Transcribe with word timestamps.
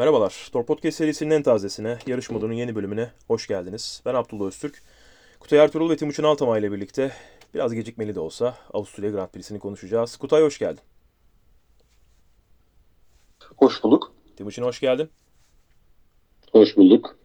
Merhabalar. 0.00 0.48
Tor 0.52 0.66
Podcast 0.66 0.98
serisinin 0.98 1.30
en 1.30 1.42
tazesine, 1.42 1.98
yarış 2.06 2.30
modunun 2.30 2.52
yeni 2.52 2.74
bölümüne 2.74 3.10
hoş 3.26 3.46
geldiniz. 3.46 4.02
Ben 4.06 4.14
Abdullah 4.14 4.46
Öztürk. 4.46 4.82
Kutay 5.40 5.58
Ertuğrul 5.58 5.90
ve 5.90 5.96
Timuçin 5.96 6.22
Altamay 6.22 6.60
ile 6.60 6.72
birlikte 6.72 7.12
biraz 7.54 7.74
gecikmeli 7.74 8.14
de 8.14 8.20
olsa 8.20 8.56
Avusturya 8.72 9.10
Grand 9.10 9.28
Prix'sini 9.28 9.58
konuşacağız. 9.58 10.16
Kutay 10.16 10.42
hoş 10.42 10.58
geldin. 10.58 10.82
Hoş 13.56 13.84
bulduk. 13.84 14.12
Timuçin 14.36 14.62
hoş 14.62 14.80
geldin. 14.80 15.10
Hoş 16.52 16.76
bulduk. 16.76 17.16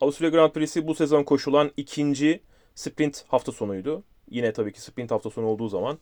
Avusturya 0.00 0.30
Grand 0.30 0.52
Prix'si 0.52 0.86
bu 0.86 0.94
sezon 0.94 1.22
koşulan 1.22 1.70
ikinci 1.76 2.40
sprint 2.74 3.24
hafta 3.28 3.52
sonuydu. 3.52 4.02
Yine 4.30 4.52
tabii 4.52 4.72
ki 4.72 4.80
sprint 4.80 5.10
hafta 5.10 5.30
sonu 5.30 5.46
olduğu 5.46 5.68
zaman 5.68 5.98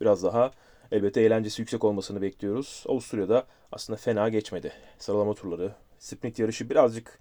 biraz 0.00 0.22
daha 0.22 0.52
elbette 0.92 1.20
eğlencesi 1.20 1.62
yüksek 1.62 1.84
olmasını 1.84 2.22
bekliyoruz. 2.22 2.84
Avusturya'da 2.88 3.46
aslında 3.72 3.96
fena 3.96 4.28
geçmedi. 4.28 4.72
Sıralama 4.98 5.34
turları, 5.34 5.74
sprint 5.98 6.38
yarışı 6.38 6.70
birazcık 6.70 7.18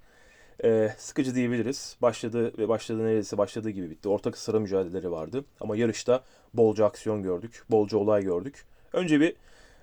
e, 0.64 0.90
sıkıcı 0.98 1.36
diyebiliriz. 1.36 1.98
Başladı 2.02 2.58
ve 2.58 2.70
başladı 2.70 3.06
neredeyse 3.06 3.38
başladığı 3.38 3.70
gibi 3.70 3.90
bitti. 3.90 4.10
Ortak 4.10 4.38
sıra 4.38 4.60
mücadeleleri 4.60 5.12
vardı. 5.12 5.46
Ama 5.62 5.76
yarışta 5.76 6.24
bolca 6.54 6.86
aksiyon 6.86 7.24
gördük. 7.24 7.64
Bolca 7.70 7.98
olay 7.98 8.24
gördük. 8.24 8.66
Önce 8.94 9.20
bir 9.20 9.36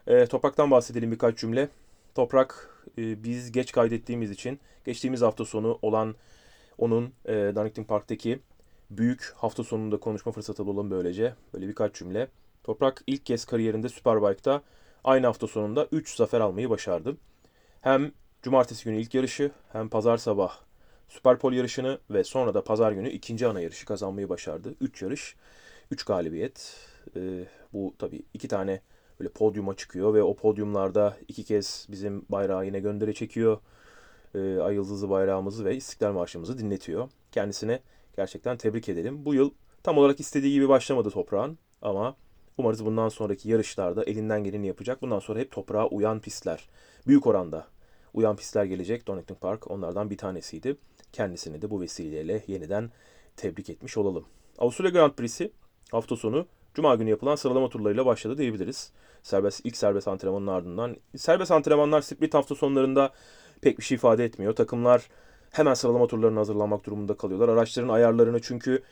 e, 0.06 0.27
Toprak'tan 0.27 0.70
bahsedelim 0.70 1.12
birkaç 1.12 1.39
cümle. 1.39 1.69
Toprak 2.14 2.70
e, 2.98 3.25
biz 3.25 3.53
geç 3.53 3.73
kaydettiğimiz 3.73 4.30
için 4.30 4.61
geçtiğimiz 4.84 5.23
hafta 5.23 5.45
sonu 5.45 5.78
olan 5.83 6.14
onun 6.78 7.12
e, 7.25 7.33
Donington 7.33 7.84
Park'taki 7.84 8.39
büyük 8.91 9.33
hafta 9.37 9.64
sonunda 9.64 9.97
konuşma 9.97 10.33
fırsatı 10.33 10.66
bulalım 10.66 10.91
böylece. 10.91 11.34
Böyle 11.55 11.69
birkaç 11.69 11.95
cümle. 11.95 12.28
Toprak 12.66 13.02
ilk 13.06 13.27
kez 13.27 13.45
kariyerinde 13.45 13.88
Superbike'da 13.88 14.62
aynı 15.05 15.27
hafta 15.27 15.47
sonunda 15.47 15.88
3 15.93 16.16
zafer 16.16 16.41
almayı 16.41 16.70
başardı. 16.70 17.16
Hem 17.80 18.12
cumartesi 18.42 18.84
günü 18.84 19.01
ilk 19.01 19.15
yarışı 19.15 19.51
hem 19.73 19.89
pazar 19.89 20.16
sabah 20.16 20.56
Superpol 21.09 21.52
yarışını 21.52 21.98
ve 22.11 22.25
sonra 22.25 22.55
da 22.55 22.64
pazar 22.64 22.92
günü 22.92 23.09
ikinci 23.09 23.47
ana 23.47 23.61
yarışı 23.61 23.87
kazanmayı 23.87 24.28
başardı. 24.28 24.75
3 24.81 25.03
yarış, 25.03 25.37
3 25.91 26.05
galibiyet. 26.05 26.77
Ee, 27.17 27.44
bu 27.72 27.94
tabii 27.98 28.22
iki 28.34 28.48
tane 28.48 28.81
böyle 29.20 29.31
podyuma 29.31 29.77
çıkıyor 29.77 30.14
ve 30.14 30.22
o 30.22 30.37
podyumlarda 30.37 31.17
iki 31.28 31.44
kez 31.44 31.87
bizim 31.91 32.27
bayrağı 32.28 32.67
yine 32.67 32.81
gönderi 32.81 33.14
çekiyor. 33.14 33.59
Ee, 34.34 34.59
Ay 34.59 34.78
bayrağımızı 34.78 35.64
ve 35.64 35.77
İstiklal 35.77 36.12
Marşımızı 36.12 36.59
dinletiyor. 36.59 37.09
Kendisine 37.33 37.81
gerçekten 38.17 38.56
tebrik 38.56 38.89
edelim. 38.89 39.25
Bu 39.25 39.34
yıl 39.34 39.50
tam 39.83 39.98
olarak 39.98 40.20
istediği 40.20 40.53
gibi 40.53 40.69
başlamadı 40.69 41.11
toprağın 41.11 41.59
ama 41.83 42.17
umarız 42.59 42.85
bundan 42.85 43.09
sonraki 43.09 43.51
yarışlarda 43.51 44.05
elinden 44.05 44.45
geleni 44.45 44.67
yapacak. 44.67 45.03
Bundan 45.03 45.19
sonra 45.19 45.39
hep 45.39 45.51
toprağa 45.51 45.87
uyan 45.87 46.21
pistler, 46.21 46.69
büyük 47.07 47.27
oranda 47.27 47.67
uyan 48.15 48.37
pistler 48.37 48.65
gelecek. 48.65 49.07
Donington 49.07 49.35
Park 49.35 49.71
onlardan 49.71 50.11
bir 50.11 50.19
tanesiydi. 50.19 50.77
Kendisini 51.12 51.62
de 51.62 51.71
bu 51.71 51.81
vesileyle 51.81 52.45
yeniden 52.47 52.91
tebrik 53.37 53.71
etmiş 53.71 53.97
olalım. 53.97 54.25
Avusturya 54.59 54.91
Grand 54.91 55.12
Prix'si 55.12 55.53
hafta 55.91 56.17
sonu 56.17 56.47
Cuma 56.77 56.95
günü 56.95 57.11
yapılan 57.11 57.37
sıralama 57.37 57.69
turlarıyla 57.69 58.07
başladı 58.07 58.39
diyebiliriz. 58.39 58.93
Serbest, 59.23 59.61
ilk 59.65 59.77
serbest 59.77 60.09
antrenmanın 60.09 60.47
ardından. 60.47 60.97
Serbest 61.17 61.51
antrenmanlar 61.51 62.01
sprint 62.01 62.34
hafta 62.34 62.55
sonlarında 62.55 63.12
pek 63.61 63.79
bir 63.79 63.84
şey 63.84 63.95
ifade 63.95 64.25
etmiyor. 64.25 64.53
Takımlar 64.53 65.09
hemen 65.53 65.75
sıralama 65.75 66.07
turlarına 66.07 66.41
hazırlanmak 66.41 66.87
durumunda 66.87 67.17
kalıyorlar. 67.17 67.49
Araçların 67.49 67.89
ayarlarını 67.89 68.41
çünkü 68.43 68.83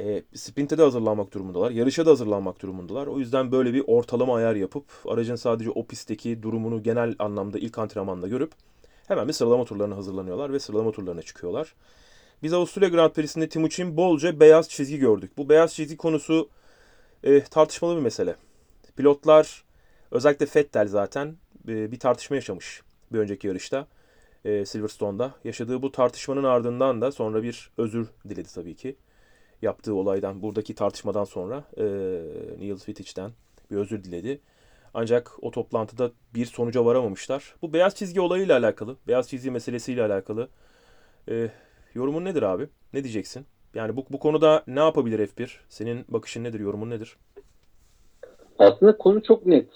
e, 0.00 0.22
sprinte 0.34 0.78
de 0.78 0.82
hazırlanmak 0.82 1.34
durumundalar. 1.34 1.70
Yarışa 1.70 2.06
da 2.06 2.10
hazırlanmak 2.10 2.62
durumundalar. 2.62 3.06
O 3.06 3.18
yüzden 3.18 3.52
böyle 3.52 3.74
bir 3.74 3.84
ortalama 3.86 4.36
ayar 4.36 4.54
yapıp 4.54 4.84
aracın 5.06 5.36
sadece 5.36 5.70
o 5.70 5.86
pistteki 5.86 6.42
durumunu 6.42 6.82
genel 6.82 7.14
anlamda 7.18 7.58
ilk 7.58 7.78
antrenmanda 7.78 8.28
görüp 8.28 8.52
hemen 9.08 9.28
bir 9.28 9.32
sıralama 9.32 9.64
turlarına 9.64 9.96
hazırlanıyorlar 9.96 10.52
ve 10.52 10.60
sıralama 10.60 10.92
turlarına 10.92 11.22
çıkıyorlar. 11.22 11.74
Biz 12.42 12.52
Avusturya 12.52 12.88
Grand 12.88 13.10
Prix'sinde 13.10 13.48
Timuçin 13.48 13.96
bolca 13.96 14.40
beyaz 14.40 14.68
çizgi 14.68 14.98
gördük. 14.98 15.32
Bu 15.36 15.48
beyaz 15.48 15.74
çizgi 15.74 15.96
konusu 15.96 16.48
e, 17.24 17.44
tartışmalı 17.44 17.96
bir 17.96 18.02
mesele. 18.02 18.36
Pilotlar 18.96 19.64
özellikle 20.10 20.46
Vettel 20.56 20.88
zaten 20.88 21.36
e, 21.68 21.92
bir 21.92 21.98
tartışma 21.98 22.36
yaşamış 22.36 22.82
bir 23.12 23.18
önceki 23.18 23.46
yarışta. 23.46 23.86
E, 24.44 24.66
Silverstone'da. 24.66 25.34
Yaşadığı 25.44 25.82
bu 25.82 25.92
tartışmanın 25.92 26.44
ardından 26.44 27.00
da 27.00 27.12
sonra 27.12 27.42
bir 27.42 27.70
özür 27.78 28.08
diledi 28.28 28.48
tabii 28.54 28.74
ki. 28.76 28.96
Yaptığı 29.62 29.94
olaydan, 29.94 30.42
buradaki 30.42 30.74
tartışmadan 30.74 31.24
sonra 31.24 31.64
e, 31.76 31.84
Neil 32.58 32.76
Fittich'ten 32.76 33.30
bir 33.70 33.76
özür 33.76 34.04
diledi. 34.04 34.40
Ancak 34.94 35.32
o 35.42 35.50
toplantıda 35.50 36.10
bir 36.34 36.46
sonuca 36.46 36.84
varamamışlar. 36.84 37.54
Bu 37.62 37.72
beyaz 37.72 37.94
çizgi 37.94 38.20
olayıyla 38.20 38.58
alakalı, 38.58 38.96
beyaz 39.08 39.28
çizgi 39.28 39.50
meselesiyle 39.50 40.02
alakalı 40.02 40.48
e, 41.30 41.48
yorumun 41.94 42.24
nedir 42.24 42.42
abi? 42.42 42.68
Ne 42.92 43.04
diyeceksin? 43.04 43.46
Yani 43.74 43.96
bu, 43.96 44.04
bu 44.10 44.18
konuda 44.18 44.62
ne 44.66 44.80
yapabilir 44.80 45.26
F1? 45.26 45.48
Senin 45.68 46.04
bakışın 46.08 46.44
nedir, 46.44 46.60
yorumun 46.60 46.90
nedir? 46.90 47.16
Aslında 48.58 48.96
konu 48.96 49.22
çok 49.22 49.46
net. 49.46 49.68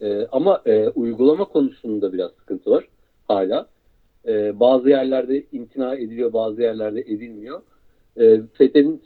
Ee, 0.00 0.26
ama 0.32 0.62
e, 0.66 0.88
uygulama 0.88 1.44
konusunda 1.44 2.12
biraz 2.12 2.30
sıkıntı 2.32 2.70
var 2.70 2.84
hala. 3.28 3.68
Ee, 4.26 4.60
bazı 4.60 4.88
yerlerde 4.88 5.46
imtina 5.52 5.94
ediliyor, 5.94 6.32
bazı 6.32 6.62
yerlerde 6.62 7.00
edilmiyor. 7.00 7.62
Ee, 8.16 8.40
FETÖ'nün 8.52 9.02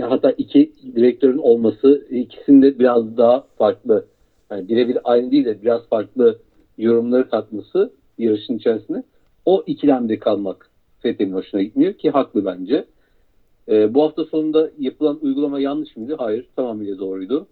hatta 0.00 0.30
iki 0.30 0.72
direktörün 0.96 1.38
olması 1.38 2.06
ikisinde 2.10 2.78
biraz 2.78 3.16
daha 3.16 3.44
farklı. 3.58 4.06
Yani 4.50 4.68
birebir 4.68 4.98
aynı 5.04 5.30
değil 5.30 5.44
de 5.44 5.62
biraz 5.62 5.88
farklı 5.88 6.38
yorumları 6.78 7.30
katması 7.30 7.92
yarışın 8.18 8.58
içerisinde. 8.58 9.02
O 9.44 9.64
ikilemde 9.66 10.18
kalmak 10.18 10.70
FETÖ'nün 11.00 11.32
hoşuna 11.32 11.62
gitmiyor 11.62 11.92
ki 11.92 12.10
haklı 12.10 12.44
bence. 12.44 12.84
Ee, 13.68 13.94
bu 13.94 14.02
hafta 14.02 14.24
sonunda 14.24 14.70
yapılan 14.78 15.18
uygulama 15.22 15.60
yanlış 15.60 15.96
mıydı? 15.96 16.14
Hayır, 16.18 16.48
tamamıyla 16.56 16.98
doğruydu. 16.98 17.46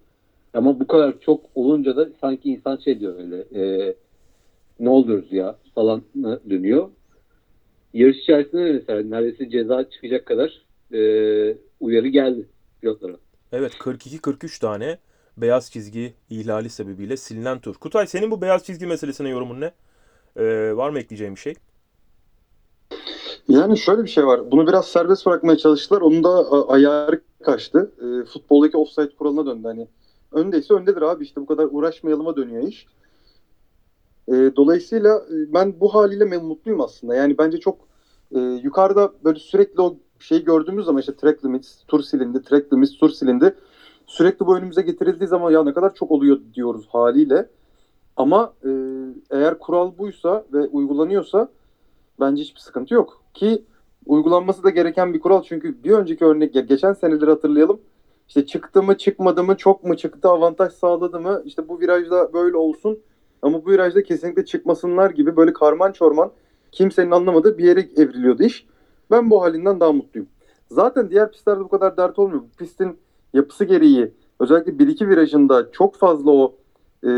Ama 0.53 0.79
bu 0.79 0.87
kadar 0.87 1.19
çok 1.19 1.45
olunca 1.55 1.95
da 1.95 2.09
sanki 2.21 2.49
insan 2.49 2.77
şey 2.77 2.99
diyor 2.99 3.15
öyle 3.19 3.45
e, 3.61 3.93
ne 4.79 4.89
oluyoruz 4.89 5.31
ya 5.33 5.55
falan 5.75 6.01
dönüyor. 6.49 6.89
Yarış 7.93 8.17
içerisinde 8.17 8.65
de 8.65 8.71
mesela 8.71 9.03
neredeyse 9.03 9.49
ceza 9.49 9.89
çıkacak 9.89 10.25
kadar 10.25 10.61
e, 10.93 11.01
uyarı 11.79 12.07
geldi 12.07 12.49
pilotlara. 12.81 13.15
Evet 13.51 13.73
42-43 13.73 14.59
tane 14.59 14.97
beyaz 15.37 15.71
çizgi 15.71 16.13
ihlali 16.29 16.69
sebebiyle 16.69 17.17
silinen 17.17 17.59
tur. 17.59 17.75
Kutay 17.75 18.07
senin 18.07 18.31
bu 18.31 18.41
beyaz 18.41 18.63
çizgi 18.63 18.87
meselesine 18.87 19.29
yorumun 19.29 19.61
ne? 19.61 19.71
Ee, 20.35 20.75
var 20.75 20.89
mı 20.89 20.99
ekleyeceğim 20.99 21.35
bir 21.35 21.39
şey? 21.39 21.55
Yani 23.47 23.77
şöyle 23.77 24.03
bir 24.03 24.09
şey 24.09 24.25
var. 24.25 24.51
Bunu 24.51 24.67
biraz 24.67 24.87
serbest 24.87 25.25
bırakmaya 25.25 25.57
çalıştılar. 25.57 26.01
Onun 26.01 26.23
da 26.23 26.51
ayarı 26.67 27.21
kaçtı. 27.43 27.91
E, 27.97 28.25
futboldaki 28.25 28.77
offside 28.77 29.15
kuralına 29.15 29.45
döndü. 29.45 29.67
Hani 29.67 29.87
öndeyse 30.31 30.73
öndedir 30.73 31.01
abi. 31.01 31.23
İşte 31.23 31.41
bu 31.41 31.45
kadar 31.45 31.67
uğraşmayalıma 31.71 32.35
dönüyor 32.35 32.67
iş. 32.67 32.87
E, 34.27 34.33
dolayısıyla 34.55 35.17
e, 35.17 35.53
ben 35.53 35.79
bu 35.79 35.93
haliyle 35.93 36.37
mutluyum 36.37 36.81
aslında. 36.81 37.15
Yani 37.15 37.37
bence 37.37 37.59
çok 37.59 37.77
e, 38.35 38.39
yukarıda 38.39 39.13
böyle 39.23 39.39
sürekli 39.39 39.81
o 39.81 39.97
şeyi 40.21 40.43
gördüğümüz 40.43 40.85
zaman 40.85 40.99
işte 40.99 41.15
track 41.15 41.45
limits, 41.45 41.83
tur 41.87 42.03
silindi, 42.03 42.41
track 42.41 42.73
limits, 42.73 42.97
tur 42.97 43.09
silindi. 43.09 43.55
Sürekli 44.07 44.45
bu 44.45 44.57
önümüze 44.57 44.81
getirildiği 44.81 45.27
zaman 45.27 45.51
ya 45.51 45.63
ne 45.63 45.73
kadar 45.73 45.93
çok 45.93 46.11
oluyor 46.11 46.39
diyoruz 46.53 46.87
haliyle. 46.91 47.49
Ama 48.17 48.53
e, 48.65 48.69
eğer 49.31 49.59
kural 49.59 49.97
buysa 49.97 50.45
ve 50.53 50.67
uygulanıyorsa 50.67 51.49
bence 52.19 52.41
hiçbir 52.41 52.59
sıkıntı 52.59 52.93
yok. 52.93 53.23
Ki 53.33 53.63
uygulanması 54.05 54.63
da 54.63 54.69
gereken 54.69 55.13
bir 55.13 55.19
kural. 55.19 55.43
Çünkü 55.43 55.83
bir 55.83 55.91
önceki 55.91 56.25
örnek 56.25 56.53
geçen 56.53 56.93
seneleri 56.93 57.29
hatırlayalım. 57.29 57.79
İşte 58.27 58.45
çıktı 58.45 58.83
mı 58.83 58.97
çıkmadı 58.97 59.43
mı 59.43 59.57
çok 59.57 59.83
mu 59.83 59.97
çıktı 59.97 60.29
avantaj 60.29 60.73
sağladı 60.73 61.19
mı 61.19 61.41
işte 61.45 61.69
bu 61.69 61.79
virajda 61.79 62.33
böyle 62.33 62.57
olsun 62.57 62.99
ama 63.41 63.65
bu 63.65 63.71
virajda 63.71 64.03
kesinlikle 64.03 64.45
çıkmasınlar 64.45 65.09
gibi 65.09 65.35
böyle 65.35 65.53
karman 65.53 65.91
çorman 65.91 66.31
kimsenin 66.71 67.11
anlamadığı 67.11 67.57
bir 67.57 67.63
yere 67.63 67.79
evriliyordu 67.79 68.43
iş. 68.43 68.67
Ben 69.11 69.29
bu 69.29 69.41
halinden 69.41 69.79
daha 69.79 69.91
mutluyum. 69.91 70.29
Zaten 70.71 71.09
diğer 71.09 71.31
pistlerde 71.31 71.59
bu 71.59 71.69
kadar 71.69 71.97
dert 71.97 72.19
olmuyor. 72.19 72.41
Bu 72.41 72.57
pistin 72.57 72.97
yapısı 73.33 73.65
gereği 73.65 74.11
özellikle 74.39 74.71
1-2 74.71 75.09
virajında 75.09 75.71
çok 75.71 75.95
fazla 75.95 76.31
o 76.31 76.55
e, 77.03 77.09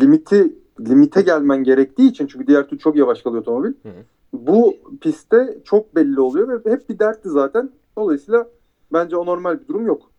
limiti 0.00 0.54
limite 0.80 1.22
gelmen 1.22 1.64
gerektiği 1.64 2.10
için 2.10 2.26
çünkü 2.26 2.46
diğer 2.46 2.68
türlü 2.68 2.78
çok 2.78 2.96
yavaş 2.96 3.22
kalıyor 3.22 3.42
otomobil. 3.42 3.72
Hı 3.82 3.88
hı. 3.88 4.02
Bu 4.32 4.76
pistte 5.00 5.58
çok 5.64 5.94
belli 5.94 6.20
oluyor 6.20 6.64
ve 6.64 6.70
hep 6.70 6.88
bir 6.88 6.98
dertti 6.98 7.28
zaten. 7.28 7.70
Dolayısıyla 7.96 8.48
bence 8.92 9.16
o 9.16 9.26
normal 9.26 9.60
bir 9.60 9.68
durum 9.68 9.86
yok. 9.86 10.10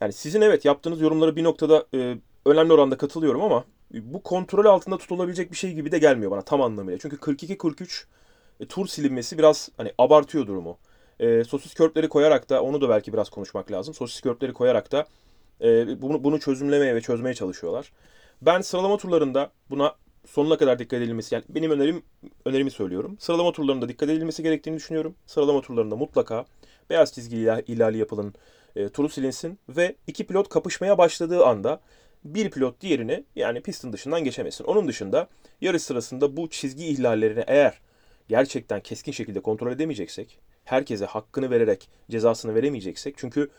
Yani 0.00 0.12
sizin 0.12 0.40
evet 0.40 0.64
yaptığınız 0.64 1.00
yorumlara 1.00 1.36
bir 1.36 1.44
noktada 1.44 1.86
e, 1.94 2.18
önemli 2.46 2.72
oranda 2.72 2.96
katılıyorum 2.96 3.42
ama 3.42 3.64
bu 3.90 4.22
kontrol 4.22 4.64
altında 4.64 4.98
tutulabilecek 4.98 5.50
bir 5.50 5.56
şey 5.56 5.72
gibi 5.72 5.92
de 5.92 5.98
gelmiyor 5.98 6.30
bana 6.30 6.42
tam 6.42 6.62
anlamıyla. 6.62 6.98
Çünkü 6.98 7.16
42-43 7.16 8.04
e, 8.60 8.66
tur 8.66 8.86
silinmesi 8.86 9.38
biraz 9.38 9.68
hani 9.76 9.92
abartıyor 9.98 10.46
durumu. 10.46 10.78
E, 11.20 11.44
sosis 11.44 11.74
körpleri 11.74 12.08
koyarak 12.08 12.50
da 12.50 12.62
onu 12.62 12.80
da 12.80 12.88
belki 12.88 13.12
biraz 13.12 13.30
konuşmak 13.30 13.72
lazım. 13.72 13.94
Sosis 13.94 14.20
körpleri 14.20 14.52
koyarak 14.52 14.92
da 14.92 15.06
e, 15.60 16.02
bunu, 16.02 16.24
bunu 16.24 16.40
çözümlemeye 16.40 16.94
ve 16.94 17.00
çözmeye 17.00 17.34
çalışıyorlar. 17.34 17.92
Ben 18.42 18.60
sıralama 18.60 18.96
turlarında 18.96 19.50
buna 19.70 19.94
sonuna 20.26 20.56
kadar 20.56 20.78
dikkat 20.78 21.02
edilmesi 21.02 21.34
yani 21.34 21.44
benim 21.48 21.70
önerim 21.70 22.02
önerimi 22.44 22.70
söylüyorum. 22.70 23.16
Sıralama 23.20 23.52
turlarında 23.52 23.88
dikkat 23.88 24.08
edilmesi 24.08 24.42
gerektiğini 24.42 24.76
düşünüyorum. 24.76 25.14
Sıralama 25.26 25.60
turlarında 25.60 25.96
mutlaka 25.96 26.44
beyaz 26.90 27.12
çizgi 27.12 27.36
ihlali 27.66 27.98
yapılın, 27.98 28.34
e, 28.76 28.88
turu 28.88 29.08
silinsin 29.08 29.58
ve 29.68 29.96
iki 30.06 30.26
pilot 30.26 30.48
kapışmaya 30.48 30.98
başladığı 30.98 31.44
anda 31.44 31.80
bir 32.24 32.50
pilot 32.50 32.80
diğerini 32.80 33.24
yani 33.36 33.60
pistin 33.60 33.92
dışından 33.92 34.24
geçemesin. 34.24 34.64
Onun 34.64 34.88
dışında 34.88 35.28
yarış 35.60 35.82
sırasında 35.82 36.36
bu 36.36 36.50
çizgi 36.50 36.86
ihlallerini 36.86 37.44
eğer 37.46 37.80
gerçekten 38.28 38.80
keskin 38.80 39.12
şekilde 39.12 39.40
kontrol 39.40 39.72
edemeyeceksek, 39.72 40.38
herkese 40.64 41.04
hakkını 41.04 41.50
vererek 41.50 41.88
cezasını 42.10 42.54
veremeyeceksek 42.54 43.14
çünkü 43.18 43.50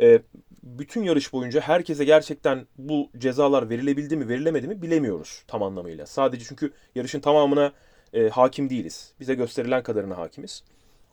e, 0.00 0.22
bütün 0.62 1.02
yarış 1.02 1.32
boyunca 1.32 1.60
herkese 1.60 2.04
gerçekten 2.04 2.66
bu 2.78 3.10
cezalar 3.18 3.70
verilebildi 3.70 4.16
mi 4.16 4.28
verilemedi 4.28 4.68
mi 4.68 4.82
bilemiyoruz 4.82 5.42
tam 5.46 5.62
anlamıyla. 5.62 6.06
Sadece 6.06 6.44
çünkü 6.44 6.72
yarışın 6.94 7.20
tamamına 7.20 7.72
e, 8.12 8.28
hakim 8.28 8.70
değiliz. 8.70 9.12
Bize 9.20 9.34
gösterilen 9.34 9.82
kadarına 9.82 10.16
hakimiz. 10.16 10.64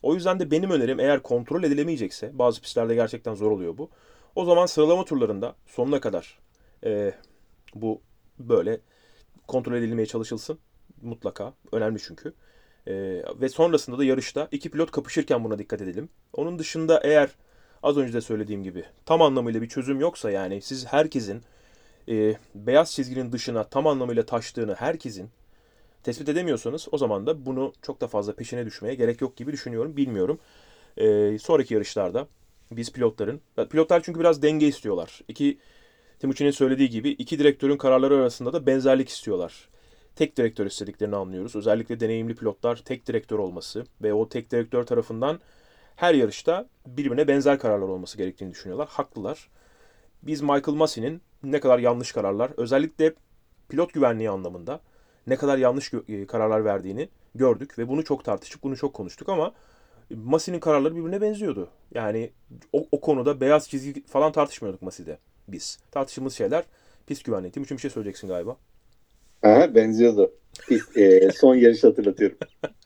O 0.03 0.13
yüzden 0.13 0.39
de 0.39 0.51
benim 0.51 0.71
önerim 0.71 0.99
eğer 0.99 1.23
kontrol 1.23 1.63
edilemeyecekse 1.63 2.39
bazı 2.39 2.61
pistlerde 2.61 2.95
gerçekten 2.95 3.33
zor 3.33 3.51
oluyor 3.51 3.77
bu. 3.77 3.89
O 4.35 4.45
zaman 4.45 4.65
sıralama 4.65 5.05
turlarında 5.05 5.55
sonuna 5.65 5.99
kadar 5.99 6.39
e, 6.85 7.13
bu 7.75 8.01
böyle 8.39 8.79
kontrol 9.47 9.73
edilmeye 9.73 10.05
çalışılsın. 10.05 10.59
Mutlaka. 11.01 11.53
Önemli 11.71 11.99
çünkü. 11.99 12.33
E, 12.87 12.93
ve 13.41 13.49
sonrasında 13.49 13.97
da 13.97 14.03
yarışta 14.03 14.47
iki 14.51 14.71
pilot 14.71 14.91
kapışırken 14.91 15.43
buna 15.43 15.59
dikkat 15.59 15.81
edelim. 15.81 16.09
Onun 16.33 16.59
dışında 16.59 17.01
eğer 17.03 17.29
az 17.83 17.97
önce 17.97 18.13
de 18.13 18.21
söylediğim 18.21 18.63
gibi 18.63 18.83
tam 19.05 19.21
anlamıyla 19.21 19.61
bir 19.61 19.69
çözüm 19.69 19.99
yoksa 19.99 20.31
yani 20.31 20.61
siz 20.61 20.85
herkesin 20.85 21.41
e, 22.09 22.35
beyaz 22.55 22.91
çizginin 22.91 23.31
dışına 23.31 23.63
tam 23.63 23.87
anlamıyla 23.87 24.25
taştığını 24.25 24.75
herkesin 24.75 25.29
tespit 26.03 26.29
edemiyorsanız 26.29 26.87
o 26.91 26.97
zaman 26.97 27.27
da 27.27 27.45
bunu 27.45 27.73
çok 27.81 28.01
da 28.01 28.07
fazla 28.07 28.35
peşine 28.35 28.65
düşmeye 28.65 28.95
gerek 28.95 29.21
yok 29.21 29.35
gibi 29.35 29.51
düşünüyorum. 29.51 29.97
Bilmiyorum. 29.97 30.39
E, 30.97 31.37
sonraki 31.39 31.73
yarışlarda 31.73 32.27
biz 32.71 32.91
pilotların, 32.91 33.41
pilotlar 33.69 34.03
çünkü 34.03 34.19
biraz 34.19 34.41
denge 34.41 34.67
istiyorlar. 34.67 35.21
İki 35.27 35.57
Timuçin'in 36.19 36.51
söylediği 36.51 36.89
gibi 36.89 37.09
iki 37.09 37.39
direktörün 37.39 37.77
kararları 37.77 38.15
arasında 38.17 38.53
da 38.53 38.65
benzerlik 38.65 39.09
istiyorlar. 39.09 39.69
Tek 40.15 40.37
direktör 40.37 40.65
istediklerini 40.65 41.15
anlıyoruz. 41.15 41.55
Özellikle 41.55 41.99
deneyimli 41.99 42.35
pilotlar 42.35 42.75
tek 42.75 43.07
direktör 43.07 43.39
olması 43.39 43.85
ve 44.01 44.13
o 44.13 44.29
tek 44.29 44.51
direktör 44.51 44.83
tarafından 44.83 45.39
her 45.95 46.13
yarışta 46.13 46.67
birbirine 46.87 47.27
benzer 47.27 47.59
kararlar 47.59 47.87
olması 47.87 48.17
gerektiğini 48.17 48.51
düşünüyorlar. 48.51 48.87
Haklılar. 48.91 49.49
Biz 50.23 50.41
Michael 50.41 50.77
Massey'nin 50.77 51.21
ne 51.43 51.59
kadar 51.59 51.79
yanlış 51.79 52.11
kararlar, 52.11 52.51
özellikle 52.57 53.13
pilot 53.69 53.93
güvenliği 53.93 54.29
anlamında 54.29 54.79
ne 55.27 55.35
kadar 55.35 55.57
yanlış 55.57 55.91
e, 56.07 56.27
kararlar 56.27 56.65
verdiğini 56.65 57.09
gördük 57.35 57.79
ve 57.79 57.87
bunu 57.87 58.03
çok 58.03 58.25
tartışıp 58.25 58.63
bunu 58.63 58.77
çok 58.77 58.93
konuştuk 58.93 59.29
ama 59.29 59.53
Massey'nin 60.09 60.59
kararları 60.59 60.95
birbirine 60.95 61.21
benziyordu. 61.21 61.69
Yani 61.93 62.31
o, 62.73 62.85
o 62.91 63.01
konuda 63.01 63.41
beyaz 63.41 63.69
çizgi 63.69 64.05
falan 64.05 64.31
tartışmıyorduk 64.31 64.81
Massey'de 64.81 65.17
biz. 65.47 65.79
Tartıştığımız 65.91 66.33
şeyler 66.33 66.63
pist 67.07 67.25
güvenliği. 67.25 67.51
Timuçin 67.51 67.77
bir 67.77 67.81
şey 67.81 67.91
söyleyeceksin 67.91 68.27
galiba. 68.27 68.57
Aha, 69.43 69.75
benziyordu. 69.75 70.33
E, 70.95 71.31
son 71.31 71.55
yarışı 71.55 71.87
hatırlatıyorum. 71.87 72.37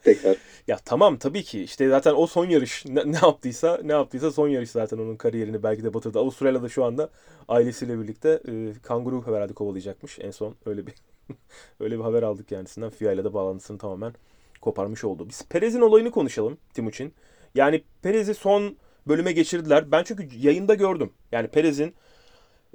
Tekrar. 0.04 0.38
Ya 0.68 0.78
tamam 0.86 1.18
tabii 1.18 1.44
ki 1.44 1.64
işte 1.64 1.90
zaten 1.90 2.14
o 2.16 2.28
son 2.28 2.46
yarış 2.46 2.86
ne, 2.86 3.12
ne 3.12 3.16
yaptıysa 3.16 3.80
ne 3.84 3.92
yaptıysa 3.92 4.32
son 4.32 4.48
yarış 4.48 4.70
zaten 4.72 4.98
onun 4.98 5.16
kariyerini 5.16 5.64
belki 5.64 5.84
de 5.84 5.94
batırdı. 5.94 6.20
Avustralya'da 6.20 6.70
şu 6.70 6.84
anda 6.86 7.10
ailesiyle 7.48 8.00
birlikte 8.00 8.42
e, 8.48 8.74
kanguru 8.84 9.28
herhalde 9.28 9.54
kovalayacakmış. 9.54 10.20
En 10.20 10.32
son 10.32 10.56
öyle 10.66 10.88
bir 10.88 10.94
öyle 11.80 11.98
bir 11.98 12.04
haber 12.04 12.24
aldık 12.24 12.48
kendisinden. 12.48 12.90
FIA 12.90 13.12
ile 13.12 13.24
de 13.24 13.34
bağlantısını 13.34 13.78
tamamen 13.78 14.14
koparmış 14.62 15.04
oldu. 15.04 15.30
Biz 15.30 15.44
Perez'in 15.50 15.82
olayını 15.82 16.12
konuşalım 16.12 16.58
Timuçin. 16.74 17.14
Yani 17.56 17.84
Perez'i 18.02 18.34
son 18.34 18.78
bölüme 19.08 19.32
geçirdiler. 19.32 19.92
Ben 19.92 20.04
çünkü 20.04 20.28
yayında 20.38 20.74
gördüm. 20.74 21.10
Yani 21.32 21.48
Perez'in 21.48 21.94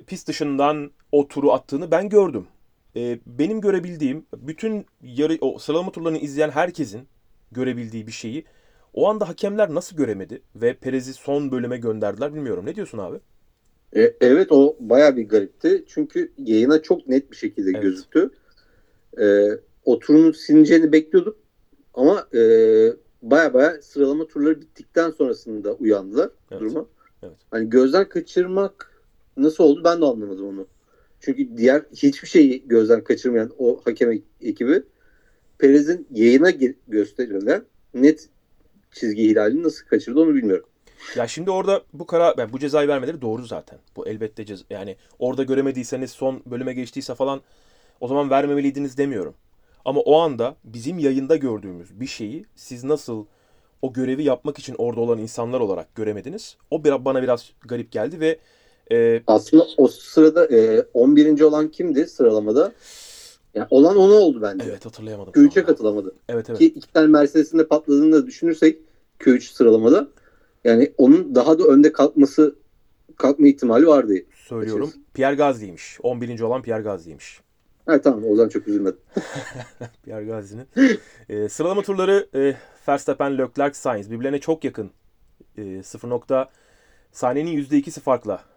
pist 0.06 0.28
dışından 0.28 0.90
o 1.12 1.28
turu 1.28 1.52
attığını 1.52 1.90
ben 1.90 2.08
gördüm. 2.08 2.46
E, 2.96 3.20
benim 3.26 3.60
görebildiğim 3.60 4.26
bütün 4.36 4.86
yarı 5.02 5.38
o 5.40 5.58
sıralama 5.58 5.92
turlarını 5.92 6.18
izleyen 6.18 6.50
herkesin 6.50 7.08
görebildiği 7.52 8.06
bir 8.06 8.12
şeyi 8.12 8.44
o 8.94 9.08
anda 9.08 9.28
hakemler 9.28 9.74
nasıl 9.74 9.96
göremedi 9.96 10.42
ve 10.56 10.74
Perez'i 10.74 11.14
son 11.14 11.52
bölüme 11.52 11.76
gönderdiler 11.76 12.34
bilmiyorum. 12.34 12.66
Ne 12.66 12.74
diyorsun 12.74 12.98
abi? 12.98 13.20
E, 13.96 14.14
evet 14.20 14.52
o 14.52 14.76
baya 14.80 15.16
bir 15.16 15.28
garipti. 15.28 15.84
Çünkü 15.88 16.32
yayına 16.38 16.82
çok 16.82 17.08
net 17.08 17.30
bir 17.30 17.36
şekilde 17.36 17.70
Evet. 17.70 17.82
gözüktü. 17.82 18.30
E, 19.20 19.48
o 19.84 19.98
turun 19.98 20.32
silineceğini 20.32 20.92
bekliyorduk. 20.92 21.36
Ama 21.94 22.28
e, 22.34 22.40
baya 23.22 23.54
baya 23.54 23.82
sıralama 23.82 24.26
turları 24.26 24.60
bittikten 24.60 25.10
sonrasında 25.10 25.74
uyandılar 25.74 26.30
Evet. 26.50 26.60
duruma. 26.60 26.86
Evet. 27.22 27.36
Hani 27.50 27.70
gözden 27.70 28.08
kaçırmak 28.08 28.92
nasıl 29.36 29.64
oldu 29.64 29.80
ben 29.84 30.00
de 30.00 30.04
anlamadım 30.04 30.46
onu. 30.46 30.66
Çünkü 31.22 31.56
diğer 31.56 31.82
hiçbir 31.96 32.28
şeyi 32.28 32.68
gözden 32.68 33.04
kaçırmayan 33.04 33.52
o 33.58 33.80
hakem 33.84 34.22
ekibi 34.40 34.82
Perez'in 35.58 36.06
yayına 36.10 36.50
gösterilen 36.88 37.64
net 37.94 38.28
çizgi 38.92 39.22
ihlalini 39.22 39.62
nasıl 39.62 39.86
kaçırdı 39.86 40.20
onu 40.20 40.34
bilmiyorum. 40.34 40.66
Ya 41.16 41.28
şimdi 41.28 41.50
orada 41.50 41.82
bu 41.92 42.06
karar 42.06 42.34
yani 42.38 42.52
bu 42.52 42.58
cezayı 42.58 42.88
vermeleri 42.88 43.22
doğru 43.22 43.46
zaten. 43.46 43.78
Bu 43.96 44.08
elbette 44.08 44.46
ceza 44.46 44.64
yani 44.70 44.96
orada 45.18 45.42
göremediyseniz 45.42 46.10
son 46.10 46.42
bölüme 46.46 46.72
geçtiyse 46.72 47.14
falan 47.14 47.40
o 48.00 48.08
zaman 48.08 48.30
vermemeliydiniz 48.30 48.98
demiyorum. 48.98 49.34
Ama 49.84 50.00
o 50.00 50.18
anda 50.20 50.56
bizim 50.64 50.98
yayında 50.98 51.36
gördüğümüz 51.36 52.00
bir 52.00 52.06
şeyi 52.06 52.44
siz 52.56 52.84
nasıl 52.84 53.26
o 53.82 53.92
görevi 53.92 54.22
yapmak 54.22 54.58
için 54.58 54.74
orada 54.78 55.00
olan 55.00 55.18
insanlar 55.18 55.60
olarak 55.60 55.94
göremediniz. 55.94 56.56
O 56.70 56.84
bana 56.84 57.22
biraz 57.22 57.52
garip 57.66 57.92
geldi 57.92 58.20
ve 58.20 58.38
e, 58.92 59.22
Aslında 59.26 59.66
o 59.76 59.88
sırada 59.88 60.46
e, 60.46 60.86
11. 60.94 61.40
olan 61.40 61.68
kimdi 61.68 62.06
sıralamada? 62.06 62.72
Yani 63.54 63.66
olan 63.70 63.96
ona 63.96 64.14
oldu 64.14 64.42
bence. 64.42 64.64
evet 64.68 64.86
hatırlayamadım. 64.86 65.32
şu 65.34 65.40
Q3'e 65.40 65.60
anda. 65.60 65.66
katılamadı. 65.66 66.14
Evet 66.28 66.50
evet. 66.50 66.58
Ki 66.58 66.66
iki 66.66 66.92
tane 66.92 67.06
Mercedes'in 67.06 67.58
de 67.58 67.66
patladığını 67.66 68.12
da 68.12 68.26
düşünürsek 68.26 68.78
Q3 69.20 69.40
sıralamada 69.40 70.08
yani 70.64 70.92
onun 70.98 71.34
daha 71.34 71.58
da 71.58 71.64
önde 71.64 71.92
kalkması 71.92 72.54
kalkma 73.16 73.48
ihtimali 73.48 73.86
vardı. 73.86 74.14
Söylüyorum. 74.48 74.82
Açıkçası. 74.82 75.06
Pierre 75.14 75.34
Gasly'ymiş. 75.34 75.98
11. 76.02 76.40
olan 76.40 76.62
Pierre 76.62 76.82
Gasly'ymiş. 76.82 77.40
Ha 77.86 78.00
tamam 78.00 78.24
o 78.24 78.36
zaman 78.36 78.48
çok 78.48 78.68
üzülmedim. 78.68 79.00
Pierre 80.04 80.24
Gasly'nin. 80.24 80.66
E, 81.28 81.48
sıralama 81.48 81.82
turları 81.82 82.28
e, 82.34 82.56
Verstappen, 82.88 83.38
Leclerc, 83.38 83.74
Sainz 83.74 84.10
birbirlerine 84.10 84.40
çok 84.40 84.64
yakın. 84.64 84.90
E, 85.58 85.82
0 85.82 86.08
nokta 86.08 86.48
saniyenin 87.12 87.64
%2'si 87.64 88.00
farkla 88.00 88.51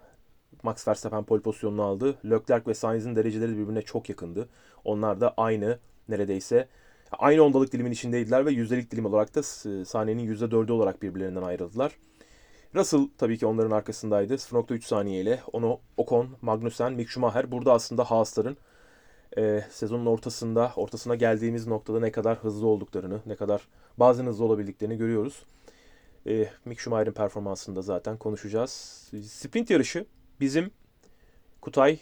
Max 0.66 0.88
Verstappen 0.88 1.24
pole 1.24 1.42
pozisyonunu 1.42 1.84
aldı. 1.84 2.16
Leclerc 2.26 2.68
ve 2.68 2.74
Sainz'in 2.74 3.16
dereceleri 3.16 3.52
de 3.52 3.58
birbirine 3.58 3.82
çok 3.82 4.10
yakındı. 4.10 4.50
Onlar 4.84 5.22
da 5.22 5.34
aynı 5.38 5.80
neredeyse 6.10 6.68
aynı 7.12 7.44
ondalık 7.44 7.72
dilimin 7.74 7.92
içindeydiler 7.92 8.46
ve 8.46 8.52
yüzdelik 8.52 8.92
dilim 8.92 9.06
olarak 9.06 9.36
da 9.36 9.44
saniyenin 9.86 10.36
%4'ü 10.36 10.72
olarak 10.72 11.02
birbirlerinden 11.02 11.42
ayrıldılar. 11.42 11.92
Russell 12.76 13.08
tabii 13.18 13.38
ki 13.38 13.46
onların 13.46 13.72
arkasındaydı. 13.72 14.34
0.3 14.34 14.82
saniyeyle 14.82 15.40
onu 15.54 15.80
Ocon, 15.98 16.30
Magnussen, 16.42 16.94
Mick 16.94 17.10
Schumacher 17.10 17.52
burada 17.52 17.74
aslında 17.74 18.04
Haas'ların 18.04 18.58
e, 19.38 19.64
sezonun 19.70 20.06
ortasında, 20.06 20.72
ortasına 20.76 21.16
geldiğimiz 21.16 21.68
noktada 21.68 22.00
ne 22.00 22.12
kadar 22.12 22.38
hızlı 22.38 22.68
olduklarını, 22.68 23.22
ne 23.26 23.36
kadar 23.36 23.68
bazen 23.98 24.26
hızlı 24.26 24.46
olabildiklerini 24.46 24.98
görüyoruz. 24.98 25.46
E, 26.28 26.50
Mick 26.66 26.82
Schumacher'in 26.82 27.12
performansını 27.12 27.76
da 27.76 27.82
zaten 27.82 28.18
konuşacağız. 28.18 28.72
Sprint 29.24 29.70
yarışı 29.70 30.06
bizim 30.40 30.72
Kutay 31.62 32.00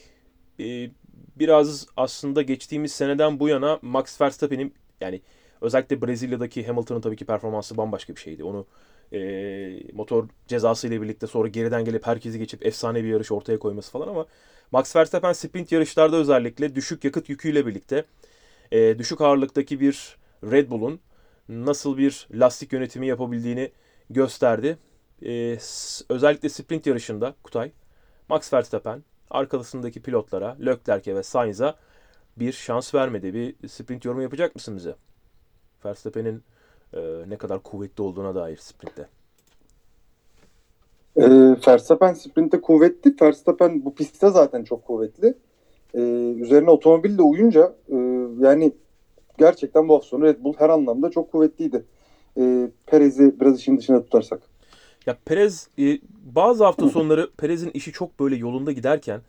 e, 0.59 0.89
biraz 1.35 1.87
aslında 1.97 2.41
geçtiğimiz 2.41 2.91
seneden 2.91 3.39
bu 3.39 3.47
yana 3.47 3.79
Max 3.81 4.21
Verstappen'in 4.21 4.73
yani 5.01 5.21
özellikle 5.61 6.01
Brezilya'daki 6.01 6.67
Hamilton'ın 6.67 7.01
tabii 7.01 7.15
ki 7.15 7.25
performansı 7.25 7.77
bambaşka 7.77 8.15
bir 8.15 8.19
şeydi. 8.19 8.43
Onu 8.43 8.65
e, 9.13 9.19
motor 9.93 10.27
cezası 10.47 10.87
ile 10.87 11.01
birlikte 11.01 11.27
sonra 11.27 11.47
geriden 11.47 11.85
gelip 11.85 12.07
herkesi 12.07 12.39
geçip 12.39 12.65
efsane 12.65 13.03
bir 13.03 13.09
yarış 13.09 13.31
ortaya 13.31 13.59
koyması 13.59 13.91
falan 13.91 14.07
ama 14.07 14.25
Max 14.71 14.95
Verstappen 14.95 15.33
sprint 15.33 15.71
yarışlarda 15.71 16.17
özellikle 16.17 16.75
düşük 16.75 17.03
yakıt 17.03 17.29
yüküyle 17.29 17.65
birlikte 17.65 18.05
e, 18.71 18.99
düşük 18.99 19.21
ağırlıktaki 19.21 19.79
bir 19.79 20.17
Red 20.43 20.69
Bull'un 20.69 20.99
nasıl 21.49 21.97
bir 21.97 22.27
lastik 22.31 22.73
yönetimi 22.73 23.07
yapabildiğini 23.07 23.71
gösterdi. 24.09 24.77
E, 25.25 25.57
özellikle 26.09 26.49
sprint 26.49 26.85
yarışında 26.87 27.35
Kutay, 27.43 27.71
Max 28.29 28.53
Verstappen 28.53 29.03
arkasındaki 29.29 30.01
pilotlara, 30.01 30.57
Leclerc'e 30.65 31.15
ve 31.15 31.23
Sainz'a 31.23 31.75
bir 32.37 32.51
şans 32.51 32.95
vermedi. 32.95 33.33
Bir 33.33 33.67
sprint 33.67 34.05
yorumu 34.05 34.21
yapacak 34.21 34.55
mısın 34.55 34.75
bize? 34.75 34.95
Verstappen'in 35.85 36.43
e, 36.93 36.99
ne 37.27 37.37
kadar 37.37 37.63
kuvvetli 37.63 38.01
olduğuna 38.01 38.35
dair 38.35 38.57
sprintte. 38.57 39.07
E, 41.15 41.23
Verstappen 41.67 42.13
sprintte 42.13 42.61
kuvvetli. 42.61 43.15
Verstappen 43.21 43.85
bu 43.85 43.95
pistte 43.95 44.29
zaten 44.29 44.63
çok 44.63 44.85
kuvvetli. 44.85 45.37
e, 45.93 46.01
üzerine 46.39 46.69
otomobil 46.69 47.17
de 47.17 47.21
uyunca 47.21 47.75
e, 47.89 47.95
yani 48.39 48.73
gerçekten 49.37 49.89
bu 49.89 49.95
hafta 49.95 50.07
sonu 50.07 50.23
Red 50.23 50.43
Bull 50.43 50.53
her 50.57 50.69
anlamda 50.69 51.11
çok 51.11 51.31
kuvvetliydi. 51.31 51.85
E, 52.37 52.69
Perez'i 52.85 53.39
biraz 53.39 53.59
işin 53.59 53.77
dışına 53.77 54.03
tutarsak. 54.03 54.52
Ya 55.05 55.17
Perez 55.25 55.67
e, 55.79 55.99
bazı 56.23 56.63
hafta 56.63 56.89
sonları 56.89 57.31
Perez'in 57.37 57.71
işi 57.71 57.91
çok 57.91 58.19
böyle 58.19 58.35
yolunda 58.35 58.71
giderken 58.71 59.21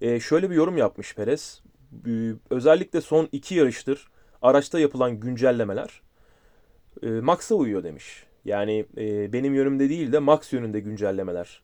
e, 0.00 0.20
şöyle 0.20 0.50
bir 0.50 0.54
yorum 0.54 0.76
yapmış 0.76 1.14
Perez. 1.14 1.62
E, 2.06 2.32
özellikle 2.50 3.00
son 3.00 3.28
iki 3.32 3.54
yarıştır 3.54 4.08
araçta 4.42 4.80
yapılan 4.80 5.20
güncellemeler 5.20 6.02
e, 7.02 7.06
Max'a 7.10 7.54
uyuyor 7.54 7.84
demiş. 7.84 8.24
Yani 8.44 8.86
e, 8.96 9.32
benim 9.32 9.54
yönümde 9.54 9.88
değil 9.88 10.12
de 10.12 10.18
Max 10.18 10.52
yönünde 10.52 10.80
güncellemeler. 10.80 11.62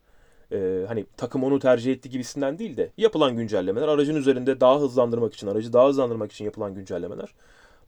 E, 0.53 0.85
hani 0.89 1.07
takım 1.17 1.45
onu 1.45 1.59
tercih 1.59 1.93
etti 1.93 2.11
gibisinden 2.11 2.59
değil 2.59 2.77
de 2.77 2.91
yapılan 2.97 3.37
güncellemeler 3.37 3.89
aracın 3.89 4.17
üzerinde 4.17 4.61
daha 4.61 4.81
hızlandırmak 4.81 5.35
için, 5.35 5.47
aracı 5.47 5.73
daha 5.73 5.89
hızlandırmak 5.89 6.33
için 6.33 6.45
yapılan 6.45 6.75
güncellemeler 6.75 7.35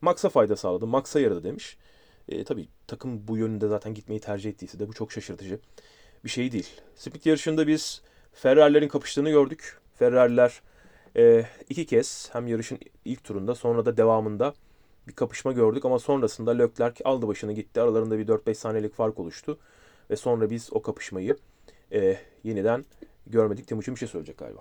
Max'a 0.00 0.28
fayda 0.28 0.56
sağladı, 0.56 0.86
Max'a 0.86 1.20
yaradı 1.20 1.44
demiş. 1.44 1.76
E, 2.28 2.44
tabii 2.44 2.68
takım 2.86 3.28
bu 3.28 3.36
yönünde 3.36 3.68
zaten 3.68 3.94
gitmeyi 3.94 4.20
tercih 4.20 4.50
ettiyse 4.50 4.78
de 4.78 4.88
bu 4.88 4.92
çok 4.92 5.12
şaşırtıcı 5.12 5.58
bir 6.24 6.28
şey 6.28 6.52
değil. 6.52 6.68
Sprint 6.96 7.26
yarışında 7.26 7.66
biz 7.66 8.02
Ferrari'lerin 8.32 8.88
kapıştığını 8.88 9.30
gördük. 9.30 9.78
Ferrari'ler 9.94 10.60
e, 11.16 11.44
iki 11.68 11.86
kez 11.86 12.28
hem 12.32 12.46
yarışın 12.46 12.78
ilk 13.04 13.24
turunda 13.24 13.54
sonra 13.54 13.86
da 13.86 13.96
devamında 13.96 14.54
bir 15.08 15.12
kapışma 15.12 15.52
gördük 15.52 15.84
ama 15.84 15.98
sonrasında 15.98 16.50
Leclerc 16.50 17.04
aldı 17.04 17.28
başını 17.28 17.52
gitti. 17.52 17.80
Aralarında 17.80 18.18
bir 18.18 18.26
4-5 18.26 18.54
saniyelik 18.54 18.94
fark 18.94 19.18
oluştu. 19.18 19.58
Ve 20.10 20.16
sonra 20.16 20.50
biz 20.50 20.68
o 20.72 20.82
kapışmayı 20.82 21.36
e, 21.92 22.16
yeniden 22.44 22.84
görmedik. 23.26 23.66
Timuçin 23.66 23.94
bir 23.94 23.98
şey 23.98 24.08
söyleyecek 24.08 24.38
galiba. 24.38 24.60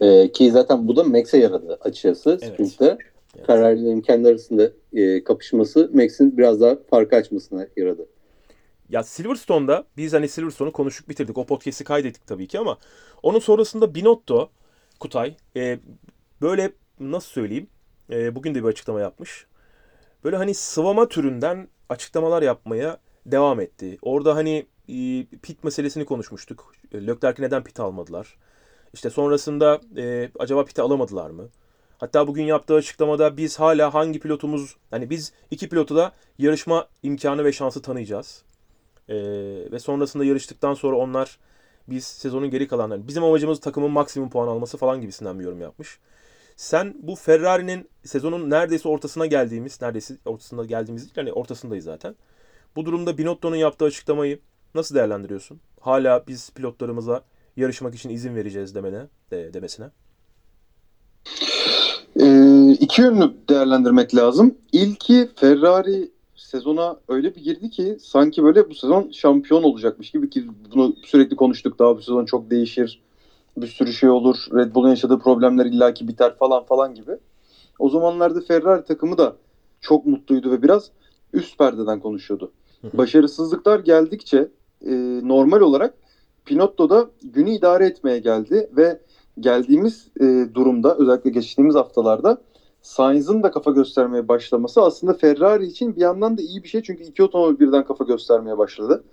Ee, 0.00 0.32
ki 0.32 0.50
zaten 0.50 0.88
bu 0.88 0.96
da 0.96 1.04
Max'e 1.04 1.38
yaradı 1.38 1.78
açıkçası 1.80 2.38
Evet. 2.42 2.54
Sprint'te. 2.54 2.98
Evet. 3.36 3.46
Ferrari'nin 3.46 4.00
kendi 4.00 4.28
arasında 4.28 4.72
e, 4.92 5.24
kapışması 5.24 5.90
Max'in 5.94 6.38
biraz 6.38 6.60
daha 6.60 6.76
farkı 6.90 7.16
açmasına 7.16 7.66
yaradı. 7.76 8.06
Ya 8.88 9.02
Silverstone'da 9.02 9.84
biz 9.96 10.12
hani 10.12 10.28
Silverstone'u 10.28 10.72
konuştuk 10.72 11.08
bitirdik. 11.08 11.38
O 11.38 11.46
podcast'i 11.46 11.84
kaydettik 11.84 12.26
tabii 12.26 12.46
ki 12.46 12.58
ama 12.58 12.78
onun 13.22 13.38
sonrasında 13.38 13.94
Binotto, 13.94 14.50
Kutay 15.00 15.34
e, 15.56 15.78
böyle 16.42 16.72
nasıl 17.00 17.28
söyleyeyim 17.28 17.66
e, 18.10 18.34
bugün 18.34 18.54
de 18.54 18.62
bir 18.62 18.68
açıklama 18.68 19.00
yapmış. 19.00 19.46
Böyle 20.24 20.36
hani 20.36 20.54
sıvama 20.54 21.08
türünden 21.08 21.68
açıklamalar 21.88 22.42
yapmaya 22.42 22.98
devam 23.26 23.60
etti. 23.60 23.98
Orada 24.02 24.34
hani 24.36 24.66
e, 24.88 25.26
pit 25.42 25.64
meselesini 25.64 26.04
konuşmuştuk. 26.04 26.72
E, 26.92 27.06
Leclerc'i 27.06 27.42
neden 27.42 27.64
pit 27.64 27.80
almadılar? 27.80 28.36
İşte 28.94 29.10
sonrasında 29.10 29.80
e, 29.96 30.30
acaba 30.38 30.64
pite 30.64 30.82
alamadılar 30.82 31.30
mı? 31.30 31.48
Hatta 31.98 32.26
bugün 32.26 32.44
yaptığı 32.44 32.74
açıklamada 32.74 33.36
biz 33.36 33.60
hala 33.60 33.94
hangi 33.94 34.20
pilotumuz, 34.20 34.76
hani 34.90 35.10
biz 35.10 35.32
iki 35.50 35.68
pilotu 35.68 35.96
da 35.96 36.12
yarışma 36.38 36.88
imkanı 37.02 37.44
ve 37.44 37.52
şansı 37.52 37.82
tanıyacağız. 37.82 38.42
Ee, 39.08 39.14
ve 39.72 39.78
sonrasında 39.78 40.24
yarıştıktan 40.24 40.74
sonra 40.74 40.96
onlar 40.96 41.38
biz 41.88 42.04
sezonun 42.04 42.50
geri 42.50 42.68
kalanları 42.68 43.08
bizim 43.08 43.24
amacımız 43.24 43.60
takımın 43.60 43.90
maksimum 43.90 44.30
puan 44.30 44.48
alması 44.48 44.76
falan 44.78 45.00
gibisinden 45.00 45.38
bir 45.38 45.44
yorum 45.44 45.60
yapmış. 45.60 45.98
Sen 46.56 46.94
bu 47.02 47.16
Ferrari'nin 47.16 47.88
sezonun 48.04 48.50
neredeyse 48.50 48.88
ortasına 48.88 49.26
geldiğimiz, 49.26 49.82
neredeyse 49.82 50.16
ortasına 50.24 50.64
geldiğimiz 50.64 51.02
değil, 51.02 51.14
hani 51.14 51.32
ortasındayız 51.32 51.84
zaten. 51.84 52.16
Bu 52.76 52.86
durumda 52.86 53.18
Binotto'nun 53.18 53.56
yaptığı 53.56 53.84
açıklamayı 53.84 54.40
nasıl 54.74 54.94
değerlendiriyorsun? 54.94 55.60
Hala 55.80 56.26
biz 56.26 56.50
pilotlarımıza 56.50 57.24
yarışmak 57.56 57.94
için 57.94 58.10
izin 58.10 58.36
vereceğiz 58.36 58.74
demene, 58.74 59.06
de, 59.30 59.54
demesine. 59.54 59.90
Ee, 62.20 62.70
iki 62.80 63.00
yönlü 63.02 63.32
değerlendirmek 63.48 64.14
lazım. 64.14 64.54
İlki 64.72 65.28
Ferrari 65.36 66.10
sezona 66.36 66.96
öyle 67.08 67.34
bir 67.34 67.40
girdi 67.40 67.70
ki 67.70 67.96
sanki 68.00 68.42
böyle 68.42 68.70
bu 68.70 68.74
sezon 68.74 69.10
şampiyon 69.10 69.62
olacakmış 69.62 70.10
gibi 70.10 70.30
ki 70.30 70.44
bunu 70.74 70.96
sürekli 71.04 71.36
konuştuk 71.36 71.78
daha 71.78 71.96
bu 71.96 72.00
sezon 72.00 72.24
çok 72.24 72.50
değişir. 72.50 73.00
Bir 73.56 73.66
sürü 73.66 73.92
şey 73.92 74.08
olur. 74.08 74.46
Red 74.54 74.74
Bull'un 74.74 74.90
yaşadığı 74.90 75.18
problemler 75.18 75.66
illaki 75.66 76.08
biter 76.08 76.36
falan 76.36 76.64
falan 76.64 76.94
gibi. 76.94 77.12
O 77.78 77.88
zamanlarda 77.90 78.40
Ferrari 78.40 78.84
takımı 78.84 79.18
da 79.18 79.36
çok 79.80 80.06
mutluydu 80.06 80.50
ve 80.50 80.62
biraz 80.62 80.90
üst 81.32 81.58
perdeden 81.58 82.00
konuşuyordu. 82.00 82.52
Başarısızlıklar 82.92 83.80
geldikçe 83.80 84.48
e, 84.86 85.20
normal 85.22 85.60
olarak 85.60 85.94
Pinotto 86.44 86.90
da 86.90 87.10
günü 87.22 87.50
idare 87.50 87.86
etmeye 87.86 88.18
geldi 88.18 88.70
ve 88.76 89.00
geldiğimiz 89.40 90.08
e, 90.20 90.54
durumda 90.54 90.96
özellikle 90.96 91.30
geçtiğimiz 91.30 91.74
haftalarda 91.74 92.38
Sainz'ın 92.82 93.42
da 93.42 93.50
kafa 93.50 93.70
göstermeye 93.70 94.28
başlaması 94.28 94.82
aslında 94.82 95.14
Ferrari 95.14 95.66
için 95.66 95.96
bir 95.96 96.00
yandan 96.00 96.38
da 96.38 96.42
iyi 96.42 96.62
bir 96.62 96.68
şey 96.68 96.82
çünkü 96.82 97.02
iki 97.02 97.22
otomobil 97.22 97.66
birden 97.66 97.84
kafa 97.84 98.04
göstermeye 98.04 98.58
başladı. 98.58 99.04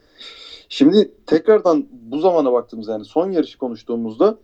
Şimdi 0.70 1.12
tekrardan 1.26 1.86
bu 1.92 2.20
zamana 2.20 2.54
baktığımız 2.54 2.88
yani 2.88 3.06
son 3.06 3.32
yarışı 3.32 3.58
konuştuğumuzda 3.58 4.38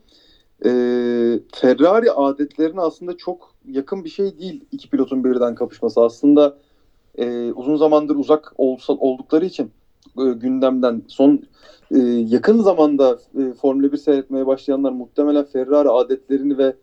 e, 0.66 0.70
Ferrari 1.54 2.12
adetlerine 2.12 2.82
aslında 2.82 3.18
çok 3.18 3.54
yakın 3.68 4.04
bir 4.04 4.10
şey 4.10 4.40
değil 4.40 4.66
iki 4.72 4.90
pilotun 4.90 5.24
birden 5.24 5.56
kapışması. 5.56 6.02
Aslında 6.02 6.58
e, 7.18 7.52
uzun 7.52 7.76
zamandır 7.76 8.16
uzak 8.16 8.54
olsa, 8.58 8.94
oldukları 8.94 9.46
için 9.46 9.72
e, 10.18 10.24
gündemden 10.34 11.02
son 11.08 11.44
e, 11.92 11.98
yakın 12.28 12.62
zamanda 12.62 13.20
e, 13.40 13.54
Formula 13.54 13.92
1 13.92 13.98
seyretmeye 13.98 14.48
başlayanlar 14.48 14.92
muhtemelen 14.92 15.46
Ferrari 15.46 15.90
adetlerini 15.90 16.58
ve 16.58 16.76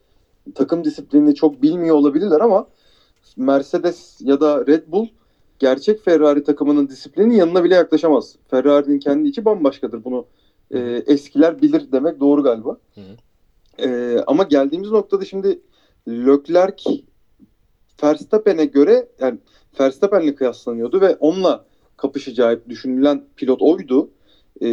takım 0.55 0.85
disiplinini 0.85 1.35
çok 1.35 1.63
bilmiyor 1.63 1.97
olabilirler 1.97 2.41
ama 2.41 2.67
Mercedes 3.37 4.19
ya 4.21 4.41
da 4.41 4.67
Red 4.67 4.83
Bull 4.87 5.07
gerçek 5.59 6.05
Ferrari 6.05 6.45
takımının 6.45 6.89
disiplinin 6.89 7.35
yanına 7.35 7.65
bile 7.65 7.75
yaklaşamaz. 7.75 8.37
Ferrari'nin 8.49 8.99
kendi 8.99 9.29
içi 9.29 9.45
bambaşkadır. 9.45 10.05
Bunu 10.05 10.27
e, 10.71 10.79
eskiler 11.07 11.63
bilir 11.63 11.93
demek 11.93 12.21
doğru 12.21 12.43
galiba. 12.43 12.77
Hı 12.95 13.01
E, 13.79 14.19
ama 14.27 14.43
geldiğimiz 14.43 14.91
noktada 14.91 15.25
şimdi 15.25 15.61
Leclerc 16.09 16.85
Verstappen'e 18.03 18.65
göre 18.65 19.09
yani 19.21 19.39
Verstappen'le 19.81 20.35
kıyaslanıyordu 20.35 21.01
ve 21.01 21.17
onunla 21.17 21.65
kapışacağı 21.97 22.61
düşünülen 22.69 23.25
pilot 23.37 23.63
oydu. 23.63 24.11
E, 24.61 24.69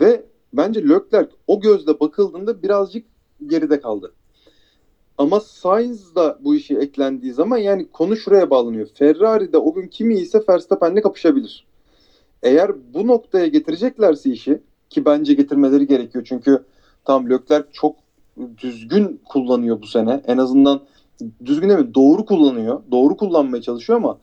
ve 0.00 0.24
bence 0.52 0.88
Leclerc 0.88 1.30
o 1.46 1.60
gözle 1.60 2.00
bakıldığında 2.00 2.62
birazcık 2.62 3.06
geride 3.46 3.80
kaldı. 3.80 4.12
Ama 5.18 5.40
Sainz 5.40 6.14
da 6.14 6.38
bu 6.40 6.54
işi 6.54 6.78
eklendiği 6.78 7.32
zaman 7.32 7.58
yani 7.58 7.88
konu 7.92 8.16
şuraya 8.16 8.50
bağlanıyor. 8.50 8.88
Ferrari'de 8.94 9.58
o 9.58 9.74
gün 9.74 9.88
kimi 9.88 10.14
ise 10.14 10.42
Verstappen'le 10.48 11.00
kapışabilir. 11.02 11.66
Eğer 12.42 12.94
bu 12.94 13.06
noktaya 13.06 13.46
getireceklerse 13.46 14.30
işi 14.30 14.62
ki 14.90 15.04
bence 15.04 15.34
getirmeleri 15.34 15.86
gerekiyor 15.86 16.24
çünkü 16.28 16.64
tam 17.04 17.30
Leclerc 17.30 17.68
çok 17.72 17.96
düzgün 18.58 19.20
kullanıyor 19.24 19.82
bu 19.82 19.86
sene. 19.86 20.22
En 20.26 20.38
azından 20.38 20.80
düzgün 21.44 21.68
değil 21.68 21.80
mi? 21.80 21.94
Doğru 21.94 22.24
kullanıyor. 22.24 22.82
Doğru 22.90 23.16
kullanmaya 23.16 23.62
çalışıyor 23.62 23.96
ama 23.96 24.18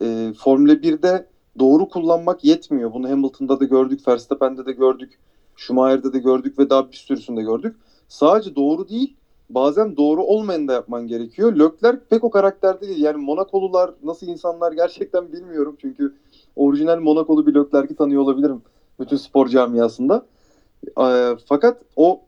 e, 0.00 0.32
Formula 0.38 0.72
1'de 0.72 1.26
doğru 1.58 1.88
kullanmak 1.88 2.44
yetmiyor. 2.44 2.92
Bunu 2.92 3.10
Hamilton'da 3.10 3.60
da 3.60 3.64
gördük, 3.64 4.08
Verstappen'de 4.08 4.66
de 4.66 4.72
gördük, 4.72 5.18
Schumacher'de 5.56 6.12
de 6.12 6.18
gördük 6.18 6.58
ve 6.58 6.70
daha 6.70 6.90
bir 6.90 6.96
sürüsünde 6.96 7.42
gördük. 7.42 7.76
Sadece 8.08 8.56
doğru 8.56 8.88
değil, 8.88 9.16
bazen 9.50 9.96
doğru 9.96 10.22
olmayanı 10.22 10.68
da 10.68 10.72
yapman 10.72 11.06
gerekiyor. 11.06 11.52
Leclerc 11.52 11.98
pek 12.10 12.24
o 12.24 12.30
karakterde 12.30 12.88
değil. 12.88 13.02
Yani 13.02 13.16
Monakolular 13.16 13.90
nasıl 14.02 14.26
insanlar 14.26 14.72
gerçekten 14.72 15.32
bilmiyorum. 15.32 15.76
Çünkü 15.80 16.14
orijinal 16.56 17.00
Monakolu 17.00 17.46
bir 17.46 17.54
Leclerc'i 17.54 17.96
tanıyor 17.96 18.22
olabilirim 18.22 18.62
bütün 19.00 19.16
spor 19.16 19.48
camiasında. 19.48 20.26
E, 21.00 21.36
fakat 21.48 21.82
o 21.96 22.20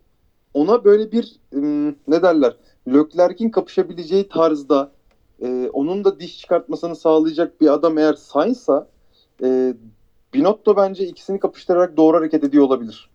ona 0.55 0.85
böyle 0.85 1.13
bir 1.13 1.37
ne 2.09 2.23
derler 2.23 2.57
Leclerc'in 2.89 3.51
kapışabileceği 3.51 4.29
tarzda 4.29 4.91
e, 5.43 5.71
onun 5.73 6.05
da 6.05 6.21
diş 6.21 6.39
çıkartmasını 6.39 6.97
sağlayacak 6.97 7.61
bir 7.61 7.73
adam 7.73 7.99
eğer 7.99 8.15
Sainz'sa 8.15 8.89
e, 9.43 9.75
Binotto 10.35 10.77
bence 10.77 11.07
ikisini 11.07 11.41
kapıştırarak 11.41 11.97
doğru 11.97 12.17
hareket 12.17 12.45
ediyor 12.45 12.65
olabilir. 12.65 13.11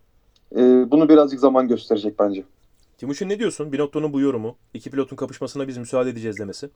E, 0.56 0.60
bunu 0.90 1.08
birazcık 1.08 1.40
zaman 1.40 1.68
gösterecek 1.68 2.18
bence. 2.18 2.44
Timuçin 2.98 3.28
ne 3.28 3.38
diyorsun? 3.38 3.72
Binotto'nun 3.72 4.12
bu 4.12 4.20
yorumu. 4.20 4.56
İki 4.74 4.90
pilotun 4.90 5.16
kapışmasına 5.16 5.68
biz 5.68 5.76
müsaade 5.76 6.10
edeceğiz 6.10 6.38
demesi. 6.38 6.68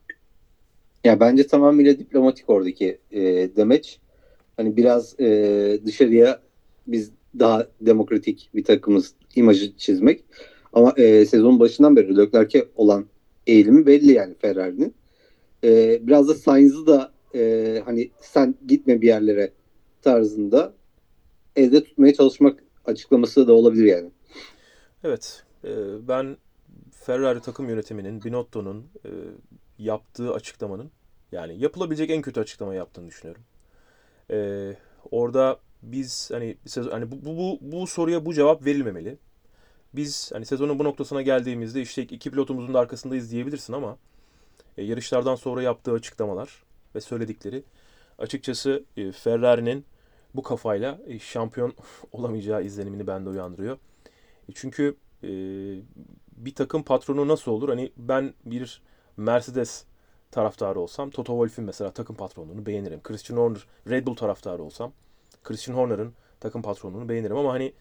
Ya 1.03 1.19
bence 1.19 1.47
tamamıyla 1.47 1.99
diplomatik 1.99 2.49
oradaki 2.49 2.97
e, 3.11 3.21
demeç. 3.55 3.99
Hani 4.57 4.77
biraz 4.77 5.19
e, 5.19 5.79
dışarıya 5.85 6.39
biz 6.87 7.11
daha 7.39 7.67
demokratik 7.81 8.49
bir 8.55 8.63
takımız 8.63 9.13
imajı 9.35 9.77
çizmek. 9.77 10.23
Ama 10.73 10.93
e, 10.97 11.25
sezonun 11.25 11.59
başından 11.59 11.95
beri 11.95 12.17
Leclerc'e 12.17 12.67
olan 12.75 13.05
eğilimi 13.47 13.85
belli 13.85 14.11
yani 14.11 14.35
Ferrari'nin. 14.39 14.93
E, 15.63 15.99
biraz 16.07 16.27
da 16.27 16.33
Sainz'ı 16.33 16.87
da 16.87 17.11
e, 17.35 17.81
hani 17.85 18.11
sen 18.21 18.55
gitme 18.67 19.01
bir 19.01 19.07
yerlere 19.07 19.51
tarzında 20.01 20.73
elde 21.55 21.83
tutmaya 21.83 22.13
çalışmak 22.13 22.63
açıklaması 22.85 23.47
da 23.47 23.53
olabilir 23.53 23.85
yani. 23.85 24.11
Evet. 25.03 25.43
e, 25.63 25.69
Ben 26.07 26.37
Ferrari 26.91 27.41
takım 27.41 27.69
yönetiminin, 27.69 28.23
Binotto'nun 28.23 28.85
e, 29.05 29.09
yaptığı 29.77 30.33
açıklamanın 30.33 30.91
yani 31.31 31.59
yapılabilecek 31.59 32.09
en 32.09 32.21
kötü 32.21 32.39
açıklama 32.39 32.73
yaptığını 32.73 33.07
düşünüyorum. 33.07 33.43
E, 34.31 34.71
orada 35.11 35.59
biz 35.83 36.31
hani 36.31 36.57
sezon, 36.65 36.91
hani 36.91 37.11
bu, 37.11 37.25
bu, 37.25 37.59
bu 37.61 37.87
soruya 37.87 38.25
bu 38.25 38.33
cevap 38.33 38.65
verilmemeli. 38.65 39.17
Biz 39.93 40.31
hani 40.33 40.45
sezonun 40.45 40.79
bu 40.79 40.83
noktasına 40.83 41.21
geldiğimizde 41.21 41.81
işte 41.81 42.01
iki 42.01 42.31
pilotumuzun 42.31 42.73
da 42.73 42.79
arkasındayız 42.79 43.31
diyebilirsin 43.31 43.73
ama 43.73 43.97
e, 44.77 44.83
yarışlardan 44.83 45.35
sonra 45.35 45.61
yaptığı 45.61 45.91
açıklamalar 45.91 46.63
ve 46.95 47.01
söyledikleri 47.01 47.63
açıkçası 48.17 48.83
e, 48.97 49.11
Ferrari'nin 49.11 49.85
bu 50.35 50.43
kafayla 50.43 50.99
e, 51.07 51.19
şampiyon 51.19 51.73
olamayacağı 52.11 52.63
izlenimini 52.63 53.07
bende 53.07 53.29
uyandırıyor. 53.29 53.77
E, 54.49 54.51
çünkü 54.55 54.95
bir 56.37 56.55
takım 56.55 56.83
patronu 56.83 57.27
nasıl 57.27 57.51
olur? 57.51 57.69
Hani 57.69 57.91
ben 57.97 58.33
bir 58.45 58.81
Mercedes 59.17 59.85
taraftarı 60.31 60.79
olsam 60.79 61.09
Toto 61.09 61.33
Wolff'in 61.33 61.65
mesela 61.65 61.91
takım 61.91 62.15
patronluğunu 62.15 62.65
beğenirim. 62.65 63.03
Christian 63.03 63.37
Horner 63.37 63.67
Red 63.89 64.07
Bull 64.07 64.15
taraftarı 64.15 64.63
olsam 64.63 64.93
Christian 65.43 65.75
Horner'ın 65.75 66.13
takım 66.39 66.61
patronluğunu 66.61 67.09
beğenirim 67.09 67.37
ama 67.37 67.53
hani 67.53 67.73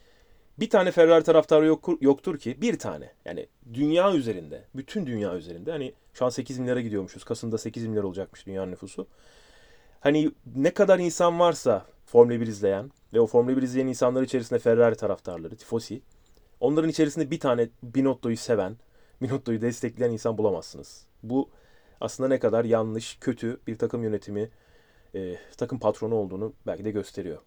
bir 0.58 0.70
tane 0.70 0.90
Ferrari 0.90 1.24
taraftarı 1.24 1.66
yok, 1.66 1.88
yoktur 2.00 2.38
ki 2.38 2.60
bir 2.60 2.78
tane. 2.78 3.12
Yani 3.24 3.46
dünya 3.74 4.14
üzerinde, 4.14 4.64
bütün 4.74 5.06
dünya 5.06 5.36
üzerinde 5.36 5.70
hani 5.70 5.94
şu 6.14 6.24
an 6.24 6.28
8 6.28 6.58
milyara 6.58 6.80
gidiyormuşuz. 6.80 7.24
Kasım'da 7.24 7.58
8 7.58 7.86
milyar 7.86 8.02
olacakmış 8.02 8.46
dünya 8.46 8.66
nüfusu. 8.66 9.06
Hani 10.00 10.30
ne 10.56 10.74
kadar 10.74 10.98
insan 10.98 11.40
varsa 11.40 11.86
Formula 12.06 12.40
1 12.40 12.46
izleyen 12.46 12.90
ve 13.14 13.20
o 13.20 13.26
Formula 13.26 13.56
1 13.56 13.62
izleyen 13.62 13.86
insanlar 13.86 14.22
içerisinde 14.22 14.58
Ferrari 14.58 14.96
taraftarları, 14.96 15.56
tifosi. 15.56 16.02
Onların 16.60 16.90
içerisinde 16.90 17.30
bir 17.30 17.40
tane 17.40 17.68
Binotto'yu 17.82 18.36
seven, 18.36 18.76
Binotto'yu 19.22 19.60
destekleyen 19.60 20.10
insan 20.10 20.38
bulamazsınız. 20.38 21.06
Bu 21.22 21.50
aslında 22.00 22.28
ne 22.28 22.38
kadar 22.38 22.64
yanlış, 22.64 23.18
kötü 23.20 23.60
bir 23.66 23.78
takım 23.78 24.02
yönetimi, 24.02 24.50
e, 25.14 25.36
takım 25.56 25.78
patronu 25.78 26.14
olduğunu 26.14 26.52
belki 26.66 26.84
de 26.84 26.90
gösteriyor. 26.90 27.38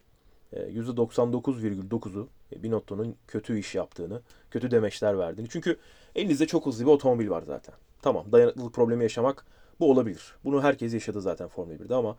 E, 0.53 0.59
%99,9'u 0.59 2.29
Binotto'nun 2.55 3.15
kötü 3.27 3.59
iş 3.59 3.75
yaptığını, 3.75 4.21
kötü 4.51 4.71
demeçler 4.71 5.17
verdiğini. 5.17 5.49
Çünkü 5.49 5.77
elinizde 6.15 6.47
çok 6.47 6.65
hızlı 6.65 6.85
bir 6.85 6.91
otomobil 6.91 7.29
var 7.29 7.41
zaten. 7.41 7.75
Tamam 8.01 8.31
dayanıklılık 8.31 8.73
problemi 8.73 9.03
yaşamak 9.03 9.45
bu 9.79 9.91
olabilir. 9.91 10.35
Bunu 10.43 10.63
herkes 10.63 10.93
yaşadı 10.93 11.21
zaten 11.21 11.47
Formula 11.47 11.75
1'de 11.75 11.95
ama 11.95 12.17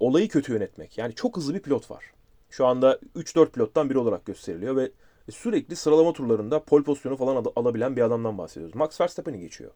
olayı 0.00 0.28
kötü 0.28 0.52
yönetmek. 0.52 0.98
Yani 0.98 1.14
çok 1.14 1.36
hızlı 1.36 1.54
bir 1.54 1.60
pilot 1.60 1.90
var. 1.90 2.04
Şu 2.50 2.66
anda 2.66 2.98
3-4 3.16 3.50
pilottan 3.50 3.90
biri 3.90 3.98
olarak 3.98 4.26
gösteriliyor 4.26 4.76
ve 4.76 4.90
sürekli 5.30 5.76
sıralama 5.76 6.12
turlarında 6.12 6.64
pol 6.64 6.82
pozisyonu 6.82 7.16
falan 7.16 7.36
al- 7.36 7.52
alabilen 7.56 7.96
bir 7.96 8.02
adamdan 8.02 8.38
bahsediyoruz. 8.38 8.74
Max 8.74 9.00
Verstappen'i 9.00 9.40
geçiyor. 9.40 9.70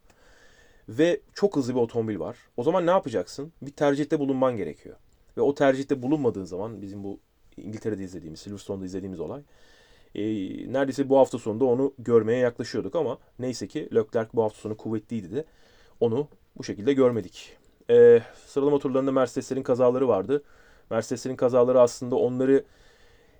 Ve 0.89 1.21
çok 1.33 1.55
hızlı 1.55 1.75
bir 1.75 1.79
otomobil 1.79 2.19
var. 2.19 2.37
O 2.57 2.63
zaman 2.63 2.85
ne 2.85 2.91
yapacaksın? 2.91 3.53
Bir 3.61 3.71
tercihte 3.71 4.19
bulunman 4.19 4.57
gerekiyor. 4.57 4.95
Ve 5.37 5.41
o 5.41 5.55
tercihte 5.55 6.01
bulunmadığın 6.01 6.43
zaman 6.45 6.81
bizim 6.81 7.03
bu 7.03 7.19
İngiltere'de 7.61 8.03
izlediğimiz, 8.03 8.39
Silverstone'da 8.39 8.85
izlediğimiz 8.85 9.19
olay 9.19 9.41
e, 10.15 10.21
neredeyse 10.73 11.09
bu 11.09 11.17
hafta 11.17 11.37
sonunda 11.37 11.65
onu 11.65 11.93
görmeye 11.99 12.39
yaklaşıyorduk 12.39 12.95
ama 12.95 13.17
neyse 13.39 13.67
ki 13.67 13.89
Leclerc 13.95 14.29
bu 14.33 14.43
hafta 14.43 14.59
sonu 14.59 14.77
kuvvetliydi 14.77 15.31
de 15.35 15.45
onu 15.99 16.27
bu 16.57 16.63
şekilde 16.63 16.93
görmedik. 16.93 17.57
E, 17.89 18.21
sıralama 18.47 18.79
turlarında 18.79 19.11
Mercedeslerin 19.11 19.63
kazaları 19.63 20.07
vardı. 20.07 20.43
Mercedeslerin 20.89 21.35
kazaları 21.35 21.81
aslında 21.81 22.15
onları 22.15 22.63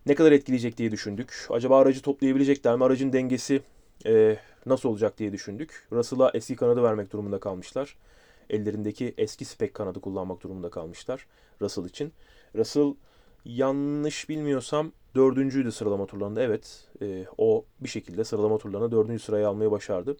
ne 0.05 0.15
kadar 0.15 0.31
etkileyecek 0.31 0.77
diye 0.77 0.91
düşündük. 0.91 1.47
Acaba 1.49 1.79
aracı 1.79 2.01
toplayabilecekler 2.01 2.75
mi? 2.75 2.83
Aracın 2.83 3.13
dengesi 3.13 3.61
e, 4.05 4.37
nasıl 4.65 4.89
olacak 4.89 5.17
diye 5.17 5.33
düşündük. 5.33 5.87
Russell'a 5.91 6.31
eski 6.33 6.55
kanadı 6.55 6.83
vermek 6.83 7.13
durumunda 7.13 7.39
kalmışlar. 7.39 7.97
Ellerindeki 8.49 9.13
eski 9.17 9.45
spek 9.45 9.73
kanadı 9.73 10.01
kullanmak 10.01 10.43
durumunda 10.43 10.69
kalmışlar 10.69 11.27
Russell 11.61 11.85
için. 11.85 12.13
Russell 12.55 12.93
yanlış 13.45 14.29
bilmiyorsam 14.29 14.91
dördüncüydü 15.15 15.71
sıralama 15.71 16.05
turlarında. 16.05 16.41
Evet 16.41 16.87
e, 17.01 17.25
o 17.37 17.65
bir 17.79 17.89
şekilde 17.89 18.23
sıralama 18.23 18.57
turlarında 18.57 18.91
dördüncü 18.91 19.23
sırayı 19.23 19.47
almayı 19.47 19.71
başardı. 19.71 20.17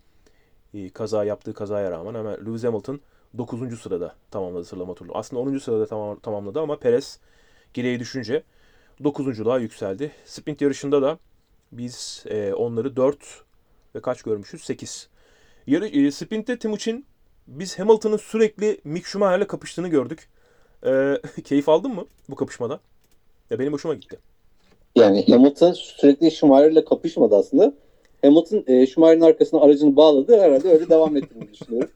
E, 0.73 0.89
kaza 0.89 1.23
yaptığı 1.23 1.53
kazaya 1.53 1.91
rağmen 1.91 2.13
ama 2.13 2.29
Lewis 2.29 2.63
Hamilton 2.63 2.99
9. 3.37 3.79
sırada 3.79 4.15
tamamladı 4.31 4.65
sıralama 4.65 4.93
turunu. 4.93 5.17
Aslında 5.17 5.41
10. 5.41 5.57
sırada 5.57 5.85
tamam, 5.85 6.19
tamamladı 6.19 6.59
ama 6.59 6.79
Perez 6.79 7.19
geriye 7.73 7.99
düşünce 7.99 8.43
9.luğa 9.01 9.59
yükseldi. 9.59 10.11
Sprint 10.25 10.61
yarışında 10.61 11.01
da 11.01 11.19
biz 11.71 12.23
e, 12.27 12.53
onları 12.53 12.95
4 12.95 13.17
ve 13.95 14.01
kaç 14.01 14.23
görmüşüz? 14.23 14.63
8. 14.63 15.09
Yarı, 15.67 15.87
e, 15.87 16.11
sprintte 16.11 16.59
Timuçin 16.59 17.05
biz 17.47 17.79
Hamilton'ın 17.79 18.17
sürekli 18.17 18.81
Mick 18.83 19.07
Schumacher'le 19.07 19.47
kapıştığını 19.47 19.87
gördük. 19.87 20.29
E, 20.85 21.21
keyif 21.43 21.69
aldın 21.69 21.95
mı 21.95 22.05
bu 22.29 22.35
kapışmada? 22.35 22.79
Ya 23.49 23.59
benim 23.59 23.73
hoşuma 23.73 23.93
gitti. 23.93 24.17
Yani 24.95 25.25
Hamilton 25.27 25.73
sürekli 25.73 26.31
Schumacher'le 26.31 26.85
kapışmadı 26.85 27.35
aslında. 27.35 27.73
Hamilton 28.21 28.63
e, 28.67 28.87
Schumacher'in 28.87 29.21
arkasına 29.21 29.61
aracını 29.61 29.95
bağladı. 29.95 30.41
Herhalde 30.41 30.69
öyle 30.69 30.89
devam 30.89 31.17
ettiğini 31.17 31.53
düşünüyorum. 31.53 31.91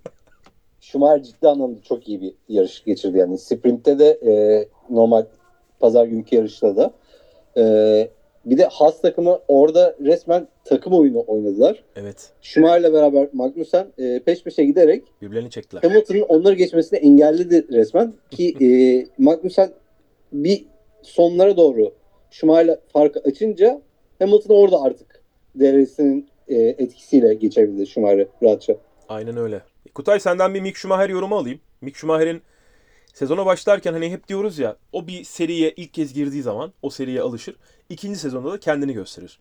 Schumacher 0.82 1.24
ciddi 1.24 1.48
anlamda 1.48 1.82
çok 1.82 2.08
iyi 2.08 2.22
bir 2.22 2.34
yarış 2.50 2.84
geçirdi. 2.84 3.18
Yani 3.18 3.38
sprintte 3.38 4.00
de 4.00 4.10
e, 4.26 4.66
normal 4.90 5.26
pazar 5.80 6.06
günkü 6.06 6.36
yarışta 6.36 6.76
da. 6.76 6.94
E, 7.58 7.64
bir 8.46 8.58
de 8.58 8.66
Haas 8.66 9.02
takımı 9.02 9.40
orada 9.48 9.96
resmen 10.02 10.48
takım 10.66 10.94
oyunu 10.94 11.24
oynadılar. 11.28 11.84
Evet. 11.96 12.32
Schumacher'le 12.42 12.94
beraber 12.94 13.30
Magnussen 13.34 13.88
e, 13.98 14.20
peş 14.20 14.44
peşe 14.44 14.66
giderek 14.66 15.04
Birbirlerini 15.22 15.50
çektiler. 15.50 15.82
Hamilton'ın 15.84 16.22
onları 16.22 16.56
geçmesini 16.56 17.00
engelledi 17.00 17.68
resmen. 17.72 18.14
Ki 18.32 18.56
e, 18.62 18.68
Magnussen 19.24 19.70
bir 20.34 20.66
sonlara 21.04 21.58
doğru 21.58 21.94
Schumacher'le 22.32 22.80
farkı 22.94 23.20
açınca 23.20 23.82
Hamilton 24.20 24.56
orada 24.56 24.82
artık 24.82 25.24
DRS'inin 25.60 26.30
e, 26.48 26.56
etkisiyle 26.56 27.34
geçebildi 27.34 27.88
Schumacher'ı 27.88 28.28
rahatça. 28.44 28.78
Aynen 29.10 29.38
öyle. 29.38 29.62
Kutay 29.96 30.20
senden 30.20 30.54
bir 30.54 30.62
Mick 30.62 30.78
Schumacher 30.78 31.10
yorumu 31.10 31.36
alayım. 31.36 31.60
Mick 31.82 31.98
Schumacher'in 31.98 32.42
sezona 33.14 33.46
başlarken 33.46 33.94
hani 33.94 34.12
hep 34.12 34.28
diyoruz 34.28 34.60
ya 34.60 34.78
o 34.92 35.08
bir 35.08 35.24
seriye 35.24 35.72
ilk 35.72 35.94
kez 35.94 36.14
girdiği 36.14 36.42
zaman 36.42 36.74
o 36.82 36.90
seriye 36.90 37.22
alışır. 37.22 37.56
İkinci 37.90 38.20
sezonda 38.20 38.52
da 38.52 38.60
kendini 38.60 38.94
gösterir. 38.94 39.40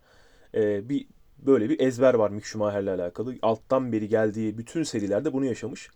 Ee, 0.55 0.89
bir 0.89 1.07
böyle 1.39 1.69
bir 1.71 1.81
ezber 1.81 2.15
var 2.15 2.31
Mick 2.31 2.47
Schumacher'le 2.47 2.89
alakalı. 2.89 3.35
Alttan 3.43 3.93
beri 3.93 4.09
geldiği 4.09 4.59
bütün 4.59 4.83
serilerde 4.83 5.33
bunu 5.33 5.45
yaşamış. 5.45 5.91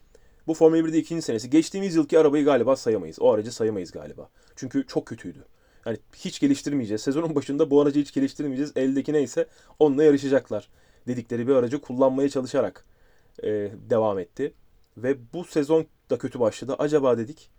Bu 0.47 0.55
Formula 0.55 0.79
1'de 0.79 0.99
ikinci 0.99 1.23
senesi. 1.23 1.51
Geçtiğimiz 1.51 1.95
yılki 1.95 2.19
arabayı 2.19 2.45
galiba 2.45 2.77
sayamayız. 2.77 3.21
O 3.21 3.33
aracı 3.33 3.53
sayamayız 3.53 3.91
galiba. 3.91 4.29
Çünkü 4.57 4.87
çok 4.87 5.07
kötüydü. 5.07 5.45
Yani 5.87 5.99
hiç 6.17 6.41
geliştirmeyeceğiz. 6.41 7.03
Sezonun 7.03 7.35
başında 7.35 7.71
bu 7.71 7.81
aracı 7.81 8.01
hiç 8.01 8.13
geliştirmeyeceğiz. 8.13 8.73
Eldeki 8.77 9.13
neyse 9.13 9.47
onunla 9.79 10.05
yarışacaklar. 10.05 10.69
Dedikleri 11.07 11.49
bir 11.49 11.55
aracı 11.55 11.81
kullanmaya 11.81 12.29
çalışarak 12.29 12.85
e, 13.43 13.71
devam 13.91 14.19
etti. 14.19 14.53
Ve 14.97 15.17
bu 15.33 15.45
sezon 15.45 15.87
da 16.11 16.19
kötü 16.19 16.41
başladı. 16.41 16.77
Acaba 16.79 17.19
dedik 17.19 17.51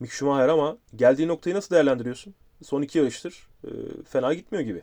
Mick 0.00 0.12
Schumacher 0.12 0.48
ama 0.48 0.76
geldiği 0.96 1.28
noktayı 1.28 1.56
nasıl 1.56 1.74
değerlendiriyorsun? 1.74 2.34
Son 2.62 2.82
iki 2.82 2.98
yarıştır 2.98 3.48
e, 3.64 3.70
fena 4.04 4.34
gitmiyor 4.34 4.64
gibi. 4.64 4.82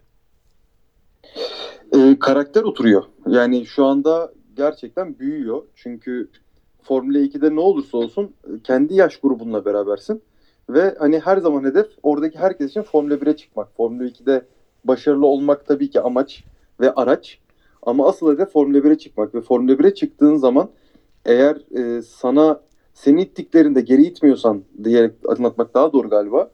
E, 1.95 2.19
karakter 2.19 2.63
oturuyor. 2.63 3.04
Yani 3.28 3.65
şu 3.65 3.86
anda 3.86 4.34
gerçekten 4.56 5.19
büyüyor. 5.19 5.63
Çünkü 5.76 6.30
Formula 6.84 7.17
2'de 7.17 7.56
ne 7.56 7.60
olursa 7.60 7.97
olsun 7.97 8.34
e, 8.43 8.50
kendi 8.63 8.93
yaş 8.93 9.17
grubunla 9.17 9.65
berabersin. 9.65 10.21
Ve 10.69 10.95
hani 10.99 11.19
her 11.19 11.38
zaman 11.38 11.63
hedef 11.63 11.88
oradaki 12.03 12.39
herkes 12.39 12.69
için 12.69 12.82
Formula 12.82 13.13
1'e 13.13 13.36
çıkmak. 13.36 13.75
Formula 13.77 14.08
2'de 14.08 14.45
başarılı 14.84 15.25
olmak 15.25 15.65
tabii 15.65 15.89
ki 15.89 16.01
amaç 16.01 16.43
ve 16.80 16.93
araç. 16.93 17.39
Ama 17.84 18.08
asıl 18.08 18.34
hedef 18.34 18.51
Formula 18.51 18.77
1'e 18.77 18.97
çıkmak. 18.97 19.36
Ve 19.36 19.41
Formula 19.41 19.71
1'e 19.71 19.93
çıktığın 19.93 20.36
zaman 20.36 20.69
eğer 21.25 21.58
e, 21.77 22.01
sana 22.01 22.62
seni 22.93 23.21
ittiklerinde 23.21 23.82
geri 23.82 24.03
itmiyorsan 24.03 24.63
diyerek 24.84 25.12
anlatmak 25.27 25.73
daha 25.73 25.93
doğru 25.93 26.10
galiba. 26.10 26.51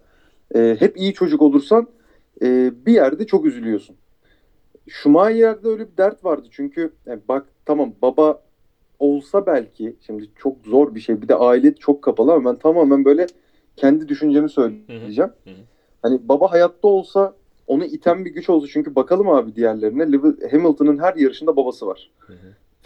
E, 0.56 0.76
hep 0.80 0.98
iyi 0.98 1.14
çocuk 1.14 1.42
olursan 1.42 1.88
e, 2.42 2.72
bir 2.86 2.94
yerde 2.94 3.28
çok 3.28 3.46
üzülüyorsun. 3.46 3.96
Schumacher'de 4.88 5.68
öyle 5.68 5.92
bir 5.92 5.98
dert 5.98 6.26
vardı 6.26 6.48
çünkü 6.52 6.94
yani 7.06 7.22
bak 7.28 7.46
tamam 7.66 7.94
baba 8.02 8.42
olsa 9.00 9.46
belki 9.46 9.96
şimdi 10.02 10.30
çok 10.36 10.58
zor 10.66 10.96
bir 10.96 11.00
şey 11.00 11.22
bir 11.22 11.28
de 11.28 11.36
aile 11.36 11.76
çok 11.76 12.02
kapalı 12.02 12.34
ama 12.34 12.50
ben 12.50 12.60
tamamen 12.60 13.06
böyle 13.06 13.28
kendi 13.76 14.08
düşüncemi 14.08 14.50
söyleyeceğim. 14.50 15.32
Hı 15.44 15.50
hı. 15.50 15.56
Hani 16.02 16.30
baba 16.30 16.52
hayatta 16.52 16.88
olsa 16.88 17.36
onu 17.68 17.86
iten 17.86 18.26
bir 18.26 18.30
güç 18.30 18.50
olsa 18.50 18.68
çünkü 18.68 18.96
bakalım 18.96 19.30
abi 19.30 19.56
diğerlerine 19.56 20.04
Hamilton'ın 20.52 20.98
her 20.98 21.16
yarışında 21.16 21.56
babası 21.56 21.88
var. 21.88 22.12
Hı 22.20 22.34
hı. 22.34 22.38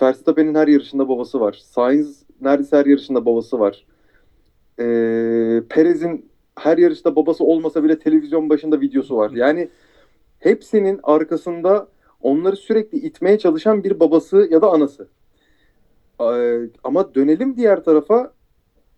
Verstappen'in 0.01 0.55
her 0.55 0.67
yarışında 0.67 1.09
babası 1.09 1.39
var. 1.39 1.61
Sainz 1.63 2.23
neredeyse 2.41 2.77
her 2.77 2.85
yarışında 2.85 3.25
babası 3.25 3.59
var. 3.59 3.85
Ee, 4.79 5.63
Perez'in 5.69 6.29
her 6.55 6.77
yarışta 6.77 7.15
babası 7.15 7.43
olmasa 7.43 7.83
bile 7.83 7.99
televizyon 7.99 8.49
başında 8.49 8.81
videosu 8.81 9.17
var. 9.17 9.31
Yani 9.31 9.69
hepsinin 10.39 10.99
arkasında 11.03 11.87
onları 12.21 12.55
sürekli 12.55 12.97
itmeye 12.97 13.39
çalışan 13.39 13.83
bir 13.83 13.99
babası 13.99 14.47
ya 14.51 14.61
da 14.61 14.71
anası. 14.71 15.07
Ee, 16.21 16.59
ama 16.83 17.15
dönelim 17.15 17.57
diğer 17.57 17.83
tarafa. 17.83 18.33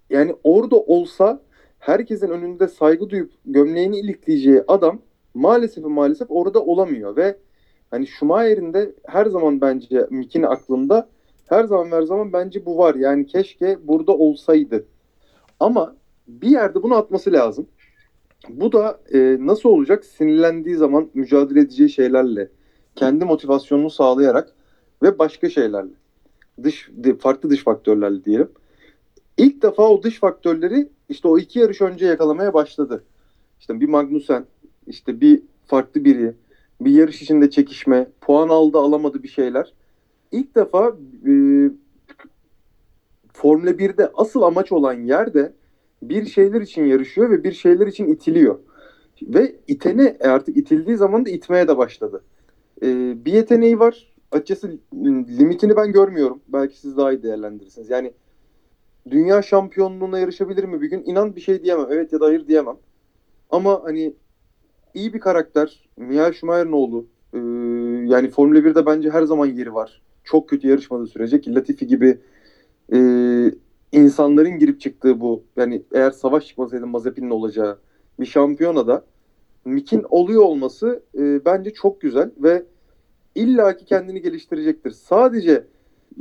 Yani 0.09 0.35
orada 0.43 0.75
olsa 0.75 1.41
herkesin 1.79 2.29
önünde 2.29 2.67
saygı 2.67 3.09
duyup 3.09 3.31
gömleğini 3.45 3.99
ilikleyeceği 3.99 4.63
adam 4.67 5.01
maalesef 5.33 5.83
maalesef 5.85 6.31
orada 6.31 6.63
olamıyor 6.63 7.15
ve 7.15 7.37
hani 7.91 8.07
Schumacher'in 8.07 8.73
de 8.73 8.95
her 9.05 9.25
zaman 9.25 9.61
bence 9.61 10.07
Mick'in 10.09 10.43
aklında 10.43 11.09
her 11.45 11.63
zaman 11.63 11.91
her 11.91 12.01
zaman 12.01 12.33
bence 12.33 12.65
bu 12.65 12.77
var. 12.77 12.95
Yani 12.95 13.25
keşke 13.25 13.87
burada 13.87 14.11
olsaydı. 14.11 14.85
Ama 15.59 15.95
bir 16.27 16.49
yerde 16.49 16.83
bunu 16.83 16.95
atması 16.95 17.31
lazım. 17.31 17.67
Bu 18.49 18.71
da 18.71 18.99
e, 19.13 19.37
nasıl 19.39 19.69
olacak? 19.69 20.05
Sinirlendiği 20.05 20.75
zaman 20.75 21.09
mücadele 21.13 21.59
edeceği 21.59 21.89
şeylerle, 21.89 22.49
kendi 22.95 23.25
motivasyonunu 23.25 23.89
sağlayarak 23.89 24.55
ve 25.03 25.19
başka 25.19 25.49
şeylerle. 25.49 25.93
Dış 26.63 26.89
farklı 27.19 27.49
dış 27.49 27.63
faktörlerle 27.63 28.25
diyelim. 28.25 28.51
İlk 29.37 29.61
defa 29.61 29.83
o 29.89 30.03
dış 30.03 30.19
faktörleri 30.19 30.89
işte 31.09 31.27
o 31.27 31.37
iki 31.37 31.59
yarış 31.59 31.81
önce 31.81 32.05
yakalamaya 32.05 32.53
başladı. 32.53 33.03
İşte 33.59 33.79
bir 33.79 33.89
Magnussen, 33.89 34.45
işte 34.87 35.21
bir 35.21 35.41
farklı 35.65 36.05
biri, 36.05 36.33
bir 36.81 36.91
yarış 36.91 37.21
içinde 37.21 37.49
çekişme, 37.49 38.07
puan 38.21 38.49
aldı 38.49 38.77
alamadı 38.77 39.23
bir 39.23 39.27
şeyler. 39.27 39.73
İlk 40.31 40.55
defa 40.55 40.97
e, 41.27 41.33
Formula 43.33 43.71
1'de 43.71 44.11
asıl 44.13 44.41
amaç 44.41 44.71
olan 44.71 44.93
yerde 44.93 45.53
bir 46.01 46.25
şeyler 46.25 46.61
için 46.61 46.85
yarışıyor 46.85 47.29
ve 47.29 47.43
bir 47.43 47.51
şeyler 47.51 47.87
için 47.87 48.07
itiliyor. 48.07 48.59
Ve 49.21 49.55
itene 49.67 50.17
artık 50.21 50.57
itildiği 50.57 50.97
zaman 50.97 51.25
da 51.25 51.29
itmeye 51.29 51.67
de 51.67 51.77
başladı. 51.77 52.23
E, 52.81 52.85
bir 53.25 53.33
yeteneği 53.33 53.79
var. 53.79 54.13
Açıkçası 54.31 54.77
limitini 55.39 55.75
ben 55.75 55.91
görmüyorum. 55.91 56.41
Belki 56.47 56.79
siz 56.79 56.97
daha 56.97 57.11
iyi 57.11 57.23
değerlendirirsiniz. 57.23 57.89
Yani 57.89 58.13
dünya 59.11 59.41
şampiyonluğuna 59.41 60.19
yarışabilir 60.19 60.63
mi 60.63 60.81
bir 60.81 60.89
gün? 60.89 61.03
İnan 61.05 61.35
bir 61.35 61.41
şey 61.41 61.63
diyemem. 61.63 61.87
Evet 61.91 62.13
ya 62.13 62.19
da 62.19 62.25
hayır 62.25 62.47
diyemem. 62.47 62.77
Ama 63.49 63.81
hani 63.83 64.13
iyi 64.93 65.13
bir 65.13 65.19
karakter. 65.19 65.89
Michael 65.97 66.33
Schumacher'in 66.33 66.71
oğlu. 66.71 67.07
Ee, 67.33 67.37
yani 68.13 68.29
Formula 68.29 68.59
1'de 68.59 68.85
bence 68.85 69.09
her 69.09 69.23
zaman 69.23 69.45
yeri 69.45 69.73
var. 69.73 70.01
Çok 70.23 70.49
kötü 70.49 70.67
yarışmadığı 70.67 71.07
sürece 71.07 71.41
ki 71.41 71.55
Latifi 71.55 71.87
gibi 71.87 72.19
e, 72.93 72.99
insanların 73.91 74.59
girip 74.59 74.81
çıktığı 74.81 75.21
bu 75.21 75.43
yani 75.55 75.83
eğer 75.93 76.11
savaş 76.11 76.47
çıkmasaydı 76.47 76.87
Mazepin'in 76.87 77.29
olacağı 77.29 77.79
bir 78.19 78.25
şampiyonada 78.25 79.05
Mick'in 79.65 80.05
oluyor 80.09 80.41
olması 80.41 81.03
e, 81.17 81.45
bence 81.45 81.73
çok 81.73 82.01
güzel 82.01 82.31
ve 82.37 82.65
illaki 83.35 83.85
kendini 83.85 84.21
geliştirecektir. 84.21 84.91
Sadece 84.91 85.67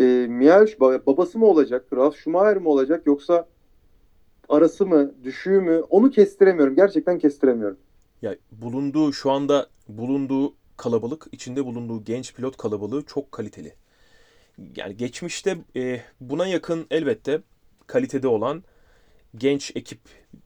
e, 0.00 0.26
Michael 0.28 0.68
babası 1.06 1.38
mı 1.38 1.46
olacak, 1.46 1.86
Ralf 1.92 2.16
Schumacher 2.16 2.56
mi 2.56 2.68
olacak 2.68 3.06
yoksa 3.06 3.48
arası 4.48 4.86
mı, 4.86 5.14
düşüğü 5.24 5.60
mü 5.60 5.80
onu 5.90 6.10
kestiremiyorum. 6.10 6.74
Gerçekten 6.74 7.18
kestiremiyorum. 7.18 7.78
Ya 8.22 8.36
bulunduğu 8.52 9.12
şu 9.12 9.30
anda 9.30 9.66
bulunduğu 9.88 10.54
kalabalık, 10.76 11.26
içinde 11.32 11.64
bulunduğu 11.64 12.04
genç 12.04 12.34
pilot 12.34 12.56
kalabalığı 12.56 13.02
çok 13.02 13.32
kaliteli. 13.32 13.74
Yani 14.76 14.96
geçmişte 14.96 15.58
e, 15.76 16.00
buna 16.20 16.46
yakın 16.46 16.86
elbette 16.90 17.42
kalitede 17.86 18.28
olan 18.28 18.62
genç 19.36 19.72
ekip 19.76 20.00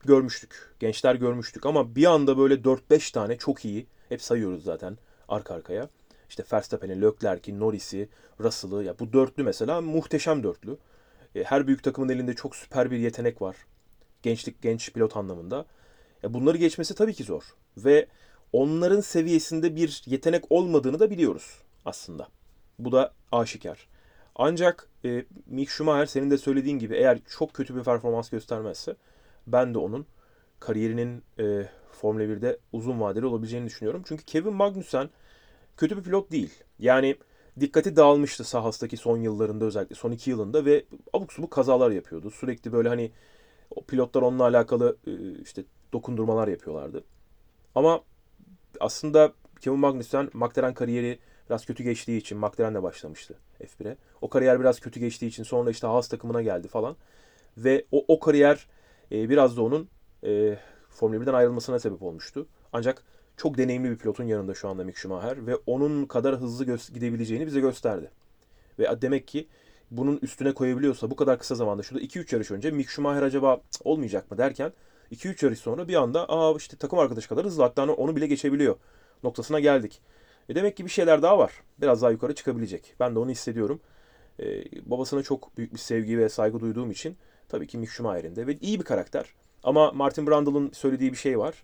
görmüştük. 0.04 0.74
Gençler 0.80 1.14
görmüştük 1.14 1.66
ama 1.66 1.96
bir 1.96 2.04
anda 2.04 2.38
böyle 2.38 2.54
4-5 2.54 3.12
tane 3.12 3.36
çok 3.36 3.64
iyi, 3.64 3.86
hep 4.08 4.22
sayıyoruz 4.22 4.64
zaten 4.64 4.98
arka 5.28 5.54
arkaya. 5.54 5.88
İşte 6.32 6.44
Verstappen'i, 6.52 7.02
Leclerc'i, 7.02 7.60
Norris'i, 7.60 8.08
Russell'ı 8.40 8.84
ya 8.84 8.98
bu 8.98 9.12
dörtlü 9.12 9.42
mesela 9.42 9.80
muhteşem 9.80 10.42
dörtlü. 10.42 10.76
E, 11.34 11.44
her 11.44 11.66
büyük 11.66 11.82
takımın 11.82 12.08
elinde 12.08 12.34
çok 12.34 12.56
süper 12.56 12.90
bir 12.90 12.98
yetenek 12.98 13.42
var. 13.42 13.56
Gençlik, 14.22 14.62
genç 14.62 14.92
pilot 14.92 15.16
anlamında. 15.16 15.66
E, 16.24 16.34
bunları 16.34 16.58
geçmesi 16.58 16.94
tabii 16.94 17.14
ki 17.14 17.24
zor. 17.24 17.42
Ve 17.76 18.06
onların 18.52 19.00
seviyesinde 19.00 19.76
bir 19.76 20.02
yetenek 20.06 20.44
olmadığını 20.50 21.00
da 21.00 21.10
biliyoruz 21.10 21.58
aslında. 21.84 22.28
Bu 22.78 22.92
da 22.92 23.12
aşikar. 23.32 23.88
Ancak 24.36 24.88
e, 25.04 25.24
Mick 25.46 25.70
Schumacher 25.70 26.06
senin 26.06 26.30
de 26.30 26.38
söylediğin 26.38 26.78
gibi 26.78 26.94
eğer 26.94 27.18
çok 27.38 27.54
kötü 27.54 27.76
bir 27.76 27.82
performans 27.84 28.30
göstermezse 28.30 28.96
ben 29.46 29.74
de 29.74 29.78
onun 29.78 30.06
kariyerinin 30.60 31.22
e, 31.38 31.66
Formula 31.92 32.24
1'de 32.24 32.58
uzun 32.72 33.00
vadeli 33.00 33.26
olabileceğini 33.26 33.66
düşünüyorum. 33.66 34.02
Çünkü 34.06 34.24
Kevin 34.24 34.52
Magnussen 34.52 35.10
kötü 35.76 35.96
bir 35.96 36.02
pilot 36.02 36.30
değil. 36.30 36.50
Yani 36.78 37.16
dikkati 37.60 37.96
dağılmıştı 37.96 38.44
sahastaki 38.44 38.96
son 38.96 39.16
yıllarında 39.16 39.64
özellikle 39.64 39.94
son 39.94 40.10
iki 40.10 40.30
yılında 40.30 40.64
ve 40.64 40.84
abuk 41.12 41.32
subuk 41.32 41.50
kazalar 41.50 41.90
yapıyordu. 41.90 42.30
Sürekli 42.30 42.72
böyle 42.72 42.88
hani 42.88 43.10
pilotlar 43.88 44.22
onunla 44.22 44.44
alakalı 44.44 44.96
e, 45.06 45.40
işte 45.42 45.64
dokundurmalar 45.92 46.48
yapıyorlardı. 46.48 47.04
Ama 47.74 48.00
aslında 48.80 49.32
Kevin 49.60 49.78
Magnussen 49.78 50.30
McLaren 50.32 50.74
kariyeri 50.74 51.18
biraz 51.50 51.66
kötü 51.66 51.82
geçtiği 51.82 52.18
için 52.18 52.38
McLaren'le 52.38 52.82
başlamıştı 52.82 53.34
F1'e. 53.60 53.96
O 54.20 54.28
kariyer 54.28 54.60
biraz 54.60 54.80
kötü 54.80 55.00
geçtiği 55.00 55.26
için 55.26 55.42
sonra 55.42 55.70
işte 55.70 55.86
Haas 55.86 56.08
takımına 56.08 56.42
geldi 56.42 56.68
falan. 56.68 56.96
Ve 57.58 57.84
o, 57.92 58.04
o 58.08 58.20
kariyer 58.20 58.66
e, 59.12 59.30
biraz 59.30 59.56
da 59.56 59.62
onun 59.62 59.88
e, 60.24 60.58
Formula 60.90 61.24
1'den 61.24 61.34
ayrılmasına 61.34 61.78
sebep 61.78 62.02
olmuştu. 62.02 62.46
Ancak 62.72 63.04
çok 63.42 63.58
deneyimli 63.58 63.90
bir 63.90 63.96
pilotun 63.96 64.24
yanında 64.24 64.54
şu 64.54 64.68
anda 64.68 64.84
Mick 64.84 64.98
Schumacher 64.98 65.46
ve 65.46 65.56
onun 65.66 66.06
kadar 66.06 66.36
hızlı 66.36 66.64
gidebileceğini 66.94 67.46
bize 67.46 67.60
gösterdi. 67.60 68.10
Ve 68.78 69.02
demek 69.02 69.28
ki 69.28 69.48
bunun 69.90 70.18
üstüne 70.22 70.54
koyabiliyorsa 70.54 71.10
bu 71.10 71.16
kadar 71.16 71.38
kısa 71.38 71.54
zamanda 71.54 71.82
şurada 71.82 72.04
2-3 72.04 72.34
yarış 72.34 72.50
önce 72.50 72.70
Mick 72.70 72.90
Schumacher 72.90 73.22
acaba 73.22 73.60
olmayacak 73.84 74.30
mı 74.30 74.38
derken 74.38 74.72
2-3 75.12 75.44
yarış 75.44 75.58
sonra 75.58 75.88
bir 75.88 75.94
anda 75.94 76.28
aa 76.28 76.56
işte 76.56 76.76
takım 76.76 76.98
arkadaşı 76.98 77.28
kadar 77.28 77.44
hızlı 77.44 77.62
hatta 77.62 77.84
onu 77.84 78.16
bile 78.16 78.26
geçebiliyor 78.26 78.76
noktasına 79.22 79.60
geldik. 79.60 80.00
E 80.48 80.54
demek 80.54 80.76
ki 80.76 80.84
bir 80.84 80.90
şeyler 80.90 81.22
daha 81.22 81.38
var. 81.38 81.52
Biraz 81.80 82.02
daha 82.02 82.10
yukarı 82.10 82.34
çıkabilecek. 82.34 82.94
Ben 83.00 83.14
de 83.14 83.18
onu 83.18 83.30
hissediyorum. 83.30 83.80
Ee, 84.40 84.64
babasına 84.90 85.22
çok 85.22 85.56
büyük 85.56 85.72
bir 85.72 85.78
sevgi 85.78 86.18
ve 86.18 86.28
saygı 86.28 86.60
duyduğum 86.60 86.90
için 86.90 87.16
tabii 87.48 87.66
ki 87.66 87.78
Mick 87.78 87.92
Schumacher'in 87.92 88.36
de 88.36 88.46
ve 88.46 88.58
iyi 88.60 88.78
bir 88.78 88.84
karakter. 88.84 89.34
Ama 89.62 89.92
Martin 89.92 90.26
Brundle'ın 90.26 90.70
söylediği 90.72 91.12
bir 91.12 91.16
şey 91.16 91.38
var. 91.38 91.54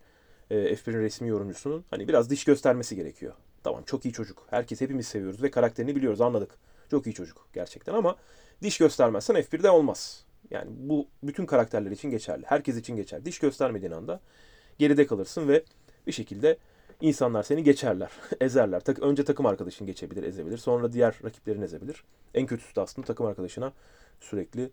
E, 0.51 0.55
F1'in 0.55 1.01
resmi 1.01 1.29
yorumcusunun. 1.29 1.85
Hani 1.91 2.09
biraz 2.09 2.31
diş 2.31 2.45
göstermesi 2.45 2.97
gerekiyor. 2.97 3.33
Tamam 3.65 3.83
çok 3.87 4.05
iyi 4.05 4.13
çocuk. 4.13 4.47
Herkes 4.51 4.81
hepimiz 4.81 5.07
seviyoruz 5.07 5.43
ve 5.43 5.51
karakterini 5.51 5.97
biliyoruz 5.97 6.21
anladık. 6.21 6.51
Çok 6.91 7.07
iyi 7.07 7.15
çocuk 7.15 7.49
gerçekten 7.55 7.95
ama 7.95 8.17
diş 8.63 8.79
göstermezsen 8.79 9.37
F1'de 9.37 9.71
olmaz. 9.71 10.25
Yani 10.51 10.71
bu 10.77 11.07
bütün 11.23 11.47
karakterler 11.47 11.91
için 11.91 12.11
geçerli. 12.11 12.47
Herkes 12.47 12.77
için 12.77 12.97
geçerli. 12.97 13.25
Diş 13.25 13.39
göstermediğin 13.39 13.93
anda 13.93 14.21
geride 14.79 15.07
kalırsın 15.07 15.49
ve 15.49 15.63
bir 16.07 16.13
şekilde 16.13 16.59
insanlar 17.01 17.43
seni 17.43 17.63
geçerler, 17.63 18.11
ezerler. 18.41 18.81
Tak 18.81 18.99
önce 18.99 19.25
takım 19.25 19.47
arkadaşın 19.47 19.87
geçebilir, 19.87 20.23
ezebilir. 20.23 20.59
Sonra 20.59 20.93
diğer 20.93 21.15
rakiplerin 21.25 21.63
ezebilir. 21.63 22.05
En 22.35 22.47
kötüsü 22.47 22.77
de 22.77 22.81
aslında 22.81 23.07
takım 23.07 23.27
arkadaşına 23.27 23.73
sürekli 24.21 24.71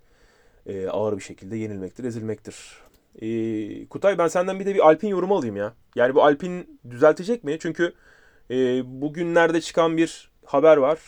e, 0.66 0.88
ağır 0.88 1.18
bir 1.18 1.24
şekilde 1.24 1.58
yenilmektir, 1.58 2.04
ezilmektir. 2.04 2.84
E, 3.22 3.88
Kutay 3.88 4.18
ben 4.18 4.28
senden 4.28 4.60
bir 4.60 4.66
de 4.66 4.76
bir 4.76 4.88
Alpin 4.88 5.08
yorumu 5.08 5.36
alayım 5.36 5.56
ya. 5.56 5.74
Yani 5.96 6.16
bu 6.16 6.24
Alpin 6.24 6.80
düzeltecek 6.90 7.44
mi? 7.44 7.58
Çünkü 7.60 7.94
e, 8.52 8.56
bugünlerde 9.02 9.62
çıkan 9.62 9.98
bir 9.98 10.32
haber 10.46 10.78
var. 10.78 11.00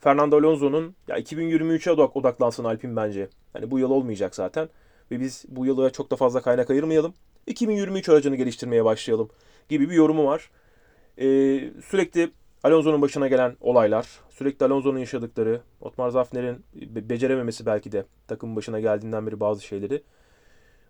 Fernando 0.00 0.36
Alonso'nun 0.36 0.94
ya 1.08 1.18
2023'e 1.18 1.92
odak, 1.92 2.16
odaklansın 2.16 2.64
Alpin 2.64 2.96
bence. 2.96 3.28
Hani 3.52 3.70
bu 3.70 3.78
yıl 3.78 3.90
olmayacak 3.90 4.34
zaten. 4.34 4.68
Ve 5.10 5.20
biz 5.20 5.44
bu 5.48 5.66
yıla 5.66 5.90
çok 5.90 6.10
da 6.10 6.16
fazla 6.16 6.42
kaynak 6.42 6.70
ayırmayalım. 6.70 7.14
2023 7.46 8.08
aracını 8.08 8.36
geliştirmeye 8.36 8.84
başlayalım 8.84 9.30
gibi 9.68 9.90
bir 9.90 9.94
yorumu 9.94 10.26
var. 10.26 10.50
Ee, 11.18 11.24
sürekli 11.84 12.30
Alonso'nun 12.62 13.02
başına 13.02 13.28
gelen 13.28 13.56
olaylar, 13.60 14.08
sürekli 14.30 14.66
Alonso'nun 14.66 14.98
yaşadıkları, 14.98 15.60
Otmar 15.80 16.10
Zafner'in 16.10 16.64
becerememesi 17.10 17.66
belki 17.66 17.92
de 17.92 18.04
takımın 18.28 18.56
başına 18.56 18.80
geldiğinden 18.80 19.26
beri 19.26 19.40
bazı 19.40 19.64
şeyleri. 19.64 20.02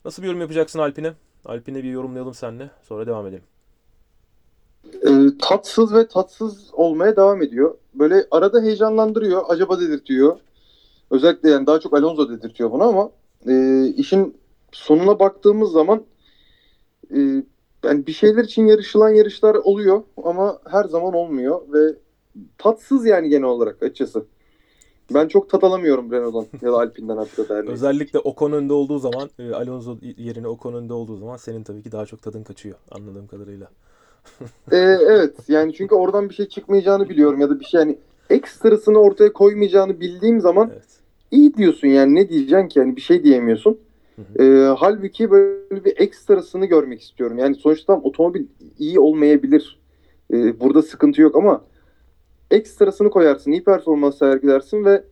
Nasıl 0.05 0.23
bir 0.23 0.27
yorum 0.27 0.41
yapacaksın 0.41 0.79
Alpine? 0.79 1.13
Alpine 1.45 1.83
bir 1.83 1.91
yorumlayalım 1.91 2.35
seninle. 2.35 2.71
Sonra 2.83 3.07
devam 3.07 3.27
edelim. 3.27 3.45
E, 5.03 5.39
tatsız 5.39 5.95
ve 5.95 6.09
tatsız 6.09 6.71
olmaya 6.73 7.17
devam 7.17 7.43
ediyor. 7.43 7.75
Böyle 7.95 8.27
arada 8.31 8.63
heyecanlandırıyor, 8.63 9.43
acaba 9.49 9.81
dedirtiyor. 9.81 10.39
Özellikle 11.11 11.51
yani 11.51 11.67
daha 11.67 11.81
çok 11.81 11.95
Alonso 11.95 12.31
dedirtiyor 12.31 12.71
bunu 12.71 12.83
ama 12.83 13.11
e, 13.47 13.87
işin 13.87 14.37
sonuna 14.73 15.19
baktığımız 15.19 15.73
zaman 15.73 16.05
e, 17.17 17.19
yani 17.85 18.07
bir 18.07 18.13
şeyler 18.13 18.45
için 18.45 18.67
yarışılan 18.67 19.11
yarışlar 19.11 19.55
oluyor 19.55 20.03
ama 20.25 20.59
her 20.71 20.85
zaman 20.85 21.15
olmuyor 21.15 21.61
ve 21.73 21.95
tatsız 22.59 23.07
yani 23.07 23.29
genel 23.29 23.45
olarak 23.45 23.83
açıkçası. 23.83 24.27
Ben 25.15 25.29
çok 25.29 25.51
tat 25.51 25.65
alamıyorum 25.65 26.13
Renault'dan 26.13 26.47
ya 26.63 26.73
da 26.73 26.77
Alpine'den 26.77 27.17
hatta 27.17 27.49
derneği. 27.49 27.73
Özellikle 27.73 28.19
Ocon 28.19 28.53
önde 28.53 28.73
olduğu 28.73 28.99
zaman, 28.99 29.31
e, 29.39 29.53
Alonso 29.53 29.97
yerine 30.17 30.49
Ocon 30.49 30.75
önde 30.75 30.93
olduğu 30.93 31.17
zaman 31.17 31.37
senin 31.37 31.63
tabii 31.63 31.83
ki 31.83 31.93
daha 31.93 32.07
çok 32.07 32.23
tadın 32.23 32.43
kaçıyor 32.43 32.77
anladığım 32.91 33.27
kadarıyla. 33.27 33.69
ee, 34.73 34.77
evet 35.09 35.35
yani 35.49 35.75
çünkü 35.75 35.95
oradan 35.95 36.29
bir 36.29 36.35
şey 36.35 36.47
çıkmayacağını 36.49 37.09
biliyorum 37.09 37.41
ya 37.41 37.51
da 37.51 37.61
bir 37.61 37.65
şey 37.65 37.81
yani 37.81 37.99
ekstrasını 38.31 38.99
ortaya 38.99 39.33
koymayacağını 39.33 40.01
bildiğim 40.01 40.41
zaman 40.41 40.71
Evet. 40.73 40.85
iyi 41.31 41.55
diyorsun 41.55 41.89
yani 41.89 42.15
ne 42.15 42.29
diyeceksin 42.29 42.69
ki 42.69 42.79
yani 42.79 42.97
bir 42.97 43.01
şey 43.01 43.25
diyemiyorsun. 43.25 43.79
Hı 44.17 44.45
Ee, 44.45 44.75
halbuki 44.79 45.31
böyle 45.31 45.85
bir 45.85 45.95
ekstrasını 46.01 46.67
görmek 46.67 47.01
istiyorum. 47.01 47.39
Yani 47.39 47.55
sonuçta 47.55 47.93
otomobil 47.95 48.47
iyi 48.79 49.01
olmayabilir. 49.01 49.81
Ee, 50.33 50.61
burada 50.61 50.83
sıkıntı 50.83 51.21
yok 51.23 51.37
ama 51.37 51.61
ekstrasını 52.51 53.11
koyarsın, 53.11 53.53
iyi 53.53 53.65
performans 53.65 54.19
sergilersin 54.19 54.85
ve 54.85 55.05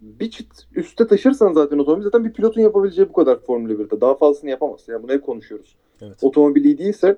bir 0.00 0.30
çıt 0.30 0.46
üste 0.74 1.06
taşırsan 1.06 1.52
zaten 1.52 1.78
otomobil 1.78 2.02
zaten 2.02 2.24
bir 2.24 2.32
pilotun 2.32 2.60
yapabileceği 2.60 3.08
bu 3.08 3.12
kadar 3.12 3.40
Formula 3.40 3.72
1'de. 3.72 4.00
Daha 4.00 4.14
fazlasını 4.14 4.50
yapamaz. 4.50 4.80
Yani 4.86 5.02
bunu 5.02 5.12
hep 5.12 5.22
konuşuyoruz. 5.22 5.76
Evet. 6.02 6.16
Otomobil 6.22 6.64
iyi 6.64 6.78
değilse 6.78 7.16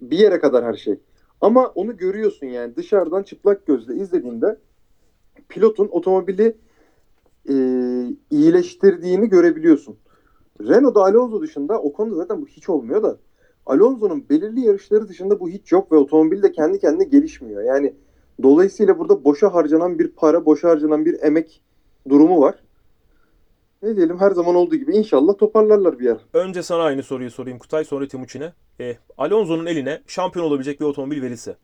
bir 0.00 0.18
yere 0.18 0.38
kadar 0.38 0.64
her 0.64 0.74
şey. 0.74 0.98
Ama 1.40 1.66
onu 1.66 1.96
görüyorsun 1.96 2.46
yani 2.46 2.76
dışarıdan 2.76 3.22
çıplak 3.22 3.66
gözle 3.66 3.94
izlediğinde 3.94 4.58
pilotun 5.48 5.88
otomobili 5.90 6.56
e, 7.48 7.54
iyileştirdiğini 8.30 9.28
görebiliyorsun. 9.28 9.96
Renault'da 10.60 11.00
Alonso 11.00 11.42
dışında 11.42 11.82
o 11.82 11.92
konuda 11.92 12.16
zaten 12.16 12.42
bu 12.42 12.46
hiç 12.46 12.68
olmuyor 12.68 13.02
da 13.02 13.18
Alonso'nun 13.66 14.28
belirli 14.30 14.60
yarışları 14.60 15.08
dışında 15.08 15.40
bu 15.40 15.48
hiç 15.48 15.72
yok 15.72 15.92
ve 15.92 15.96
otomobil 15.96 16.42
de 16.42 16.52
kendi 16.52 16.78
kendine 16.78 17.04
gelişmiyor. 17.04 17.62
Yani 17.62 17.94
dolayısıyla 18.42 18.98
burada 18.98 19.24
boşa 19.24 19.54
harcanan 19.54 19.98
bir 19.98 20.08
para, 20.08 20.46
boşa 20.46 20.68
harcanan 20.68 21.04
bir 21.04 21.22
emek 21.22 21.62
durumu 22.08 22.40
var. 22.40 22.54
Ne 23.82 23.96
diyelim 23.96 24.18
her 24.18 24.30
zaman 24.30 24.54
olduğu 24.54 24.76
gibi 24.76 24.96
inşallah 24.96 25.38
toparlarlar 25.38 25.98
bir 25.98 26.04
yer. 26.04 26.16
Önce 26.34 26.62
sana 26.62 26.82
aynı 26.82 27.02
soruyu 27.02 27.30
sorayım 27.30 27.58
Kutay, 27.58 27.84
sonra 27.84 28.08
Timuçin'e. 28.08 28.52
E, 28.80 28.96
Alonso'nun 29.18 29.66
eline 29.66 30.02
şampiyon 30.06 30.46
olabilecek 30.46 30.80
bir 30.80 30.84
otomobil 30.84 31.22
verilse, 31.22 31.56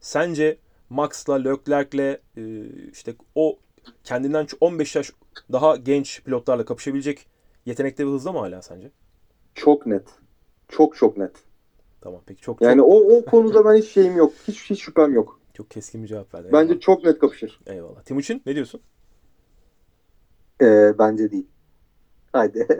sence 0.00 0.58
Max'la, 0.90 1.34
Leclerc'le 1.34 2.18
e, 2.36 2.42
işte 2.92 3.14
o 3.34 3.58
kendinden 4.04 4.46
15 4.60 4.96
yaş 4.96 5.12
daha 5.52 5.76
genç 5.76 6.22
pilotlarla 6.24 6.64
kapışabilecek 6.64 7.26
yetenekte 7.66 8.06
ve 8.06 8.10
hızda 8.10 8.32
mı 8.32 8.38
hala 8.38 8.62
sence? 8.62 8.90
Çok 9.54 9.86
net. 9.86 10.08
Çok 10.68 10.96
çok 10.96 11.16
net. 11.16 11.32
Tamam 12.00 12.20
peki 12.26 12.40
çok 12.40 12.62
Yani 12.62 12.78
çok, 12.78 12.88
o, 12.88 13.16
o 13.16 13.24
konuda 13.24 13.64
ben 13.64 13.74
hiç 13.74 13.88
şeyim 13.88 14.16
yok. 14.16 14.32
Hiç 14.48 14.70
hiç 14.70 14.82
şüphem 14.82 15.14
yok. 15.14 15.40
Çok 15.54 15.70
keskin 15.70 16.02
bir 16.02 16.08
cevap 16.08 16.34
verdin. 16.34 16.52
Bence 16.52 16.64
Eyvallah. 16.72 16.80
çok 16.80 17.04
net 17.04 17.18
kapışır. 17.18 17.60
Eyvallah. 17.66 18.02
Timuçin 18.02 18.42
ne 18.46 18.54
diyorsun? 18.54 18.80
Ee, 20.60 20.94
bence 20.98 21.30
değil. 21.30 21.46
Haydi. 22.32 22.66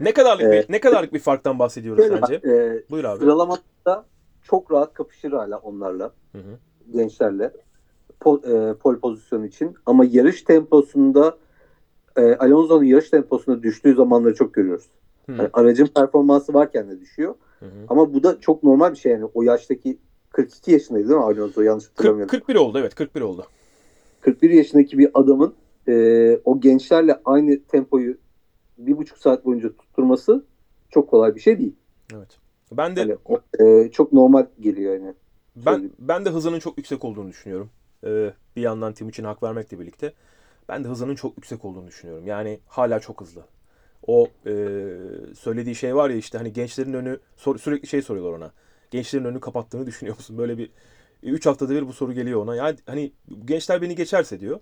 Ne 0.00 0.12
kadarlık 0.12 0.52
bir 0.52 0.72
ne 0.72 0.80
kadarlık 0.80 1.12
bir 1.12 1.18
farktan 1.18 1.58
bahsediyoruz 1.58 2.04
sence? 2.06 2.34
Ee, 2.34 2.82
Buyur 2.90 3.04
abi. 3.04 3.18
Sıralamada 3.18 4.04
çok 4.42 4.72
rahat 4.72 4.94
kapışır 4.94 5.32
hala 5.32 5.58
onlarla. 5.58 6.12
Hı 6.32 6.38
hı. 6.38 6.58
gençlerle 6.92 7.52
pol, 8.20 8.42
e, 8.44 8.74
pol 8.74 9.00
pozisyonu 9.00 9.46
için. 9.46 9.74
Ama 9.86 10.04
yarış 10.04 10.42
temposunda 10.42 11.38
e, 12.16 12.34
Alonso'nun 12.34 12.84
yarış 12.84 13.10
temposunda 13.10 13.62
düştüğü 13.62 13.94
zamanları 13.94 14.34
çok 14.34 14.54
görüyoruz. 14.54 14.90
Hı. 15.26 15.32
Yani 15.32 15.48
aracın 15.52 15.86
performansı 15.86 16.54
varken 16.54 16.90
de 16.90 17.00
düşüyor. 17.00 17.34
Hı 17.60 17.66
hı. 17.66 17.70
Ama 17.88 18.14
bu 18.14 18.22
da 18.22 18.40
çok 18.40 18.62
normal 18.62 18.92
bir 18.92 18.98
şey 18.98 19.12
yani. 19.12 19.24
O 19.34 19.42
yaştaki 19.42 19.98
42 20.30 20.72
yaşındaydı 20.72 21.08
değil 21.08 21.18
mi 21.18 21.24
Alonso? 21.24 21.62
Yanlış 21.62 21.84
40, 21.84 21.92
hatırlamıyorum. 21.98 22.30
41 22.30 22.54
oldu 22.56 22.78
evet 22.78 22.94
41 22.94 23.20
oldu. 23.20 23.46
41 24.20 24.50
yaşındaki 24.50 24.98
bir 24.98 25.10
adamın 25.14 25.54
e, 25.88 26.36
o 26.44 26.60
gençlerle 26.60 27.20
aynı 27.24 27.62
tempoyu 27.62 28.16
bir 28.78 28.96
buçuk 28.96 29.18
saat 29.18 29.44
boyunca 29.44 29.68
tutturması 29.76 30.44
çok 30.90 31.10
kolay 31.10 31.34
bir 31.34 31.40
şey 31.40 31.58
değil. 31.58 31.76
Evet. 32.14 32.38
Ben 32.72 32.96
de 32.96 33.00
Yani 33.00 33.16
o, 33.24 33.40
e, 33.64 33.90
çok 33.90 34.12
normal 34.12 34.46
geliyor 34.60 34.94
yani. 34.94 35.14
Ben 35.56 35.72
Söyleyeyim. 35.72 35.92
ben 35.98 36.24
de 36.24 36.30
hızının 36.30 36.58
çok 36.58 36.78
yüksek 36.78 37.04
olduğunu 37.04 37.28
düşünüyorum. 37.28 37.70
Ee, 38.04 38.30
bir 38.56 38.62
yandan 38.62 38.92
Timuçin'e 38.92 39.26
hak 39.26 39.42
vermekle 39.42 39.80
birlikte 39.80 40.12
ben 40.68 40.84
de 40.84 40.88
hızının 40.88 41.14
çok 41.14 41.36
yüksek 41.36 41.64
olduğunu 41.64 41.86
düşünüyorum. 41.86 42.26
Yani 42.26 42.60
hala 42.66 43.00
çok 43.00 43.20
hızlı. 43.20 43.42
O 44.06 44.28
e, 44.46 44.52
söylediği 45.38 45.74
şey 45.74 45.96
var 45.96 46.10
ya 46.10 46.16
işte 46.16 46.38
hani 46.38 46.52
gençlerin 46.52 46.92
önü 46.92 47.18
sor- 47.36 47.58
sürekli 47.58 47.88
şey 47.88 48.02
soruyorlar 48.02 48.32
ona. 48.32 48.52
Gençlerin 48.90 49.24
önünü 49.24 49.40
kapattığını 49.40 49.86
düşünüyor 49.86 50.16
musun? 50.16 50.38
Böyle 50.38 50.58
bir 50.58 50.70
3 51.22 51.46
haftada 51.46 51.74
bir 51.74 51.88
bu 51.88 51.92
soru 51.92 52.12
geliyor 52.12 52.42
ona. 52.42 52.56
Yani 52.56 52.76
hani 52.86 53.12
gençler 53.44 53.82
beni 53.82 53.94
geçerse 53.94 54.40
diyor. 54.40 54.60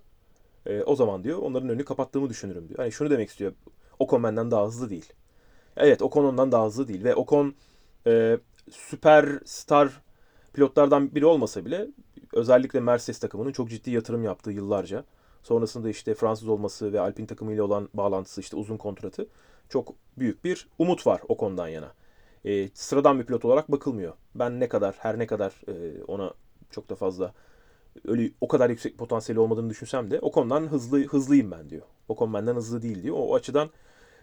e, 0.65 0.83
o 0.83 0.95
zaman 0.95 1.23
diyor 1.23 1.37
onların 1.39 1.69
önünü 1.69 1.85
kapattığımı 1.85 2.29
düşünürüm 2.29 2.69
diyor. 2.69 2.79
Hani 2.79 2.91
şunu 2.91 3.09
demek 3.09 3.29
istiyor. 3.29 3.53
Ocon 3.99 4.23
benden 4.23 4.51
daha 4.51 4.65
hızlı 4.67 4.89
değil. 4.89 5.13
Evet 5.77 6.01
Ocon 6.01 6.25
ondan 6.25 6.51
daha 6.51 6.65
hızlı 6.65 6.87
değil 6.87 7.03
ve 7.03 7.15
Ocon 7.15 7.55
e, 8.07 8.37
süperstar 8.71 10.01
pilotlardan 10.53 11.15
biri 11.15 11.25
olmasa 11.25 11.65
bile 11.65 11.87
özellikle 12.33 12.79
Mercedes 12.79 13.19
takımının 13.19 13.51
çok 13.51 13.69
ciddi 13.69 13.91
yatırım 13.91 14.23
yaptığı 14.23 14.51
yıllarca. 14.51 15.03
Sonrasında 15.43 15.89
işte 15.89 16.13
Fransız 16.13 16.47
olması 16.47 16.93
ve 16.93 16.99
Alpine 16.99 17.27
takımıyla 17.27 17.63
olan 17.63 17.89
bağlantısı 17.93 18.41
işte 18.41 18.57
uzun 18.57 18.77
kontratı 18.77 19.27
çok 19.69 19.93
büyük 20.17 20.43
bir 20.43 20.67
umut 20.79 21.07
var 21.07 21.21
o 21.27 21.37
konudan 21.37 21.67
yana. 21.67 21.91
E, 22.45 22.69
sıradan 22.73 23.19
bir 23.19 23.25
pilot 23.25 23.45
olarak 23.45 23.71
bakılmıyor. 23.71 24.13
Ben 24.35 24.59
ne 24.59 24.69
kadar 24.69 24.95
her 24.99 25.19
ne 25.19 25.27
kadar 25.27 25.53
e, 25.67 26.03
ona 26.03 26.33
çok 26.71 26.89
da 26.89 26.95
fazla 26.95 27.33
öyle 28.07 28.31
o 28.41 28.47
kadar 28.47 28.69
yüksek 28.69 28.97
potansiyeli 28.97 29.39
olmadığını 29.39 29.69
düşünsem 29.69 30.11
de 30.11 30.19
o 30.19 30.31
konudan 30.31 30.67
hızlı 30.67 31.07
hızlıyım 31.07 31.51
ben 31.51 31.69
diyor. 31.69 31.81
O 32.07 32.15
konu 32.15 32.33
benden 32.33 32.55
hızlı 32.55 32.81
değil 32.81 33.03
diyor. 33.03 33.15
O, 33.15 33.19
o 33.19 33.35
açıdan 33.35 33.69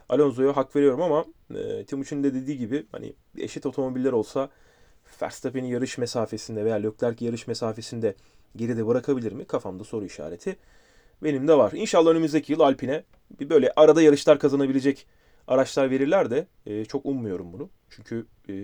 Alonso'ya 0.09 0.57
hak 0.57 0.77
veriyorum 0.77 1.03
ama 1.03 1.25
e, 1.55 1.85
Timuçin'in 1.85 2.25
de 2.25 2.35
dediği 2.35 2.59
gibi 2.59 2.87
hani 2.93 3.15
eşit 3.39 3.67
otomobiller 3.67 4.13
olsa 4.13 4.51
Verstappen'i 5.23 5.71
yarış 5.71 5.99
mesafesinde 5.99 6.65
veya 6.65 6.77
Leclerc 6.77 7.25
yarış 7.25 7.47
mesafesinde 7.47 8.15
geride 8.57 8.87
bırakabilir 8.87 9.33
mi? 9.33 9.45
Kafamda 9.45 9.85
soru 9.85 10.05
işareti. 10.05 10.57
Benim 11.23 11.49
de 11.49 11.59
var. 11.59 11.73
İnşallah 11.75 12.11
önümüzdeki 12.11 12.53
yıl 12.53 12.61
Alpine 12.61 13.05
bir 13.41 13.51
böyle 13.51 13.73
arada 13.77 14.03
yarışlar 14.03 14.39
kazanabilecek 14.39 15.07
araçlar 15.49 15.91
verirler 15.91 16.31
de 16.31 16.47
e, 16.67 16.85
çok 16.85 17.07
ummuyorum 17.07 17.53
bunu. 17.53 17.71
Çünkü 17.91 18.27
e, 18.49 18.55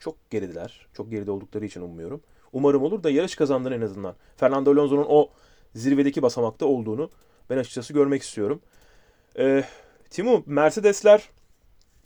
çok 0.00 0.30
geridiler. 0.30 0.86
Çok 0.92 1.10
geride 1.10 1.30
oldukları 1.30 1.64
için 1.64 1.80
ummuyorum. 1.80 2.20
Umarım 2.52 2.82
olur 2.82 3.02
da 3.02 3.10
yarış 3.10 3.36
kazandığını 3.36 3.74
en 3.74 3.80
azından. 3.80 4.14
Fernando 4.36 4.70
Alonso'nun 4.70 5.06
o 5.08 5.30
zirvedeki 5.74 6.22
basamakta 6.22 6.66
olduğunu 6.66 7.10
ben 7.50 7.58
açıkçası 7.58 7.92
görmek 7.92 8.22
istiyorum. 8.22 8.60
E, 9.38 9.64
Timu, 10.10 10.42
Mercedesler 10.46 11.28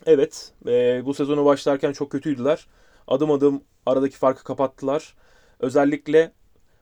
evet 0.06 0.52
e, 0.66 1.02
bu 1.04 1.14
sezonu 1.14 1.44
başlarken 1.44 1.92
çok 1.92 2.12
kötüydüler. 2.12 2.66
Adım 3.08 3.30
adım 3.30 3.62
aradaki 3.86 4.16
farkı 4.16 4.44
kapattılar. 4.44 5.14
Özellikle 5.60 6.32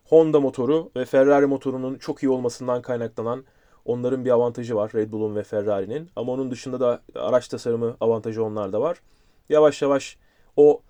Honda 0.05 0.41
motoru 0.41 0.91
ve 0.97 1.05
Ferrari 1.05 1.47
motorunun 1.47 1.99
çok 1.99 2.23
iyi 2.23 2.29
olmasından 2.29 2.83
kaynaklanan 2.83 3.45
onların 3.85 4.25
bir 4.25 4.31
avantajı 4.31 4.77
var 4.77 4.91
Red 4.95 5.13
Bull'un 5.13 5.37
ve 5.37 5.43
Ferrari'nin. 5.43 6.11
Ama 6.17 6.33
onun 6.33 6.51
dışında 6.51 6.81
da 6.81 7.03
araç 7.15 7.49
tasarımı 7.49 7.97
avantajı 8.01 8.45
onlarda 8.45 8.81
var. 8.81 9.01
Yavaş 9.49 9.83
yavaş 9.83 10.17
o 10.57 10.81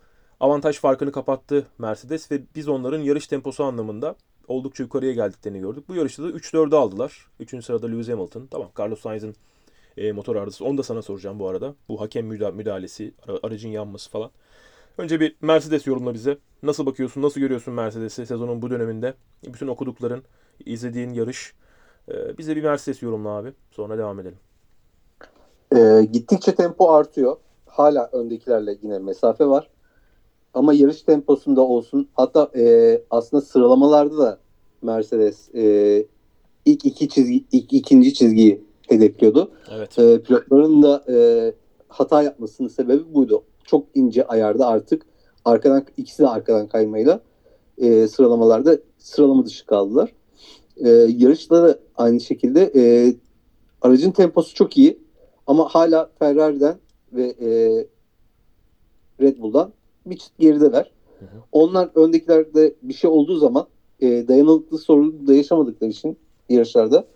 avantaj 0.41 0.79
farkını 0.79 1.13
kapattı 1.13 1.67
Mercedes 1.79 2.31
ve 2.31 2.43
biz 2.55 2.69
onların 2.69 3.01
yarış 3.01 3.27
temposu 3.27 3.65
anlamında 3.65 4.17
oldukça 4.49 4.83
yukarıya 4.83 5.13
geldiklerini 5.13 5.61
gördük. 5.61 5.89
Bu 5.89 5.95
yarışta 5.95 6.23
da 6.23 6.31
3-4'ü 6.31 6.77
aldılar. 6.77 7.27
3. 7.41 7.65
sırada 7.65 7.87
Lewis 7.87 8.09
Hamilton. 8.09 8.47
Tamam 8.51 8.71
Carlos 8.79 9.01
Sainz'in 9.01 9.37
e, 9.97 10.13
motor 10.13 10.37
arızası. 10.37 10.65
Onu 10.65 10.79
da 10.79 10.83
sana 10.83 11.03
soracağım 11.03 11.39
bu 11.39 11.49
arada. 11.49 11.75
Bu 11.89 12.01
hakem 12.01 12.27
müda- 12.33 12.53
müdahalesi, 12.53 13.15
ara- 13.29 13.39
aracın 13.43 13.69
yanması 13.69 14.11
falan. 14.11 14.31
Önce 14.99 15.21
bir 15.21 15.37
Mercedes 15.41 15.87
yorumla 15.87 16.15
bize. 16.15 16.39
Nasıl 16.63 16.87
bakıyorsun, 16.87 17.23
nasıl 17.23 17.41
görüyorsun 17.41 17.75
Mercedes'i 17.75 18.27
sezonun 18.27 18.63
bu 18.63 18.71
döneminde? 18.71 19.15
Bütün 19.47 19.67
okudukların, 19.67 20.25
izlediğin 20.67 21.11
yarış. 21.15 21.55
Ee, 22.09 22.39
bize 22.39 22.57
bir 22.57 22.63
Mercedes 22.63 23.03
yorumla 23.03 23.29
abi. 23.29 23.53
Sonra 23.71 23.99
devam 23.99 24.21
edelim. 24.21 24.39
E, 25.77 26.05
gittikçe 26.05 26.55
tempo 26.55 26.91
artıyor. 26.91 27.37
Hala 27.67 28.09
öndekilerle 28.13 28.77
yine 28.83 28.99
mesafe 28.99 29.47
var. 29.47 29.71
Ama 30.55 30.73
yarış 30.75 31.03
temposunda 31.03 31.61
olsun. 31.61 32.09
Hatta 32.15 32.51
e, 32.57 33.03
aslında 33.11 33.41
sıralamalarda 33.41 34.19
da 34.19 34.39
Mercedes 34.83 35.55
e, 35.55 36.07
ilk 36.65 36.85
iki 36.85 37.09
çizgi, 37.09 37.45
ilk 37.53 37.73
ikinci 37.73 38.15
çizgiyi 38.15 38.65
hedefliyordu. 38.89 39.51
Evet. 39.71 39.99
E, 39.99 40.23
pilotların 40.23 40.83
da 40.83 41.05
e, 41.09 41.17
hata 41.89 42.23
yapmasının 42.23 42.69
sebebi 42.69 43.15
buydu. 43.15 43.43
Çok 43.65 43.87
ince 43.95 44.27
ayarda 44.27 44.67
artık 44.67 45.07
arkadan 45.45 45.87
ikisi 45.97 46.23
de 46.23 46.29
arkadan 46.29 46.67
kaymayla 46.67 47.21
e, 47.79 48.09
sıralamalarda 48.09 48.79
sıralama 48.99 49.47
dışı 49.47 49.67
kaldılar. 49.67 50.13
E, 50.77 50.89
yarışta 50.91 51.63
da 51.63 51.79
aynı 51.97 52.21
şekilde 52.21 52.73
e, 52.77 53.15
aracın 53.83 54.11
temposu 54.11 54.55
çok 54.55 54.79
iyi 54.79 54.99
ama 55.47 55.69
hala 55.69 56.11
Ferrari'den 56.19 56.77
ve 57.13 57.35
e, 57.41 57.49
Red 59.21 59.39
Bull'dan 59.39 59.73
bir 60.07 60.17
çıt 60.17 60.39
gerideler. 60.39 60.91
Hı 61.19 61.25
hı. 61.25 61.29
Onlar 61.53 61.91
öndekilerde 61.95 62.75
bir 62.83 62.95
şey 62.95 63.11
olduğu 63.11 63.37
zaman 63.37 63.67
e, 64.01 64.29
dayanıklı 64.29 64.79
sorunu 64.79 65.27
da 65.27 65.35
yaşamadıkları 65.35 65.91
için 65.91 66.19
yarışlarda 66.49 67.07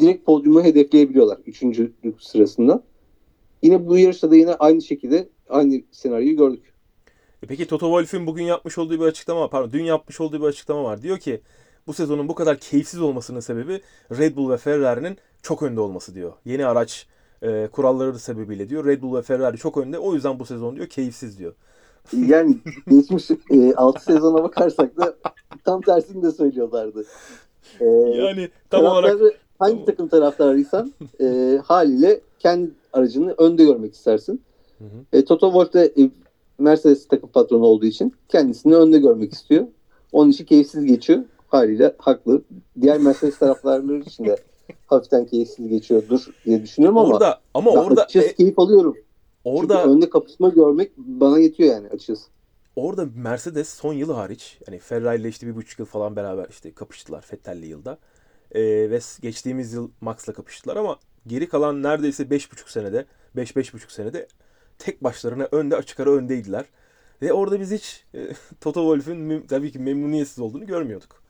direkt 0.00 0.26
podyumu 0.26 0.64
hedefleyebiliyorlar 0.64 1.38
üçüncülük 1.46 1.94
sırasında. 2.20 2.82
Yine 3.62 3.86
bu 3.86 3.98
yarışta 3.98 4.30
da 4.30 4.36
yine 4.36 4.54
aynı 4.54 4.82
şekilde 4.82 5.28
aynı 5.48 5.82
senaryoyu 5.90 6.36
gördük. 6.36 6.72
E 7.42 7.46
peki 7.46 7.66
Toto 7.66 7.86
Wolff'ün 7.86 8.26
bugün 8.26 8.44
yapmış 8.44 8.78
olduğu 8.78 9.00
bir 9.00 9.04
açıklama 9.04 9.40
var. 9.40 9.50
Pardon, 9.50 9.72
dün 9.72 9.84
yapmış 9.84 10.20
olduğu 10.20 10.40
bir 10.40 10.46
açıklama 10.46 10.84
var. 10.84 11.02
Diyor 11.02 11.18
ki 11.18 11.40
bu 11.86 11.92
sezonun 11.92 12.28
bu 12.28 12.34
kadar 12.34 12.58
keyifsiz 12.58 13.00
olmasının 13.00 13.40
sebebi 13.40 13.80
Red 14.18 14.36
Bull 14.36 14.50
ve 14.50 14.56
Ferrari'nin 14.56 15.16
çok 15.42 15.62
önde 15.62 15.80
olması 15.80 16.14
diyor. 16.14 16.32
Yeni 16.44 16.66
araç 16.66 17.06
e, 17.42 17.68
kuralları 17.72 18.18
sebebiyle 18.18 18.68
diyor. 18.68 18.84
Red 18.86 19.02
Bull 19.02 19.16
ve 19.16 19.22
Ferrari 19.22 19.56
çok 19.58 19.78
önde. 19.78 19.98
O 19.98 20.14
yüzden 20.14 20.38
bu 20.38 20.44
sezon 20.44 20.76
diyor 20.76 20.86
keyifsiz 20.86 21.38
diyor. 21.38 21.52
Yani 22.26 22.58
geçmiş 22.90 23.30
e, 23.50 23.74
6 23.74 24.04
sezona 24.04 24.42
bakarsak 24.42 24.96
da 24.96 25.14
tam 25.64 25.80
tersini 25.80 26.22
de 26.22 26.32
söylüyorlardı. 26.32 27.04
E, 27.80 27.84
Yani 27.86 28.48
tam 28.70 28.84
olarak 28.84 29.20
hangi 29.58 29.72
Tamam. 29.72 29.84
takım 29.84 30.08
taraftarıysan 30.08 30.92
e, 31.20 31.58
haliyle 31.64 32.20
kendi 32.38 32.70
aracını 32.92 33.32
önde 33.32 33.64
görmek 33.64 33.94
istersin. 33.94 34.42
Hı 34.78 34.84
hı. 34.84 35.18
E, 35.18 35.24
Toto 35.24 35.46
Wolff 35.52 35.72
de 35.74 36.02
e, 36.02 36.10
Mercedes 36.58 37.08
takım 37.08 37.28
patronu 37.28 37.64
olduğu 37.64 37.86
için 37.86 38.12
kendisini 38.28 38.76
önde 38.76 38.98
görmek 38.98 39.32
istiyor. 39.32 39.66
Onun 40.12 40.30
için 40.30 40.44
keyifsiz 40.44 40.84
geçiyor. 40.84 41.20
Haliyle 41.52 41.94
haklı. 41.98 42.42
Diğer 42.80 42.98
Mercedes 42.98 43.38
taraftarları 43.38 43.98
için 43.98 44.24
de 44.24 44.36
hafiften 44.86 45.26
keyifsiz 45.26 45.68
geçiyordur 45.68 46.26
diye 46.44 46.62
düşünüyorum 46.62 46.98
ama 46.98 47.08
orada 47.08 47.40
ama 47.54 47.70
orada 47.70 48.02
açıkçası 48.02 48.28
e, 48.28 48.34
keyif 48.34 48.58
alıyorum. 48.58 48.96
orada 49.44 49.76
Çünkü 49.82 49.88
önde 49.96 50.10
kapışma 50.10 50.48
görmek 50.48 50.92
bana 50.96 51.38
yetiyor 51.38 51.74
yani 51.74 51.88
açıkçası. 51.88 52.22
orada 52.76 53.06
Mercedes 53.16 53.68
son 53.68 53.92
yılı 53.92 54.12
hariç 54.12 54.58
yani 54.66 54.78
Ferrari 54.78 55.20
ile 55.20 55.28
işte 55.28 55.46
bir 55.46 55.56
buçuk 55.56 55.78
yıl 55.78 55.86
falan 55.86 56.16
beraber 56.16 56.46
işte 56.50 56.72
kapıştılar 56.72 57.24
Vettel'li 57.32 57.66
yılda. 57.66 57.98
Ee, 58.52 58.90
ve 58.90 59.00
geçtiğimiz 59.22 59.72
yıl 59.72 59.90
Max'la 60.00 60.32
kapıştılar 60.32 60.76
ama 60.76 60.98
geri 61.26 61.48
kalan 61.48 61.82
neredeyse 61.82 62.30
beş 62.30 62.52
buçuk 62.52 62.68
senede 62.70 63.06
beş 63.36 63.56
beş 63.56 63.74
buçuk 63.74 63.92
senede 63.92 64.28
tek 64.78 65.04
başlarına 65.04 65.48
önde 65.52 65.76
açık 65.76 66.00
ara 66.00 66.10
öndeydiler. 66.10 66.64
Ve 67.22 67.32
orada 67.32 67.60
biz 67.60 67.70
hiç 67.70 68.04
e, 68.14 68.28
Toto 68.60 68.80
Wolff'ün 68.80 69.46
tabii 69.46 69.72
ki 69.72 69.78
memnuniyetsiz 69.78 70.38
olduğunu 70.38 70.66
görmüyorduk. 70.66 71.21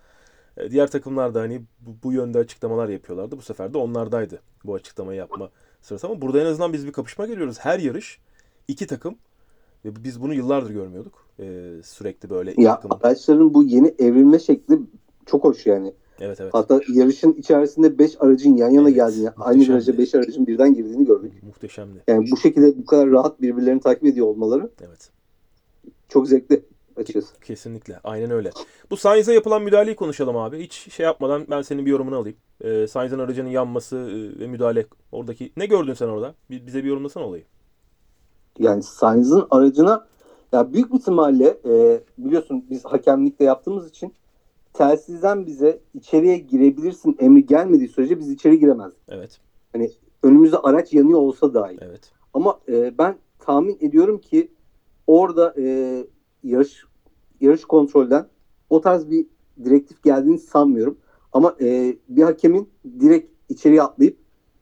E, 0.56 0.70
diğer 0.70 0.90
takımlar 0.90 1.34
da 1.34 1.40
hani 1.40 1.62
bu, 1.80 1.90
bu 2.04 2.12
yönde 2.12 2.38
açıklamalar 2.38 2.88
yapıyorlardı. 2.88 3.36
Bu 3.36 3.42
sefer 3.42 3.74
de 3.74 3.78
onlardaydı 3.78 4.40
bu 4.64 4.74
açıklamayı 4.74 5.18
yapma 5.18 5.50
sırası. 5.82 6.06
Ama 6.06 6.20
burada 6.22 6.40
en 6.40 6.46
azından 6.46 6.72
biz 6.72 6.86
bir 6.86 6.92
kapışma 6.92 7.26
görüyoruz. 7.26 7.58
Her 7.60 7.78
yarış 7.78 8.20
iki 8.68 8.86
takım 8.86 9.14
ve 9.84 10.04
biz 10.04 10.22
bunu 10.22 10.34
yıllardır 10.34 10.70
görmüyorduk. 10.70 11.26
E, 11.40 11.70
sürekli 11.84 12.30
böyle 12.30 12.52
iki 12.52 12.62
Ya 12.62 12.80
takım. 12.80 12.98
araçların 13.02 13.54
bu 13.54 13.62
yeni 13.62 13.94
evrilme 13.98 14.38
şekli 14.38 14.78
çok 15.26 15.44
hoş 15.44 15.66
yani. 15.66 15.92
Evet 16.20 16.40
evet. 16.40 16.54
Hatta 16.54 16.80
yarışın 16.94 17.32
içerisinde 17.32 17.98
5 17.98 18.16
aracın 18.20 18.56
yan 18.56 18.70
yana 18.70 18.88
Evet, 18.88 18.96
geldiğini, 18.96 19.30
aynı 19.30 19.62
viraja 19.62 19.98
5 19.98 20.14
aracın 20.14 20.46
birden 20.46 20.74
girdiğini 20.74 21.06
gördük. 21.06 21.42
Muhteşemdi. 21.42 21.98
Yani 22.08 22.30
bu 22.30 22.36
şekilde 22.36 22.78
bu 22.78 22.84
kadar 22.84 23.10
rahat 23.10 23.40
birbirlerini 23.42 23.80
takip 23.80 24.04
ediyor 24.04 24.26
olmaları 24.26 24.70
Evet. 24.80 25.10
çok 26.08 26.28
zevkli 26.28 26.62
açıkçası. 26.96 27.40
Kesinlikle. 27.40 28.00
Aynen 28.04 28.30
öyle. 28.30 28.50
Bu 28.90 28.96
Sainz'e 28.96 29.34
yapılan 29.34 29.62
müdahaleyi 29.62 29.96
konuşalım 29.96 30.36
abi. 30.36 30.58
Hiç 30.62 30.92
şey 30.92 31.06
yapmadan 31.06 31.46
ben 31.50 31.62
senin 31.62 31.86
bir 31.86 31.90
yorumunu 31.90 32.16
alayım. 32.16 32.36
Ee, 32.60 32.86
Sainz'in 32.86 33.18
aracının 33.18 33.48
yanması 33.48 33.96
e, 33.96 34.40
ve 34.40 34.46
müdahale 34.46 34.86
oradaki. 35.12 35.52
Ne 35.56 35.66
gördün 35.66 35.94
sen 35.94 36.08
orada? 36.08 36.34
Bir- 36.50 36.66
Bize 36.66 36.84
bir 36.84 36.88
yorumlasana 36.88 37.24
olayı. 37.24 37.44
Yani 38.58 38.82
Sainz'ın 38.82 39.46
aracına 39.50 40.06
ya 40.52 40.72
büyük 40.72 40.92
bir 40.92 40.98
ihtimalle 40.98 41.58
e, 41.64 42.00
biliyorsun 42.18 42.64
biz 42.70 42.84
hakemlikte 42.84 43.44
yaptığımız 43.44 43.88
için 43.88 44.14
telsizden 44.72 45.46
bize 45.46 45.80
içeriye 45.94 46.38
girebilirsin 46.38 47.16
emri 47.20 47.46
gelmediği 47.46 47.88
sürece 47.88 48.18
biz 48.18 48.30
içeri 48.30 48.58
giremezdik. 48.58 48.98
Evet. 49.08 49.40
Önümüzde 50.22 50.58
araç 50.58 50.92
yanıyor 50.92 51.18
olsa 51.18 51.54
dahi. 51.54 51.76
Evet. 51.80 52.12
Ama 52.34 52.60
e, 52.68 52.98
ben 52.98 53.18
tahmin 53.38 53.78
ediyorum 53.80 54.18
ki 54.18 54.52
orada 55.06 55.54
e, 55.58 55.64
yarış 56.44 56.84
yarış 57.40 57.64
kontrolden 57.64 58.26
o 58.70 58.80
tarz 58.80 59.10
bir 59.10 59.26
direktif 59.64 60.02
geldiğini 60.02 60.38
sanmıyorum. 60.38 60.96
Ama 61.32 61.56
e, 61.60 61.96
bir 62.08 62.22
hakemin 62.22 62.68
direkt 63.00 63.30
içeriye 63.48 63.82
atlayıp 63.82 64.16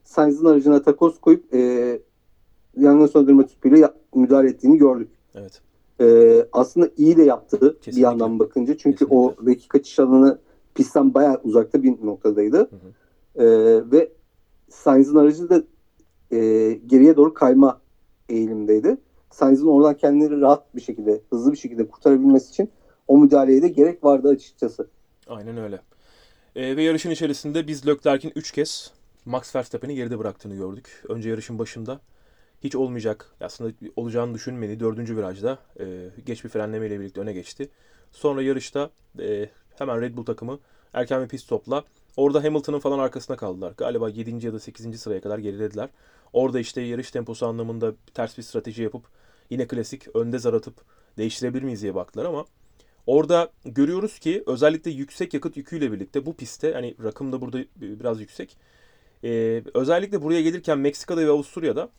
Sainz'ın 0.05 0.47
aracına 0.47 0.83
takoz 0.83 1.21
koyup 1.21 1.55
e, 1.55 2.01
yangın 2.77 3.07
söndürme 3.07 3.47
tüpüyle 3.47 3.89
müdahale 4.15 4.49
ettiğini 4.49 4.79
gördük. 4.79 5.09
Evet. 5.35 5.61
E, 6.01 6.47
aslında 6.53 6.91
iyi 6.97 7.17
de 7.17 7.23
yaptı 7.23 7.61
bir 7.61 7.79
Kesinlikle. 7.79 8.01
yandan 8.01 8.39
bakınca. 8.39 8.77
Çünkü 8.77 8.99
Kesinlikle. 8.99 9.17
o 9.17 9.47
veki 9.47 9.69
kaçış 9.69 9.99
alanı 9.99 10.39
pistten 10.75 11.15
bayağı 11.15 11.41
uzakta 11.45 11.83
bir 11.83 12.07
noktadaydı. 12.07 12.59
Hı 12.59 12.63
hı. 12.63 13.45
E, 13.45 13.47
ve 13.91 14.13
Sainz'ın 14.69 15.17
aracı 15.17 15.49
da 15.49 15.63
e, 16.33 16.73
geriye 16.87 17.17
doğru 17.17 17.35
kayma 17.35 17.81
eğilimdeydi. 18.29 18.97
Sainz'ın 19.31 19.67
oradan 19.67 19.97
kendini 19.97 20.41
rahat 20.41 20.77
bir 20.77 20.81
şekilde, 20.81 21.21
hızlı 21.31 21.53
bir 21.53 21.57
şekilde 21.57 21.89
kurtarabilmesi 21.89 22.51
için 22.51 22.71
o 23.09 23.19
müdahaleye 23.19 23.63
de 23.63 23.69
gerek 23.69 24.05
vardı 24.05 24.29
açıkçası. 24.29 24.89
Aynen 25.29 25.57
öyle. 25.57 25.81
Ee, 26.57 26.77
ve 26.77 26.83
yarışın 26.83 27.11
içerisinde 27.11 27.67
biz 27.67 27.87
Leclerc'in 27.87 28.33
3 28.37 28.53
kez 28.53 28.93
Max 29.25 29.57
Verstappen'i 29.57 29.95
geride 29.95 30.19
bıraktığını 30.19 30.55
gördük. 30.55 31.05
Önce 31.09 31.29
yarışın 31.29 31.59
başında 31.59 32.01
hiç 32.65 32.77
olmayacak, 32.77 33.35
aslında 33.41 33.73
olacağını 33.97 34.35
düşünmedi. 34.35 34.81
Dördüncü 34.81 35.17
virajda 35.17 35.59
e, 35.81 35.85
geç 36.27 36.45
bir 36.45 36.49
frenlemeyle 36.49 37.01
birlikte 37.01 37.21
öne 37.21 37.33
geçti. 37.33 37.69
Sonra 38.13 38.43
yarışta 38.43 38.91
e, 39.19 39.49
hemen 39.79 40.01
Red 40.01 40.17
Bull 40.17 40.25
takımı 40.25 40.59
erken 40.93 41.23
bir 41.23 41.29
pit 41.29 41.41
stopla 41.41 41.85
orada 42.17 42.45
Hamilton'ın 42.45 42.79
falan 42.79 42.99
arkasına 42.99 43.37
kaldılar. 43.37 43.73
Galiba 43.77 44.09
7. 44.09 44.47
ya 44.47 44.53
da 44.53 44.61
8. 44.61 45.01
sıraya 45.01 45.21
kadar 45.21 45.39
gerilediler. 45.39 45.89
Orada 46.33 46.61
işte 46.61 46.81
yarış 46.81 47.11
temposu 47.11 47.47
anlamında 47.47 47.95
ters 48.15 48.39
bir 48.39 48.43
strateji 48.43 48.83
yapıp 48.83 49.05
yine 49.51 49.67
klasik 49.67 50.17
önde 50.17 50.39
zar 50.39 50.55
atıp 50.55 50.75
değiştirebilir 51.19 51.63
miyiz 51.63 51.83
diye 51.83 51.95
baktılar 51.95 52.25
ama 52.25 52.45
Orada 53.07 53.53
görüyoruz 53.65 54.19
ki 54.19 54.43
özellikle 54.47 54.91
yüksek 54.91 55.35
yakıt 55.35 55.57
yüküyle 55.57 55.93
birlikte 55.93 56.27
bu 56.27 56.37
pistte 56.37 56.73
hani 56.73 56.95
rakım 57.05 57.33
da 57.33 57.41
burada 57.41 57.59
biraz 57.77 58.21
yüksek. 58.21 58.57
Ee, 59.25 59.63
özellikle 59.75 60.23
buraya 60.23 60.43
gelirken 60.43 60.79
Meksika'da 60.79 61.21
ve 61.21 61.31
Avusturya'da 61.31 61.91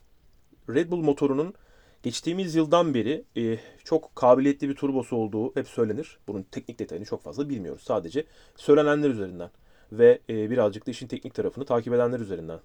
Red 0.68 0.90
Bull 0.90 1.02
motorunun 1.02 1.54
geçtiğimiz 2.02 2.54
yıldan 2.54 2.94
beri 2.94 3.24
e, 3.36 3.58
çok 3.84 4.16
kabiliyetli 4.16 4.68
bir 4.68 4.74
turbosu 4.74 5.16
olduğu 5.16 5.56
hep 5.56 5.68
söylenir. 5.68 6.18
Bunun 6.28 6.42
teknik 6.42 6.78
detayını 6.78 7.04
çok 7.04 7.22
fazla 7.22 7.48
bilmiyoruz. 7.48 7.82
Sadece 7.82 8.24
söylenenler 8.56 9.10
üzerinden 9.10 9.50
ve 9.92 10.18
e, 10.28 10.50
birazcık 10.50 10.86
da 10.86 10.90
işin 10.90 11.06
teknik 11.06 11.34
tarafını 11.34 11.64
takip 11.64 11.94
edenler 11.94 12.20
üzerinden 12.20 12.60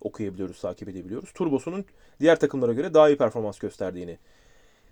okuyabiliyoruz, 0.00 0.60
takip 0.60 0.88
edebiliyoruz. 0.88 1.32
Turbosunun 1.32 1.84
diğer 2.20 2.40
takımlara 2.40 2.72
göre 2.72 2.94
daha 2.94 3.08
iyi 3.08 3.16
performans 3.16 3.58
gösterdiğini 3.58 4.18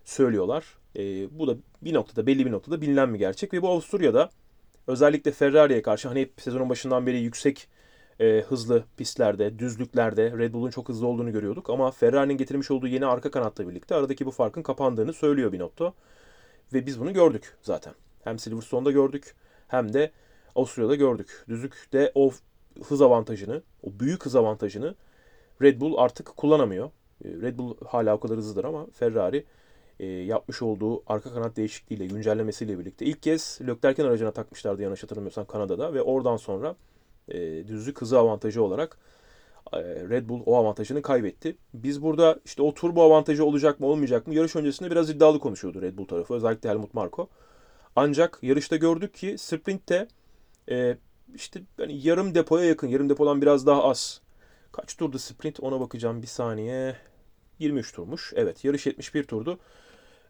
söylüyorlar. 0.05 0.65
E, 0.97 1.03
bu 1.39 1.47
da 1.47 1.57
bir 1.83 1.95
noktada 1.95 2.27
belli 2.27 2.47
bir 2.47 2.53
noktada 2.53 2.81
bilinen 2.81 3.15
bir 3.15 3.19
gerçek 3.19 3.53
ve 3.55 3.63
bu 3.63 3.69
Avusturya'da 3.69 4.31
özellikle 4.87 5.33
Ferrari'ye 5.33 5.83
karşı 5.83 6.09
hani 6.09 6.21
hep 6.21 6.33
sezonun 6.39 6.69
başından 6.69 7.07
beri 7.07 7.19
yüksek 7.19 7.69
e, 8.21 8.45
hızlı 8.49 8.85
pistlerde, 8.97 9.59
düzlüklerde 9.59 10.33
Red 10.39 10.53
Bull'un 10.53 10.71
çok 10.71 10.89
hızlı 10.89 11.07
olduğunu 11.07 11.33
görüyorduk 11.33 11.71
ama 11.71 11.91
Ferrari'nin 11.91 12.37
getirmiş 12.37 12.71
olduğu 12.71 12.87
yeni 12.87 13.07
arka 13.07 13.31
kanatla 13.31 13.69
birlikte 13.69 13.95
aradaki 13.95 14.27
bu 14.27 14.31
farkın 14.31 14.63
kapandığını 14.63 15.13
söylüyor 15.13 15.53
Binotto. 15.53 15.95
Ve 16.73 16.87
biz 16.87 17.01
bunu 17.01 17.13
gördük 17.13 17.57
zaten. 17.63 17.95
Hem 18.25 18.39
Silverstone'da 18.39 18.91
gördük 18.91 19.35
hem 19.69 19.93
de 19.93 20.11
Avusturya'da 20.55 20.95
gördük. 20.95 21.45
Düzlükte 21.49 22.13
o 22.15 22.31
hız 22.85 23.03
avantajını, 23.03 23.63
o 23.83 24.01
büyük 24.01 24.27
hız 24.27 24.37
avantajını 24.37 24.95
Red 25.63 25.81
Bull 25.81 25.95
artık 25.97 26.27
kullanamıyor. 26.27 26.91
E, 27.25 27.29
Red 27.29 27.59
Bull 27.59 27.77
hala 27.87 28.15
o 28.15 28.21
kadar 28.21 28.37
hızlıdır 28.37 28.65
ama 28.65 28.87
Ferrari 28.93 29.45
e, 30.01 30.07
yapmış 30.07 30.63
olduğu 30.63 31.03
arka 31.07 31.35
kanat 31.35 31.57
değişikliğiyle, 31.57 32.07
güncellemesiyle 32.07 32.79
birlikte 32.79 33.07
ilk 33.07 33.23
kez 33.23 33.59
Leclerc'in 33.67 34.05
aracına 34.05 34.31
takmışlardı 34.31 34.83
yanlış 34.83 35.03
hatırlamıyorsam 35.03 35.47
Kanada'da 35.47 35.95
ve 35.95 36.03
oradan 36.03 36.37
sonra 36.37 36.77
e, 37.29 37.39
düzlük 37.69 38.01
hızı 38.01 38.19
avantajı 38.19 38.63
olarak 38.63 38.99
e, 39.73 39.79
Red 39.83 40.29
Bull 40.29 40.43
o 40.47 40.57
avantajını 40.57 41.03
kaybetti. 41.03 41.57
Biz 41.75 42.03
burada 42.03 42.41
işte 42.45 42.63
o 42.63 42.75
turbo 42.75 43.03
avantajı 43.03 43.45
olacak 43.45 43.81
mı 43.81 43.87
olmayacak 43.87 44.27
mı 44.27 44.35
yarış 44.35 44.57
öncesinde 44.57 44.91
biraz 44.91 45.11
iddialı 45.11 45.39
konuşuyordu 45.39 45.83
Red 45.83 45.99
Bull 45.99 46.07
tarafı 46.07 46.35
özellikle 46.35 46.69
Helmut 46.69 46.95
Marko. 46.95 47.29
Ancak 47.97 48.39
yarışta 48.43 48.77
gördük 48.77 49.15
ki 49.15 49.39
sprintte 49.39 50.09
e, 50.71 50.97
işte 51.35 51.63
hani 51.77 52.07
yarım 52.07 52.35
depoya 52.35 52.65
yakın, 52.65 52.89
yarım 52.89 53.09
depodan 53.09 53.43
biraz 53.43 53.67
daha 53.67 53.85
az. 53.85 54.21
Kaç 54.73 54.97
turdu 54.97 55.19
sprint 55.19 55.61
ona 55.61 55.81
bakacağım 55.81 56.23
bir 56.23 56.27
saniye. 56.27 56.97
23 57.59 57.93
turmuş. 57.93 58.33
Evet 58.37 58.65
yarış 58.65 58.87
71 58.87 59.25
turdu. 59.25 59.59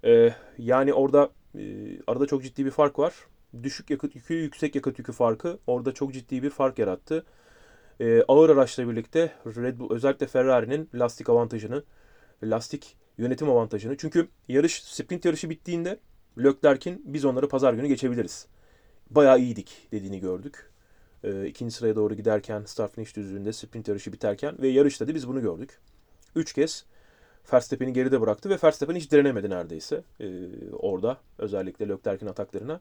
Ee, 0.04 0.34
yani 0.58 0.94
orada 0.94 1.30
e, 1.58 1.62
arada 2.06 2.26
çok 2.26 2.42
ciddi 2.42 2.64
bir 2.64 2.70
fark 2.70 2.98
var. 2.98 3.14
Düşük 3.62 3.90
yakıt 3.90 4.14
yükü, 4.14 4.34
yüksek 4.34 4.74
yakıt 4.74 4.98
yükü 4.98 5.12
farkı 5.12 5.58
orada 5.66 5.94
çok 5.94 6.12
ciddi 6.12 6.42
bir 6.42 6.50
fark 6.50 6.78
yarattı. 6.78 7.24
Ee, 8.00 8.22
ağır 8.28 8.50
araçla 8.50 8.88
birlikte 8.90 9.32
Red 9.46 9.78
Bull 9.78 9.94
özellikle 9.94 10.26
Ferrari'nin 10.26 10.90
lastik 10.94 11.28
avantajını, 11.28 11.84
lastik 12.42 12.96
yönetim 13.18 13.50
avantajını. 13.50 13.96
Çünkü 13.96 14.28
yarış 14.48 14.82
sprint 14.82 15.24
yarışı 15.24 15.50
bittiğinde 15.50 15.98
Leclerc'in 16.38 17.02
biz 17.04 17.24
onları 17.24 17.48
pazar 17.48 17.74
günü 17.74 17.86
geçebiliriz. 17.86 18.46
Bayağı 19.10 19.40
iyiydik 19.40 19.88
dediğini 19.92 20.20
gördük. 20.20 20.70
Ee, 21.24 21.46
ikinci 21.46 21.74
sıraya 21.74 21.96
doğru 21.96 22.14
giderken 22.14 22.62
start 22.64 22.94
finish 22.94 23.16
düzlüğünde 23.16 23.52
sprint 23.52 23.88
yarışı 23.88 24.12
biterken 24.12 24.62
ve 24.62 24.68
yarışta 24.68 25.08
da 25.08 25.14
biz 25.14 25.28
bunu 25.28 25.40
gördük. 25.40 25.78
Üç 26.36 26.52
kez 26.52 26.84
Verstappen'i 27.52 27.92
geride 27.92 28.20
bıraktı 28.20 28.50
ve 28.50 28.58
Verstappen 28.64 28.94
hiç 28.94 29.12
direnemedi 29.12 29.50
neredeyse 29.50 30.02
ee, 30.20 30.26
orada 30.72 31.18
özellikle 31.38 31.88
Leclerc'in 31.88 32.26
ataklarına. 32.26 32.80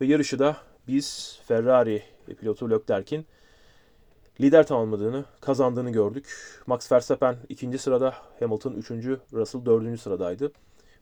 Ve 0.00 0.06
yarışı 0.06 0.38
da 0.38 0.56
biz 0.88 1.38
Ferrari 1.46 2.02
pilotu 2.40 2.70
Leclerc'in 2.70 3.26
lider 4.40 4.66
tamamladığını, 4.66 5.24
kazandığını 5.40 5.90
gördük. 5.90 6.26
Max 6.66 6.92
Verstappen 6.92 7.36
ikinci 7.48 7.78
sırada, 7.78 8.14
Hamilton 8.40 8.72
üçüncü, 8.72 9.20
Russell 9.32 9.66
dördüncü 9.66 9.98
sıradaydı. 10.00 10.52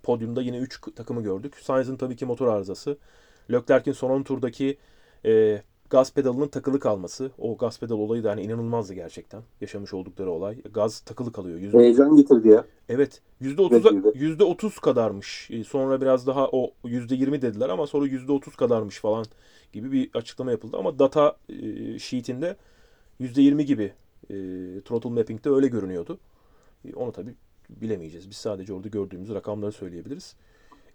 Podyumda 0.02 0.42
yine 0.42 0.58
üç 0.58 0.80
takımı 0.96 1.22
gördük. 1.22 1.56
Sainz'ın 1.60 1.96
tabii 1.96 2.16
ki 2.16 2.26
motor 2.26 2.48
arızası. 2.48 2.98
Leclerc'in 3.52 3.92
son 3.92 4.10
10 4.10 4.22
turdaki 4.22 4.78
e, 5.24 5.62
gaz 5.90 6.12
pedalının 6.14 6.48
takılı 6.48 6.80
kalması. 6.80 7.30
O 7.38 7.56
gaz 7.56 7.80
pedal 7.80 7.94
olayı 7.94 8.24
da 8.24 8.30
hani 8.30 8.42
inanılmazdı 8.42 8.94
gerçekten. 8.94 9.42
Yaşamış 9.60 9.94
oldukları 9.94 10.30
olay. 10.30 10.62
Gaz 10.62 11.00
takılı 11.00 11.32
kalıyor. 11.32 11.58
Yüzde, 11.58 11.78
Heyecan 11.78 12.16
getirdi 12.16 12.48
ya. 12.48 12.64
evet. 12.88 13.20
%30'a, 13.42 13.70
Dediğinde. 13.84 14.08
%30 14.08 14.80
kadarmış. 14.80 15.50
E, 15.50 15.64
Sonra 15.64 16.00
biraz 16.00 16.26
daha 16.26 16.48
o 16.52 16.72
%20 16.84 17.42
dediler 17.42 17.68
ama 17.68 17.86
sonra 17.86 18.06
%30 18.06 18.56
kadarmış 18.56 18.98
falan 19.00 19.24
gibi 19.72 19.92
bir 19.92 20.10
açıklama 20.14 20.50
yapıldı. 20.50 20.76
Ama 20.78 20.98
data 20.98 21.36
e, 21.48 21.98
sheet'inde 21.98 22.56
%20 23.20 23.62
gibi 23.62 23.92
e, 24.30 24.34
throttle 24.84 25.10
mapping'de 25.10 25.50
öyle 25.50 25.68
görünüyordu. 25.68 26.18
E, 26.84 26.94
onu 26.94 27.12
tabii 27.12 27.34
bilemeyeceğiz. 27.68 28.30
Biz 28.30 28.36
sadece 28.36 28.72
orada 28.72 28.88
gördüğümüz 28.88 29.30
rakamları 29.34 29.72
söyleyebiliriz. 29.72 30.34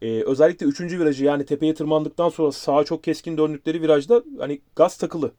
E, 0.02 0.24
özellikle 0.24 0.66
3. 0.66 0.82
virajı 0.82 1.26
yani 1.26 1.46
tepeye 1.46 1.74
tırmandıktan 1.74 2.30
sonra 2.30 2.52
sağa 2.52 2.84
çok 2.84 3.04
keskin 3.04 3.38
döndükleri 3.38 3.82
virajda 3.82 4.24
hani 4.40 4.62
gaz 4.76 4.98
takılı. 4.98 5.32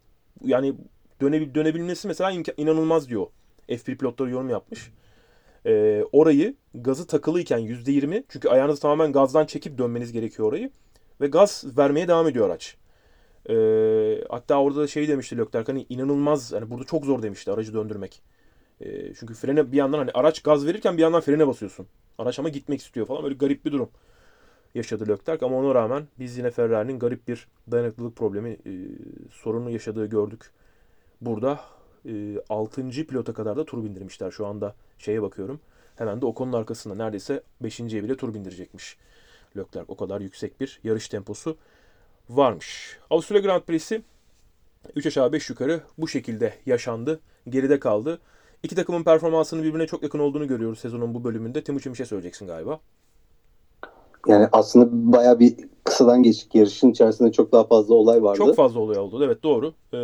Yani 0.45 0.75
dönebil 1.21 1.55
dönebilmesi 1.55 2.09
mesela 2.09 2.31
inanılmaz 2.57 3.09
diyor. 3.09 3.27
F1 3.69 3.97
pilotları 3.97 4.31
yorum 4.31 4.51
yapmış. 4.51 4.91
E, 5.67 6.05
orayı 6.13 6.55
gazı 6.75 7.07
takılıyken 7.07 7.59
%20 7.59 8.25
çünkü 8.29 8.49
ayağınızı 8.49 8.81
tamamen 8.81 9.13
gazdan 9.13 9.47
çekip 9.47 9.79
dönmeniz 9.79 10.13
gerekiyor 10.13 10.49
orayı. 10.49 10.71
Ve 11.21 11.27
gaz 11.27 11.65
vermeye 11.79 12.09
devam 12.09 12.29
ediyor 12.29 12.47
araç. 12.51 12.77
E, 13.51 13.55
hatta 14.29 14.61
orada 14.63 14.81
da 14.81 14.87
şey 14.87 15.09
demişti 15.09 15.39
Leclerc 15.39 15.73
hani 15.73 15.87
inanılmaz 15.89 16.53
hani 16.53 16.71
burada 16.71 16.85
çok 16.85 17.05
zor 17.05 17.23
demişti 17.23 17.53
aracı 17.53 17.75
döndürmek. 17.75 18.23
E, 18.81 19.15
çünkü 19.15 19.35
frene 19.35 19.73
bir 19.73 19.77
yandan 19.77 19.99
hani 19.99 20.11
araç 20.15 20.43
gaz 20.43 20.67
verirken 20.67 20.97
bir 20.97 21.03
yandan 21.03 21.21
frene 21.21 21.47
basıyorsun. 21.47 21.87
Araç 22.19 22.39
ama 22.39 22.49
gitmek 22.49 22.81
istiyor 22.81 23.07
falan 23.07 23.23
böyle 23.23 23.35
garip 23.35 23.65
bir 23.65 23.73
durum 23.73 23.89
yaşadı 24.77 25.09
Leclerc 25.09 25.47
ama 25.47 25.57
ona 25.57 25.75
rağmen 25.75 26.07
biz 26.19 26.39
yine 26.39 26.51
Ferrari'nin 26.51 26.99
garip 26.99 27.29
bir 27.29 27.49
dayanıklılık 27.71 28.17
problemi 28.17 28.51
e, 28.51 28.73
sorunu 29.31 29.71
yaşadığı 29.71 30.07
gördük. 30.07 30.51
Burada 31.21 31.61
e, 32.09 32.41
6. 32.49 32.89
pilota 32.89 33.33
kadar 33.33 33.57
da 33.57 33.65
tur 33.65 33.85
bindirmişler 33.85 34.31
şu 34.31 34.47
anda 34.47 34.75
şeye 34.99 35.23
bakıyorum. 35.23 35.61
Hemen 35.97 36.21
de 36.21 36.27
Ocon'un 36.27 36.53
arkasında 36.53 36.95
neredeyse 36.95 37.43
5.ye 37.63 38.05
bile 38.05 38.17
tur 38.17 38.35
bindirecekmiş. 38.35 38.97
Leclerc 39.57 39.85
o 39.89 39.97
kadar 39.97 40.21
yüksek 40.21 40.61
bir 40.61 40.81
yarış 40.85 41.09
temposu 41.09 41.57
varmış. 42.31 42.99
Avusturya 43.11 43.43
Grand 43.43 43.63
Prix'si 43.63 44.03
3 44.97 45.07
aşağı 45.07 45.33
5 45.33 45.51
yukarı 45.51 45.81
bu 45.99 46.09
şekilde 46.09 46.55
yaşandı. 46.67 47.21
Geride 47.49 47.81
kaldı. 47.81 48.21
İki 48.63 48.75
takımın 48.75 49.05
performansının 49.05 49.63
birbirine 49.63 49.87
çok 49.87 50.03
yakın 50.03 50.19
olduğunu 50.19 50.47
görüyoruz 50.47 50.79
sezonun 50.79 51.15
bu 51.15 51.25
bölümünde. 51.25 51.65
Timuçin 51.65 51.93
bir 51.93 51.97
şey 51.97 52.07
söyleyeceksin 52.07 52.47
galiba. 52.47 52.81
Yani 54.29 54.49
aslında 54.53 54.89
baya 55.13 55.41
bir 55.41 55.55
kısadan 55.85 56.23
geçtik. 56.23 56.55
Yarışın 56.55 56.91
içerisinde 56.91 57.33
çok 57.33 57.53
daha 57.53 57.65
fazla 57.65 57.95
olay 57.95 58.23
vardı. 58.23 58.39
Çok 58.39 58.57
fazla 58.57 58.81
olay 58.81 58.99
oldu. 58.99 59.25
Evet 59.25 59.43
doğru. 59.43 59.75
Ee, 59.93 59.99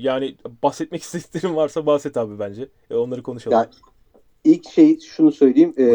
yani 0.00 0.36
bahsetmek 0.62 1.02
istediklerin 1.02 1.56
varsa 1.56 1.86
bahset 1.86 2.16
abi 2.16 2.38
bence. 2.38 2.68
E, 2.90 2.94
onları 2.94 3.22
konuşalım. 3.22 3.58
Ya, 3.58 3.70
İlk 4.44 4.70
şey 4.70 5.00
şunu 5.00 5.32
söyleyeyim. 5.32 5.74
E, 5.78 5.86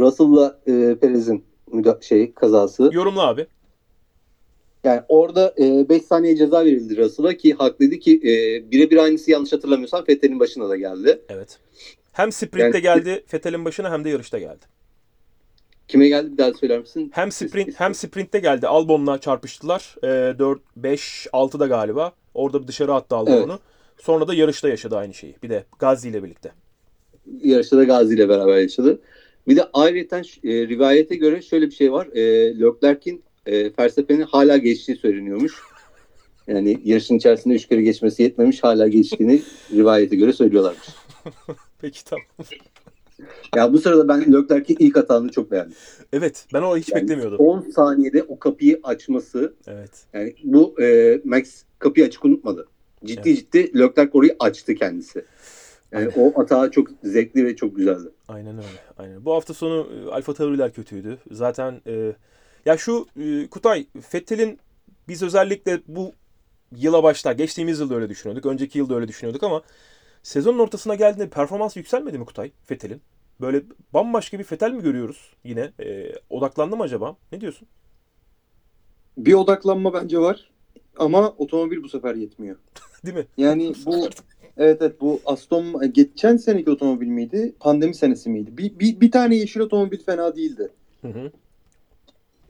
Russell'la 0.00 0.58
e, 0.66 0.96
Perez'in 1.00 1.44
şey 2.00 2.34
kazası. 2.34 2.90
Yorumla 2.92 3.28
abi. 3.28 3.46
Yani 4.84 5.00
orada 5.08 5.54
5 5.58 6.02
saniye 6.02 6.36
ceza 6.36 6.64
verildi 6.64 6.96
Russell'a 6.96 7.36
ki 7.36 7.54
haklıydı 7.54 7.96
ki 7.96 8.16
e, 8.16 8.30
birebir 8.70 8.96
aynısı 8.96 9.30
yanlış 9.30 9.52
hatırlamıyorsam 9.52 10.04
Vettel'in 10.08 10.40
başına 10.40 10.68
da 10.68 10.76
geldi. 10.76 11.22
Evet. 11.28 11.58
Hem 12.12 12.32
sprintte 12.32 12.64
Yani- 12.64 12.82
geldi 12.82 13.24
Fethel'in 13.26 13.64
başına 13.64 13.92
hem 13.92 14.04
de 14.04 14.10
yarışta 14.10 14.38
geldi. 14.38 14.75
Kime 15.88 16.08
geldi 16.08 16.32
bir 16.32 16.38
daha 16.38 16.54
söyler 16.54 16.78
misin? 16.78 17.10
Hem 17.14 17.32
sprint 17.32 17.80
hem 17.80 17.94
sprintte 17.94 18.38
geldi. 18.38 18.66
Albon'la 18.66 19.20
çarpıştılar. 19.20 19.96
Ee, 20.02 20.38
4 20.38 20.60
5 20.76 21.26
6'da 21.32 21.66
galiba. 21.66 22.12
Orada 22.34 22.62
bir 22.62 22.68
dışarı 22.68 22.94
attı 22.94 23.16
Albon'u. 23.16 23.52
Evet. 23.52 23.60
Sonra 23.98 24.28
da 24.28 24.34
yarışta 24.34 24.68
yaşadı 24.68 24.96
aynı 24.96 25.14
şeyi. 25.14 25.36
Bir 25.42 25.50
de 25.50 25.64
Gazi 25.78 26.08
ile 26.08 26.22
birlikte. 26.22 26.52
Yarışta 27.42 27.76
da 27.76 27.84
Gazi 27.84 28.14
ile 28.14 28.28
beraber 28.28 28.58
yaşadı. 28.58 29.00
Bir 29.48 29.56
de 29.56 29.64
ayrıca 29.72 30.18
e, 30.18 30.22
rivayete 30.44 31.16
göre 31.16 31.42
şöyle 31.42 31.66
bir 31.66 31.74
şey 31.74 31.92
var. 31.92 32.06
E, 32.06 32.20
Leclerc'in 32.60 33.22
e, 33.46 33.70
Verstappen'i 33.78 34.24
hala 34.24 34.56
geçtiği 34.56 34.96
söyleniyormuş. 34.96 35.54
Yani 36.48 36.80
yarışın 36.84 37.14
içerisinde 37.14 37.54
üç 37.54 37.68
kere 37.68 37.82
geçmesi 37.82 38.22
yetmemiş 38.22 38.64
hala 38.64 38.88
geçtiğini 38.88 39.42
rivayete 39.72 40.16
göre 40.16 40.32
söylüyorlarmış. 40.32 40.86
Peki 41.80 42.04
tamam. 42.04 42.24
Ya 43.56 43.72
bu 43.72 43.78
sırada 43.78 44.08
ben 44.08 44.32
Leclerc'in 44.32 44.76
ilk 44.78 44.96
hatanı 44.96 45.28
çok 45.28 45.50
beğendim. 45.50 45.76
Evet. 46.12 46.46
Ben 46.54 46.62
onu 46.62 46.76
hiç 46.76 46.88
Yani 46.88 47.02
beklemiyordum. 47.02 47.38
10 47.38 47.60
saniyede 47.60 48.22
o 48.22 48.38
kapıyı 48.38 48.80
açması 48.82 49.54
Evet. 49.66 49.90
yani 50.12 50.34
bu 50.44 50.82
e, 50.82 51.20
Max 51.24 51.62
kapıyı 51.78 52.06
açık 52.06 52.24
unutmadı. 52.24 52.68
Ciddi 53.04 53.28
Evet. 53.28 53.38
ciddi 53.38 53.78
Leclerc 53.78 54.10
orayı 54.12 54.36
açtı 54.40 54.74
kendisi. 54.74 55.24
Yani 55.92 56.08
o 56.16 56.32
hata 56.38 56.70
çok 56.70 56.88
zevkli 57.04 57.44
ve 57.44 57.56
çok 57.56 57.76
güzeldi. 57.76 58.08
Aynen 58.28 58.56
öyle. 58.56 58.66
Aynen. 58.98 59.24
Bu 59.24 59.34
hafta 59.34 59.54
sonu 59.54 59.88
e, 59.92 60.10
Alfa 60.10 60.34
Tauri'ler 60.34 60.72
kötüydü. 60.72 61.18
Zaten 61.30 61.80
e, 61.86 62.12
ya 62.66 62.76
şu 62.76 63.06
e, 63.20 63.46
Kutay 63.46 63.86
Fettel'in 64.08 64.58
biz 65.08 65.22
özellikle 65.22 65.80
bu 65.88 66.12
yıla 66.76 67.02
başlar. 67.02 67.32
Geçtiğimiz 67.32 67.80
yılda 67.80 67.94
öyle 67.94 68.08
düşünüyorduk. 68.08 68.46
Önceki 68.46 68.78
yılda 68.78 68.94
öyle 68.94 69.08
düşünüyorduk 69.08 69.42
ama 69.42 69.62
sezonun 70.26 70.58
ortasına 70.58 70.94
geldiğinde 70.94 71.30
performans 71.30 71.76
yükselmedi 71.76 72.18
mi 72.18 72.24
Kutay 72.24 72.50
Fettel'in? 72.64 73.00
Böyle 73.40 73.62
bambaşka 73.94 74.38
bir 74.38 74.44
Fettel 74.44 74.72
mi 74.72 74.82
görüyoruz 74.82 75.34
yine? 75.44 75.72
E, 75.80 76.12
odaklandı 76.30 76.76
mı 76.76 76.82
acaba? 76.82 77.16
Ne 77.32 77.40
diyorsun? 77.40 77.68
Bir 79.18 79.34
odaklanma 79.34 79.94
bence 79.94 80.18
var 80.18 80.50
ama 80.96 81.34
otomobil 81.38 81.82
bu 81.82 81.88
sefer 81.88 82.14
yetmiyor. 82.14 82.56
Değil 83.06 83.16
mi? 83.16 83.26
Yani 83.36 83.72
bu 83.86 84.08
evet 84.56 84.82
evet 84.82 85.00
bu 85.00 85.20
Aston 85.26 85.92
geçen 85.92 86.36
seneki 86.36 86.70
otomobil 86.70 87.08
miydi? 87.08 87.54
Pandemi 87.60 87.94
senesi 87.94 88.30
miydi? 88.30 88.58
Bir, 88.58 88.78
bir, 88.78 89.00
bir 89.00 89.10
tane 89.10 89.36
yeşil 89.36 89.60
otomobil 89.60 89.98
fena 89.98 90.36
değildi. 90.36 90.68
Hı 91.02 91.08
hı. 91.08 91.32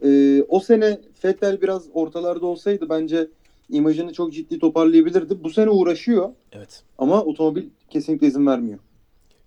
Ee, 0.02 0.42
o 0.48 0.60
sene 0.60 1.00
Vettel 1.24 1.62
biraz 1.62 1.86
ortalarda 1.94 2.46
olsaydı 2.46 2.88
bence 2.88 3.28
imajını 3.68 4.12
çok 4.12 4.32
ciddi 4.32 4.58
toparlayabilirdi. 4.58 5.44
Bu 5.44 5.50
sene 5.50 5.70
uğraşıyor 5.70 6.28
Evet. 6.52 6.82
ama 6.98 7.22
otomobil 7.24 7.64
kesinlikle 7.90 8.26
izin 8.26 8.46
vermiyor. 8.46 8.78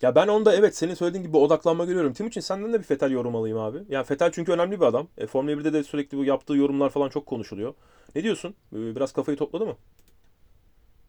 Ya 0.02 0.16
ben 0.16 0.28
onda 0.28 0.56
evet 0.56 0.76
senin 0.76 0.94
söylediğin 0.94 1.24
gibi 1.26 1.38
odaklanma 1.38 1.86
görüyorum. 1.86 2.14
Timuçin 2.14 2.42
senden 2.42 2.74
de 2.74 2.78
bir 2.80 2.84
Fettel 2.84 3.12
yorum 3.12 3.36
alayım 3.36 3.58
abi. 3.58 3.78
Ya 3.90 4.04
Fettel 4.04 4.32
çünkü 4.32 4.52
önemli 4.52 4.80
bir 4.80 4.86
adam. 4.86 5.08
E, 5.18 5.28
Formula 5.28 5.52
1'de 5.52 5.74
de 5.74 5.84
sürekli 5.84 6.18
bu 6.18 6.26
yaptığı 6.26 6.54
yorumlar 6.56 6.90
falan 6.90 7.10
çok 7.10 7.26
konuşuluyor. 7.26 7.74
Ne 8.16 8.24
diyorsun? 8.24 8.56
E, 8.74 8.96
Biraz 8.96 9.12
kafayı 9.14 9.38
topladı 9.38 9.66
mı? 9.66 9.76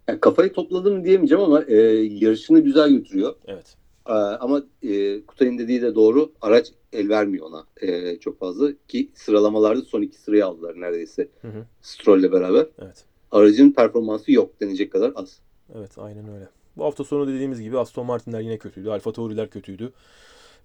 Yani 0.09 0.21
kafayı 0.21 0.53
topladım 0.53 1.05
diyemeyeceğim 1.05 1.45
ama 1.45 1.63
e, 1.63 1.77
yarışını 2.03 2.61
güzel 2.61 2.91
götürüyor. 2.91 3.35
Evet. 3.47 3.77
Ee, 4.09 4.13
ama 4.13 4.63
e, 4.83 5.23
Kutay'ın 5.27 5.59
dediği 5.59 5.83
de 5.83 5.95
doğru. 5.95 6.33
Araç 6.41 6.73
el 6.93 7.09
vermiyor 7.09 7.47
ona 7.47 7.65
e, 7.81 8.17
çok 8.19 8.39
fazla. 8.39 8.69
Ki 8.89 9.11
sıralamalarda 9.15 9.83
son 9.83 10.03
iki 10.03 10.19
sırayı 10.19 10.47
aldılar 10.47 10.81
neredeyse. 10.81 11.29
Hı 11.43 11.49
hı. 11.49 11.65
Stroll'le 11.83 12.33
beraber. 12.33 12.67
Evet. 12.83 13.05
Aracın 13.31 13.71
performansı 13.73 14.33
yok 14.33 14.61
denecek 14.61 14.93
kadar 14.93 15.13
az. 15.15 15.39
Evet 15.75 15.99
aynen 15.99 16.35
öyle. 16.35 16.49
Bu 16.77 16.85
hafta 16.85 17.05
sonu 17.05 17.29
dediğimiz 17.29 17.61
gibi 17.61 17.79
Aston 17.79 18.07
Martin'ler 18.07 18.41
yine 18.41 18.59
kötüydü. 18.59 18.91
Alfa 18.91 19.13
Tauri'ler 19.13 19.51
kötüydü. 19.51 19.93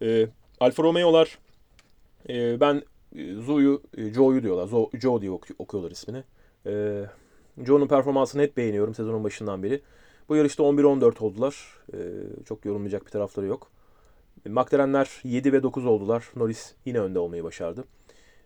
Ee, 0.02 0.28
Alfa 0.60 0.84
Romeo'lar 0.84 1.40
e, 2.30 2.60
ben 2.60 2.82
e, 3.16 3.34
Zoo'yu, 3.34 3.82
e, 3.98 4.14
Joe'yu 4.14 4.44
diyorlar. 4.44 4.68
Zo, 4.68 4.90
Joe 5.02 5.22
diye 5.22 5.32
oku- 5.32 5.54
okuyorlar 5.60 5.92
ismini. 5.92 6.24
Ee, 6.66 7.06
Joe'nun 7.66 7.88
performansını 7.88 8.42
hep 8.42 8.58
beğeniyorum 8.58 8.96
sezonun 8.96 9.24
başından 9.24 9.64
beri. 9.64 9.82
Bu 10.30 10.36
yarışta 10.36 10.64
11-14 10.64 11.24
oldular. 11.24 11.78
Ee, 11.94 11.98
çok 12.46 12.66
yorulmayacak 12.66 13.06
bir 13.06 13.12
tarafları 13.12 13.46
yok. 13.46 13.72
McLaren'ler 14.46 15.22
7 15.24 15.54
ve 15.54 15.64
9 15.64 15.86
oldular. 15.86 16.32
Norris 16.36 16.74
yine 16.86 17.00
önde 17.00 17.20
olmayı 17.20 17.44
başardı. 17.44 17.84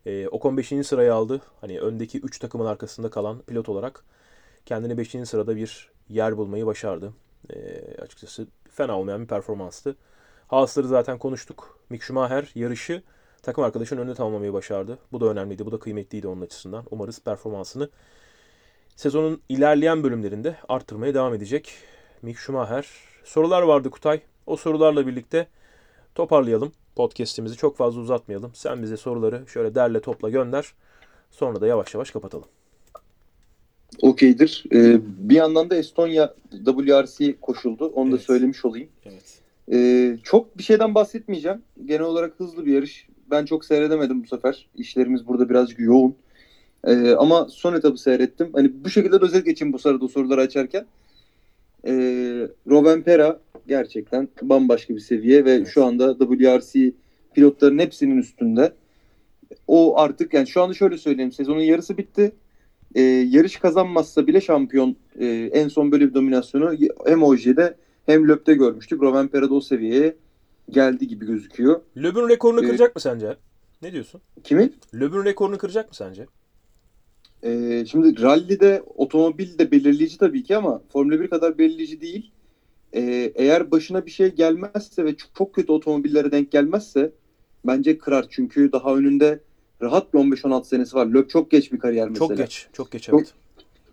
Ee, 0.05 0.27
Ocon 0.27 0.57
5. 0.57 0.67
sırayı 0.87 1.13
aldı. 1.13 1.41
Hani 1.61 1.79
öndeki 1.79 2.19
3 2.19 2.39
takımın 2.39 2.65
arkasında 2.65 3.09
kalan 3.09 3.41
pilot 3.41 3.69
olarak 3.69 4.03
kendini 4.65 4.97
5. 4.97 5.09
sırada 5.25 5.55
bir 5.55 5.91
yer 6.09 6.37
bulmayı 6.37 6.65
başardı. 6.65 7.13
Ee, 7.53 7.81
açıkçası 8.01 8.47
fena 8.71 8.99
olmayan 8.99 9.21
bir 9.21 9.27
performanstı. 9.27 9.95
Haas'ları 10.47 10.87
zaten 10.87 11.17
konuştuk. 11.17 11.79
Mick 11.89 12.03
Schumacher 12.03 12.51
yarışı 12.55 13.03
takım 13.41 13.63
arkadaşının 13.63 14.01
önünde 14.01 14.15
tamamlamayı 14.15 14.53
başardı. 14.53 14.97
Bu 15.11 15.21
da 15.21 15.25
önemliydi. 15.25 15.65
Bu 15.65 15.71
da 15.71 15.79
kıymetliydi 15.79 16.27
onun 16.27 16.41
açısından. 16.41 16.85
Umarız 16.91 17.23
performansını 17.23 17.89
sezonun 18.99 19.41
ilerleyen 19.49 20.03
bölümlerinde 20.03 20.55
arttırmaya 20.69 21.13
devam 21.13 21.33
edecek. 21.33 21.73
Mick 22.21 22.39
Schumacher. 22.39 22.85
Sorular 23.23 23.61
vardı 23.61 23.89
Kutay. 23.89 24.21
O 24.45 24.55
sorularla 24.55 25.07
birlikte 25.07 25.47
toparlayalım 26.15 26.71
podcast'imizi. 26.95 27.57
Çok 27.57 27.77
fazla 27.77 28.01
uzatmayalım. 28.01 28.51
Sen 28.53 28.83
bize 28.83 28.97
soruları 28.97 29.43
şöyle 29.47 29.75
derle 29.75 29.99
topla 29.99 30.29
gönder. 30.29 30.73
Sonra 31.31 31.61
da 31.61 31.67
yavaş 31.67 31.93
yavaş 31.93 32.11
kapatalım. 32.11 32.47
Okeydir. 34.01 34.63
Ee, 34.73 34.99
bir 35.03 35.35
yandan 35.35 35.69
da 35.69 35.75
Estonya 35.75 36.33
WRC 36.65 37.35
koşuldu. 37.41 37.85
Onu 37.87 38.11
da 38.11 38.15
Evet. 38.15 38.25
söylemiş 38.25 38.65
olayım. 38.65 38.89
Evet. 39.05 39.41
Ee, 39.71 40.17
çok 40.23 40.57
bir 40.57 40.63
şeyden 40.63 40.95
bahsetmeyeceğim. 40.95 41.61
Genel 41.85 42.01
olarak 42.01 42.33
hızlı 42.39 42.65
bir 42.65 42.73
yarış. 42.73 43.07
Ben 43.31 43.45
çok 43.45 43.65
seyredemedim 43.65 44.23
bu 44.23 44.27
sefer. 44.27 44.67
İşlerimiz 44.75 45.27
burada 45.27 45.49
birazcık 45.49 45.79
yoğun. 45.79 46.15
Ee, 46.87 47.11
ama 47.11 47.47
son 47.49 47.73
etabı 47.73 47.97
seyrettim. 47.97 48.49
Hani 48.53 48.71
bu 48.83 48.89
şekilde 48.89 49.21
de 49.21 49.25
özet 49.25 49.45
geçeyim 49.45 49.73
bu 49.73 49.79
sırada 49.79 50.07
soruları 50.07 50.41
açarken. 50.41 50.85
Ee, 51.87 51.91
Rovanpera 52.69 53.39
gerçekten 53.67 54.27
bambaşka 54.41 54.95
bir 54.95 54.99
seviye 54.99 55.45
ve 55.45 55.65
şu 55.65 55.85
anda 55.85 56.17
WRC 56.17 56.91
pilotların 57.33 57.79
hepsinin 57.79 58.17
üstünde. 58.17 58.73
O 59.67 59.99
artık 59.99 60.33
yani 60.33 60.47
şu 60.47 60.61
anda 60.61 60.73
şöyle 60.73 60.97
söyleyeyim 60.97 61.31
sezonun 61.31 61.61
yarısı 61.61 61.97
bitti. 61.97 62.31
Ee, 62.95 63.01
yarış 63.01 63.55
kazanmazsa 63.55 64.27
bile 64.27 64.41
şampiyon. 64.41 64.95
Ee, 65.19 65.49
en 65.53 65.67
son 65.67 65.91
böyle 65.91 66.09
bir 66.09 66.13
dominasyonu 66.13 66.73
hem 67.05 67.23
Oje'de 67.23 67.75
hem 68.05 68.27
Löp'te 68.27 68.53
görmüştük. 68.53 69.01
Rovanpera 69.01 69.49
da 69.49 69.53
o 69.53 69.61
seviyeye 69.61 70.15
geldi 70.69 71.07
gibi 71.07 71.25
gözüküyor. 71.25 71.81
Löb'ün 71.97 72.29
rekorunu 72.29 72.63
Ee, 72.63 72.67
kıracak 72.67 72.95
mı 72.95 73.01
sence? 73.01 73.37
Ne 73.81 73.91
diyorsun? 73.93 74.21
Kimin? 74.43 74.75
Löb'ün 74.93 75.25
rekorunu 75.25 75.57
kıracak 75.57 75.89
mı 75.89 75.95
sence? 75.95 76.25
Ee, 77.43 77.85
şimdi 77.91 78.21
rally'de 78.21 78.83
otomobil 78.95 79.57
de 79.57 79.71
belirleyici 79.71 80.17
tabii 80.17 80.43
ki 80.43 80.55
ama 80.57 80.81
Formula 80.93 81.19
1 81.19 81.27
kadar 81.27 81.57
belirleyici 81.57 82.01
değil. 82.01 82.31
Ee, 82.93 83.31
eğer 83.35 83.71
başına 83.71 84.05
bir 84.05 84.11
şey 84.11 84.35
gelmezse 84.35 85.05
ve 85.05 85.15
çok, 85.15 85.35
çok 85.35 85.53
kötü 85.53 85.71
otomobillere 85.71 86.31
denk 86.31 86.51
gelmezse 86.51 87.11
bence 87.65 87.97
kırar. 87.97 88.25
Çünkü 88.29 88.71
daha 88.71 88.95
önünde 88.95 89.39
rahat 89.81 90.13
bir 90.13 90.19
15-16 90.19 90.63
senesi 90.65 90.95
var. 90.95 91.05
Löp 91.05 91.29
çok 91.29 91.51
geç 91.51 91.71
bir 91.71 91.79
kariyer 91.79 92.09
mesela. 92.09 92.27
Çok 92.27 92.37
geç. 92.37 92.67
Çok 92.73 92.91
geç 92.91 93.03
Çok- 93.03 93.19
evet. 93.19 93.33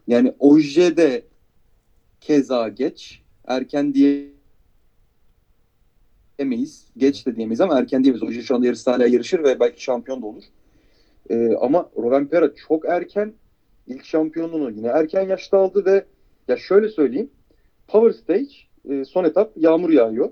Yani 0.06 0.34
Oje 0.38 0.96
de 0.96 1.22
keza 2.20 2.68
geç. 2.68 3.22
Erken 3.46 3.94
diyemeyiz. 6.38 6.86
Geç 6.96 7.26
de 7.26 7.36
diyemeyiz 7.36 7.60
ama 7.60 7.78
erken 7.78 8.04
diyemeyiz. 8.04 8.28
Oje 8.28 8.42
şu 8.42 8.54
anda 8.54 8.66
yarışta 8.66 8.92
hala 8.92 9.06
yarışır 9.06 9.44
ve 9.44 9.60
belki 9.60 9.82
şampiyon 9.82 10.22
da 10.22 10.26
olur. 10.26 10.42
Ee, 11.30 11.56
ama 11.60 11.90
Rovanpera 11.96 12.54
çok 12.54 12.88
erken 12.88 13.32
ilk 13.86 14.04
şampiyonluğunu 14.04 14.70
yine 14.70 14.86
erken 14.86 15.28
yaşta 15.28 15.58
aldı 15.58 15.84
ve 15.84 16.04
ya 16.48 16.56
şöyle 16.56 16.88
söyleyeyim. 16.88 17.30
Power 17.88 18.10
Stage 18.10 18.54
e, 18.90 19.04
son 19.04 19.24
etap 19.24 19.52
yağmur 19.56 19.90
yağıyor. 19.90 20.30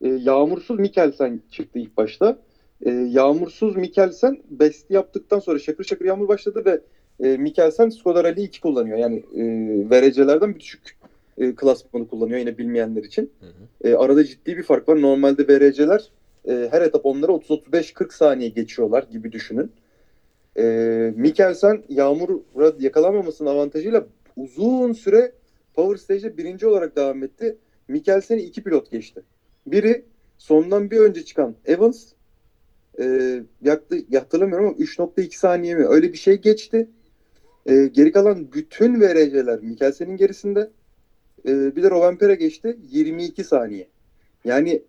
E, 0.00 0.08
yağmursuz 0.08 0.78
Mikkelsen 0.78 1.40
çıktı 1.50 1.78
ilk 1.78 1.96
başta. 1.96 2.38
E, 2.82 2.90
yağmursuz 2.90 3.76
Mikkelsen 3.76 4.42
besti 4.50 4.94
yaptıktan 4.94 5.38
sonra 5.38 5.58
şakır 5.58 5.84
şakır 5.84 6.04
yağmur 6.04 6.28
başladı 6.28 6.62
ve 6.64 6.80
e, 7.28 7.36
Mikkelsen 7.36 7.88
Skoda 7.88 8.24
Rally 8.24 8.44
2 8.44 8.60
kullanıyor. 8.60 8.98
Yani 8.98 9.16
e, 9.16 9.42
verecelerden 9.90 10.54
bir 10.54 10.60
düşük 10.60 10.96
e, 11.38 11.54
klasmanı 11.54 12.08
kullanıyor 12.08 12.38
yine 12.38 12.58
bilmeyenler 12.58 13.04
için. 13.04 13.30
Hı 13.40 13.46
hı. 13.46 13.88
E, 13.88 13.94
arada 13.94 14.24
ciddi 14.24 14.56
bir 14.56 14.62
fark 14.62 14.88
var. 14.88 15.02
Normalde 15.02 15.48
VRC'ler 15.48 16.10
e, 16.48 16.68
her 16.70 16.82
etap 16.82 17.06
onlara 17.06 17.32
30-35-40 17.32 18.14
saniye 18.14 18.48
geçiyorlar 18.48 19.02
gibi 19.02 19.32
düşünün. 19.32 19.72
E, 20.58 20.64
Mikkelsen 21.16 21.82
yağmura 21.88 22.72
yakalanmamasının 22.78 23.50
avantajıyla 23.50 24.06
uzun 24.36 24.92
süre 24.92 25.32
Power 25.74 25.96
Stage'de 25.96 26.36
birinci 26.36 26.66
olarak 26.66 26.96
devam 26.96 27.22
etti. 27.22 27.56
Mikkelsen'i 27.88 28.40
iki 28.40 28.62
pilot 28.62 28.90
geçti. 28.90 29.22
Biri 29.66 30.04
sondan 30.38 30.90
bir 30.90 30.98
önce 30.98 31.24
çıkan 31.24 31.54
Evans 31.64 32.12
e, 33.00 33.42
yaktı, 33.62 33.96
hatırlamıyorum 34.14 34.66
ama 34.66 34.76
3.2 34.76 35.36
saniye 35.36 35.74
mi 35.74 35.86
öyle 35.86 36.12
bir 36.12 36.18
şey 36.18 36.40
geçti. 36.40 36.88
E, 37.66 37.86
geri 37.86 38.12
kalan 38.12 38.52
bütün 38.52 39.00
VRC'ler 39.00 39.60
Mikkelsen'in 39.60 40.16
gerisinde. 40.16 40.70
E, 41.48 41.76
bir 41.76 41.82
de 41.82 41.90
Rovanpera 41.90 42.34
geçti 42.34 42.76
22 42.90 43.44
saniye. 43.44 43.88
Yani 44.44 44.82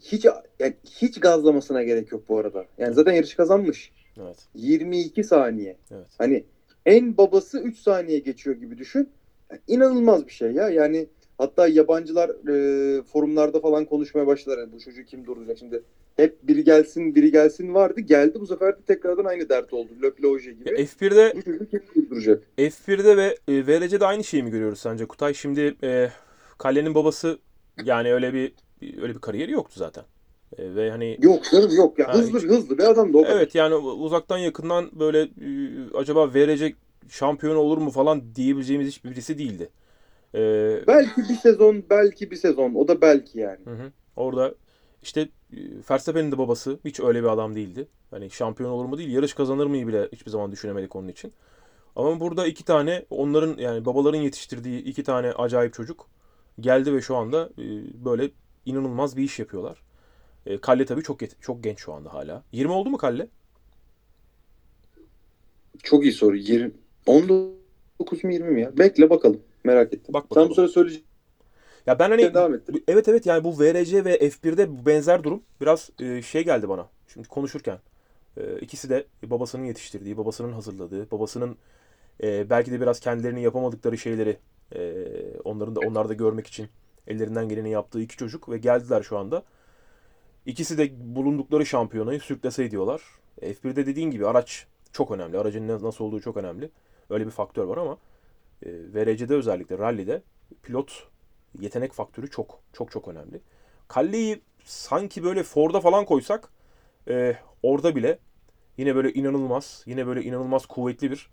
hiç 0.00 0.24
yani 0.58 0.74
hiç 0.84 1.20
gazlamasına 1.20 1.82
gerek 1.82 2.12
yok 2.12 2.22
bu 2.28 2.38
arada. 2.38 2.64
Yani 2.78 2.94
zaten 2.94 3.12
yarışı 3.12 3.36
kazanmış. 3.36 3.92
Evet. 4.22 4.48
22 4.54 5.24
saniye. 5.24 5.76
Evet. 5.90 6.06
Hani 6.18 6.44
en 6.86 7.16
babası 7.16 7.60
3 7.60 7.78
saniye 7.78 8.18
geçiyor 8.18 8.56
gibi 8.56 8.78
düşün. 8.78 9.08
Yani 9.50 9.60
inanılmaz 9.68 10.26
bir 10.26 10.32
şey 10.32 10.52
ya. 10.52 10.68
Yani 10.68 11.08
hatta 11.38 11.68
yabancılar 11.68 12.30
e, 12.30 13.02
forumlarda 13.02 13.60
falan 13.60 13.84
konuşmaya 13.84 14.26
başladılar. 14.26 14.58
Yani 14.58 14.72
bu 14.72 14.80
çocuğu 14.80 15.04
kim 15.04 15.26
durduracak 15.26 15.58
şimdi? 15.58 15.82
Hep 16.16 16.48
biri 16.48 16.64
gelsin 16.64 17.14
biri 17.14 17.32
gelsin 17.32 17.74
vardı. 17.74 18.00
Geldi 18.00 18.40
bu 18.40 18.46
sefer 18.46 18.78
de 18.78 18.82
tekrardan 18.86 19.24
aynı 19.24 19.48
dert 19.48 19.72
oldu. 19.72 19.92
Löp 20.02 20.24
Loje 20.24 20.52
gibi. 20.52 20.68
Ya 20.68 20.76
F1'de 20.76 21.32
bu 21.36 21.42
çocuğu 21.42 21.68
kim 21.70 21.82
durduracak? 21.96 22.42
F1'de 22.58 23.16
ve 23.16 23.36
e, 23.48 23.66
VRC'de 23.66 24.06
aynı 24.06 24.24
şeyi 24.24 24.42
mi 24.42 24.50
görüyoruz 24.50 24.78
sence 24.78 25.06
Kutay? 25.06 25.34
Şimdi 25.34 25.76
e, 25.82 26.08
Kalle'nin 26.58 26.94
babası 26.94 27.38
yani 27.84 28.14
öyle 28.14 28.34
bir 28.34 28.52
öyle 29.02 29.14
bir 29.14 29.20
kariyeri 29.20 29.52
yoktu 29.52 29.74
zaten. 29.76 30.04
E, 30.58 30.74
ve 30.74 30.90
hani 30.90 31.18
Yok 31.22 31.44
canım 31.52 31.76
yok 31.76 31.98
ya. 31.98 32.08
Ha, 32.08 32.14
hızlı 32.14 32.48
hızlı 32.48 32.78
bir 32.78 32.84
adam 32.90 33.12
da 33.12 33.18
o 33.18 33.22
kadar. 33.22 33.36
evet 33.36 33.54
yani 33.54 33.74
uzaktan 33.74 34.38
yakından 34.38 34.90
böyle 35.00 35.22
e, 35.22 35.28
acaba 35.94 36.34
VRC 36.34 36.74
şampiyon 37.08 37.56
olur 37.56 37.78
mu 37.78 37.90
falan 37.90 38.34
diyebileceğimiz 38.34 38.88
hiçbir 38.88 39.10
birisi 39.10 39.38
değildi. 39.38 39.70
E, 40.34 40.40
Belki 40.86 41.20
bir 41.28 41.34
sezon, 41.34 41.84
belki 41.90 42.30
bir 42.30 42.36
sezon. 42.36 42.74
O 42.74 42.88
da 42.88 43.00
belki 43.00 43.38
yani. 43.38 43.58
Hı 43.64 43.70
hı. 43.70 43.92
Orada 44.16 44.54
işte 45.02 45.28
Verstappen'in 45.90 46.32
de 46.32 46.38
babası 46.38 46.78
hiç 46.84 47.00
öyle 47.00 47.22
bir 47.22 47.28
adam 47.28 47.54
değildi. 47.54 47.88
Hani 48.10 48.30
şampiyon 48.30 48.70
olur 48.70 48.84
mu 48.84 48.98
değil, 48.98 49.10
yarış 49.10 49.34
kazanır 49.34 49.66
mıyı 49.66 49.86
bile 49.86 50.08
hiçbir 50.12 50.30
zaman 50.30 50.52
düşünemedik 50.52 50.96
onun 50.96 51.08
için. 51.08 51.32
Ama 51.96 52.20
burada 52.20 52.46
iki 52.46 52.64
tane 52.64 53.04
onların 53.10 53.56
yani 53.58 53.84
babaların 53.84 54.18
yetiştirdiği 54.18 54.82
iki 54.82 55.02
tane 55.02 55.32
acayip 55.32 55.74
çocuk 55.74 56.06
geldi 56.60 56.94
ve 56.94 57.00
şu 57.00 57.16
anda 57.16 57.48
böyle 58.04 58.30
inanılmaz 58.66 59.16
bir 59.16 59.22
iş 59.22 59.38
yapıyorlar. 59.38 59.82
E, 60.48 60.58
Kalle 60.58 60.86
tabii 60.86 61.02
çok 61.02 61.18
çok 61.40 61.64
genç 61.64 61.78
şu 61.78 61.92
anda 61.92 62.14
hala. 62.14 62.42
20 62.52 62.72
oldu 62.72 62.90
mu 62.90 62.96
Kalle? 62.96 63.28
Çok 65.82 66.04
iyi 66.04 66.12
soru. 66.12 66.36
20, 66.36 66.72
19 67.06 68.24
mu 68.24 68.32
20 68.32 68.50
mi 68.50 68.60
ya? 68.60 68.78
Bekle 68.78 69.10
bakalım. 69.10 69.40
Merak 69.64 69.94
ettim. 69.94 70.14
Bak 70.14 70.30
bakalım. 70.30 70.50
bu 70.50 70.54
sıra 70.54 70.68
söyleyeceğin 70.68 71.04
Ya 71.86 71.98
ben 71.98 72.10
hani 72.10 72.34
devam 72.34 72.54
ettir. 72.54 72.74
Bu- 72.74 72.80
Evet 72.88 73.08
evet 73.08 73.26
yani 73.26 73.44
bu 73.44 73.60
VRC 73.60 74.04
ve 74.04 74.18
F1'de 74.18 74.78
bu 74.78 74.86
benzer 74.86 75.24
durum 75.24 75.42
biraz 75.60 75.90
e, 76.00 76.22
şey 76.22 76.44
geldi 76.44 76.68
bana. 76.68 76.88
Şimdi 77.08 77.28
konuşurken 77.28 77.78
e, 78.36 78.58
ikisi 78.60 78.90
de 78.90 79.06
babasının 79.22 79.64
yetiştirdiği, 79.64 80.16
babasının 80.16 80.52
hazırladığı, 80.52 81.10
babasının 81.10 81.56
e, 82.22 82.50
belki 82.50 82.72
de 82.72 82.80
biraz 82.80 83.00
kendilerini 83.00 83.42
yapamadıkları 83.42 83.98
şeyleri 83.98 84.36
e, 84.74 85.04
onların 85.44 85.76
da 85.76 85.80
onlar 85.80 86.08
da 86.08 86.14
görmek 86.14 86.46
için 86.46 86.68
ellerinden 87.06 87.48
geleni 87.48 87.70
yaptığı 87.70 88.00
iki 88.00 88.16
çocuk 88.16 88.48
ve 88.48 88.58
geldiler 88.58 89.02
şu 89.02 89.18
anda. 89.18 89.42
İkisi 90.48 90.78
de 90.78 90.90
bulundukları 91.16 91.66
şampiyonayı 91.66 92.20
sürklase 92.20 92.64
ediyorlar. 92.64 93.02
F1'de 93.40 93.86
dediğin 93.86 94.10
gibi 94.10 94.26
araç 94.26 94.66
çok 94.92 95.10
önemli. 95.10 95.38
Aracın 95.38 95.68
nasıl 95.68 96.04
olduğu 96.04 96.20
çok 96.20 96.36
önemli. 96.36 96.70
Öyle 97.10 97.26
bir 97.26 97.30
faktör 97.30 97.64
var 97.64 97.76
ama 97.76 97.98
e, 98.62 98.68
VRC'de 98.94 99.34
özellikle 99.34 99.78
rally'de 99.78 100.22
pilot 100.62 101.08
yetenek 101.60 101.92
faktörü 101.92 102.30
çok 102.30 102.60
çok 102.72 102.90
çok 102.90 103.08
önemli. 103.08 103.40
Kalleyi 103.88 104.40
sanki 104.64 105.24
böyle 105.24 105.42
Ford'a 105.42 105.80
falan 105.80 106.04
koysak 106.04 106.48
e, 107.08 107.36
orada 107.62 107.96
bile 107.96 108.18
yine 108.76 108.94
böyle 108.94 109.12
inanılmaz, 109.12 109.82
yine 109.86 110.06
böyle 110.06 110.22
inanılmaz 110.22 110.66
kuvvetli 110.66 111.10
bir 111.10 111.30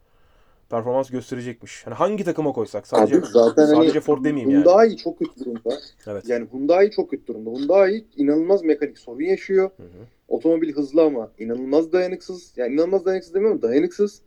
performans 0.69 1.09
gösterecekmiş. 1.09 1.85
Hani 1.85 1.93
hangi 1.95 2.23
takıma 2.23 2.51
koysak 2.51 2.87
sadece 2.87 3.15
Abi 3.17 3.25
zaten 3.25 3.65
sadece 3.65 3.91
hani 3.91 3.99
Ford 3.99 4.23
demeyeyim 4.25 4.49
yani. 4.49 4.65
Hyundai 4.65 4.97
çok 4.97 5.19
kötü 5.19 5.39
durumda. 5.39 5.79
Evet. 6.07 6.23
Yani 6.29 6.47
Hyundai 6.53 6.91
çok 6.91 7.09
kötü 7.11 7.27
durumda. 7.27 7.49
Hyundai 7.49 8.05
inanılmaz 8.17 8.63
mekanik 8.63 8.97
sorun 8.97 9.21
yaşıyor. 9.23 9.69
Hı 9.77 9.83
hı. 9.83 9.87
Otomobil 10.27 10.73
hızlı 10.73 11.01
ama 11.03 11.31
inanılmaz 11.39 11.91
dayanıksız. 11.91 12.53
Yani 12.55 12.73
inanılmaz 12.73 13.05
dayanıksız 13.05 13.33
demiyorum 13.33 13.61
dayanıksız. 13.61 14.21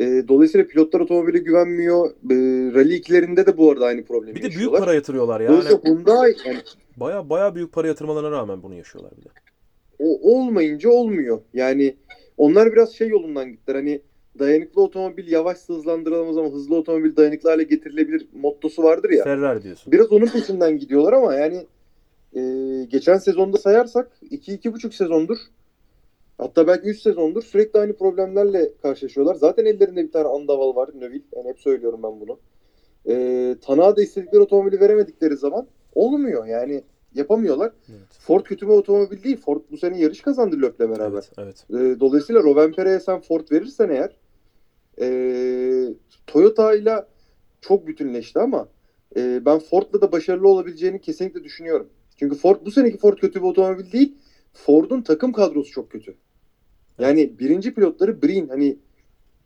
Ee, 0.00 0.24
dolayısıyla 0.28 0.66
pilotlar 0.66 1.00
otomobile 1.00 1.38
güvenmiyor. 1.38 2.10
Ee, 2.10 2.14
Rally 2.74 2.96
2'lerinde 2.96 3.46
de 3.46 3.56
bu 3.56 3.70
arada 3.72 3.84
aynı 3.86 4.04
problemi 4.04 4.34
Bir 4.36 4.40
de 4.40 4.42
büyük 4.42 4.52
yaşıyorlar. 4.54 4.80
para 4.80 4.94
yatırıyorlar 4.94 5.40
yani. 5.40 5.52
Dolayısıyla 5.52 5.80
Hyundai 5.84 6.34
yani 6.46 6.58
Baya 6.96 7.30
baya 7.30 7.54
büyük 7.54 7.72
para 7.72 7.86
yatırmalarına 7.88 8.30
rağmen 8.30 8.62
bunu 8.62 8.74
yaşıyorlar 8.74 9.12
bir 9.18 9.24
de. 9.24 9.28
o 9.98 10.32
olmayınca 10.34 10.90
olmuyor. 10.90 11.40
Yani 11.54 11.96
onlar 12.36 12.72
biraz 12.72 12.92
şey 12.92 13.08
yolundan 13.08 13.50
gittiler. 13.52 13.74
Hani 13.76 14.00
dayanıklı 14.38 14.82
otomobil 14.82 15.32
yavaşsa 15.32 15.74
hızlandırılamaz 15.74 16.38
ama 16.38 16.48
hızlı 16.48 16.76
otomobil 16.76 17.16
dayanıklı 17.16 17.50
hale 17.50 17.62
getirilebilir 17.62 18.28
mottosu 18.32 18.82
vardır 18.82 19.10
ya. 19.10 19.24
Ferrari 19.24 19.62
diyorsun. 19.62 19.92
Biraz 19.92 20.12
onun 20.12 20.26
peşinden 20.26 20.78
gidiyorlar 20.78 21.12
ama 21.12 21.34
yani 21.34 21.66
e, 22.36 22.40
geçen 22.84 23.16
sezonda 23.18 23.56
sayarsak 23.56 24.10
2-2,5 24.30 24.92
sezondur 24.92 25.38
hatta 26.38 26.66
belki 26.66 26.88
3 26.88 27.00
sezondur 27.00 27.42
sürekli 27.42 27.80
aynı 27.80 27.96
problemlerle 27.96 28.70
karşılaşıyorlar. 28.82 29.34
Zaten 29.34 29.64
ellerinde 29.64 30.04
bir 30.04 30.12
tane 30.12 30.28
andaval 30.28 30.76
var 30.76 30.90
Neville. 30.94 31.24
Yani 31.36 31.48
hep 31.48 31.60
söylüyorum 31.60 32.00
ben 32.02 32.20
bunu. 32.20 32.38
E, 33.08 33.56
Tanığa 33.60 33.96
da 33.96 34.02
istedikleri 34.02 34.40
otomobili 34.42 34.80
veremedikleri 34.80 35.36
zaman 35.36 35.66
olmuyor 35.94 36.46
yani 36.46 36.82
yapamıyorlar. 37.14 37.72
Evet. 37.88 38.00
Ford 38.20 38.42
kötü 38.42 38.66
bir 38.66 38.72
otomobil 38.72 39.22
değil. 39.22 39.36
Ford 39.36 39.60
bu 39.70 39.76
sene 39.76 40.00
yarış 40.00 40.20
kazandı 40.20 40.62
Löp'le 40.62 40.80
beraber. 40.80 41.24
Evet, 41.38 41.64
evet. 41.70 41.96
E, 41.96 42.00
dolayısıyla 42.00 42.42
Rovanpere'ye 42.42 43.00
sen 43.00 43.20
Ford 43.20 43.50
verirsen 43.52 43.88
eğer 43.88 44.16
e, 45.00 45.08
Toyota 46.26 46.74
ile 46.74 47.04
çok 47.60 47.86
bütünleşti 47.86 48.38
ama 48.38 48.68
e, 49.16 49.44
ben 49.44 49.58
Ford'la 49.58 50.00
da 50.00 50.12
başarılı 50.12 50.48
olabileceğini 50.48 51.00
kesinlikle 51.00 51.44
düşünüyorum. 51.44 51.88
Çünkü 52.16 52.36
Ford 52.36 52.56
bu 52.66 52.70
seneki 52.70 52.98
Ford 52.98 53.18
kötü 53.18 53.40
bir 53.42 53.46
otomobil 53.46 53.92
değil. 53.92 54.14
Ford'un 54.52 55.02
takım 55.02 55.32
kadrosu 55.32 55.72
çok 55.72 55.90
kötü. 55.90 56.14
Yani 56.98 57.38
birinci 57.38 57.74
pilotları 57.74 58.22
Breen 58.22 58.48
hani 58.48 58.78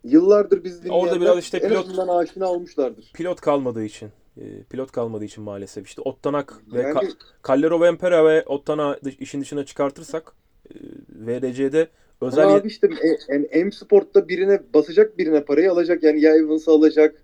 yıllardır 0.05 0.65
biz 0.65 0.81
Orada 0.91 1.21
biraz 1.21 1.39
işte 1.39 1.59
en 1.59 1.71
pilot- 1.71 2.19
aşina 2.19 2.51
olmuşlardır. 2.53 3.11
Pilot 3.15 3.41
kalmadığı 3.41 3.85
için. 3.85 4.11
e, 4.37 4.63
Pilot 4.71 4.93
kalmadığı 4.93 5.25
için 5.25 5.45
maalesef. 5.45 5.87
İşte 5.87 6.03
Ottanak 6.03 6.63
ve 6.73 6.83
Yani 6.83 6.95
Ka- 6.95 7.13
Callero 7.49 7.81
Vempera 7.81 8.25
ve 8.27 8.43
Ottana 8.47 8.99
işin 9.19 9.41
dışına 9.41 9.65
çıkartırsak 9.65 10.33
e, 10.71 10.75
VRC'de 11.11 11.89
özel 12.23 12.45
Ama 12.45 12.55
abi 12.55 12.69
işte 12.69 12.89
e- 13.05 13.33
yani 13.33 13.65
M 13.65 13.71
Sport'ta 13.71 14.29
birine 14.29 14.61
basacak 14.75 15.19
birine 15.19 15.45
parayı 15.45 15.73
alacak. 15.73 16.03
Yani 16.03 16.21
ya 16.21 16.37
Evans'ı 16.37 16.71
alacak 16.71 17.23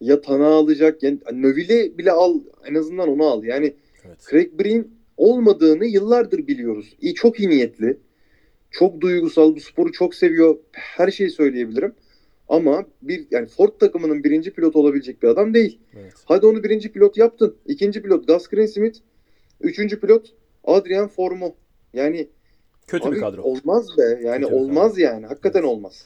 ya 0.00 0.20
Tana 0.20 0.46
alacak. 0.46 1.02
Yani 1.02 1.18
Növille'i 1.32 1.98
bile 1.98 2.12
al 2.12 2.40
en 2.66 2.74
azından 2.74 3.08
onu 3.08 3.24
al. 3.24 3.44
Yani 3.44 3.74
Evet. 4.06 4.18
Craig 4.30 4.52
Breen 4.60 4.88
olmadığını 5.16 5.86
yıllardır 5.86 6.46
biliyoruz. 6.46 6.96
İyi, 7.00 7.14
çok 7.14 7.40
iyi 7.40 7.48
niyetli. 7.48 7.96
Çok 8.70 9.00
duygusal. 9.00 9.56
Bu 9.56 9.60
sporu 9.60 9.92
çok 9.92 10.14
seviyor. 10.14 10.58
Her 10.72 11.10
şeyi 11.10 11.30
söyleyebilirim. 11.30 11.94
Ama 12.48 12.84
bir 13.02 13.26
yani 13.30 13.46
Ford 13.46 13.78
takımının 13.80 14.24
birinci 14.24 14.50
pilotu 14.50 14.78
olabilecek 14.78 15.22
bir 15.22 15.28
adam 15.28 15.54
değil. 15.54 15.78
Evet. 15.94 16.12
Hadi 16.24 16.46
onu 16.46 16.64
birinci 16.64 16.92
pilot 16.92 17.16
yaptın. 17.16 17.56
İkinci 17.66 18.02
pilot 18.02 18.28
Gus 18.28 18.48
Greensmith. 18.48 18.98
Üçüncü 19.60 20.00
pilot 20.00 20.32
Adrian 20.64 21.08
Formo. 21.08 21.54
Yani 21.94 22.28
Kötü 22.90 23.08
abi 23.08 23.16
bir 23.16 23.20
kadro. 23.20 23.42
olmaz 23.42 23.86
be. 23.98 24.20
Yani 24.24 24.42
Kötü 24.44 24.54
olmaz 24.54 24.98
yani. 24.98 25.26
Hakikaten 25.26 25.62
olmaz. 25.62 26.04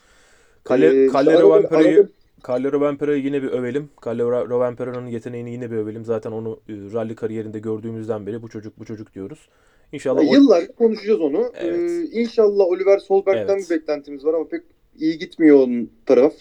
Calle- 0.65 1.05
Ee, 1.05 1.13
Vampera'yı 1.49 1.99
arada- 1.99 2.09
Callero 2.47 2.81
Vampera'yı 2.81 3.23
yine 3.25 3.43
bir 3.43 3.49
övelim. 3.49 3.89
Callero 4.05 4.59
Vampera'nın 4.59 5.07
yeteneğini 5.07 5.51
yine 5.53 5.71
bir 5.71 5.77
övelim. 5.77 6.05
Zaten 6.05 6.31
onu 6.33 6.61
e, 6.69 6.73
rally 6.73 7.15
kariyerinde 7.15 7.59
gördüğümüzden 7.59 8.27
beri 8.27 8.43
bu 8.43 8.49
çocuk 8.49 8.79
bu 8.79 8.85
çocuk 8.85 9.15
diyoruz. 9.15 9.49
İnşallah 9.93 10.21
o- 10.21 10.35
Yıllar 10.35 10.67
konuşacağız 10.79 11.21
onu. 11.21 11.53
Evet. 11.55 11.91
Ee, 11.91 12.21
inşallah 12.21 12.65
Oliver 12.65 12.99
Solberg'den 12.99 13.55
Evet. 13.55 13.71
bir 13.71 13.77
beklentimiz 13.77 14.25
var 14.25 14.35
ama 14.35 14.49
pek 14.49 14.63
iyi 14.99 15.19
gitmiyor 15.19 15.57
onun 15.57 15.91
taraf. 16.07 16.33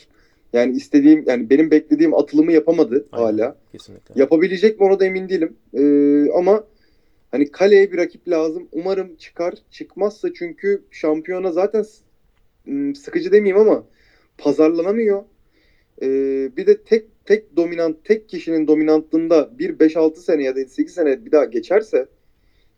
Yani 0.53 0.75
istediğim 0.75 1.23
yani 1.27 1.49
benim 1.49 1.71
beklediğim 1.71 2.13
atılımı 2.13 2.51
yapamadı 2.51 3.05
Aynen. 3.11 3.25
hala. 3.25 3.55
kesinlikle. 3.71 4.21
Yapabilecek 4.21 4.79
mi 4.79 4.85
ona 4.85 4.99
da 4.99 5.05
emin 5.05 5.29
değilim. 5.29 5.55
Ee, 5.73 6.31
ama 6.31 6.63
hani 7.33 7.51
kaleye 7.51 7.93
bir 7.93 7.97
rakip 7.99 8.29
lazım. 8.29 8.69
Umarım 8.73 9.17
çıkar. 9.17 9.55
Çıkmazsa 9.71 10.33
çünkü 10.33 10.85
şampiyona 10.91 11.53
zaten 11.53 11.83
s- 11.83 12.05
m, 12.65 12.95
sıkıcı 12.95 13.33
demeyeyim 13.33 13.57
ama 13.69 13.87
pazarlanamıyor. 14.39 15.25
Ee, 16.03 16.51
bir 16.57 16.67
de 16.67 16.83
tek 16.83 17.25
tek 17.25 17.57
dominant 17.57 18.05
tek 18.05 18.29
kişinin 18.29 18.67
dominantlığında 18.67 19.59
bir 19.59 19.79
5-6 19.79 20.21
sene 20.21 20.43
ya 20.43 20.57
da 20.57 20.65
8 20.67 20.95
sene 20.95 21.25
bir 21.25 21.31
daha 21.33 21.45
geçerse 21.45 22.07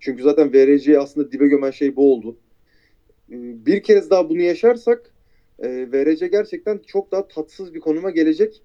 çünkü 0.01 0.23
zaten 0.23 0.53
VRC'yi 0.53 0.99
aslında 0.99 1.33
dibe 1.33 1.47
gömen 1.47 1.71
şey 1.71 1.97
bu 1.97 2.13
oldu. 2.13 2.37
Ee, 3.31 3.65
bir 3.65 3.83
kez 3.83 4.09
daha 4.09 4.29
bunu 4.29 4.41
yaşarsak 4.41 5.13
e, 5.59 5.91
VRC 5.91 6.27
gerçekten 6.27 6.79
çok 6.87 7.11
daha 7.11 7.27
tatsız 7.27 7.73
bir 7.73 7.79
konuma 7.79 8.11
gelecek. 8.11 8.63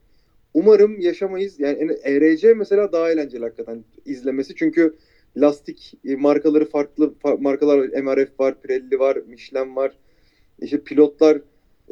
Umarım 0.54 1.00
yaşamayız. 1.00 1.60
Yani 1.60 1.92
ERC 2.04 2.54
mesela 2.54 2.92
daha 2.92 3.12
eğlenceli 3.12 3.44
hakikaten 3.44 3.84
izlemesi. 4.06 4.56
Çünkü 4.56 4.96
lastik 5.36 5.94
e, 6.04 6.16
markaları 6.16 6.64
farklı 6.64 7.14
fa- 7.24 7.42
markalar. 7.42 7.78
MRF 7.78 8.40
var, 8.40 8.60
Pirelli 8.62 8.98
var, 8.98 9.18
Michelin 9.26 9.76
var. 9.76 9.92
İşte 10.62 10.80
pilotlar 10.80 11.40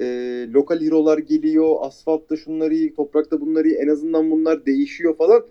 e, 0.00 0.06
lokal 0.52 0.80
hero'lar 0.80 1.18
geliyor. 1.18 1.76
Asfaltta 1.80 2.36
şunları 2.36 2.74
iyi, 2.74 2.94
toprakta 2.94 3.40
bunları 3.40 3.68
iyi. 3.68 3.76
En 3.76 3.88
azından 3.88 4.30
bunlar 4.30 4.66
değişiyor 4.66 5.16
falan. 5.16 5.44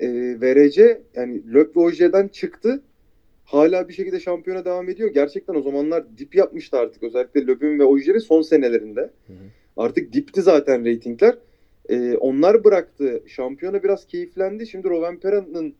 E, 0.00 0.08
VRC 0.40 1.02
yani 1.14 1.54
Löp 1.54 1.76
ve 1.76 1.80
Oje'den 1.80 2.28
çıktı. 2.28 2.82
Hala 3.44 3.88
bir 3.88 3.94
şekilde 3.94 4.20
şampiyona 4.20 4.64
devam 4.64 4.88
ediyor. 4.88 5.10
Gerçekten 5.10 5.54
o 5.54 5.62
zamanlar 5.62 6.18
dip 6.18 6.34
yapmıştı 6.34 6.76
artık. 6.76 7.02
Özellikle 7.02 7.46
Löp'ün 7.46 7.78
ve 7.78 7.84
Oje'nin 7.84 8.18
son 8.18 8.42
senelerinde. 8.42 9.00
Hı 9.00 9.32
hı. 9.32 9.36
Artık 9.76 10.12
dipti 10.12 10.42
zaten 10.42 10.84
reytingler. 10.84 11.34
Ee, 11.88 12.16
onlar 12.16 12.64
bıraktı. 12.64 13.22
Şampiyona 13.26 13.82
biraz 13.82 14.06
keyiflendi. 14.06 14.66
Şimdi 14.66 14.88
Rovanpera'nın 14.88 15.74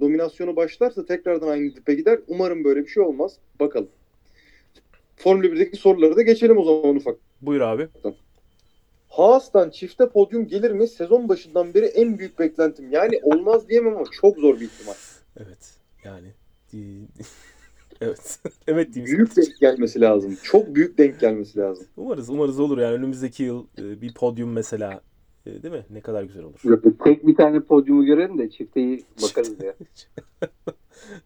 dominasyonu 0.00 0.56
başlarsa 0.56 1.04
tekrardan 1.06 1.48
aynı 1.48 1.76
dipe 1.76 1.94
gider. 1.94 2.18
Umarım 2.28 2.64
böyle 2.64 2.82
bir 2.82 2.88
şey 2.88 3.02
olmaz. 3.02 3.36
Bakalım. 3.60 3.88
Formula 5.16 5.46
1'deki 5.46 5.76
soruları 5.76 6.16
da 6.16 6.22
geçelim 6.22 6.58
o 6.58 6.64
zaman 6.64 6.96
ufak. 6.96 7.16
Buyur 7.42 7.60
abi. 7.60 7.88
Haas'tan 9.08 9.70
çifte 9.70 10.08
podyum 10.08 10.46
gelir 10.46 10.70
mi? 10.70 10.88
Sezon 10.88 11.28
başından 11.28 11.74
beri 11.74 11.86
en 11.86 12.18
büyük 12.18 12.38
beklentim. 12.38 12.90
Yani 12.90 13.20
olmaz 13.22 13.68
diyemem 13.68 13.96
ama 13.96 14.04
çok 14.20 14.38
zor 14.38 14.60
bir 14.60 14.64
ihtimal. 14.64 14.94
Evet. 15.36 15.74
Yani 16.04 16.28
evet. 18.00 18.38
evet 18.66 18.94
diyeyim. 18.94 19.16
Büyük 19.16 19.36
denk 19.36 19.58
gelmesi 19.60 20.00
lazım. 20.00 20.38
Çok 20.42 20.74
büyük 20.74 20.98
denk 20.98 21.20
gelmesi 21.20 21.58
lazım. 21.58 21.86
Umarız 21.96 22.28
umarız 22.28 22.60
olur 22.60 22.78
yani 22.78 22.94
önümüzdeki 22.94 23.42
yıl 23.42 23.66
e, 23.78 24.00
bir 24.00 24.14
podyum 24.14 24.52
mesela 24.52 25.00
değil 25.46 25.74
mi? 25.74 25.84
Ne 25.90 26.00
kadar 26.00 26.22
güzel 26.22 26.44
olur. 26.44 26.82
Tek 27.04 27.26
bir 27.26 27.34
tane 27.34 27.60
podyumu 27.60 28.04
görelim 28.04 28.38
de 28.38 28.50
çifteyi 28.50 29.04
bakarız 29.22 29.62
ya. 29.62 29.74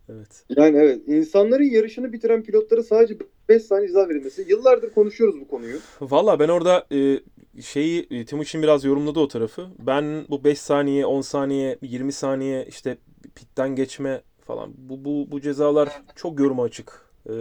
evet. 0.09 0.45
Yani 0.57 0.77
evet. 0.77 1.09
insanların 1.09 1.65
yarışını 1.65 2.13
bitiren 2.13 2.43
pilotlara 2.43 2.83
sadece 2.83 3.17
5 3.49 3.63
saniye 3.63 3.89
ceza 3.89 4.09
verilmesi. 4.09 4.45
Yıllardır 4.49 4.91
konuşuyoruz 4.91 5.41
bu 5.41 5.49
konuyu. 5.49 5.77
Valla 6.01 6.41
ben 6.41 6.49
orada 6.49 6.87
e, 6.93 7.21
şeyi 7.63 8.07
e, 8.11 8.25
Timuçin 8.25 8.63
biraz 8.63 8.85
yorumladı 8.85 9.21
o 9.21 9.29
tarafı. 9.29 9.67
Ben 9.79 10.25
bu 10.29 10.45
5 10.45 10.59
saniye, 10.59 11.07
10 11.07 11.21
saniye, 11.21 11.79
20 11.83 12.13
saniye 12.13 12.67
işte 12.69 12.99
pitten 13.35 13.77
geçme 13.77 14.23
falan 14.41 14.71
bu 14.77 15.05
bu 15.05 15.31
bu 15.31 15.41
cezalar 15.41 16.03
çok 16.17 16.41
yoruma 16.41 16.63
açık. 16.63 17.09
E, 17.27 17.33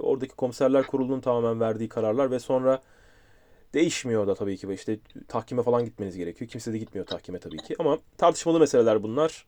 oradaki 0.00 0.36
komiserler 0.36 0.86
kurulunun 0.86 1.20
tamamen 1.20 1.60
verdiği 1.60 1.88
kararlar 1.88 2.30
ve 2.30 2.38
sonra 2.38 2.82
değişmiyor 3.76 4.26
da 4.26 4.34
tabii 4.34 4.56
ki. 4.56 4.66
İşte 4.74 4.98
tahkime 5.28 5.62
falan 5.62 5.84
gitmeniz 5.84 6.16
gerekiyor. 6.16 6.50
Kimse 6.50 6.72
de 6.72 6.78
gitmiyor 6.78 7.06
tahkime 7.06 7.38
tabii 7.38 7.56
ki. 7.56 7.74
Ama 7.78 7.98
tartışmalı 8.18 8.60
meseleler 8.60 9.02
bunlar. 9.02 9.46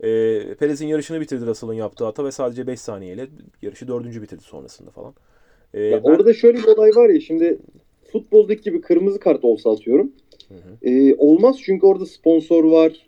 E, 0.00 0.08
Perez'in 0.54 0.86
yarışını 0.86 1.20
bitirdi 1.20 1.46
Russell'ın 1.46 1.72
yaptığı 1.74 2.04
hata 2.04 2.24
ve 2.24 2.32
sadece 2.32 2.66
5 2.66 2.80
saniyeyle 2.80 3.28
yarışı 3.62 3.88
dördüncü 3.88 4.22
bitirdi 4.22 4.42
sonrasında 4.42 4.90
falan. 4.90 5.14
E, 5.74 5.80
Ya 5.80 6.04
ben- 6.04 6.10
Orada 6.10 6.34
şöyle 6.34 6.58
bir 6.58 6.66
olay 6.66 6.90
var 6.90 7.08
ya 7.08 7.20
şimdi 7.20 7.58
futboldaki 8.12 8.62
gibi 8.62 8.80
kırmızı 8.80 9.20
kart 9.20 9.44
olsa 9.44 9.70
atıyorum. 9.70 10.12
Hı 10.48 10.54
hı. 10.54 10.88
Ee, 10.88 11.14
olmaz 11.14 11.56
çünkü 11.64 11.86
orada 11.86 12.06
sponsor 12.06 12.64
var. 12.64 13.06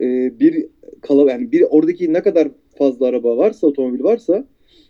Ee, 0.00 0.40
bir 0.40 0.66
kala 1.02 1.30
yani 1.30 1.52
bir 1.52 1.64
oradaki 1.70 2.12
ne 2.12 2.22
kadar 2.22 2.48
fazla 2.78 3.06
araba 3.06 3.36
varsa 3.36 3.66
otomobil 3.66 4.02
varsa 4.04 4.46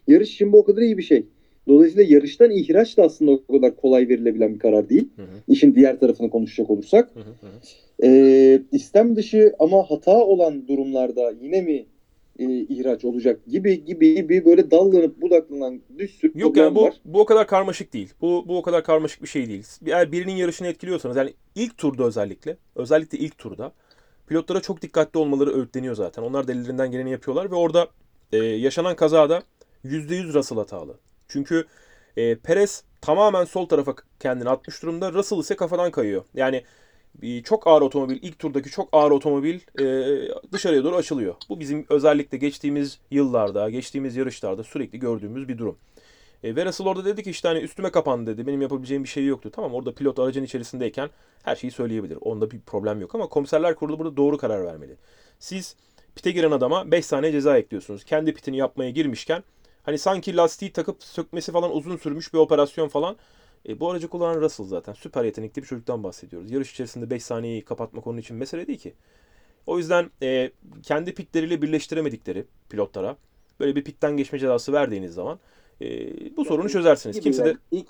yarış 0.07 0.35
için 0.35 0.53
bu 0.53 0.59
o 0.59 0.65
kadar 0.65 0.83
iyi 0.83 0.99
bir 0.99 1.03
şey. 1.03 1.27
Dolayısıyla 1.69 2.15
yarıştan 2.15 2.51
ihraç 2.51 2.97
da 2.97 3.03
aslında 3.03 3.31
o 3.31 3.53
kadar 3.53 3.77
kolay 3.77 4.09
verilebilen 4.09 4.55
bir 4.55 4.59
karar 4.59 4.89
değil. 4.89 5.09
Hı 5.17 5.23
hı. 5.23 5.27
İşin 5.49 5.75
diğer 5.75 6.01
tarafını 6.01 6.31
konuşacak 6.31 6.71
olursak. 6.71 7.11
Hı 7.15 7.21
hı 7.21 7.47
hı. 7.47 7.49
Ee, 8.03 8.63
istem 8.73 9.17
dışı 9.17 9.55
ama 9.59 9.91
hata 9.91 10.25
olan 10.25 10.69
durumlarda 10.69 11.33
yine 11.43 11.61
mi 11.61 11.87
e, 12.39 12.45
ihraç 12.61 13.05
olacak 13.05 13.41
gibi 13.47 13.85
gibi 13.85 14.15
gibi 14.15 14.45
böyle 14.45 14.71
dallanıp 14.71 15.21
budaklanan 15.21 15.81
bir 15.91 16.09
sürü 16.09 16.33
Yok 16.35 16.57
yani 16.57 16.75
bu 16.75 16.83
var. 16.83 16.95
bu 17.05 17.21
o 17.21 17.25
kadar 17.25 17.47
karmaşık 17.47 17.93
değil. 17.93 18.13
Bu 18.21 18.45
bu 18.49 18.59
o 18.59 18.63
kadar 18.63 18.85
karmaşık 18.85 19.23
bir 19.23 19.29
şey 19.29 19.49
değil. 19.49 19.67
Eğer 19.87 20.13
birinin 20.13 20.37
yarışını 20.37 20.69
etkiliyorsanız 20.69 21.17
yani 21.17 21.33
ilk 21.55 21.79
turda 21.79 22.05
özellikle 22.05 22.57
özellikle 22.77 23.19
ilk 23.19 23.39
turda 23.39 23.73
pilotlara 24.27 24.61
çok 24.61 24.83
dikkatli 24.83 25.19
olmaları 25.19 25.57
öğütleniyor 25.57 25.95
zaten. 25.95 26.23
Onlar 26.23 26.49
da 26.49 26.53
ellerinden 26.53 26.91
geleni 26.91 27.11
yapıyorlar 27.11 27.51
ve 27.51 27.55
orada 27.55 27.89
e, 28.33 28.37
yaşanan 28.37 28.97
kazada 28.97 29.43
%100 29.85 30.35
Russell 30.35 30.59
hatalı. 30.59 30.95
Çünkü 31.29 31.67
e, 32.17 32.37
Perez 32.37 32.85
tamamen 33.01 33.45
sol 33.45 33.67
tarafa 33.67 33.95
kendini 34.21 34.49
atmış 34.49 34.83
durumda. 34.83 35.13
Russell 35.13 35.39
ise 35.39 35.57
kafadan 35.57 35.91
kayıyor. 35.91 36.25
Yani 36.35 36.65
çok 37.45 37.67
ağır 37.67 37.83
otomobil, 37.83 38.19
ilk 38.23 38.39
turdaki 38.39 38.71
çok 38.71 38.89
ağır 38.93 39.11
otomobil 39.11 39.61
e, 39.81 39.85
dışarıya 40.53 40.85
doğru 40.85 40.97
açılıyor. 40.97 41.35
Bu 41.49 41.61
bizim 41.61 41.87
özellikle 41.89 42.39
geçtiğimiz 42.39 42.99
yıllarda, 43.11 43.71
geçtiğimiz 43.71 44.17
yarışlarda 44.17 44.65
sürekli 44.65 44.99
gördüğümüz 44.99 45.49
bir 45.49 45.59
durum. 45.59 45.79
E, 46.43 46.57
ve 46.57 46.65
Russell 46.65 46.87
orada 46.87 47.05
dedi 47.05 47.23
ki 47.23 47.31
işte 47.31 47.49
hani 47.49 47.59
üstüme 47.61 47.91
kapandı 47.91 48.31
dedi. 48.31 48.47
Benim 48.47 48.63
yapabileceğim 48.63 49.05
bir 49.05 49.09
şey 49.09 49.27
yoktu. 49.27 49.51
Tamam 49.55 49.75
orada 49.75 49.95
pilot 49.95 50.19
aracın 50.19 50.45
içerisindeyken 50.45 51.11
her 51.43 51.57
şeyi 51.57 51.71
söyleyebilir. 51.71 52.19
Onda 52.21 52.51
bir 52.51 52.61
problem 52.61 53.01
yok 53.01 53.15
ama 53.15 53.27
komiserler 53.27 53.75
kurulu 53.75 53.99
burada 53.99 54.17
doğru 54.17 54.39
karar 54.39 54.65
vermeli. 54.65 54.97
Siz 55.39 55.77
pite 56.15 56.31
giren 56.31 56.51
adama 56.51 56.91
5 56.91 57.07
saniye 57.07 57.33
ceza 57.33 57.59
ekliyorsunuz. 57.59 58.05
Kendi 58.05 58.35
pitini 58.35 58.57
yapmaya 58.57 58.91
girmişken 58.91 59.43
hani 59.89 59.99
sanki 59.99 60.37
lastiği 60.37 60.73
takıp 60.73 61.03
sökmesi 61.05 61.53
falan 61.53 61.77
uzun 61.77 61.97
sürmüş 61.97 62.35
bir 62.35 62.39
operasyon 62.39 62.89
falan. 62.89 63.17
E, 63.69 63.81
bu 63.81 63.91
aracı 63.91 64.09
kullanan 64.09 64.41
Russell 64.41 64.67
zaten. 64.67 64.93
Süper 64.93 65.25
yetenekli 65.25 65.63
bir 65.63 65.67
çocuktan 65.67 66.03
bahsediyoruz. 66.03 66.51
Yarış 66.51 66.73
içerisinde 66.73 67.11
5 67.11 67.23
saniyeyi 67.23 67.65
kapatmak 67.65 68.07
onun 68.07 68.19
için 68.19 68.37
mesele 68.37 68.67
değil 68.67 68.79
ki. 68.79 68.95
O 69.67 69.79
yüzden 69.79 70.11
e, 70.23 70.51
kendi 70.83 71.15
pitleriyle 71.15 71.63
birleştiremedikleri 71.63 72.45
pilotlara 72.71 73.17
böyle 73.61 73.77
bir 73.77 73.85
pitten 73.85 74.17
geçme 74.17 74.39
cezası 74.39 74.73
verdiğiniz 74.73 75.15
zaman 75.15 75.39
e, 75.81 75.87
bu 76.37 76.45
sorunu 76.45 76.69
çözersiniz. 76.69 77.17
Gibi 77.17 77.25
Kimse 77.25 77.45
de 77.45 77.49
yani 77.49 77.59
ilk 77.71 77.89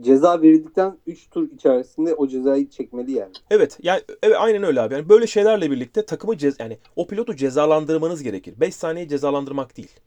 ceza 0.00 0.42
verildikten 0.42 0.98
3 1.06 1.30
tur 1.30 1.50
içerisinde 1.50 2.14
o 2.14 2.28
cezayı 2.28 2.70
çekmeli 2.70 3.12
yani. 3.12 3.32
Evet 3.50 3.78
yani 3.82 4.02
evet 4.22 4.36
aynen 4.38 4.62
öyle 4.62 4.80
abi. 4.80 4.94
Yani 4.94 5.08
böyle 5.08 5.26
şeylerle 5.26 5.70
birlikte 5.70 6.06
takımı 6.06 6.38
cez 6.38 6.60
yani 6.60 6.78
o 6.96 7.06
pilotu 7.06 7.36
cezalandırmanız 7.36 8.22
gerekir. 8.22 8.54
5 8.60 8.74
saniye 8.74 9.08
cezalandırmak 9.08 9.76
değil. 9.76 10.00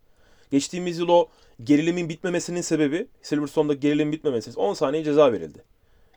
Geçtiğimiz 0.51 0.99
yıl 0.99 1.09
o 1.09 1.29
gerilimin 1.63 2.09
bitmemesinin 2.09 2.61
sebebi 2.61 3.07
Silverstone'da 3.21 3.73
gerilimin 3.73 4.11
bitmemesi. 4.11 4.59
10 4.59 4.73
saniye 4.73 5.03
ceza 5.03 5.33
verildi. 5.33 5.63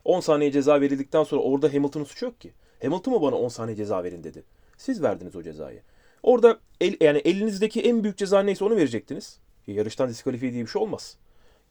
10 0.04 0.20
saniye 0.20 0.52
ceza 0.52 0.80
verildikten 0.80 1.24
sonra 1.24 1.42
orada 1.42 1.74
Hamilton'ın 1.74 2.04
suçu 2.04 2.24
yok 2.24 2.40
ki. 2.40 2.52
Hamilton 2.82 3.14
mı 3.14 3.22
bana 3.22 3.36
10 3.36 3.48
saniye 3.48 3.76
ceza 3.76 4.04
verin 4.04 4.24
dedi. 4.24 4.44
Siz 4.76 5.02
verdiniz 5.02 5.36
o 5.36 5.42
cezayı. 5.42 5.82
Orada 6.22 6.58
el, 6.80 6.96
yani 7.00 7.18
elinizdeki 7.18 7.80
en 7.80 8.02
büyük 8.02 8.16
ceza 8.16 8.42
neyse 8.42 8.64
onu 8.64 8.76
verecektiniz. 8.76 9.38
Yarıştan 9.66 10.08
diskalifiye 10.08 10.52
diye 10.52 10.64
bir 10.64 10.70
şey 10.70 10.82
olmaz. 10.82 11.16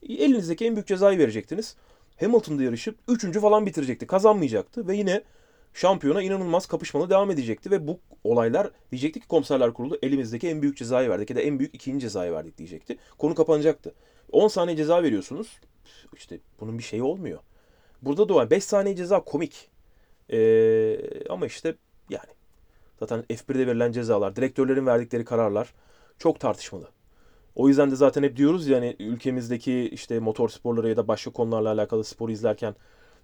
Elinizdeki 0.10 0.66
en 0.66 0.76
büyük 0.76 0.88
cezayı 0.88 1.20
verecektiniz. 1.20 1.76
Hamilton 2.20 2.60
da 2.60 2.64
yarışı 2.64 2.96
3. 3.08 3.40
falan 3.40 3.66
bitirecekti. 3.66 4.08
Kazanmayacaktı 4.08 4.88
ve 4.88 4.96
yine 4.96 5.24
şampiyona 5.74 6.22
inanılmaz 6.22 6.66
kapışmalı 6.66 7.10
devam 7.10 7.32
edecekti 7.32 7.72
ve 7.72 7.88
bu 7.88 8.00
olaylar 8.24 8.72
diyecekti 8.92 9.20
ki 9.20 9.28
komiserler 9.28 9.74
kurulu 9.74 9.98
elimizdeki 10.04 10.48
en 10.48 10.62
büyük 10.62 10.78
cezayı 10.78 11.10
verdik 11.10 11.30
ya 11.30 11.36
da 11.36 11.42
en 11.42 11.60
büyük 11.60 11.76
ikinci 11.76 12.02
cezayı 12.02 12.32
verdik 12.32 12.58
diyecekti. 12.58 12.98
Konu 13.18 13.36
kapanacaktı. 13.36 13.94
10 14.32 14.48
saniye 14.48 14.78
ceza 14.78 15.04
veriyorsunuz. 15.04 15.60
İşte 16.16 16.40
bunun 16.60 16.78
bir 16.78 16.84
şeyi 16.84 17.04
olmuyor. 17.04 17.40
Burada 18.02 18.30
da 18.30 18.36
var. 18.36 18.50
5 18.50 18.64
saniye 18.64 18.96
ceza 18.96 19.20
komik. 19.20 19.70
Ee, 20.30 21.00
ama 21.30 21.46
işte 21.46 21.76
yani 22.10 22.30
zaten 23.00 23.24
F1'de 23.30 23.68
verilen 23.68 23.92
cezalar, 23.92 24.36
direktörlerin 24.36 24.86
verdikleri 24.86 25.26
kararlar 25.26 25.74
çok 26.20 26.40
tartışmalı. 26.40 26.90
O 27.56 27.68
yüzden 27.68 27.92
de 27.92 27.96
zaten 27.96 28.24
hep 28.24 28.36
diyoruz 28.36 28.68
ya 28.68 28.78
hani 28.78 28.96
ülkemizdeki 29.00 29.90
işte 29.90 30.20
motor 30.20 30.50
sporları 30.50 30.90
ya 30.90 30.98
da 30.98 31.08
başka 31.08 31.32
konularla 31.32 31.72
alakalı 31.72 32.04
sporu 32.04 32.32
izlerken 32.32 32.76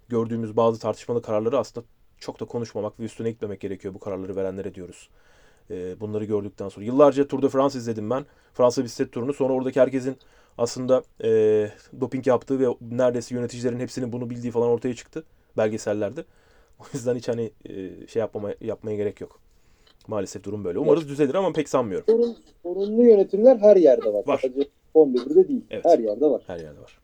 gördüğümüz 0.08 0.56
bazı 0.56 0.80
tartışmalı 0.80 1.22
kararları 1.22 1.58
aslında 1.58 1.86
çok 2.18 2.40
da 2.40 2.44
konuşmamak 2.44 3.00
ve 3.00 3.04
üstüne 3.04 3.30
gitmemek 3.30 3.60
gerekiyor 3.60 3.94
bu 3.94 3.98
kararları 3.98 4.36
verenlere 4.36 4.74
diyoruz. 4.74 5.08
Ee, 5.70 6.00
bunları 6.00 6.24
gördükten 6.24 6.68
sonra. 6.68 6.84
Yıllarca 6.84 7.28
Tour 7.28 7.42
de 7.42 7.48
France 7.48 7.78
izledim 7.78 8.10
ben. 8.10 8.26
Fransa 8.54 8.84
bisiklet 8.84 9.12
turunu. 9.12 9.32
Sonra 9.32 9.52
oradaki 9.52 9.80
herkesin 9.80 10.16
aslında 10.58 11.02
e, 11.24 11.28
doping 12.00 12.26
yaptığı 12.26 12.60
ve 12.60 12.66
neredeyse 12.90 13.34
yöneticilerin 13.34 13.80
hepsinin 13.80 14.12
bunu 14.12 14.30
bildiği 14.30 14.50
falan 14.50 14.68
ortaya 14.68 14.94
çıktı 14.94 15.24
belgesellerde. 15.56 16.24
O 16.80 16.84
yüzden 16.94 17.16
hiç 17.16 17.28
hani 17.28 17.50
e, 17.68 18.06
şey 18.06 18.20
yapmama, 18.20 18.54
yapmaya 18.60 18.96
gerek 18.96 19.20
yok. 19.20 19.40
Maalesef 20.08 20.44
durum 20.44 20.64
böyle. 20.64 20.78
Umarız 20.78 21.08
düzelir 21.08 21.34
ama 21.34 21.52
pek 21.52 21.68
sanmıyorum. 21.68 22.06
Sorun, 22.06 22.36
sorunlu 22.62 23.02
yönetimler 23.02 23.56
her 23.56 23.76
yerde 23.76 24.12
var. 24.12 24.26
Var. 24.26 24.38
Sadece 24.42 24.68
Formula 24.92 25.22
1'de 25.22 25.48
değil. 25.48 25.64
Evet. 25.70 25.84
Her 25.84 25.98
yerde 25.98 26.26
var. 26.26 26.42
Her 26.46 26.58
yerde 26.58 26.80
var. 26.80 26.98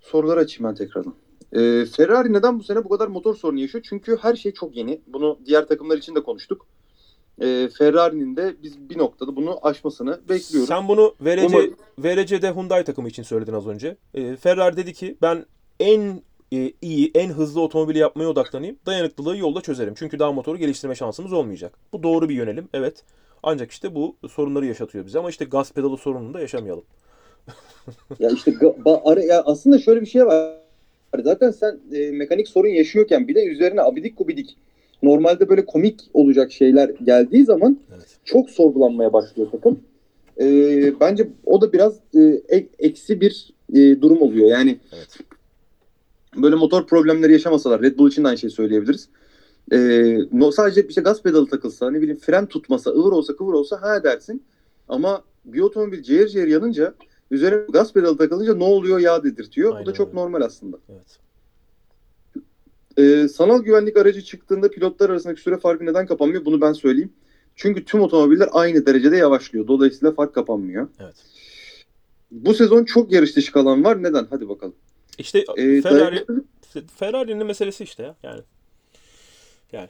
Soruları 0.00 0.40
açayım 0.40 0.70
ben 0.70 0.74
tekrardan. 0.74 1.14
Ee, 1.52 1.84
Ferrari 1.96 2.32
neden 2.32 2.58
bu 2.58 2.62
sene 2.62 2.84
bu 2.84 2.88
kadar 2.88 3.08
motor 3.08 3.34
sorunu 3.34 3.60
yaşıyor? 3.60 3.84
Çünkü 3.88 4.18
her 4.22 4.36
şey 4.36 4.52
çok 4.52 4.76
yeni. 4.76 5.00
Bunu 5.06 5.38
diğer 5.46 5.66
takımlar 5.68 5.98
için 5.98 6.14
de 6.14 6.22
konuştuk. 6.22 6.66
Ee, 7.40 7.68
Ferrari'nin 7.78 8.36
de 8.36 8.54
biz 8.62 8.90
bir 8.90 8.98
noktada 8.98 9.36
bunu 9.36 9.58
aşmasını 9.62 10.20
bekliyoruz. 10.28 10.68
Sen 10.68 10.88
bunu 10.88 11.14
VRC, 11.20 11.46
Umarım. 11.46 11.76
VRC'de 11.98 12.54
Hyundai 12.54 12.84
takımı 12.84 13.08
için 13.08 13.22
söyledin 13.22 13.52
az 13.52 13.66
önce. 13.66 13.96
Ee, 14.14 14.36
Ferrari 14.36 14.76
dedi 14.76 14.92
ki 14.92 15.16
ben 15.22 15.46
en 15.80 16.22
e, 16.52 16.72
iyi, 16.82 17.10
en 17.14 17.30
hızlı 17.30 17.60
otomobili 17.60 17.98
yapmaya 17.98 18.26
odaklanayım. 18.28 18.76
Dayanıklılığı 18.86 19.36
yolda 19.36 19.60
çözerim. 19.60 19.94
Çünkü 19.96 20.18
daha 20.18 20.32
motoru 20.32 20.58
geliştirme 20.58 20.94
şansımız 20.94 21.32
olmayacak. 21.32 21.78
Bu 21.92 22.02
doğru 22.02 22.28
bir 22.28 22.34
yönelim. 22.34 22.68
Evet. 22.74 23.04
Ancak 23.42 23.70
işte 23.70 23.94
bu 23.94 24.16
sorunları 24.28 24.66
yaşatıyor 24.66 25.06
bize. 25.06 25.18
Ama 25.18 25.30
işte 25.30 25.44
gaz 25.44 25.72
pedalı 25.72 25.96
sorununu 25.96 26.34
da 26.34 26.40
yaşamayalım. 26.40 26.84
Ya 28.18 28.30
işte 28.30 28.50
ga- 28.50 28.82
ba- 28.82 29.00
ara- 29.04 29.22
ya 29.22 29.42
aslında 29.42 29.78
şöyle 29.78 30.00
bir 30.00 30.06
şey 30.06 30.26
var. 30.26 30.59
Zaten 31.18 31.50
sen 31.50 31.80
e, 31.92 32.10
mekanik 32.10 32.48
sorun 32.48 32.68
yaşıyorken 32.68 33.28
bir 33.28 33.34
de 33.34 33.44
üzerine 33.46 33.80
abidik 33.82 34.18
gubidik 34.18 34.56
normalde 35.02 35.48
böyle 35.48 35.66
komik 35.66 36.00
olacak 36.14 36.52
şeyler 36.52 36.88
geldiği 36.88 37.44
zaman 37.44 37.78
Evet. 37.96 38.18
çok 38.24 38.50
sorgulanmaya 38.50 39.12
başlıyor 39.12 39.48
takım. 39.52 39.80
E, 40.40 40.46
bence 41.00 41.28
o 41.46 41.60
da 41.60 41.72
biraz 41.72 41.96
e, 42.14 42.20
e- 42.56 42.68
eksi 42.78 43.20
bir 43.20 43.50
e, 43.72 44.00
durum 44.02 44.22
oluyor. 44.22 44.48
Yani 44.48 44.78
Evet. 44.96 45.18
böyle 46.36 46.56
motor 46.56 46.86
problemleri 46.86 47.32
yaşamasalar 47.32 47.82
Red 47.82 47.98
Bull 47.98 48.08
için 48.08 48.24
de 48.24 48.28
aynı 48.28 48.38
şeyi 48.38 48.50
söyleyebiliriz. 48.50 49.08
Ee, 49.72 50.18
no, 50.32 50.52
sadece 50.52 50.86
işte 50.88 51.00
gaz 51.00 51.22
pedalı 51.22 51.46
takılsa 51.46 51.90
ne 51.90 52.00
bileyim 52.00 52.18
fren 52.18 52.46
tutmasa 52.46 52.90
ıvır 52.90 53.12
olsa 53.12 53.36
kıvır 53.36 53.52
olsa 53.52 53.82
ha 53.82 54.04
dersin. 54.04 54.42
Ama 54.88 55.22
bir 55.44 55.60
otomobil 55.60 56.02
ciğer 56.02 56.26
ciğer 56.26 56.46
yanınca 56.46 56.94
üzerine 57.30 57.64
gaz 57.72 57.92
pedalı 57.92 58.18
takılınca 58.18 58.54
ne 58.54 58.64
oluyor 58.64 58.98
ya 58.98 59.22
dedirtiyor. 59.24 59.70
Aynen 59.72 59.86
Bu 59.86 59.90
da 59.90 59.94
çok 59.94 60.08
öyle. 60.08 60.18
normal 60.20 60.40
aslında. 60.40 60.78
Evet. 60.88 61.18
Ee, 62.98 63.28
sanal 63.28 63.62
güvenlik 63.62 63.96
aracı 63.96 64.22
çıktığında 64.22 64.70
pilotlar 64.70 65.10
arasındaki 65.10 65.40
süre 65.40 65.56
farkı 65.58 65.86
neden 65.86 66.06
kapanmıyor 66.06 66.44
bunu 66.44 66.60
ben 66.60 66.72
söyleyeyim. 66.72 67.12
Çünkü 67.56 67.84
tüm 67.84 68.00
otomobiller 68.00 68.48
aynı 68.52 68.86
derecede 68.86 69.16
yavaşlıyor. 69.16 69.66
Dolayısıyla 69.68 70.12
fark 70.14 70.34
kapanmıyor. 70.34 70.88
Evet. 71.00 71.14
Bu 72.30 72.54
sezon 72.54 72.84
çok 72.84 73.12
yarış 73.12 73.36
dışı 73.36 73.52
kalan 73.52 73.84
var. 73.84 74.02
Neden? 74.02 74.26
Hadi 74.30 74.48
bakalım. 74.48 74.74
İşte 75.18 75.44
Ee, 75.56 75.80
Ferrari 75.82 76.24
Ferrari'nin 76.96 77.46
meselesi 77.46 77.84
işte 77.84 78.02
ya. 78.02 78.16
Yani 78.22 78.42
Yani 79.72 79.88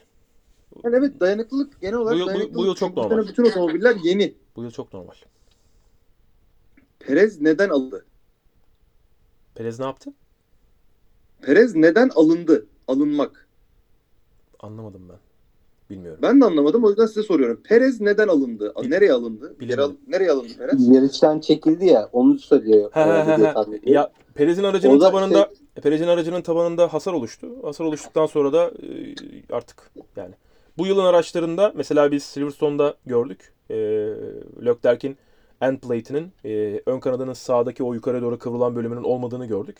evet 0.83 1.19
dayanıklılık 1.19 1.81
genel 1.81 1.95
olarak 1.95 2.15
Bu 2.15 2.19
yıl- 2.19 2.49
bu- 2.49 2.53
bu 2.55 2.65
yıl 2.65 2.75
çok 2.75 2.97
normal. 2.97 3.27
Bütün 3.27 3.43
otomobiller 3.45 3.95
yeni. 4.03 4.33
bu 4.55 4.63
yıl 4.63 4.71
çok 4.71 4.93
normal. 4.93 5.13
Perez 7.07 7.41
neden 7.41 7.69
alındı? 7.69 8.05
Perez 9.55 9.79
ne 9.79 9.85
yaptı? 9.85 10.13
Perez 11.41 11.75
neden 11.75 12.09
alındı? 12.09 12.65
Alınmak. 12.87 13.47
Anlamadım 14.59 15.01
ben. 15.09 15.17
Bilmiyorum. 15.89 16.19
Ben 16.21 16.41
de 16.41 16.45
anlamadım 16.45 16.83
o 16.83 16.89
yüzden 16.89 17.05
size 17.05 17.23
soruyorum. 17.23 17.61
Perez 17.63 18.01
neden 18.01 18.27
alındı? 18.27 18.73
Bil- 18.81 18.89
nereye 18.89 19.13
alındı? 19.13 19.55
Yere 19.61 19.81
al- 19.81 19.93
nereye 20.07 20.31
alındı 20.31 20.57
Perez? 20.57 20.87
Yarıştan 20.87 21.39
çekildi 21.39 21.85
ya 21.85 22.09
onu 22.13 22.39
söylüyor. 22.39 22.91
He 22.93 22.99
he 22.99 23.05
e, 23.05 23.81
he. 23.85 23.91
Ya 23.91 24.11
Perez'in 24.33 24.63
aracının 24.63 24.97
O 24.97 25.01
da 25.01 25.05
tabanında 25.05 25.49
Perez'in 25.83 26.07
aracının 26.07 26.41
tabanında 26.41 26.93
hasar 26.93 27.13
oluştu. 27.13 27.47
Hasar 27.63 27.85
oluştuktan 27.85 28.25
sonra 28.25 28.53
da 28.53 28.65
e, 28.65 29.15
artık 29.51 29.91
yani 30.15 30.33
bu 30.77 30.87
yılın 30.87 31.05
araçlarında 31.05 31.71
mesela 31.75 32.11
biz 32.11 32.23
Silverstone'da 32.23 32.95
gördük. 33.05 33.53
E, 33.69 33.75
Leclerc'in 34.65 35.17
end 35.61 35.79
plate'inin 35.79 36.31
e, 36.45 36.81
ön 36.85 36.99
kanadının 36.99 37.33
sağdaki 37.33 37.83
o 37.83 37.93
yukarı 37.93 38.21
doğru 38.21 38.39
kıvrılan 38.39 38.75
bölümünün 38.75 39.03
olmadığını 39.03 39.45
gördük. 39.45 39.77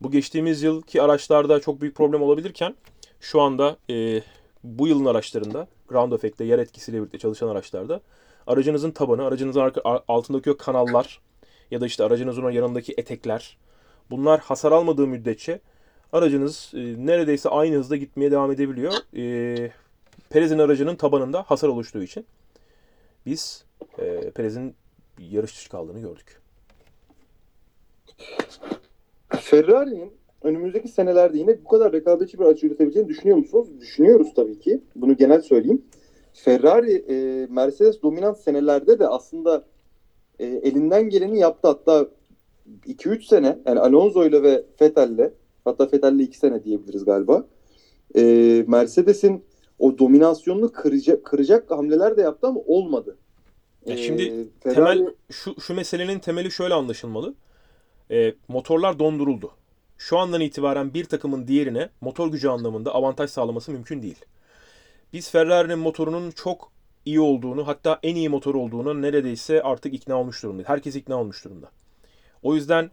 Bu 0.00 0.10
geçtiğimiz 0.10 0.62
yılki 0.62 1.02
araçlarda 1.02 1.60
çok 1.60 1.80
büyük 1.80 1.96
problem 1.96 2.22
olabilirken 2.22 2.74
şu 3.20 3.40
anda 3.40 3.76
e, 3.90 4.22
bu 4.64 4.88
yılın 4.88 5.04
araçlarında 5.04 5.66
ground 5.88 6.12
effect'te 6.12 6.44
yer 6.44 6.58
etkisiyle 6.58 6.98
birlikte 6.98 7.18
çalışan 7.18 7.48
araçlarda 7.48 8.00
aracınızın 8.46 8.90
tabanı, 8.90 9.24
aracınızın 9.26 9.60
arka, 9.60 10.02
altındaki 10.08 10.50
o 10.50 10.56
kanallar 10.56 11.20
ya 11.70 11.80
da 11.80 11.86
işte 11.86 12.04
aracınızın 12.04 12.50
yanındaki 12.50 12.94
etekler 12.98 13.56
bunlar 14.10 14.40
hasar 14.40 14.72
almadığı 14.72 15.06
müddetçe 15.06 15.60
aracınız 16.12 16.70
e, 16.74 16.78
neredeyse 17.06 17.48
aynı 17.48 17.76
hızda 17.76 17.96
gitmeye 17.96 18.30
devam 18.30 18.52
edebiliyor. 18.52 18.92
E, 19.16 19.70
Perez'in 20.30 20.58
aracının 20.58 20.96
tabanında 20.96 21.42
hasar 21.42 21.68
oluştuğu 21.68 22.02
için 22.02 22.26
biz 23.26 23.64
e, 23.98 24.30
Perez'in 24.30 24.74
yarış 25.18 25.56
dışı 25.56 25.70
kaldığını 25.70 26.00
gördük. 26.00 26.42
Ferrari'nin 29.28 30.12
önümüzdeki 30.42 30.88
senelerde 30.88 31.38
yine 31.38 31.64
bu 31.64 31.68
kadar 31.68 31.92
rekabetçi 31.92 32.38
bir 32.38 32.44
araç 32.44 32.64
üretebileceğini 32.64 33.08
düşünüyor 33.08 33.36
musunuz? 33.38 33.68
Düşünüyoruz 33.80 34.34
tabii 34.36 34.58
ki. 34.58 34.80
Bunu 34.96 35.16
genel 35.16 35.40
söyleyeyim. 35.40 35.82
Ferrari 36.32 36.92
e, 37.08 37.46
Mercedes 37.50 38.02
dominant 38.02 38.38
senelerde 38.38 38.98
de 38.98 39.08
aslında 39.08 39.64
e, 40.38 40.46
elinden 40.46 41.08
geleni 41.08 41.38
yaptı. 41.38 41.68
Hatta 41.68 42.08
2-3 42.86 43.26
sene 43.26 43.58
yani 43.66 43.80
Alonso 43.80 44.24
ile 44.24 44.42
ve 44.42 44.64
Vettel'le 44.80 45.30
hatta 45.64 45.84
Vettel'le 45.92 46.18
2 46.18 46.38
sene 46.38 46.64
diyebiliriz 46.64 47.04
galiba. 47.04 47.46
E, 48.16 48.22
Mercedes'in 48.68 49.44
o 49.78 49.98
dominasyonunu 49.98 50.72
kıracak, 50.72 51.24
kıracak 51.24 51.70
hamleler 51.70 52.16
de 52.16 52.22
yaptı 52.22 52.46
ama 52.46 52.60
olmadı. 52.66 53.16
Ya 53.86 53.96
şimdi 53.96 54.22
Ferrari- 54.62 54.74
temel 54.74 55.14
şu 55.30 55.60
şu 55.60 55.74
meselenin 55.74 56.18
temeli 56.18 56.50
şöyle 56.50 56.74
anlaşılmalı. 56.74 57.34
E, 58.10 58.34
motorlar 58.48 58.98
donduruldu. 58.98 59.50
Şu 59.98 60.18
andan 60.18 60.40
itibaren 60.40 60.94
bir 60.94 61.04
takımın 61.04 61.48
diğerine 61.48 61.88
motor 62.00 62.28
gücü 62.28 62.48
anlamında 62.48 62.94
avantaj 62.94 63.30
sağlaması 63.30 63.72
mümkün 63.72 64.02
değil. 64.02 64.24
Biz 65.12 65.30
Ferrari'nin 65.30 65.78
motorunun 65.78 66.30
çok 66.30 66.72
iyi 67.04 67.20
olduğunu, 67.20 67.66
hatta 67.66 67.98
en 68.02 68.16
iyi 68.16 68.28
motor 68.28 68.54
olduğunu 68.54 69.02
neredeyse 69.02 69.62
artık 69.62 69.94
ikna 69.94 70.20
olmuş 70.20 70.42
durumda. 70.42 70.62
Herkes 70.66 70.96
ikna 70.96 71.20
olmuş 71.20 71.44
durumda. 71.44 71.70
O 72.42 72.54
yüzden 72.54 72.90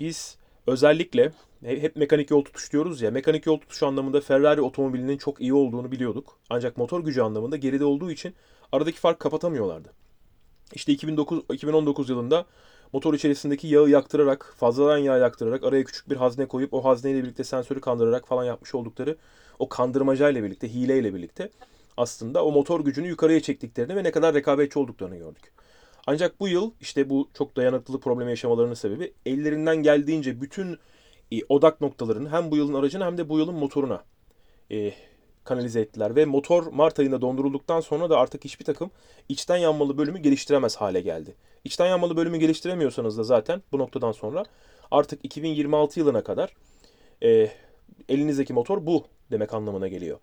biz 0.00 0.36
özellikle 0.66 1.32
he- 1.64 1.80
hep 1.82 1.96
mekanik 1.96 2.30
yol 2.30 2.44
tutuş 2.44 2.72
diyoruz 2.72 3.02
ya. 3.02 3.10
Mekanik 3.10 3.46
yol 3.46 3.58
tutuş 3.58 3.82
anlamında 3.82 4.20
Ferrari 4.20 4.60
otomobilinin 4.60 5.16
çok 5.18 5.40
iyi 5.40 5.54
olduğunu 5.54 5.92
biliyorduk. 5.92 6.38
Ancak 6.50 6.76
motor 6.76 7.04
gücü 7.04 7.20
anlamında 7.20 7.56
geride 7.56 7.84
olduğu 7.84 8.10
için 8.10 8.34
aradaki 8.72 8.98
fark 9.00 9.20
kapatamıyorlardı. 9.20 9.92
İşte 10.74 10.92
2009 10.92 11.42
2019 11.52 12.08
yılında 12.08 12.46
motor 12.92 13.14
içerisindeki 13.14 13.68
yağı 13.68 13.88
yaktırarak, 13.88 14.54
fazladan 14.58 14.98
yağ 14.98 15.16
yaktırarak, 15.16 15.64
araya 15.64 15.84
küçük 15.84 16.10
bir 16.10 16.16
hazne 16.16 16.46
koyup 16.46 16.74
o 16.74 16.84
hazneyle 16.84 17.22
birlikte 17.22 17.44
sensörü 17.44 17.80
kandırarak 17.80 18.28
falan 18.28 18.44
yapmış 18.44 18.74
oldukları 18.74 19.16
o 19.58 19.68
kandırmacayla 19.68 20.42
birlikte, 20.42 20.74
hileyle 20.74 21.14
birlikte 21.14 21.50
aslında 21.96 22.44
o 22.44 22.52
motor 22.52 22.80
gücünü 22.80 23.08
yukarıya 23.08 23.40
çektiklerini 23.40 23.96
ve 23.96 24.04
ne 24.04 24.10
kadar 24.10 24.34
rekabetçi 24.34 24.78
olduklarını 24.78 25.16
gördük. 25.16 25.52
Ancak 26.06 26.40
bu 26.40 26.48
yıl 26.48 26.70
işte 26.80 27.10
bu 27.10 27.28
çok 27.34 27.56
dayanıklılık 27.56 28.02
problemi 28.02 28.30
yaşamalarının 28.30 28.74
sebebi 28.74 29.12
ellerinden 29.26 29.76
geldiğince 29.76 30.40
bütün 30.40 30.78
e, 31.32 31.36
odak 31.48 31.80
noktalarını 31.80 32.30
hem 32.30 32.50
bu 32.50 32.56
yılın 32.56 32.74
aracına 32.74 33.06
hem 33.06 33.18
de 33.18 33.28
bu 33.28 33.38
yılın 33.38 33.54
motoruna 33.54 34.04
e, 34.70 34.92
kanalize 35.46 35.80
ettiler. 35.80 36.16
Ve 36.16 36.24
motor 36.24 36.66
Mart 36.66 36.98
ayında 36.98 37.20
dondurulduktan 37.20 37.80
sonra 37.80 38.10
da 38.10 38.18
artık 38.18 38.44
hiçbir 38.44 38.64
takım 38.64 38.90
içten 39.28 39.56
yanmalı 39.56 39.98
bölümü 39.98 40.18
geliştiremez 40.18 40.76
hale 40.76 41.00
geldi. 41.00 41.34
İçten 41.64 41.86
yanmalı 41.86 42.16
bölümü 42.16 42.38
geliştiremiyorsanız 42.38 43.18
da 43.18 43.24
zaten 43.24 43.62
bu 43.72 43.78
noktadan 43.78 44.12
sonra 44.12 44.44
artık 44.90 45.24
2026 45.24 46.00
yılına 46.00 46.24
kadar 46.24 46.54
e, 47.22 47.50
elinizdeki 48.08 48.52
motor 48.52 48.86
bu 48.86 49.04
demek 49.30 49.54
anlamına 49.54 49.88
geliyor. 49.88 50.18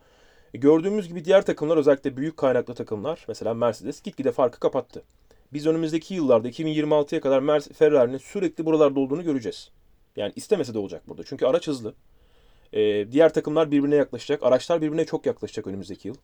E, 0.53 0.57
gördüğümüz 0.57 1.07
gibi 1.07 1.25
diğer 1.25 1.45
takımlar 1.45 1.77
özellikle 1.77 2.17
büyük 2.17 2.37
kaynaklı 2.37 2.73
takımlar 2.73 3.25
mesela 3.27 3.53
Mercedes 3.53 4.01
gitgide 4.01 4.31
farkı 4.31 4.59
kapattı. 4.59 5.03
Biz 5.53 5.67
önümüzdeki 5.67 6.13
yıllarda 6.13 6.49
2026'ya 6.49 7.21
kadar 7.21 7.41
Mer- 7.41 7.73
Ferrari'nin 7.73 8.17
sürekli 8.17 8.65
buralarda 8.65 8.99
olduğunu 8.99 9.23
göreceğiz. 9.23 9.69
Yani 10.15 10.33
istemese 10.35 10.73
de 10.73 10.79
olacak 10.79 11.03
burada. 11.07 11.23
Çünkü 11.23 11.45
araç 11.45 11.67
hızlı. 11.67 11.93
Ee, 12.73 13.11
diğer 13.11 13.33
takımlar 13.33 13.71
birbirine 13.71 13.95
yaklaşacak. 13.95 14.43
Araçlar 14.43 14.81
birbirine 14.81 15.05
çok 15.05 15.25
yaklaşacak 15.25 15.67
önümüzdeki 15.67 16.07
yıl. 16.07 16.15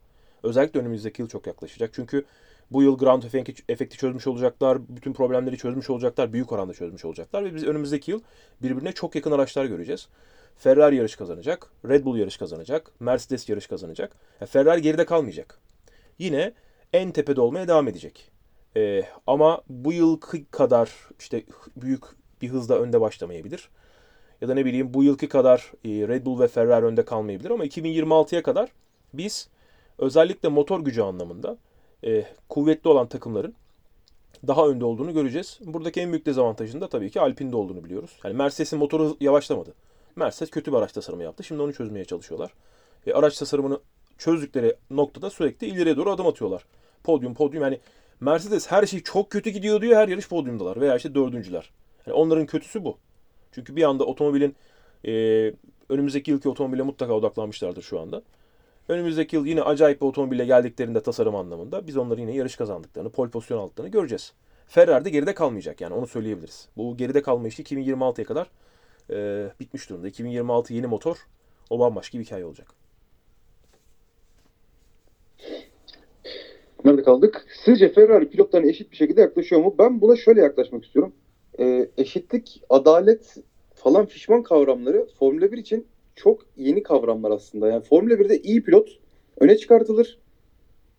Özellikle 0.43 0.80
önümüzdeki 0.80 1.22
yıl 1.22 1.30
çok 1.30 1.47
yaklaşacak. 1.47 1.89
Çünkü 1.93 2.26
bu 2.72 2.84
yıl 2.84 2.97
ground 2.97 3.24
efekti, 3.70 3.97
çözmüş 3.97 4.28
olacaklar. 4.28 4.78
Bütün 4.89 5.14
problemleri 5.14 5.58
çözmüş 5.58 5.89
olacaklar. 5.89 6.34
Büyük 6.34 6.52
oranda 6.52 6.74
çözmüş 6.74 7.06
olacaklar. 7.06 7.45
Ve 7.45 7.56
biz 7.56 7.64
önümüzdeki 7.64 8.12
yıl 8.12 8.22
birbirine 8.62 8.91
çok 8.91 9.16
yakın 9.16 9.32
araçlar 9.32 9.66
göreceğiz. 9.66 10.08
Ferrari 10.58 10.95
yarış 10.95 11.16
kazanacak. 11.16 11.72
Red 11.89 12.06
Bull 12.06 12.18
yarış 12.18 12.38
kazanacak. 12.38 12.91
Mercedes 13.00 13.50
yarış 13.50 13.68
kazanacak. 13.68 14.16
Yani 14.41 14.50
Ferrari 14.50 14.82
geride 14.82 15.06
kalmayacak. 15.06 15.60
Yine 16.20 16.54
en 16.93 17.12
tepede 17.12 17.41
olmaya 17.41 17.68
devam 17.68 17.88
edecek. 17.88 18.32
Ee, 18.78 19.04
ama 19.28 19.62
bu 19.70 19.93
yılki 19.93 20.45
kadar 20.45 20.91
işte 21.20 21.43
büyük 21.76 22.04
bir 22.41 22.50
hızla 22.50 22.80
önde 22.80 23.02
başlamayabilir. 23.02 23.70
Ya 24.41 24.47
da 24.47 24.53
ne 24.53 24.65
bileyim 24.65 24.93
bu 24.93 25.03
yılki 25.03 25.29
kadar 25.29 25.71
e, 25.85 25.89
Red 25.89 26.25
Bull 26.25 26.39
ve 26.39 26.47
Ferrari 26.47 26.85
önde 26.85 27.05
kalmayabilir 27.05 27.49
ama 27.49 27.65
2026'ya 27.65 28.43
kadar 28.43 28.69
biz 29.13 29.49
özellikle 29.97 30.49
motor 30.49 30.79
gücü 30.79 31.01
anlamında 31.01 31.57
e, 32.03 32.25
kuvvetli 32.49 32.89
olan 32.89 33.07
takımların 33.07 33.53
daha 34.47 34.67
önde 34.67 34.85
olduğunu 34.85 35.13
göreceğiz. 35.13 35.59
Buradaki 35.65 36.01
en 36.01 36.11
büyük 36.11 36.25
dezavantajının 36.25 36.81
da 36.81 36.89
tabii 36.89 37.09
ki 37.09 37.21
Alpine'de 37.21 37.55
olduğunu 37.55 37.83
biliyoruz. 37.83 38.11
Yani 38.23 38.33
Mercedes'in 38.33 38.79
motoru 38.79 39.17
yavaşlamadı. 39.19 39.73
Mercedes 40.15 40.49
kötü 40.49 40.71
bir 40.71 40.77
araç 40.77 40.91
tasarımı 40.91 41.23
yaptı. 41.23 41.43
Şimdi 41.43 41.61
onu 41.61 41.73
çözmeye 41.73 42.05
çalışıyorlar. 42.05 42.51
E, 43.07 43.13
araç 43.13 43.37
tasarımını 43.37 43.79
çözdükleri 44.17 44.75
noktada 44.89 45.29
sürekli 45.29 45.67
ileriye 45.67 45.97
doğru 45.97 46.11
adım 46.11 46.27
atıyorlar. 46.27 46.65
Podyum, 47.03 47.33
podyum 47.33 47.63
yani 47.63 47.79
Mercedes 48.19 48.71
her 48.71 48.85
şey 48.85 48.99
çok 49.03 49.29
kötü 49.29 49.49
gidiyor 49.49 49.81
diyor 49.81 49.95
her 49.95 50.07
yarış 50.07 50.29
podyumdalar 50.29 50.81
veya 50.81 50.95
işte 50.95 51.15
dördüncüler. 51.15 51.71
Yani 52.07 52.15
onların 52.15 52.45
kötüsü 52.45 52.83
bu. 52.83 52.97
Çünkü 53.52 53.76
bir 53.76 53.84
anda 53.84 54.06
otomobilin 54.06 54.56
e, 55.06 55.12
önümüzdeki 55.89 56.32
yılki 56.32 56.50
otomobile 56.50 56.82
mutlaka 56.82 57.14
odaklanmışlardır 57.14 57.82
şu 57.82 58.00
anda. 58.00 58.22
Önümüzdeki 58.89 59.36
yıl 59.36 59.45
yine 59.45 59.62
acayip 59.62 60.02
bir 60.02 60.06
otomobille 60.06 60.45
geldiklerinde 60.45 61.02
tasarım 61.02 61.36
anlamında 61.36 61.88
biz 61.88 61.97
onları 61.97 62.22
yine 62.22 62.36
yarış 62.36 62.56
kazandıklarını, 62.56 63.10
pole 63.10 63.30
pozisyon 63.30 63.58
aldıklarını 63.58 63.91
göreceğiz. 63.91 64.34
Ferrari 64.68 65.06
de 65.06 65.10
geride 65.10 65.34
kalmayacak 65.34 65.82
yani 65.82 65.93
onu 65.93 66.08
söyleyebiliriz. 66.08 66.70
Bu 66.78 66.97
geride 66.97 67.22
kalma 67.22 67.47
işi 67.47 67.64
2026'ya 67.64 68.26
kadar 68.26 68.50
e, 69.10 69.47
bitmiş 69.60 69.89
durumda. 69.89 70.08
2026 70.08 70.74
yeni 70.74 70.88
motor 70.88 71.18
o 71.70 71.80
bambaşka 71.80 72.20
bir 72.20 72.24
hikaye 72.24 72.45
olacak. 72.45 72.68
Nerede 76.86 77.04
kaldık? 77.04 77.45
Sizce 77.66 77.93
Ferrari 77.93 78.30
pilotlarına 78.30 78.70
eşit 78.70 78.91
bir 78.91 78.97
şekilde 78.97 79.22
yaklaşıyor 79.22 79.62
mu? 79.62 79.76
Ben 79.80 80.02
buna 80.02 80.16
şöyle 80.16 80.41
yaklaşmak 80.41 80.86
istiyorum. 80.86 81.14
Ee, 81.60 81.89
eşitlik, 81.97 82.62
adalet 82.70 83.36
falan 83.74 84.05
fişman 84.05 84.43
kavramları 84.43 85.07
Formula 85.20 85.51
1 85.51 85.57
için 85.57 85.88
çok 86.16 86.45
yeni 86.57 86.84
kavramlar 86.84 87.32
aslında. 87.32 87.68
Yani 87.68 87.84
Formula 87.84 88.14
1'de 88.14 88.41
iyi 88.41 88.64
pilot 88.64 88.89
öne 89.39 89.57
çıkartılır. 89.57 90.20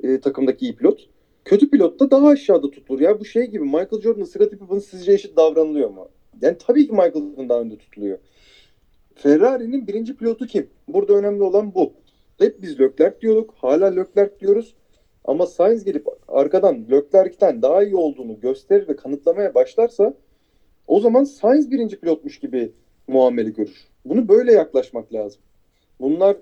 Ee, 0.03 0.21
takımdaki 0.21 0.65
iyi 0.67 0.77
pilot. 0.77 1.09
Kötü 1.45 1.71
pilot 1.71 2.01
da 2.01 2.11
daha 2.11 2.29
aşağıda 2.29 2.71
tutulur. 2.71 3.01
Ya 3.01 3.21
bu 3.21 3.25
şey 3.25 3.47
gibi 3.47 3.65
Michael 3.65 4.01
Jordan'la 4.03 4.27
Scottie 4.27 4.59
Pippen 4.59 4.79
sizce 4.79 5.13
eşit 5.13 5.37
davranılıyor 5.37 5.91
mu? 5.91 6.09
Yani 6.43 6.57
tabii 6.59 6.87
ki 6.87 6.93
Michael 6.93 7.13
Jordan 7.13 7.49
daha 7.49 7.61
önde 7.61 7.77
tutuluyor. 7.77 8.19
Ferrari'nin 9.15 9.87
birinci 9.87 10.17
pilotu 10.17 10.47
kim? 10.47 10.71
Burada 10.89 11.13
önemli 11.13 11.43
olan 11.43 11.75
bu. 11.75 11.93
Hep 12.39 12.63
biz 12.63 12.81
Leclerc 12.81 13.21
diyorduk. 13.21 13.55
Hala 13.57 13.87
Leclerc 13.87 14.41
diyoruz. 14.41 14.75
Ama 15.25 15.47
Sainz 15.47 15.85
gelip 15.85 16.07
arkadan 16.29 16.87
Leclerc'ten 16.91 17.63
daha 17.63 17.85
iyi 17.85 17.97
olduğunu 17.97 18.41
gösterir 18.41 18.89
ve 18.89 18.97
kanıtlamaya 18.97 19.55
başlarsa 19.55 20.15
o 20.91 21.01
zaman 21.01 21.24
Sainz 21.24 21.70
birinci 21.70 22.01
pilotmuş 22.01 22.38
gibi 22.38 22.72
muamele 23.09 23.51
görür. 23.51 23.84
Bunu 24.05 24.28
böyle 24.28 24.53
yaklaşmak 24.53 25.12
lazım. 25.12 25.41
Bunlar 26.01 26.36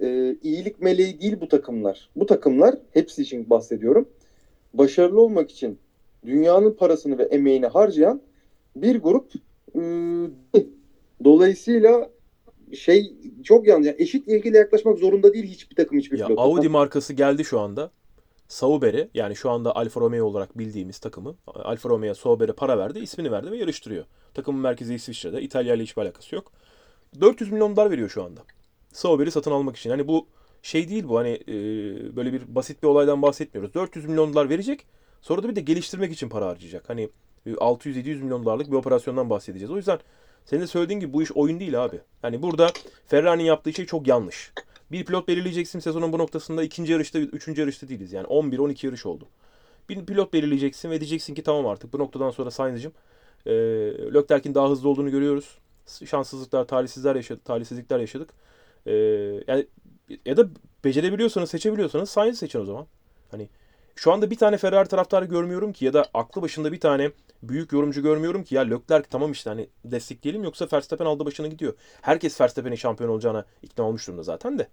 e, 0.00 0.36
iyilik 0.42 0.80
meleği 0.80 1.20
değil 1.20 1.40
bu 1.40 1.48
takımlar. 1.48 2.10
Bu 2.16 2.26
takımlar 2.26 2.74
hepsi 2.92 3.22
için 3.22 3.50
bahsediyorum. 3.50 4.08
Başarılı 4.74 5.20
olmak 5.20 5.50
için 5.50 5.78
dünyanın 6.26 6.72
parasını 6.72 7.18
ve 7.18 7.22
emeğini 7.22 7.66
harcayan 7.66 8.20
bir 8.76 9.00
grup 9.00 9.32
e, 9.74 9.80
dolayısıyla 11.24 12.10
şey 12.72 13.14
çok 13.44 13.66
yanlış. 13.66 13.86
Yani 13.86 13.96
eşit 13.98 14.28
ilgiyle 14.28 14.58
yaklaşmak 14.58 14.98
zorunda 14.98 15.34
değil 15.34 15.46
hiçbir 15.46 15.76
takım 15.76 15.98
hiçbir 15.98 16.18
Ya 16.18 16.26
pilot. 16.26 16.38
Audi 16.38 16.68
markası 16.68 17.12
geldi 17.12 17.44
şu 17.44 17.60
anda. 17.60 17.90
Sauber'e 18.48 19.08
yani 19.14 19.36
şu 19.36 19.50
anda 19.50 19.76
Alfa 19.76 20.00
Romeo 20.00 20.26
olarak 20.26 20.58
bildiğimiz 20.58 20.98
takımı 20.98 21.34
Alfa 21.46 21.88
Romeo 21.88 22.14
Sauber'e 22.14 22.52
para 22.52 22.78
verdi, 22.78 22.98
ismini 22.98 23.32
verdi 23.32 23.50
ve 23.50 23.56
yarıştırıyor. 23.56 24.04
Takımın 24.34 24.60
merkezi 24.60 24.94
İsviçre'de. 24.94 25.42
İtalya 25.42 25.74
ile 25.74 25.82
hiçbir 25.82 26.02
alakası 26.02 26.34
yok. 26.34 26.52
400 27.20 27.52
milyon 27.52 27.76
dolar 27.76 27.90
veriyor 27.90 28.08
şu 28.08 28.24
anda. 28.24 28.40
Sauber'i 28.92 29.30
satın 29.30 29.50
almak 29.50 29.76
için. 29.76 29.90
Hani 29.90 30.08
bu 30.08 30.26
şey 30.62 30.88
değil 30.88 31.08
bu 31.08 31.18
hani 31.18 31.30
e, 31.48 31.56
böyle 32.16 32.32
bir 32.32 32.54
basit 32.54 32.82
bir 32.82 32.88
olaydan 32.88 33.22
bahsetmiyoruz. 33.22 33.74
400 33.74 34.06
milyon 34.06 34.32
dolar 34.32 34.48
verecek. 34.48 34.86
Sonra 35.22 35.42
da 35.42 35.48
bir 35.48 35.56
de 35.56 35.60
geliştirmek 35.60 36.12
için 36.12 36.28
para 36.28 36.46
harcayacak. 36.46 36.88
Hani 36.88 37.10
600-700 37.46 38.22
milyon 38.22 38.44
dolarlık 38.44 38.70
bir 38.70 38.76
operasyondan 38.76 39.30
bahsedeceğiz. 39.30 39.70
O 39.70 39.76
yüzden 39.76 39.98
senin 40.44 40.62
de 40.62 40.66
söylediğin 40.66 41.00
gibi 41.00 41.12
bu 41.12 41.22
iş 41.22 41.32
oyun 41.32 41.60
değil 41.60 41.84
abi. 41.84 42.00
Hani 42.22 42.42
burada 42.42 42.70
Ferrari'nin 43.06 43.44
yaptığı 43.44 43.72
şey 43.72 43.86
çok 43.86 44.06
yanlış. 44.06 44.52
Bir 44.92 45.04
pilot 45.04 45.28
belirleyeceksin 45.28 45.78
sezonun 45.78 46.12
bu 46.12 46.18
noktasında 46.18 46.62
ikinci 46.62 46.92
yarışta, 46.92 47.18
üçüncü 47.18 47.60
yarışta 47.60 47.88
değiliz. 47.88 48.12
Yani 48.12 48.26
11-12 48.26 48.86
yarış 48.86 49.06
oldu. 49.06 49.28
Bir 49.88 50.06
pilot 50.06 50.32
belirleyeceksin 50.32 50.90
ve 50.90 51.00
diyeceksin 51.00 51.34
ki 51.34 51.42
tamam 51.42 51.66
artık 51.66 51.92
bu 51.92 51.98
noktadan 51.98 52.30
sonra 52.30 52.50
Sainz'cığım 52.50 52.92
e, 53.46 53.52
Leclerc'in 54.14 54.54
daha 54.54 54.70
hızlı 54.70 54.88
olduğunu 54.88 55.10
görüyoruz. 55.10 55.58
Şanssızlıklar, 56.04 56.64
talihsizler 56.64 57.16
yaşadık, 57.16 57.44
talihsizlikler 57.44 57.98
yaşadık. 57.98 58.30
E, 58.86 58.92
yani 59.46 59.66
ya 60.26 60.36
da 60.36 60.48
becerebiliyorsanız, 60.84 61.50
seçebiliyorsanız 61.50 62.10
Sainz 62.10 62.38
seçin 62.38 62.60
o 62.60 62.64
zaman. 62.64 62.86
Hani 63.30 63.48
şu 63.96 64.12
anda 64.12 64.30
bir 64.30 64.36
tane 64.38 64.56
Ferrari 64.56 64.88
taraftarı 64.88 65.24
görmüyorum 65.24 65.72
ki 65.72 65.84
ya 65.84 65.92
da 65.92 66.06
aklı 66.14 66.42
başında 66.42 66.72
bir 66.72 66.80
tane 66.80 67.10
büyük 67.48 67.72
yorumcu 67.72 68.02
görmüyorum 68.02 68.44
ki 68.44 68.54
ya 68.54 68.62
Leclerc 68.62 69.08
tamam 69.10 69.32
işte 69.32 69.50
hani 69.50 69.68
destekleyelim 69.84 70.44
yoksa 70.44 70.68
Verstappen 70.72 71.06
aldı 71.06 71.26
başına 71.26 71.46
gidiyor. 71.46 71.74
Herkes 72.02 72.40
Verstappen'in 72.40 72.76
şampiyon 72.76 73.10
olacağına 73.10 73.44
ikna 73.62 73.84
olmuş 73.84 74.06
durumda 74.06 74.22
zaten 74.22 74.58
de. 74.58 74.68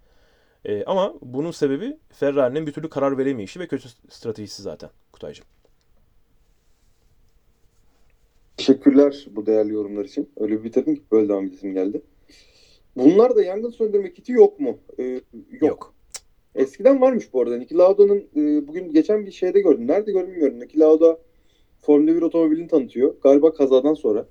Ee, 0.66 0.84
ama 0.84 1.14
bunun 1.22 1.52
sebebi 1.52 1.98
Ferrari'nin 2.10 2.68
bir 2.68 2.72
türlü 2.72 2.90
karar 2.90 3.18
veremeyişi 3.18 3.60
ve 3.60 3.68
kötü 3.68 3.90
stratejisi 4.10 4.62
zaten 4.62 4.90
Kutaycığım. 5.12 5.46
Teşekkürler 8.58 9.28
bu 9.32 9.46
değerli 9.46 9.74
yorumlar 9.74 10.06
için. 10.06 10.30
Öyle 10.38 10.60
bir 10.60 10.64
bitirdim 10.64 10.96
ki 10.96 11.02
böyle 11.12 11.30
devam 11.30 11.46
edesim 11.46 11.74
geldi. 11.74 12.02
Bunlar 12.96 13.36
da 13.36 13.44
yangın 13.44 13.70
söndürme 13.70 14.14
kiti 14.14 14.32
yok 14.32 14.60
mu? 14.60 14.78
Ee, 15.00 15.04
yok. 15.04 15.22
Yok. 15.62 15.94
Eskiden 16.56 17.02
varmış 17.02 17.34
bu 17.34 17.42
arada. 17.42 17.58
Niki 17.58 17.78
Lauda'nın 17.78 18.30
e, 18.36 18.68
bugün 18.68 18.94
geçen 18.94 19.26
bir 19.26 19.32
şeyde 19.32 19.62
gördüm. 19.62 19.88
Nerede 19.88 20.12
gördüm 20.12 20.32
bilmiyorum. 20.32 20.60
Niki 20.60 20.80
Lauda 20.80 21.20
Formula 21.82 22.16
1 22.16 22.22
otomobilini 22.22 22.68
tanıtıyor. 22.68 23.16
Galiba 23.24 23.54
kazadan 23.54 23.94
sonra. 23.94 24.26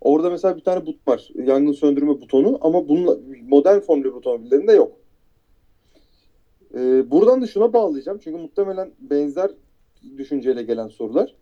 Orada 0.00 0.30
mesela 0.30 0.56
bir 0.56 0.64
tane 0.64 0.86
but 0.86 1.08
var. 1.08 1.28
Yangın 1.34 1.72
söndürme 1.72 2.20
butonu 2.20 2.58
ama 2.60 2.88
bunun 2.88 3.24
modern 3.48 3.80
Formula 3.80 4.04
1 4.04 4.10
otomobillerinde 4.10 4.72
yok. 4.72 4.92
Ee, 6.74 7.10
buradan 7.10 7.42
da 7.42 7.46
şuna 7.46 7.72
bağlayacağım. 7.72 8.18
Çünkü 8.18 8.38
muhtemelen 8.38 8.90
benzer 9.00 9.50
düşünceyle 10.16 10.62
gelen 10.62 10.88
sorular. 10.88 11.34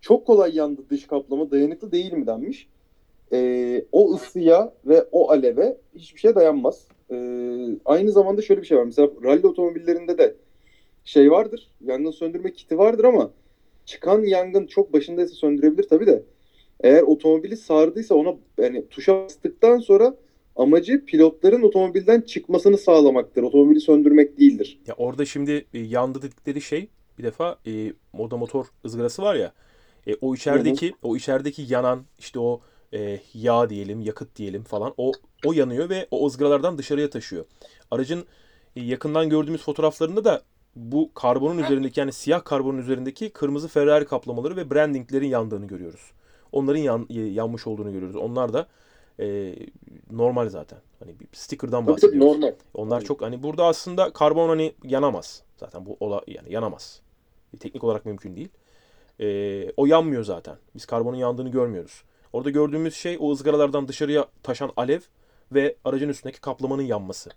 Çok 0.00 0.26
kolay 0.26 0.56
yandı 0.56 0.82
dış 0.90 1.06
kaplama 1.06 1.50
dayanıklı 1.50 1.92
değil 1.92 2.12
mi 2.12 2.26
denmiş. 2.26 2.68
Ee, 3.32 3.84
o 3.92 4.14
ısıya 4.14 4.72
ve 4.86 5.06
o 5.12 5.30
aleve 5.30 5.76
hiçbir 5.94 6.20
şey 6.20 6.34
dayanmaz. 6.34 6.88
Ee, 7.10 7.68
aynı 7.84 8.12
zamanda 8.12 8.42
şöyle 8.42 8.62
bir 8.62 8.66
şey 8.66 8.78
var. 8.78 8.84
Mesela 8.84 9.08
rally 9.22 9.46
otomobillerinde 9.46 10.18
de 10.18 10.34
şey 11.04 11.30
vardır. 11.30 11.70
Yangın 11.84 12.10
söndürme 12.10 12.52
kiti 12.52 12.78
vardır 12.78 13.04
ama 13.04 13.30
çıkan 13.88 14.22
yangın 14.22 14.66
çok 14.66 14.92
başındaysa 14.92 15.34
söndürebilir 15.34 15.88
tabii 15.88 16.06
de. 16.06 16.22
Eğer 16.80 17.02
otomobili 17.02 17.56
sardıysa 17.56 18.14
ona 18.14 18.34
yani 18.58 18.88
tuşa 18.88 19.24
bastıktan 19.24 19.78
sonra 19.78 20.16
amacı 20.56 21.04
pilotların 21.04 21.62
otomobilden 21.62 22.20
çıkmasını 22.20 22.78
sağlamaktır. 22.78 23.42
Otomobili 23.42 23.80
söndürmek 23.80 24.38
değildir. 24.38 24.78
Ya 24.86 24.94
orada 24.94 25.24
şimdi 25.24 25.66
e, 25.74 25.78
yandı 25.78 26.22
dedikleri 26.22 26.60
şey 26.60 26.88
bir 27.18 27.22
defa 27.22 27.58
e, 27.66 27.92
moda 28.12 28.36
motor 28.36 28.66
ızgarası 28.84 29.22
var 29.22 29.34
ya. 29.34 29.52
E, 30.06 30.14
o 30.20 30.34
içerideki 30.34 30.92
o 31.02 31.16
içerideki 31.16 31.64
yanan 31.68 32.04
işte 32.18 32.40
o 32.40 32.60
e, 32.94 33.20
yağ 33.34 33.70
diyelim, 33.70 34.00
yakıt 34.00 34.36
diyelim 34.36 34.62
falan 34.62 34.94
o 34.96 35.12
o 35.44 35.52
yanıyor 35.52 35.88
ve 35.88 36.06
o 36.10 36.26
ızgaralardan 36.26 36.78
dışarıya 36.78 37.10
taşıyor. 37.10 37.44
Aracın 37.90 38.24
e, 38.76 38.82
yakından 38.82 39.28
gördüğümüz 39.28 39.62
fotoğraflarında 39.62 40.24
da 40.24 40.42
bu 40.78 41.10
karbonun 41.14 41.58
üzerindeki 41.58 42.00
yani 42.00 42.12
siyah 42.12 42.44
karbonun 42.44 42.78
üzerindeki 42.78 43.30
kırmızı 43.30 43.68
Ferrari 43.68 44.04
kaplamaları 44.06 44.56
ve 44.56 44.70
brandinglerin 44.70 45.26
yandığını 45.26 45.66
görüyoruz. 45.66 46.00
Onların 46.52 46.80
yan- 46.80 47.06
e, 47.10 47.20
yanmış 47.20 47.66
olduğunu 47.66 47.92
görüyoruz. 47.92 48.16
Onlar 48.16 48.52
da 48.52 48.66
e, 49.20 49.54
normal 50.10 50.48
zaten. 50.48 50.78
Hani 50.98 51.20
bir 51.20 51.26
sticker'dan 51.32 51.86
Tabii 51.86 52.00
tabii 52.00 52.02
bahsediyoruz. 52.02 52.32
normal. 52.40 52.52
Onlar 52.74 52.96
Tabii. 52.98 53.08
çok 53.08 53.22
hani 53.22 53.42
burada 53.42 53.64
aslında 53.66 54.12
karbon 54.12 54.48
hani 54.48 54.74
yanamaz. 54.84 55.42
Zaten 55.56 55.86
bu 55.86 55.96
ola 56.00 56.22
yani 56.26 56.52
yanamaz. 56.52 57.00
Teknik 57.60 57.84
olarak 57.84 58.06
mümkün 58.06 58.36
değil. 58.36 58.48
Ee, 59.20 59.70
o 59.76 59.86
yanmıyor 59.86 60.24
zaten. 60.24 60.56
Biz 60.74 60.86
karbonun 60.86 61.16
yandığını 61.16 61.48
görmüyoruz. 61.48 62.02
Orada 62.32 62.50
gördüğümüz 62.50 62.94
şey 62.94 63.16
o 63.20 63.32
ızgaralardan 63.32 63.88
dışarıya 63.88 64.26
taşan 64.42 64.70
alev 64.76 65.00
ve 65.52 65.76
aracın 65.84 66.08
üstündeki 66.08 66.40
kaplamanın 66.40 66.82
yanması. 66.82 67.30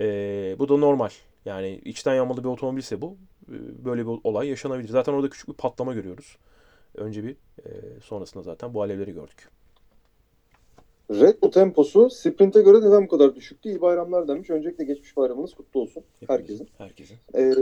Ee, 0.00 0.56
bu 0.58 0.68
da 0.68 0.76
normal. 0.76 1.10
Yani 1.44 1.80
içten 1.84 2.14
yanmalı 2.14 2.44
bir 2.44 2.48
otomobilse 2.48 3.00
bu 3.00 3.16
e, 3.48 3.84
böyle 3.84 4.02
bir 4.02 4.12
olay 4.24 4.48
yaşanabilir. 4.48 4.88
Zaten 4.88 5.12
orada 5.12 5.30
küçük 5.30 5.48
bir 5.48 5.54
patlama 5.54 5.94
görüyoruz. 5.94 6.36
Önce 6.94 7.24
bir 7.24 7.36
e, 7.64 7.70
sonrasında 8.02 8.42
zaten 8.42 8.74
bu 8.74 8.82
alevleri 8.82 9.12
gördük. 9.12 9.48
Red 11.10 11.42
Bull 11.42 11.50
temposu 11.50 12.10
sprinte 12.10 12.62
göre 12.62 12.86
neden 12.86 13.04
bu 13.04 13.08
kadar 13.08 13.34
düşüktü? 13.34 13.68
İyi 13.68 13.80
bayramlar 13.80 14.28
demiş. 14.28 14.50
Öncelikle 14.50 14.84
geçmiş 14.84 15.16
bayramınız 15.16 15.54
kutlu 15.54 15.80
olsun 15.80 16.02
herkesin. 16.26 16.68
Herkesin. 16.78 17.16
Ee, 17.34 17.54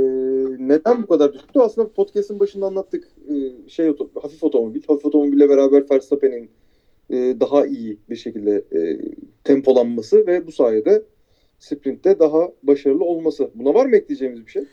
neden 0.58 1.02
bu 1.02 1.06
kadar 1.06 1.32
düşüktü? 1.32 1.60
Aslında 1.60 1.92
podcast'ın 1.92 2.40
başında 2.40 2.66
anlattık. 2.66 3.08
Ee, 3.28 3.68
şey 3.68 3.96
hafif 4.22 4.44
otomobil. 4.44 4.82
Hafif 4.86 5.06
otomobille 5.06 5.48
beraber 5.48 5.90
Verstappen'in 5.90 6.50
e, 7.10 7.40
daha 7.40 7.66
iyi 7.66 7.98
bir 8.10 8.16
şekilde 8.16 8.64
e, 8.72 8.98
tempolanması 9.44 10.26
ve 10.26 10.46
bu 10.46 10.52
sayede 10.52 11.02
sprintte 11.58 12.18
daha 12.18 12.48
başarılı 12.62 13.04
olması. 13.04 13.50
Buna 13.54 13.74
var 13.74 13.86
mı 13.86 13.96
ekleyeceğimiz 13.96 14.46
bir 14.46 14.50
şey? 14.50 14.64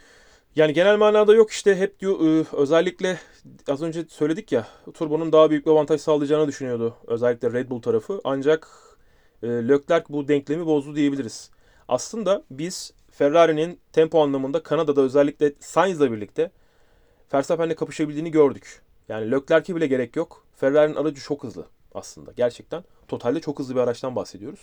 Yani 0.56 0.74
genel 0.74 0.98
manada 0.98 1.34
yok 1.34 1.52
işte 1.52 1.76
hep 1.76 2.00
diyor 2.00 2.20
e, 2.20 2.46
özellikle 2.58 3.20
az 3.68 3.82
önce 3.82 4.06
söyledik 4.10 4.52
ya 4.52 4.68
Turbo'nun 4.94 5.32
daha 5.32 5.50
büyük 5.50 5.66
bir 5.66 5.72
avantaj 5.72 6.02
sağlayacağını 6.02 6.48
düşünüyordu 6.48 6.96
özellikle 7.08 7.54
Red 7.54 7.70
Bull 7.70 7.82
tarafı 7.82 8.22
ancak 8.24 8.68
e, 9.44 9.48
Leclerc 9.48 10.06
bu 10.10 10.28
denklemi 10.28 10.66
bozdu 10.66 10.96
diyebiliriz. 10.96 11.52
Aslında 11.88 12.44
biz 12.52 12.94
Ferrari'nin 13.12 13.80
tempo 13.94 14.22
anlamında 14.22 14.64
Kanada'da 14.64 15.02
özellikle 15.02 15.54
Sainz'la 15.60 16.12
birlikte 16.12 16.52
Verstappen'le 17.34 17.76
kapışabildiğini 17.76 18.32
gördük. 18.32 18.82
Yani 19.10 19.32
Leclerc'e 19.32 19.76
bile 19.76 19.88
gerek 19.88 20.16
yok. 20.16 20.46
Ferrari'nin 20.56 20.96
aracı 20.96 21.22
çok 21.22 21.44
hızlı 21.44 21.66
aslında 21.94 22.32
gerçekten. 22.38 22.84
Totalde 23.08 23.40
çok 23.40 23.60
hızlı 23.60 23.76
bir 23.76 23.80
araçtan 23.80 24.16
bahsediyoruz. 24.16 24.60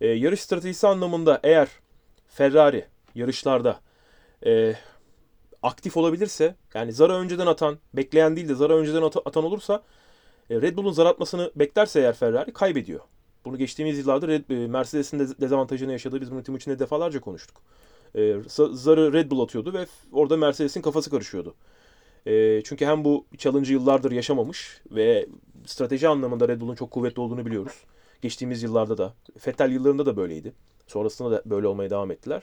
E, 0.00 0.06
yarış 0.06 0.40
stratejisi 0.40 0.86
anlamında 0.86 1.40
eğer 1.42 1.68
Ferrari 2.28 2.84
yarışlarda 3.14 3.80
e, 4.46 4.74
aktif 5.62 5.96
olabilirse 5.96 6.54
yani 6.74 6.92
zara 6.92 7.16
önceden 7.16 7.46
atan, 7.46 7.78
bekleyen 7.94 8.36
değil 8.36 8.48
de 8.48 8.54
zara 8.54 8.74
önceden 8.76 9.02
at- 9.02 9.26
atan 9.26 9.44
olursa 9.44 9.82
e, 10.50 10.60
Red 10.60 10.76
Bull'un 10.76 10.92
zar 10.92 11.06
atmasını 11.06 11.50
beklerse 11.56 12.00
eğer 12.00 12.14
Ferrari 12.14 12.52
kaybediyor. 12.52 13.00
Bunu 13.44 13.58
geçtiğimiz 13.58 13.98
yıllarda 13.98 14.28
Red, 14.28 14.50
e, 14.50 14.66
Mercedes'in 14.66 15.18
de 15.18 15.40
dezavantajını 15.40 15.92
yaşadığı 15.92 16.20
biz 16.20 16.30
bunu 16.30 16.42
Timuçin'le 16.42 16.78
defalarca 16.78 17.20
konuştuk. 17.20 17.56
E, 18.14 18.20
za- 18.20 18.74
zarı 18.74 19.12
Red 19.12 19.30
Bull 19.30 19.40
atıyordu 19.40 19.72
ve 19.72 19.86
orada 20.12 20.36
Mercedes'in 20.36 20.82
kafası 20.82 21.10
karışıyordu. 21.10 21.54
E, 22.26 22.62
çünkü 22.64 22.86
hem 22.86 23.04
bu 23.04 23.26
challenge'ı 23.38 23.72
yıllardır 23.72 24.12
yaşamamış 24.12 24.82
ve 24.90 25.26
strateji 25.66 26.08
anlamında 26.08 26.48
Red 26.48 26.60
Bull'un 26.60 26.74
çok 26.74 26.90
kuvvetli 26.90 27.20
olduğunu 27.20 27.46
biliyoruz. 27.46 27.72
Geçtiğimiz 28.24 28.62
yıllarda 28.62 28.98
da, 28.98 29.14
Vettel 29.46 29.70
yıllarında 29.70 30.06
da 30.06 30.16
böyleydi. 30.16 30.52
Sonrasında 30.86 31.30
da 31.30 31.42
böyle 31.46 31.66
olmaya 31.66 31.90
devam 31.90 32.10
ettiler. 32.10 32.42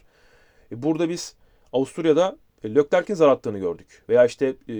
E, 0.71 0.83
burada 0.83 1.09
biz 1.09 1.35
Avusturya'da 1.73 2.37
e, 2.63 2.75
Leclerc'in 2.75 3.13
zar 3.13 3.29
attığını 3.29 3.59
gördük. 3.59 4.03
Veya 4.09 4.25
işte 4.25 4.55
e, 4.69 4.75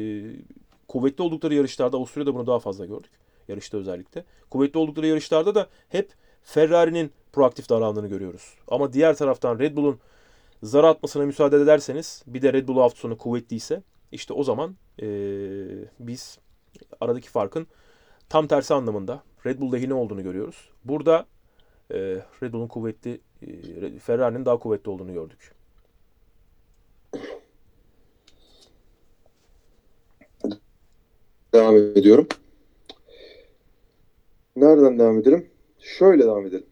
kuvvetli 0.88 1.22
oldukları 1.22 1.54
yarışlarda 1.54 1.98
Avusturya'da 1.98 2.34
bunu 2.36 2.48
daha 2.48 2.60
fazla 2.60 2.86
gördük. 2.86 3.12
Yarışta 3.48 3.78
özellikle. 3.78 4.24
Kuvvetli 4.50 4.78
oldukları 4.78 5.08
yarışlarda 5.08 5.56
da 5.56 5.68
hep 5.90 6.12
Ferrari'nin 6.44 7.12
proaktif 7.34 7.70
davrandığını 7.70 8.08
görüyoruz. 8.08 8.54
Ama 8.68 8.94
diğer 8.94 9.16
taraftan 9.16 9.60
Red 9.60 9.78
Bull'un 9.78 10.00
zar 10.64 10.84
atmasına 10.84 11.26
müsaade 11.26 11.58
ederseniz 11.58 12.24
bir 12.28 12.42
de 12.42 12.54
Red 12.54 12.68
Bull 12.68 12.78
hafta 12.78 13.00
sonu 13.00 13.18
kuvvetliyse 13.18 13.84
işte 14.12 14.34
o 14.34 14.44
zaman 14.44 14.76
e, 15.02 15.08
biz 16.00 16.40
aradaki 17.02 17.30
farkın 17.30 17.68
tam 18.30 18.48
tersi 18.48 18.74
anlamında 18.74 19.24
Red 19.46 19.60
Bull 19.60 19.74
lehine 19.74 19.94
olduğunu 19.94 20.24
görüyoruz. 20.24 20.70
Burada 20.86 21.26
e, 21.92 21.98
Red 22.44 22.54
Bull'un 22.54 22.68
kuvvetli, 22.68 23.22
e, 23.42 24.00
Ferrari'nin 24.00 24.46
daha 24.46 24.60
kuvvetli 24.60 24.90
olduğunu 24.90 25.14
gördük. 25.14 25.52
Devam 31.54 31.76
ediyorum. 31.76 32.28
Nereden 34.56 35.00
devam 35.00 35.20
edelim? 35.20 35.50
Şöyle 35.80 36.24
devam 36.24 36.46
edelim. 36.46 36.66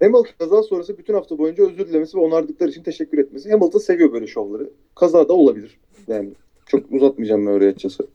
Hamilton 0.00 0.26
kaza 0.38 0.62
sonrası 0.62 0.98
bütün 0.98 1.14
hafta 1.14 1.38
boyunca 1.38 1.64
özür 1.64 1.88
dilemesi 1.88 2.16
ve 2.16 2.20
onardıkları 2.20 2.70
için 2.70 2.82
teşekkür 2.82 3.18
etmesi. 3.18 3.50
Hamilton 3.50 3.78
seviyor 3.78 4.12
böyle 4.12 4.26
şovları. 4.26 4.70
Kaza 4.94 5.28
da 5.28 5.32
olabilir. 5.32 5.80
Yani 6.08 6.32
çok 6.66 6.92
uzatmayacağım 6.92 7.46
ben 7.46 7.50
oraya 7.50 7.68
açıkçası. 7.68 8.08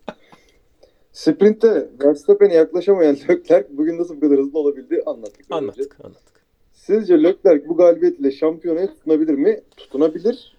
Sprint'te 1.14 1.89
Verstappen'e 2.03 2.53
yaklaşamayan 2.53 3.16
Leclerc 3.30 3.68
bugün 3.70 3.99
nasıl 3.99 4.16
bu 4.16 4.20
kadar 4.20 4.39
hızlı 4.39 4.59
olabildi 4.59 5.01
anlattık. 5.05 5.45
Anlattık, 5.49 5.97
anlattık. 6.05 6.41
Sizce 6.74 7.24
Leclerc 7.24 7.70
bu 7.70 7.78
galibiyetiyle 7.78 8.32
şampiyonaya 8.32 8.88
tutunabilir 8.88 9.34
mi? 9.34 9.62
Tutunabilir. 9.78 10.57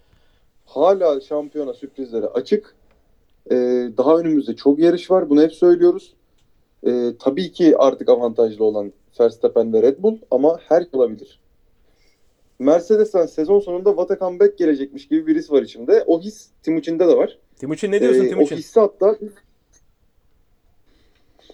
Hala 0.65 1.21
şampiyona 1.21 1.73
sürprizlere 1.73 2.25
açık. 2.25 2.75
Ee, 3.51 3.55
daha 3.97 4.17
önümüzde 4.17 4.55
çok 4.55 4.79
yarış 4.79 5.11
var. 5.11 5.29
Bunu 5.29 5.41
hep 5.41 5.53
söylüyoruz. 5.53 6.13
Ee, 6.87 7.13
tabii 7.19 7.51
ki 7.51 7.77
artık 7.77 8.09
avantajlı 8.09 8.63
olan 8.63 8.93
Verstappen 9.19 9.73
ve 9.73 9.81
Red 9.81 10.03
Bull 10.03 10.17
ama 10.31 10.59
her 10.69 10.85
olabilir. 10.93 11.39
Mercedes'ten 12.59 13.25
sezon 13.25 13.59
sonunda 13.59 13.89
what 13.89 14.11
a 14.11 14.19
comeback 14.19 14.57
gelecekmiş 14.57 15.07
gibi 15.07 15.27
bir 15.27 15.35
his 15.35 15.51
var 15.51 15.61
içimde. 15.61 16.03
O 16.07 16.21
his 16.21 16.47
Timuçin'de 16.63 17.07
de 17.07 17.17
var. 17.17 17.39
Timuçin 17.55 17.91
ne 17.91 18.01
diyorsun 18.01 18.25
Ee, 18.25 18.29
Timuçin? 18.29 18.55
O 18.55 18.57
hissi 18.57 18.79
hatta 18.79 19.15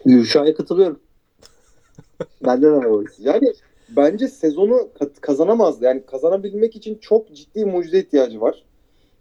Yuşa'ya 0.04 0.54
katılıyorum. 0.54 1.00
Bende 2.46 2.66
de 2.66 2.70
var 2.72 2.84
o 2.84 3.02
his. 3.02 3.18
Yani 3.18 3.52
bence 3.88 4.28
sezonu 4.28 4.88
ka- 5.00 5.20
kazanamazdı. 5.20 5.84
Yani 5.84 6.02
kazanabilmek 6.06 6.76
için 6.76 6.98
çok 6.98 7.34
ciddi 7.34 7.64
mucize 7.64 7.98
ihtiyacı 7.98 8.40
var. 8.40 8.64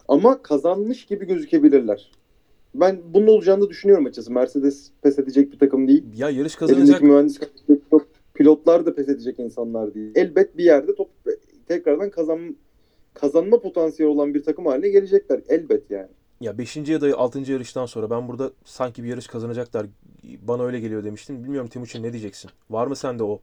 Ama 0.07 0.41
kazanmış 0.43 1.05
gibi 1.05 1.25
gözükebilirler. 1.25 2.11
Ben 2.75 2.99
bunun 3.13 3.27
olacağını 3.27 3.69
düşünüyorum 3.69 4.05
açıkçası. 4.05 4.31
Mercedes 4.31 4.91
pes 5.01 5.19
edecek 5.19 5.51
bir 5.51 5.59
takım 5.59 5.87
değil. 5.87 6.03
Ya 6.17 6.29
yarış 6.29 6.55
kazanacak. 6.55 6.87
Elindeki 6.87 7.05
mühendis. 7.05 7.39
Pilotlar 8.33 8.85
da 8.85 8.95
pes 8.95 9.09
edecek 9.09 9.39
insanlar 9.39 9.93
değil. 9.93 10.11
Elbet 10.15 10.57
bir 10.57 10.63
yerde 10.63 10.95
top 10.95 11.09
tekrardan 11.67 12.09
kazan 12.09 12.55
kazanma 13.13 13.61
potansiyeli 13.61 14.13
olan 14.13 14.33
bir 14.33 14.43
takım 14.43 14.65
haline 14.65 14.89
gelecekler. 14.89 15.41
Elbet 15.49 15.91
yani. 15.91 16.09
Ya 16.41 16.57
5. 16.57 16.75
ya 16.77 17.01
da 17.01 17.17
6. 17.17 17.51
yarıştan 17.51 17.85
sonra 17.85 18.09
ben 18.09 18.27
burada 18.27 18.51
sanki 18.65 19.03
bir 19.03 19.09
yarış 19.09 19.27
kazanacaklar. 19.27 19.85
Bana 20.41 20.63
öyle 20.63 20.79
geliyor 20.79 21.03
demiştin. 21.03 21.43
Bilmiyorum 21.43 21.69
Timuçin 21.69 22.03
ne 22.03 22.13
diyeceksin? 22.13 22.51
Var 22.69 22.87
mı 22.87 22.95
sende 22.95 23.23
o? 23.23 23.39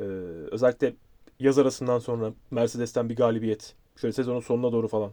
Ee, 0.00 0.04
özellikle 0.50 0.94
yaz 1.40 1.58
arasından 1.58 1.98
sonra 1.98 2.32
Mercedes'ten 2.50 3.08
bir 3.08 3.16
galibiyet. 3.16 3.74
Şöyle 3.96 4.12
sezonun 4.12 4.40
sonuna 4.40 4.72
doğru 4.72 4.88
falan. 4.88 5.10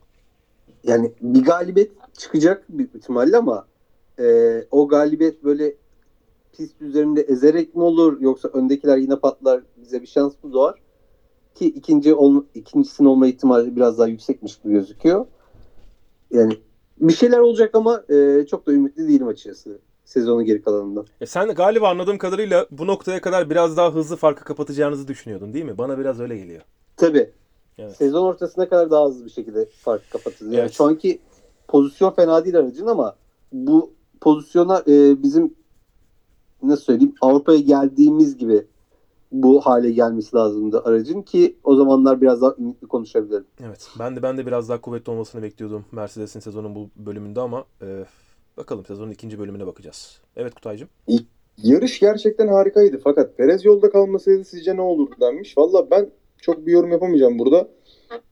Yani 0.84 1.14
bir 1.22 1.44
galibiyet 1.44 1.92
çıkacak 2.14 2.66
büyük 2.70 2.96
ihtimalle 2.96 3.38
ama 3.38 3.68
e, 4.20 4.66
o 4.72 4.88
galibiyet 4.88 5.44
böyle 5.44 5.76
pist 6.58 6.82
üzerinde 6.82 7.22
ezerek 7.22 7.76
mi 7.76 7.82
olur 7.82 8.22
yoksa 8.22 8.48
öndekiler 8.48 8.98
yine 8.98 9.16
patlar 9.16 9.62
bize 9.78 10.02
bir 10.02 10.08
şans 10.08 10.34
mı 10.44 10.54
doğar? 10.54 10.82
Ki 11.56 11.66
ikinci 11.66 12.14
ol, 12.14 12.44
ikincisinin 12.54 13.08
olma 13.08 13.28
ihtimali 13.28 13.76
biraz 13.76 14.00
daha 14.00 14.08
yüksekmiş 14.08 14.58
gibi 14.58 14.74
gözüküyor. 14.74 15.26
Yani 16.32 16.60
bir 17.02 17.14
şeyler 17.14 17.40
olacak 17.40 17.76
ama 17.76 18.04
e, 18.10 18.46
çok 18.50 18.68
da 18.68 18.72
ümitli 18.72 19.08
değilim 19.08 19.28
açıkçası 19.28 19.80
sezonun 20.06 20.46
geri 20.46 20.62
kalanında. 20.62 21.06
E 21.22 21.26
sen 21.26 21.50
galiba 21.50 21.90
anladığım 21.90 22.18
kadarıyla 22.18 22.68
bu 22.72 22.88
noktaya 22.88 23.22
kadar 23.22 23.50
biraz 23.50 23.78
daha 23.78 23.94
hızlı 23.94 24.16
farkı 24.16 24.44
kapatacağınızı 24.44 25.08
düşünüyordun 25.08 25.54
değil 25.54 25.66
mi? 25.66 25.78
Bana 25.78 26.00
biraz 26.00 26.20
öyle 26.20 26.38
geliyor. 26.38 26.62
Tabii. 26.98 27.32
Evet. 27.78 27.98
Sezon 27.98 28.26
ortasına 28.26 28.70
kadar 28.70 28.92
daha 28.92 29.06
hızlı 29.06 29.26
bir 29.26 29.30
şekilde 29.30 29.66
fark 29.66 30.12
kapatırız. 30.12 30.52
Yani 30.54 30.62
Evet. 30.62 30.72
şu 30.72 30.84
anki 30.84 31.20
pozisyon 31.68 32.12
fena 32.12 32.46
değil 32.46 32.58
aracın 32.58 32.86
ama 32.88 33.16
bu 33.54 33.92
pozisyona 34.22 34.84
e, 34.88 35.24
bizim 35.24 35.56
nasıl 36.64 36.84
söyleyeyim 36.84 37.16
Avrupa'ya 37.22 37.60
geldiğimiz 37.60 38.38
gibi 38.38 38.68
bu 39.32 39.62
hale 39.62 39.92
gelmesi 39.92 40.36
lazımdı 40.36 40.82
aracın 40.86 41.22
ki 41.22 41.56
o 41.64 41.76
zamanlar 41.76 42.22
biraz 42.22 42.42
daha 42.42 42.56
ümitli 42.60 42.88
konuşabilirim. 42.88 43.46
Evet. 43.66 43.90
Ben 44.00 44.16
de 44.16 44.24
ben 44.24 44.38
de 44.38 44.46
biraz 44.46 44.70
daha 44.70 44.82
kuvvetli 44.82 45.12
olmasını 45.12 45.42
bekliyordum 45.42 45.86
Mercedes'in 45.92 46.40
sezonun 46.40 46.76
bu 46.76 46.90
bölümünde 46.96 47.42
ama 47.42 47.66
e, 47.82 48.06
bakalım 48.58 48.86
sezonun 48.86 49.12
ikinci 49.12 49.40
bölümüne 49.40 49.68
bakacağız. 49.68 50.22
Evet 50.36 50.56
Kutaycığım. 50.56 50.90
Yarış 51.64 52.00
gerçekten 52.00 52.48
harikaydı 52.48 53.00
fakat 53.04 53.38
Perez 53.38 53.66
yolda 53.66 53.90
kalmasaydı 53.90 54.44
sizce 54.44 54.76
ne 54.76 54.82
olurdu 54.82 55.16
denmiş. 55.22 55.58
Valla 55.58 55.92
ben 55.92 56.10
çok 56.42 56.66
bir 56.66 56.72
yorum 56.72 56.92
yapamayacağım 56.92 57.40
burada. 57.40 57.68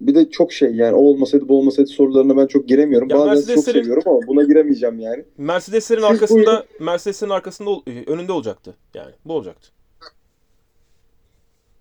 Bir 0.01 0.15
de 0.15 0.29
çok 0.29 0.53
şey 0.53 0.75
yani 0.75 0.95
o 0.95 0.99
olmasaydı 0.99 1.49
bu 1.49 1.59
olmasaydı 1.59 1.89
sorularına 1.89 2.37
ben 2.37 2.47
çok 2.47 2.67
giremiyorum. 2.67 3.09
Ya 3.09 3.19
Bazen 3.19 3.55
çok 3.55 3.63
seviyorum 3.63 4.03
ama 4.05 4.19
buna 4.27 4.43
giremeyeceğim 4.43 4.99
yani. 4.99 5.25
Mercedes'lerin 5.37 6.01
arkasında 6.01 6.65
Mercedes'lerin 6.79 7.31
arkasında 7.31 7.71
e, 7.87 8.11
önünde 8.11 8.31
olacaktı. 8.31 8.75
Yani 8.93 9.11
bu 9.25 9.33
olacaktı. 9.33 9.74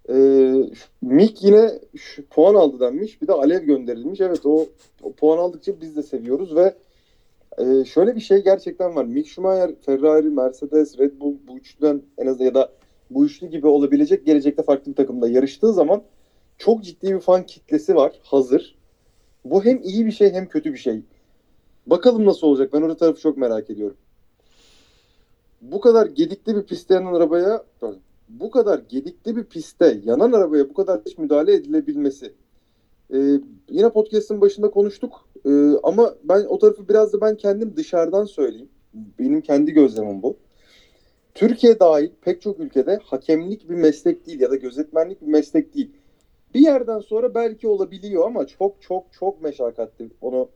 Ee, 0.08 0.54
Mick 1.02 1.42
yine 1.42 1.70
şu, 1.96 2.26
puan 2.26 2.54
aldı 2.54 2.80
denmiş. 2.80 3.22
Bir 3.22 3.26
de 3.26 3.32
Alev 3.32 3.62
gönderilmiş. 3.62 4.20
Evet 4.20 4.46
o, 4.46 4.66
o 5.02 5.12
puan 5.12 5.38
aldıkça 5.38 5.80
biz 5.80 5.96
de 5.96 6.02
seviyoruz 6.02 6.56
ve 6.56 6.74
e, 7.58 7.84
şöyle 7.84 8.16
bir 8.16 8.20
şey 8.20 8.44
gerçekten 8.44 8.96
var. 8.96 9.04
Mick 9.04 9.28
Schumacher, 9.28 9.70
Ferrari, 9.86 10.30
Mercedes, 10.30 10.98
Red 10.98 11.20
Bull 11.20 11.34
bu 11.48 11.56
üçlüden 11.58 12.02
en 12.18 12.26
azından 12.26 12.44
ya 12.44 12.54
da 12.54 12.72
bu 13.10 13.26
üçlü 13.26 13.46
gibi 13.46 13.66
olabilecek 13.66 14.26
gelecekte 14.26 14.62
farklı 14.62 14.92
bir 14.92 14.96
takımda 14.96 15.28
yarıştığı 15.28 15.72
zaman 15.72 16.02
çok 16.58 16.84
ciddi 16.84 17.14
bir 17.14 17.20
fan 17.20 17.46
kitlesi 17.46 17.94
var 17.94 18.12
hazır. 18.22 18.78
Bu 19.44 19.64
hem 19.64 19.82
iyi 19.82 20.06
bir 20.06 20.12
şey 20.12 20.32
hem 20.32 20.48
kötü 20.48 20.72
bir 20.72 20.78
şey. 20.78 21.02
Bakalım 21.86 22.26
nasıl 22.26 22.46
olacak. 22.46 22.72
Ben 22.72 22.82
orada 22.82 22.96
tarafı 22.96 23.20
çok 23.20 23.36
merak 23.36 23.70
ediyorum. 23.70 23.96
Bu 25.60 25.80
kadar 25.80 26.06
gedikli 26.06 26.56
bir 26.56 26.62
pistte 26.62 26.94
yanan 26.94 27.14
arabaya 27.14 27.64
bu 28.28 28.50
kadar 28.50 28.78
gedikli 28.88 29.36
bir 29.36 29.44
pistte 29.44 30.00
yanan 30.04 30.32
arabaya 30.32 30.68
bu 30.68 30.74
kadar 30.74 31.00
hiç 31.06 31.18
müdahale 31.18 31.54
edilebilmesi. 31.54 32.32
Ee, 33.14 33.40
yine 33.70 33.90
podcast'ın 33.90 34.40
başında 34.40 34.70
konuştuk. 34.70 35.28
Ee, 35.46 35.50
ama 35.82 36.14
ben 36.24 36.44
o 36.44 36.58
tarafı 36.58 36.88
biraz 36.88 37.12
da 37.12 37.20
ben 37.20 37.36
kendim 37.36 37.76
dışarıdan 37.76 38.24
söyleyeyim. 38.24 38.68
Benim 39.18 39.40
kendi 39.40 39.72
gözlemim 39.72 40.22
bu. 40.22 40.36
Türkiye 41.34 41.80
dahil 41.80 42.10
pek 42.20 42.42
çok 42.42 42.60
ülkede 42.60 42.98
hakemlik 43.04 43.70
bir 43.70 43.74
meslek 43.74 44.26
değil 44.26 44.40
ya 44.40 44.50
da 44.50 44.56
gözetmenlik 44.56 45.22
bir 45.22 45.26
meslek 45.26 45.74
değil. 45.74 45.90
Bir 46.54 46.60
yerden 46.60 47.00
sonra 47.00 47.34
belki 47.34 47.68
olabiliyor 47.68 48.26
ama 48.26 48.46
çok 48.46 48.82
çok 48.82 49.12
çok 49.12 49.42
meşakkatli. 49.42 50.10
Onu 50.20 50.48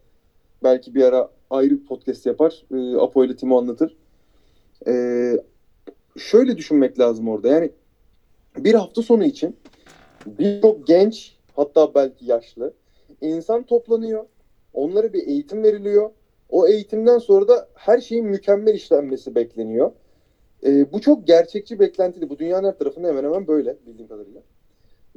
belki 0.63 0.95
bir 0.95 1.03
ara 1.03 1.31
ayrı 1.51 1.71
bir 1.71 1.87
podcast 1.87 2.27
yapar. 2.27 2.65
Ee, 2.73 2.97
Apo 2.97 3.25
ile 3.25 3.37
Timo 3.37 3.59
anlatır. 3.59 3.97
Ee, 4.87 5.37
şöyle 6.19 6.57
düşünmek 6.57 6.99
lazım 6.99 7.29
orada. 7.29 7.49
Yani 7.49 7.71
bir 8.57 8.75
hafta 8.75 9.03
sonu 9.03 9.25
için 9.25 9.57
birçok 10.27 10.87
genç 10.87 11.37
hatta 11.57 11.95
belki 11.95 12.25
yaşlı 12.25 12.73
insan 13.21 13.63
toplanıyor. 13.63 14.27
Onlara 14.73 15.13
bir 15.13 15.27
eğitim 15.27 15.63
veriliyor. 15.63 16.11
O 16.49 16.67
eğitimden 16.67 17.19
sonra 17.19 17.49
da 17.49 17.69
her 17.75 18.01
şeyin 18.01 18.27
mükemmel 18.27 18.75
işlenmesi 18.75 19.35
bekleniyor. 19.35 19.93
Ee, 20.67 20.93
bu 20.93 21.01
çok 21.01 21.27
gerçekçi 21.27 21.79
beklentili. 21.79 22.31
Bu 22.31 22.39
dünyanın 22.39 22.69
her 22.69 22.79
tarafında 22.79 23.09
hemen 23.09 23.25
hemen 23.25 23.47
böyle 23.47 23.77
bildiğim 23.87 24.09
kadarıyla. 24.09 24.41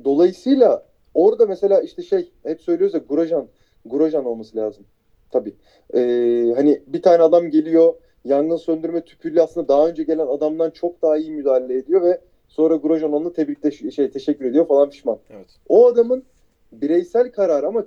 Dolayısıyla 0.04 0.86
orada 1.14 1.46
mesela 1.46 1.82
işte 1.82 2.04
şey 2.04 2.32
hep 2.44 2.62
söylüyoruz 2.62 2.94
ya 2.94 3.00
Gurajan, 3.10 3.48
Gurajan 3.86 4.26
olması 4.26 4.58
lazım. 4.58 4.86
Tabii. 5.32 5.54
Ee, 5.94 6.54
hani 6.56 6.82
bir 6.88 7.02
tane 7.02 7.24
adam 7.24 7.50
geliyor 7.50 7.94
yangın 8.26 8.58
söndürme 8.58 9.02
tüpüyle 9.02 9.42
aslında 9.42 9.68
daha 9.68 9.88
önce 9.88 10.04
gelen 10.04 10.28
adamdan 10.28 10.70
çok 10.72 11.02
daha 11.02 11.18
iyi 11.18 11.32
müdahale 11.32 11.78
ediyor 11.78 12.02
ve 12.02 12.22
sonra 12.48 12.76
Grosjean 12.76 13.14
onu 13.14 13.34
tebrikte 13.34 13.72
şey 13.72 14.12
teşekkür 14.12 14.46
ediyor 14.46 14.68
falan 14.68 14.90
pişman. 14.90 15.18
Evet. 15.30 15.48
O 15.70 15.88
adamın 15.88 16.24
bireysel 16.72 17.32
kararı 17.32 17.68
ama 17.68 17.86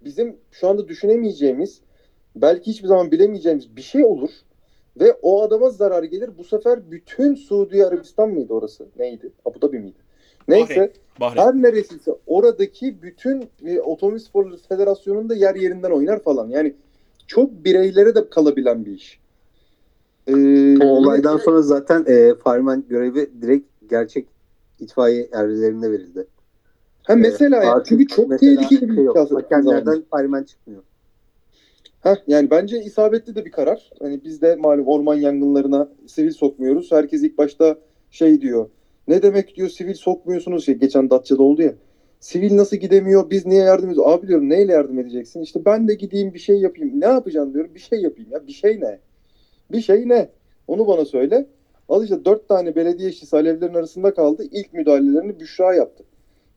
bizim 0.00 0.36
şu 0.50 0.68
anda 0.68 0.88
düşünemeyeceğimiz 0.88 1.80
belki 2.36 2.70
hiçbir 2.70 2.88
zaman 2.88 3.10
bilemeyeceğimiz 3.12 3.76
bir 3.76 3.82
şey 3.82 4.04
olur 4.04 4.30
ve 5.00 5.12
o 5.22 5.42
adama 5.42 5.70
zarar 5.70 6.02
gelir. 6.02 6.30
Bu 6.38 6.44
sefer 6.44 6.90
bütün 6.90 7.34
Suudi 7.34 7.86
Arabistan 7.86 8.30
mıydı 8.30 8.54
orası? 8.54 8.86
Neydi? 8.98 9.30
Abu 9.44 9.62
Dhabi 9.62 9.78
miydi? 9.78 9.98
Neyse 10.48 10.92
Bahreyn. 11.20 11.42
her 11.42 11.54
neresiyse 11.54 12.12
oradaki 12.26 13.02
bütün 13.02 13.48
e, 13.66 13.80
Otomobil 13.80 14.18
Sporları 14.18 14.56
Federasyonu'nda 14.68 15.34
yer 15.34 15.54
yerinden 15.54 15.90
oynar 15.90 16.22
falan. 16.22 16.48
Yani 16.48 16.74
çok 17.26 17.64
bireylere 17.64 18.14
de 18.14 18.30
kalabilen 18.30 18.86
bir 18.86 18.92
iş. 18.92 19.20
Ee, 20.26 20.78
O 20.78 20.86
olaydan 20.86 21.36
sonra 21.36 21.62
zaten 21.62 22.00
e, 22.06 22.34
fireman 22.44 22.84
görevi 22.88 23.30
direkt 23.42 23.66
gerçek 23.90 24.26
itfaiye 24.80 25.28
erlerine 25.32 25.90
verildi. 25.90 26.26
ha 27.02 27.16
mesela 27.16 27.64
ya, 27.64 27.72
Artık 27.72 27.86
çünkü 27.86 28.06
çok 28.06 28.28
mesela 28.28 28.60
tehlikeli 28.60 28.88
bir 28.88 28.94
şey 28.94 29.04
yok. 29.04 29.16
Hakemlerden 29.32 30.02
fireman 30.14 30.42
çıkmıyor. 30.42 30.82
Heh, 32.00 32.16
yani 32.26 32.50
bence 32.50 32.82
isabetli 32.82 33.34
de 33.34 33.44
bir 33.44 33.50
karar. 33.50 33.90
Hani 34.02 34.20
biz 34.24 34.42
de 34.42 34.56
malum 34.56 34.86
orman 34.86 35.14
yangınlarına 35.14 35.88
sivil 36.06 36.30
sokmuyoruz. 36.30 36.92
Herkes 36.92 37.22
ilk 37.22 37.38
başta 37.38 37.78
şey 38.10 38.40
diyor. 38.40 38.68
Ne 39.08 39.22
demek 39.22 39.56
diyor 39.56 39.68
sivil 39.68 39.94
sokmuyorsunuz? 39.94 40.64
Şey, 40.64 40.74
geçen 40.74 41.10
Datça'da 41.10 41.42
oldu 41.42 41.62
ya. 41.62 41.74
Sivil 42.20 42.56
nasıl 42.56 42.76
gidemiyor? 42.76 43.30
Biz 43.30 43.46
niye 43.46 43.62
yardım 43.62 43.90
ediyoruz? 43.90 44.12
Abi 44.12 44.28
diyorum 44.28 44.48
neyle 44.48 44.72
yardım 44.72 44.98
edeceksin? 44.98 45.42
İşte 45.42 45.64
ben 45.64 45.88
de 45.88 45.94
gideyim 45.94 46.34
bir 46.34 46.38
şey 46.38 46.60
yapayım. 46.60 47.00
Ne 47.00 47.06
yapacaksın 47.06 47.54
diyorum. 47.54 47.70
Bir 47.74 47.80
şey 47.80 48.00
yapayım 48.00 48.30
ya. 48.32 48.46
Bir 48.46 48.52
şey 48.52 48.80
ne? 48.80 48.98
Bir 49.72 49.80
şey 49.80 50.08
ne? 50.08 50.28
Onu 50.68 50.86
bana 50.86 51.04
söyle. 51.04 51.46
Al 51.88 52.04
işte 52.04 52.24
dört 52.24 52.48
tane 52.48 52.76
belediye 52.76 53.10
işçisi 53.10 53.36
alevlerin 53.36 53.74
arasında 53.74 54.14
kaldı. 54.14 54.44
İlk 54.50 54.72
müdahalelerini 54.72 55.40
Büşra 55.40 55.74
yaptı. 55.74 56.04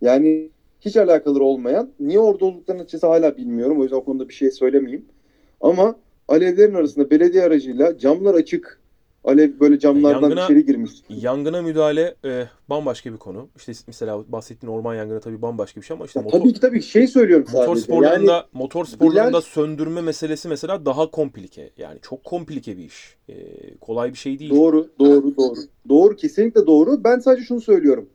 Yani 0.01 0.49
hiç 0.81 0.97
alakaları 0.97 1.43
olmayan. 1.43 1.91
Niye 1.99 2.19
orada 2.19 2.45
olduklarını 2.45 2.81
açıkçası 2.81 3.07
hala 3.07 3.37
bilmiyorum. 3.37 3.79
O 3.79 3.83
yüzden 3.83 3.97
o 3.97 4.03
konuda 4.03 4.29
bir 4.29 4.33
şey 4.33 4.51
söylemeyeyim. 4.51 5.05
Ama 5.61 5.95
alevlerin 6.27 6.73
arasında 6.73 7.09
belediye 7.09 7.43
aracıyla 7.43 7.97
camlar 7.97 8.33
açık. 8.33 8.81
Alev 9.23 9.59
böyle 9.59 9.79
camlardan 9.79 10.21
Yangına- 10.21 10.43
içeri 10.43 10.65
girmiş. 10.65 10.91
Yangına 11.09 11.61
müdahale 11.61 12.15
e, 12.25 12.43
bambaşka 12.69 13.13
bir 13.13 13.17
konu. 13.17 13.47
İşte 13.57 13.71
mesela 13.87 14.23
bahsettiğin 14.31 14.73
orman 14.73 14.95
yangını 14.95 15.19
tabii 15.19 15.41
bambaşka 15.41 15.81
bir 15.81 15.85
şey 15.85 15.95
ama 15.95 16.05
işte 16.05 16.19
motor, 16.21 16.39
Tabii 16.39 16.53
ki 16.53 16.59
tabii 16.59 16.81
şey 16.81 17.07
söylüyorum 17.07 17.45
sadece. 17.47 17.67
motor 17.67 17.75
sporlarında 17.81 18.31
Yani 18.31 18.43
motor 18.53 18.85
sporlarında 18.85 19.29
Bilal- 19.29 19.41
söndürme 19.41 20.01
meselesi 20.01 20.47
mesela 20.47 20.85
daha 20.85 21.11
komplike. 21.11 21.69
Yani 21.77 21.99
çok 22.01 22.23
komplike 22.23 22.77
bir 22.77 22.83
iş. 22.83 23.17
E, 23.29 23.35
kolay 23.81 24.09
bir 24.13 24.17
şey 24.17 24.39
değil. 24.39 24.51
doğru, 24.51 24.89
doğru, 24.99 25.37
doğru. 25.37 25.55
Doğru, 25.89 26.15
kesinlikle 26.15 26.67
doğru. 26.67 27.03
Ben 27.03 27.19
sadece 27.19 27.45
şunu 27.45 27.61
söylüyorum. 27.61 28.09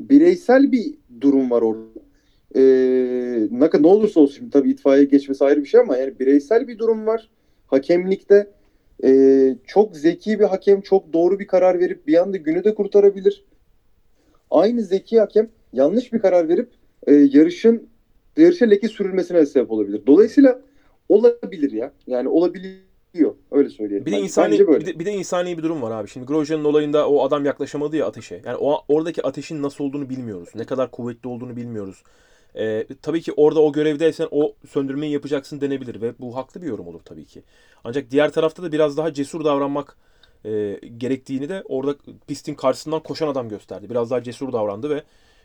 Bireysel 0.00 0.72
bir 0.72 0.94
durum 1.20 1.50
var 1.50 1.62
orada. 1.62 1.80
Ee, 2.54 2.60
ne, 3.50 3.70
ne 3.80 3.86
olursa 3.86 4.20
olsun 4.20 4.34
şimdi 4.36 4.50
tabii 4.50 4.70
itfaiye 4.70 5.04
geçmesi 5.04 5.44
ayrı 5.44 5.60
bir 5.60 5.68
şey 5.68 5.80
ama 5.80 5.96
yani 5.96 6.18
bireysel 6.20 6.68
bir 6.68 6.78
durum 6.78 7.06
var. 7.06 7.30
Hakemlikte 7.66 8.50
ee, 9.04 9.56
çok 9.66 9.96
zeki 9.96 10.40
bir 10.40 10.44
hakem 10.44 10.80
çok 10.80 11.12
doğru 11.12 11.38
bir 11.38 11.46
karar 11.46 11.80
verip 11.80 12.06
bir 12.06 12.22
anda 12.22 12.36
günü 12.36 12.64
de 12.64 12.74
kurtarabilir. 12.74 13.44
Aynı 14.50 14.82
zeki 14.82 15.20
hakem 15.20 15.48
yanlış 15.72 16.12
bir 16.12 16.18
karar 16.18 16.48
verip 16.48 16.68
e, 17.06 17.14
yarışın 17.14 17.88
yarışa 18.36 18.66
leke 18.66 18.88
sürülmesine 18.88 19.46
sebep 19.46 19.70
olabilir. 19.70 20.02
Dolayısıyla 20.06 20.60
olabilir 21.08 21.72
ya. 21.72 21.92
Yani 22.06 22.28
olabiliyor. 22.28 23.34
Öyle 23.50 23.68
söyleyelim. 23.68 24.06
Bir 24.06 24.10
de 24.10 24.14
Bence- 24.14 24.24
insani 24.24 24.66
böyle. 24.66 24.80
bir 24.80 24.86
de, 24.86 24.98
bir 24.98 25.04
de 25.04 25.12
insani 25.12 25.58
bir 25.58 25.62
durum 25.62 25.82
var 25.82 25.90
abi. 25.90 26.08
Şimdi 26.08 26.26
Grosjean'ın 26.26 26.64
olayında 26.64 27.08
o 27.08 27.24
adam 27.24 27.44
yaklaşamadı 27.44 27.96
ya 27.96 28.06
ateşe. 28.06 28.42
Yani 28.44 28.56
o 28.60 28.84
oradaki 28.88 29.22
ateşin 29.22 29.62
nasıl 29.62 29.84
olduğunu 29.84 30.08
bilmiyoruz. 30.10 30.48
Ne 30.54 30.64
kadar 30.64 30.90
kuvvetli 30.90 31.28
olduğunu 31.28 31.56
bilmiyoruz. 31.56 32.02
Ee, 32.56 32.86
tabii 33.02 33.22
ki 33.22 33.32
orada 33.36 33.60
o 33.62 33.72
görevdeysen 33.72 34.28
o 34.30 34.54
söndürmeyi 34.68 35.12
yapacaksın 35.12 35.60
denebilir 35.60 36.00
ve 36.00 36.14
bu 36.18 36.36
haklı 36.36 36.62
bir 36.62 36.66
yorum 36.66 36.86
olur 36.88 37.00
tabii 37.04 37.24
ki. 37.24 37.42
Ancak 37.84 38.10
diğer 38.10 38.32
tarafta 38.32 38.62
da 38.62 38.72
biraz 38.72 38.96
daha 38.96 39.14
cesur 39.14 39.44
davranmak 39.44 39.96
e, 40.44 40.80
gerektiğini 40.98 41.48
de 41.48 41.62
orada 41.68 41.94
pistin 42.26 42.54
karşısından 42.54 43.02
koşan 43.02 43.28
adam 43.28 43.48
gösterdi. 43.48 43.90
Biraz 43.90 44.10
daha 44.10 44.22
cesur 44.22 44.52
davrandı 44.52 44.90
ve 44.90 45.02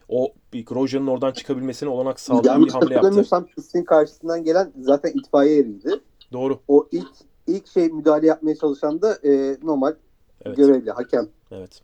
o 0.09 0.33
bir 0.53 0.65
Grosjean'ın 0.65 1.07
oradan 1.07 1.31
çıkabilmesine 1.31 1.89
olanak 1.89 2.19
sağlayan 2.19 2.63
bir 2.65 2.69
Yanlış 2.69 2.73
hamle 2.73 2.93
yaptı. 2.93 2.95
hatırlamıyorsam 2.95 3.45
pistin 3.45 3.83
karşısından 3.83 4.43
gelen 4.43 4.71
zaten 4.81 5.11
itfaiye 5.11 5.59
eriydi. 5.59 5.89
Doğru. 6.33 6.59
O 6.67 6.87
ilk 6.91 7.11
ilk 7.47 7.67
şey 7.67 7.87
müdahale 7.89 8.27
yapmaya 8.27 8.55
çalışan 8.55 9.01
da 9.01 9.17
e, 9.23 9.57
normal 9.63 9.95
Evet. 10.45 10.57
görevli 10.57 10.91
hakem. 10.91 11.27
Evet. 11.51 11.81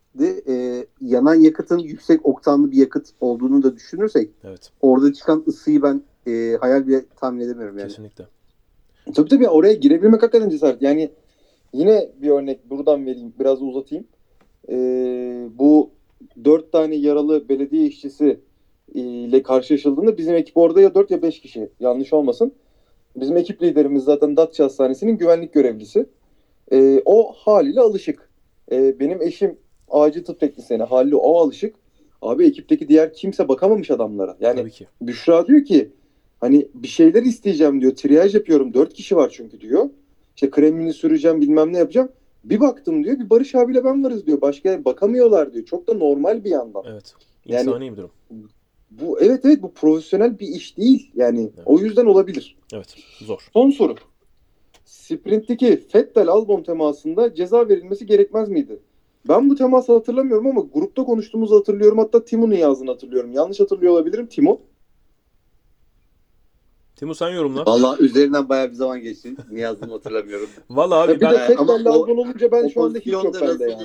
E, 0.48 0.86
yanan 1.02 1.36
yakıtın 1.36 1.78
yüksek 1.78 2.26
oktanlı 2.26 2.72
bir 2.72 2.78
yakıt 2.78 3.10
olduğunu 3.20 3.64
da 3.64 3.76
düşünürsek 3.76 4.30
Evet. 4.44 4.72
orada 4.82 5.14
çıkan 5.14 5.44
ısıyı 5.48 5.82
ben 5.82 6.02
e, 6.28 6.58
hayal 6.62 6.88
bile 6.88 7.06
tahmin 7.20 7.40
edemiyorum 7.40 7.78
yani. 7.78 7.88
Kesinlikle. 7.88 8.26
Tabii 9.16 9.30
tabii 9.30 9.50
oraya 9.50 9.74
girebilmek 9.74 10.24
hakikaten 10.24 10.50
cesaret. 10.50 10.82
Yani 10.82 11.12
yine 11.74 12.10
bir 12.22 12.30
örnek 12.30 12.70
buradan 12.70 13.06
vereyim. 13.06 13.34
Biraz 13.40 13.62
uzatayım. 13.62 14.06
Ee, 14.70 15.48
bu 15.60 15.90
dört 16.46 16.72
tane 16.72 16.96
yaralı 16.96 17.50
belediye 17.50 17.86
işçisi 17.88 18.40
e, 18.96 19.00
ile 19.00 19.44
karşılaşıldığında 19.44 20.18
bizim 20.18 20.36
ekip 20.36 20.58
orada 20.58 20.82
ya 20.82 20.96
dört 20.96 21.12
ya 21.12 21.22
beş 21.22 21.40
kişi. 21.40 21.70
Yanlış 21.80 22.14
olmasın. 22.14 22.54
Bizim 23.16 23.38
ekip 23.38 23.64
liderimiz 23.64 24.04
zaten 24.04 24.38
Datça 24.38 24.64
Hastanesi'nin 24.64 25.18
güvenlik 25.18 25.54
görevlisi. 25.54 26.06
E, 26.72 27.02
o 27.06 27.34
haliyle 27.34 27.82
alışık. 27.82 28.31
E, 28.72 29.00
benim 29.00 29.22
eşim 29.22 29.58
acil 29.90 30.24
tıp 30.24 30.40
teknisyeni 30.40 30.84
haliyle 30.84 31.16
o 31.16 31.38
alışık. 31.40 31.76
Abi 32.22 32.46
ekipteki 32.46 32.88
diğer 32.88 33.14
kimse 33.14 33.48
bakamamış 33.48 33.92
adamlara. 33.92 34.38
Yani 34.40 34.60
Tabii 34.60 34.72
ki. 34.72 34.88
Büşra 35.02 35.48
diyor 35.48 35.66
ki 35.66 35.90
hani 36.40 36.68
bir 36.74 36.88
şeyler 36.88 37.24
isteyeceğim 37.24 37.82
diyor. 37.82 37.96
Triyaj 37.96 38.36
yapıyorum. 38.36 38.74
Dört 38.74 38.94
kişi 38.94 39.16
var 39.16 39.30
çünkü 39.34 39.62
diyor. 39.62 39.90
İşte 40.36 40.50
kremini 40.50 40.94
süreceğim 40.94 41.42
bilmem 41.42 41.74
ne 41.74 41.78
yapacağım. 41.78 42.10
Bir 42.44 42.60
baktım 42.60 43.04
diyor 43.04 43.20
bir 43.20 43.30
Barış 43.30 43.56
abiyle 43.56 43.84
ben 43.84 44.04
varız 44.04 44.26
diyor. 44.26 44.42
Başka 44.42 44.86
bakamıyorlar 44.86 45.54
diyor. 45.54 45.66
Çok 45.66 45.88
da 45.88 45.94
normal 45.94 46.44
bir 46.44 46.50
yandan. 46.50 46.84
Evet. 46.88 47.14
Yani- 47.46 47.62
İnsani 47.70 47.92
bir 47.92 47.98
durum. 47.98 48.12
Bu 48.92 49.20
evet 49.20 49.46
evet 49.46 49.62
bu 49.62 49.74
profesyonel 49.74 50.40
bir 50.40 50.48
iş 50.48 50.78
değil. 50.78 51.12
Yani 51.16 51.42
Evet. 51.42 51.64
o 51.66 51.80
yüzden 51.80 52.06
olabilir. 52.06 52.58
Evet. 52.74 52.96
Zor. 53.20 53.50
Son 53.54 53.70
soru. 53.70 53.96
Sprint'teki 54.92 55.78
Fettel 55.78 56.28
Albon 56.28 56.64
temasında 56.64 57.36
ceza 57.36 57.70
verilmesi 57.70 58.06
gerekmez 58.06 58.50
miydi? 58.50 58.80
Ben 59.28 59.50
bu 59.50 59.56
teması 59.56 59.94
hatırlamıyorum 59.94 60.48
ama 60.48 60.62
grupta 60.74 61.04
konuştuğumuzu 61.04 61.56
hatırlıyorum. 61.56 61.98
Hatta 61.98 62.26
Timo'nun 62.26 62.56
yazdığını 62.56 62.92
hatırlıyorum. 62.92 63.32
Yanlış 63.34 63.60
hatırlıyor 63.60 63.94
olabilirim. 63.94 64.28
Timo. 64.28 64.62
Timur 66.96 67.14
sen 67.14 67.30
yorumla. 67.30 67.66
Valla 67.66 67.98
üzerinden 68.00 68.50
bayağı 68.50 68.70
bir 68.70 68.76
zaman 68.76 69.02
geçti. 69.02 69.36
Ne 69.52 69.60
yazdığımı 69.62 69.94
hatırlamıyorum. 69.94 70.50
Valla 70.70 70.96
abi 70.96 71.16
bir 71.16 71.22
ben 71.22 71.34
de 71.34 71.38
Fettel'le 71.38 71.88
Albon 71.88 72.18
olunca 72.18 72.52
ben 72.52 72.68
şu 72.68 72.84
anda 72.84 73.00
hiç 73.00 73.08
yok 73.08 73.42
bende 73.42 73.64
yani. 73.64 73.84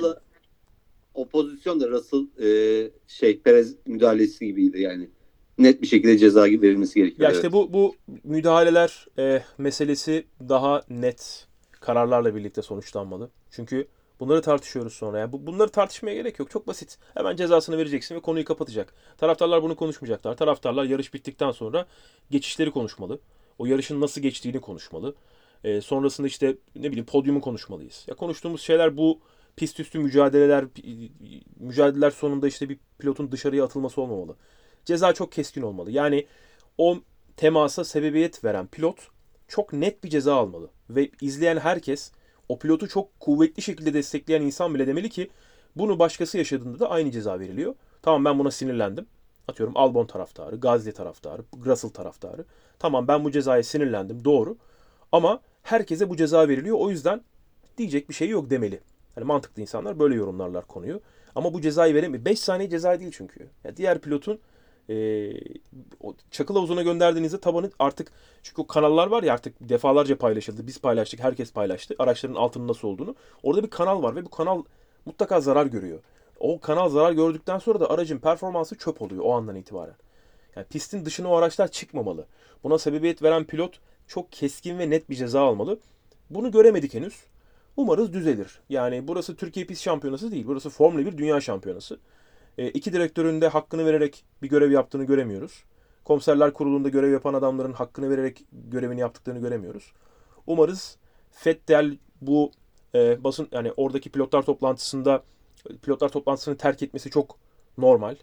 O 1.13 1.25
pozisyonda 1.25 1.89
Russell 1.89 2.27
e, 2.41 2.91
şey 3.07 3.39
Perez 3.39 3.75
müdahalesi 3.85 4.45
gibiydi 4.47 4.81
yani. 4.81 5.09
Net 5.57 5.81
bir 5.81 5.87
şekilde 5.87 6.17
ceza 6.17 6.43
verilmesi 6.43 6.99
gerekiyor. 6.99 7.29
Ya 7.29 7.35
işte 7.35 7.51
bu 7.51 7.73
bu 7.73 7.95
müdahaleler 8.23 9.07
e, 9.17 9.43
meselesi 9.57 10.25
daha 10.49 10.81
net 10.89 11.47
kararlarla 11.71 12.35
birlikte 12.35 12.61
sonuçlanmalı. 12.61 13.29
Çünkü 13.51 13.87
bunları 14.19 14.41
tartışıyoruz 14.41 14.93
sonra. 14.93 15.19
Yani 15.19 15.31
bu, 15.31 15.47
bunları 15.47 15.69
tartışmaya 15.69 16.15
gerek 16.15 16.39
yok. 16.39 16.51
Çok 16.51 16.67
basit. 16.67 16.97
Hemen 17.13 17.35
cezasını 17.35 17.77
vereceksin 17.77 18.15
ve 18.15 18.19
konuyu 18.19 18.45
kapatacak. 18.45 18.93
Taraftarlar 19.17 19.63
bunu 19.63 19.75
konuşmayacaklar. 19.75 20.37
Taraftarlar 20.37 20.83
yarış 20.83 21.13
bittikten 21.13 21.51
sonra 21.51 21.85
geçişleri 22.31 22.71
konuşmalı. 22.71 23.19
O 23.57 23.65
yarışın 23.65 24.01
nasıl 24.01 24.21
geçtiğini 24.21 24.61
konuşmalı. 24.61 25.15
E, 25.63 25.81
sonrasında 25.81 26.27
işte 26.27 26.57
ne 26.75 26.87
bileyim 26.87 27.05
podyumu 27.05 27.41
konuşmalıyız. 27.41 28.05
Ya 28.07 28.15
konuştuğumuz 28.15 28.61
şeyler 28.61 28.97
bu 28.97 29.19
pist 29.55 29.79
üstü 29.79 29.99
mücadeleler, 29.99 30.65
mücadeleler 31.59 32.11
sonunda 32.11 32.47
işte 32.47 32.69
bir 32.69 32.77
pilotun 32.99 33.31
dışarıya 33.31 33.63
atılması 33.63 34.01
olmamalı. 34.01 34.35
Ceza 34.87 35.13
çok 35.13 35.31
keskin 35.31 35.61
olmalı. 35.61 35.91
Yani 35.91 36.25
o 36.77 36.97
temasa 37.37 37.83
sebebiyet 37.83 38.43
veren 38.43 38.67
pilot 38.67 38.95
çok 39.47 39.73
net 39.73 40.03
bir 40.03 40.09
ceza 40.09 40.35
almalı. 40.35 40.69
Ve 40.89 41.11
izleyen 41.21 41.57
herkes 41.57 42.11
o 42.49 42.59
pilotu 42.59 42.87
çok 42.87 43.19
kuvvetli 43.19 43.61
şekilde 43.61 43.93
destekleyen 43.93 44.41
insan 44.41 44.75
bile 44.75 44.87
demeli 44.87 45.09
ki 45.09 45.29
bunu 45.75 45.99
başkası 45.99 46.37
yaşadığında 46.37 46.79
da 46.79 46.89
aynı 46.89 47.11
ceza 47.11 47.39
veriliyor. 47.39 47.75
Tamam 48.01 48.25
ben 48.25 48.39
buna 48.39 48.51
sinirlendim. 48.51 49.05
Atıyorum 49.47 49.77
Albon 49.77 50.05
taraftarı, 50.05 50.55
Gazli 50.55 50.93
taraftarı, 50.93 51.43
Russell 51.65 51.89
taraftarı. 51.89 52.45
Tamam 52.79 53.07
ben 53.07 53.23
bu 53.23 53.31
cezaya 53.31 53.63
sinirlendim 53.63 54.25
doğru. 54.25 54.57
Ama 55.11 55.41
herkese 55.63 56.09
bu 56.09 56.17
ceza 56.17 56.47
veriliyor. 56.47 56.77
O 56.79 56.89
yüzden 56.89 57.21
diyecek 57.77 58.09
bir 58.09 58.13
şey 58.13 58.29
yok 58.29 58.49
demeli. 58.49 58.79
Hani 59.15 59.25
mantıklı 59.25 59.61
insanlar 59.61 59.99
böyle 59.99 60.15
yorumlarlar 60.15 60.67
konuyu. 60.67 61.01
Ama 61.35 61.53
bu 61.53 61.61
cezayı 61.61 61.95
veremiyor. 61.95 62.25
5 62.25 62.39
saniye 62.39 62.69
ceza 62.69 62.99
değil 62.99 63.11
çünkü. 63.15 63.47
Ya 63.63 63.77
diğer 63.77 64.01
pilotun 64.01 64.39
e, 64.89 65.31
o 66.01 66.13
çakıl 66.31 66.55
havuzuna 66.55 66.81
gönderdiğinizde 66.81 67.39
tabanı 67.39 67.71
artık 67.79 68.11
çünkü 68.43 68.61
o 68.61 68.67
kanallar 68.67 69.07
var 69.07 69.23
ya 69.23 69.33
artık 69.33 69.69
defalarca 69.69 70.17
paylaşıldı. 70.17 70.67
Biz 70.67 70.81
paylaştık, 70.81 71.19
herkes 71.19 71.53
paylaştı. 71.53 71.95
Araçların 71.99 72.35
altının 72.35 72.67
nasıl 72.67 72.87
olduğunu. 72.87 73.15
Orada 73.43 73.63
bir 73.63 73.69
kanal 73.69 74.03
var 74.03 74.15
ve 74.15 74.25
bu 74.25 74.29
kanal 74.29 74.63
mutlaka 75.05 75.41
zarar 75.41 75.65
görüyor. 75.65 75.99
O 76.39 76.59
kanal 76.59 76.89
zarar 76.89 77.11
gördükten 77.11 77.59
sonra 77.59 77.79
da 77.79 77.89
aracın 77.89 78.17
performansı 78.17 78.77
çöp 78.77 79.01
oluyor 79.01 79.23
o 79.25 79.33
andan 79.33 79.55
itibaren. 79.55 79.95
Yani 80.55 80.65
pistin 80.65 81.05
dışına 81.05 81.29
o 81.29 81.35
araçlar 81.35 81.67
çıkmamalı. 81.67 82.25
Buna 82.63 82.77
sebebiyet 82.77 83.23
veren 83.23 83.43
pilot 83.43 83.79
çok 84.07 84.31
keskin 84.31 84.79
ve 84.79 84.89
net 84.89 85.09
bir 85.09 85.15
ceza 85.15 85.41
almalı. 85.41 85.79
Bunu 86.29 86.51
göremedik 86.51 86.93
henüz. 86.93 87.23
Umarız 87.77 88.13
düzelir. 88.13 88.59
Yani 88.69 89.07
burası 89.07 89.35
Türkiye 89.35 89.65
Pist 89.65 89.83
Şampiyonası 89.83 90.31
değil. 90.31 90.47
Burası 90.47 90.69
Formula 90.69 91.05
1 91.05 91.17
Dünya 91.17 91.41
Şampiyonası. 91.41 91.99
E, 92.57 92.69
iki 92.69 92.93
direktörün 92.93 93.41
de 93.41 93.47
hakkını 93.47 93.85
vererek 93.85 94.25
bir 94.41 94.49
görev 94.49 94.71
yaptığını 94.71 95.03
göremiyoruz. 95.03 95.63
Komiserler 96.03 96.53
kurulunda 96.53 96.89
görev 96.89 97.11
yapan 97.11 97.33
adamların 97.33 97.73
hakkını 97.73 98.09
vererek 98.09 98.45
görevini 98.51 98.99
yaptıklarını 98.99 99.41
göremiyoruz. 99.41 99.93
Umarız 100.47 100.97
Fettel 101.31 101.97
bu 102.21 102.51
e, 102.95 103.23
basın 103.23 103.47
yani 103.51 103.71
oradaki 103.77 104.09
pilotlar 104.09 104.41
toplantısında 104.41 105.23
pilotlar 105.81 106.09
toplantısını 106.09 106.57
terk 106.57 106.83
etmesi 106.83 107.09
çok 107.09 107.37
normal. 107.77 108.15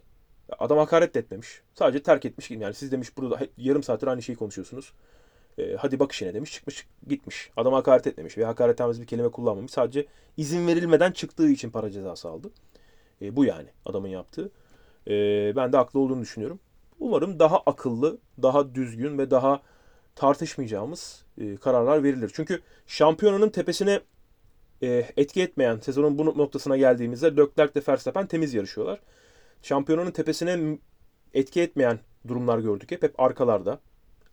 Adam 0.59 0.77
hakaret 0.77 1.15
de 1.15 1.19
etmemiş. 1.19 1.61
Sadece 1.73 2.03
terk 2.03 2.25
etmiş. 2.25 2.51
Yani 2.51 2.73
siz 2.73 2.91
demiş 2.91 3.17
burada 3.17 3.39
yarım 3.57 3.83
saattir 3.83 4.07
aynı 4.07 4.21
şeyi 4.21 4.35
konuşuyorsunuz. 4.35 4.93
E, 5.57 5.75
hadi 5.75 5.99
bak 5.99 6.11
işine 6.11 6.33
demiş. 6.33 6.53
Çıkmış 6.53 6.87
gitmiş. 7.07 7.51
Adam 7.57 7.73
hakaret 7.73 8.07
etmemiş 8.07 8.37
ve 8.37 8.45
hakaret 8.45 8.79
bir 8.79 9.07
kelime 9.07 9.29
kullanmamış. 9.29 9.71
Sadece 9.71 10.05
izin 10.37 10.67
verilmeden 10.67 11.11
çıktığı 11.11 11.49
için 11.49 11.69
para 11.69 11.91
cezası 11.91 12.29
aldı. 12.29 12.51
E, 13.21 13.35
bu 13.35 13.45
yani 13.45 13.67
adamın 13.85 14.07
yaptığı. 14.07 14.51
E, 15.07 15.11
ben 15.55 15.73
de 15.73 15.77
haklı 15.77 15.99
olduğunu 15.99 16.21
düşünüyorum. 16.21 16.59
Umarım 16.99 17.39
daha 17.39 17.59
akıllı, 17.65 18.17
daha 18.41 18.75
düzgün 18.75 19.17
ve 19.17 19.31
daha 19.31 19.61
tartışmayacağımız 20.15 21.25
e, 21.37 21.55
kararlar 21.55 22.03
verilir. 22.03 22.31
Çünkü 22.33 22.61
şampiyonanın 22.87 23.49
tepesine 23.49 23.99
e, 24.83 25.05
etki 25.17 25.41
etmeyen 25.41 25.79
sezonun 25.79 26.17
bu 26.17 26.25
noktasına 26.25 26.77
geldiğimizde 26.77 27.37
Leclerc 27.37 27.75
de 27.75 27.81
Verstappen 27.87 28.27
temiz 28.27 28.53
yarışıyorlar. 28.53 28.99
Şampiyonanın 29.61 30.11
tepesine 30.11 30.77
etki 31.33 31.61
etmeyen 31.61 31.99
durumlar 32.27 32.59
gördük 32.59 32.91
hep. 32.91 33.03
Hep 33.03 33.19
arkalarda. 33.19 33.79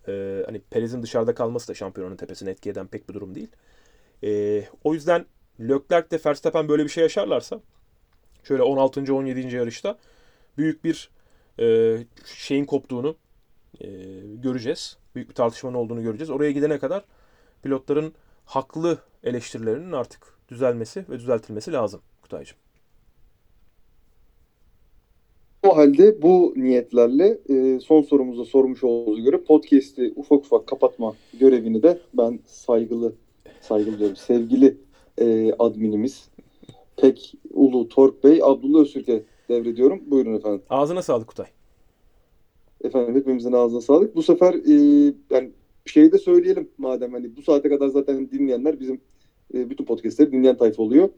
E, 0.09 0.42
hani 0.46 0.60
Perez'in 0.70 1.02
dışarıda 1.02 1.34
kalması 1.34 1.68
da 1.68 1.74
şampiyonanın 1.74 2.16
tepesine 2.16 2.50
etki 2.50 2.70
eden 2.70 2.86
pek 2.86 3.09
bir 3.09 3.14
durum 3.14 3.34
değil. 3.34 3.48
E, 4.24 4.64
o 4.84 4.94
yüzden 4.94 5.26
Leclerc 5.60 6.10
de 6.10 6.20
Verstappen 6.26 6.68
böyle 6.68 6.84
bir 6.84 6.88
şey 6.88 7.02
yaşarlarsa 7.02 7.60
şöyle 8.44 8.62
16. 8.62 9.14
17. 9.14 9.56
yarışta 9.56 9.98
büyük 10.59 10.85
bir 10.85 11.10
e, 11.60 11.97
şeyin 12.36 12.64
koptuğunu 12.64 13.16
e, 13.81 13.86
göreceğiz. 14.43 14.97
Büyük 15.14 15.28
bir 15.28 15.35
tartışmanın 15.35 15.74
olduğunu 15.74 16.02
göreceğiz. 16.02 16.31
Oraya 16.31 16.51
gidene 16.52 16.78
kadar 16.78 17.05
pilotların 17.62 18.12
haklı 18.44 18.98
eleştirilerinin 19.24 19.93
artık 19.93 20.20
düzelmesi 20.48 21.05
ve 21.09 21.19
düzeltilmesi 21.19 21.73
lazım 21.73 22.01
Kutaycığım. 22.23 22.59
O 25.62 25.77
halde 25.77 26.23
bu 26.23 26.55
niyetlerle 26.56 27.39
e, 27.48 27.81
son 27.81 28.02
sorumuza 28.02 28.44
sormuş 28.44 28.85
olduğumuza 28.85 29.23
göre 29.23 29.43
podcast'i 29.43 30.12
ufak 30.16 30.39
ufak 30.39 30.66
kapatma 30.66 31.14
görevini 31.40 31.82
de 31.82 31.98
ben 32.14 32.40
saygılı, 32.47 33.12
saygılı 33.60 33.98
diyorum, 33.98 34.16
sevgili 34.16 34.77
e, 35.19 35.52
adminimiz 35.59 36.28
Pek 36.97 37.35
Ulu 37.51 37.89
Tork 37.89 38.24
Bey, 38.24 38.40
Abdullah 38.43 38.81
Öztürk'e 38.81 39.23
devrediyorum. 39.48 40.01
Buyurun 40.06 40.35
efendim. 40.35 40.62
Ağzına 40.70 41.02
sağlık 41.02 41.28
Kutay. 41.28 41.47
Efendim 42.85 43.14
hepimizin 43.14 43.52
ağzına 43.52 43.81
sağlık. 43.81 44.16
Bu 44.16 44.23
sefer 44.23 44.55
e, 44.55 44.74
yani 45.31 45.51
şeyi 45.86 46.12
de 46.12 46.19
söyleyelim 46.19 46.69
madem 46.78 47.12
hani 47.12 47.36
bu 47.36 47.43
saate 47.43 47.69
kadar 47.69 47.89
zaten 47.89 48.31
dinleyenler 48.31 48.81
bizim 48.81 49.01
e, 49.55 49.70
bütün 49.70 49.85
podcastleri 49.85 50.32
dinleyen 50.32 50.56
tayfa 50.56 50.82
oluyor. 50.82 51.09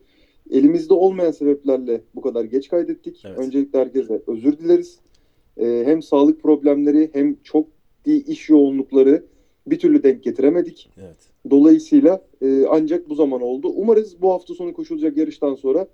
Elimizde 0.51 0.95
olmayan 0.95 1.31
sebeplerle 1.31 2.01
bu 2.15 2.21
kadar 2.21 2.45
geç 2.45 2.69
kaydettik. 2.69 3.23
Evet. 3.25 3.39
Öncelikle 3.39 3.79
herkese 3.79 4.23
özür 4.27 4.59
dileriz. 4.59 4.99
E, 5.57 5.83
hem 5.87 6.03
sağlık 6.03 6.43
problemleri 6.43 7.11
hem 7.13 7.37
çok 7.43 7.69
iş 8.07 8.49
yoğunlukları 8.49 9.25
bir 9.67 9.79
türlü 9.79 10.03
denk 10.03 10.23
getiremedik. 10.23 10.91
Evet. 10.99 11.34
Dolayısıyla 11.51 12.25
e, 12.43 12.67
ancak 12.71 13.09
bu 13.09 13.15
zaman 13.15 13.43
oldu. 13.43 13.69
Umarız 13.69 14.23
bu 14.23 14.33
hafta 14.33 14.55
sonu 14.55 14.73
koşulacak 14.73 15.17
yarıştan 15.17 15.55
sonra 15.55 15.87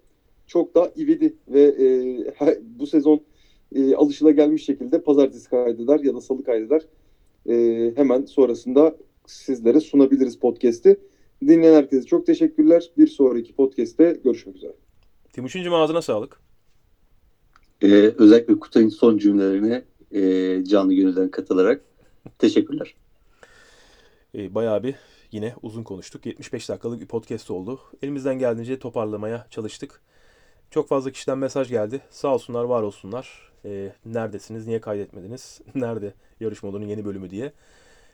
çok 0.46 0.74
daha 0.74 0.90
ivedi 0.96 1.34
ve 1.48 1.62
e, 1.62 2.60
bu 2.78 2.86
sezon 2.86 3.20
e, 3.74 3.94
alışılagelmiş 3.94 4.64
şekilde 4.64 5.02
pazartesi 5.02 5.50
kaydeder 5.50 6.00
ya 6.00 6.14
da 6.14 6.20
salı 6.20 6.44
kaydeder. 6.44 6.82
E, 7.48 7.92
hemen 7.96 8.24
sonrasında 8.24 8.96
sizlere 9.26 9.80
sunabiliriz 9.80 10.38
podcast'i. 10.38 10.96
Dinleyen 11.42 11.74
herkese 11.74 12.06
çok 12.06 12.26
teşekkürler. 12.26 12.90
Bir 12.98 13.06
sonraki 13.06 13.52
podcast'te 13.52 14.20
görüşmek 14.24 14.56
üzere. 14.56 14.72
Timuçin'cim 15.32 15.74
ağzına 15.74 16.02
sağlık. 16.02 16.40
Ee, 17.82 17.86
özellikle 18.18 18.58
Kutay'ın 18.58 18.88
son 18.88 19.18
cümlelerine 19.18 19.84
e, 20.12 20.64
canlı 20.64 20.94
gönülden 20.94 21.30
katılarak 21.30 21.84
teşekkürler. 22.38 22.94
E, 24.34 24.54
bayağı 24.54 24.82
bir 24.82 24.94
yine 25.32 25.54
uzun 25.62 25.82
konuştuk. 25.82 26.26
75 26.26 26.68
dakikalık 26.68 27.00
bir 27.00 27.06
podcast 27.06 27.50
oldu. 27.50 27.80
Elimizden 28.02 28.38
geldiğince 28.38 28.78
toparlamaya 28.78 29.46
çalıştık. 29.50 30.00
Çok 30.70 30.88
fazla 30.88 31.10
kişiden 31.10 31.38
mesaj 31.38 31.68
geldi. 31.68 32.00
Sağ 32.10 32.34
olsunlar, 32.34 32.64
var 32.64 32.82
olsunlar. 32.82 33.52
E, 33.64 33.92
neredesiniz, 34.04 34.66
niye 34.66 34.80
kaydetmediniz, 34.80 35.60
nerede 35.74 36.14
yarış 36.40 36.62
yeni 36.62 37.04
bölümü 37.04 37.30
diye. 37.30 37.52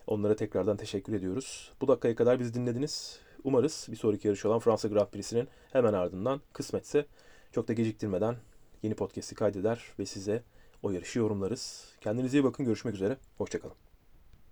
Onlara 0.07 0.37
tekrardan 0.37 0.77
teşekkür 0.77 1.13
ediyoruz. 1.13 1.73
Bu 1.81 1.89
dakikaya 1.89 2.15
kadar 2.15 2.41
bizi 2.41 2.55
dinlediniz. 2.55 3.19
Umarız 3.45 3.87
bir 3.91 3.97
sonraki 3.97 4.29
yarış 4.29 4.45
olan 4.45 4.59
Fransa 4.59 4.89
Grand 4.89 5.09
Prix'sinin 5.09 5.49
hemen 5.73 5.93
ardından 5.93 6.41
kısmetse 6.53 7.07
çok 7.53 7.69
da 7.69 7.73
geciktirmeden 7.73 8.37
yeni 8.83 8.95
podcast'i 8.95 9.35
kaydeder 9.35 9.83
ve 9.99 10.07
size 10.07 10.43
o 10.83 10.91
yarışı 10.91 11.19
yorumlarız. 11.19 11.95
Kendinize 12.01 12.39
iyi 12.39 12.45
bakın. 12.45 12.67
Görüşmek 12.67 12.95
üzere. 12.95 13.17
Hoşçakalın. 13.39 13.86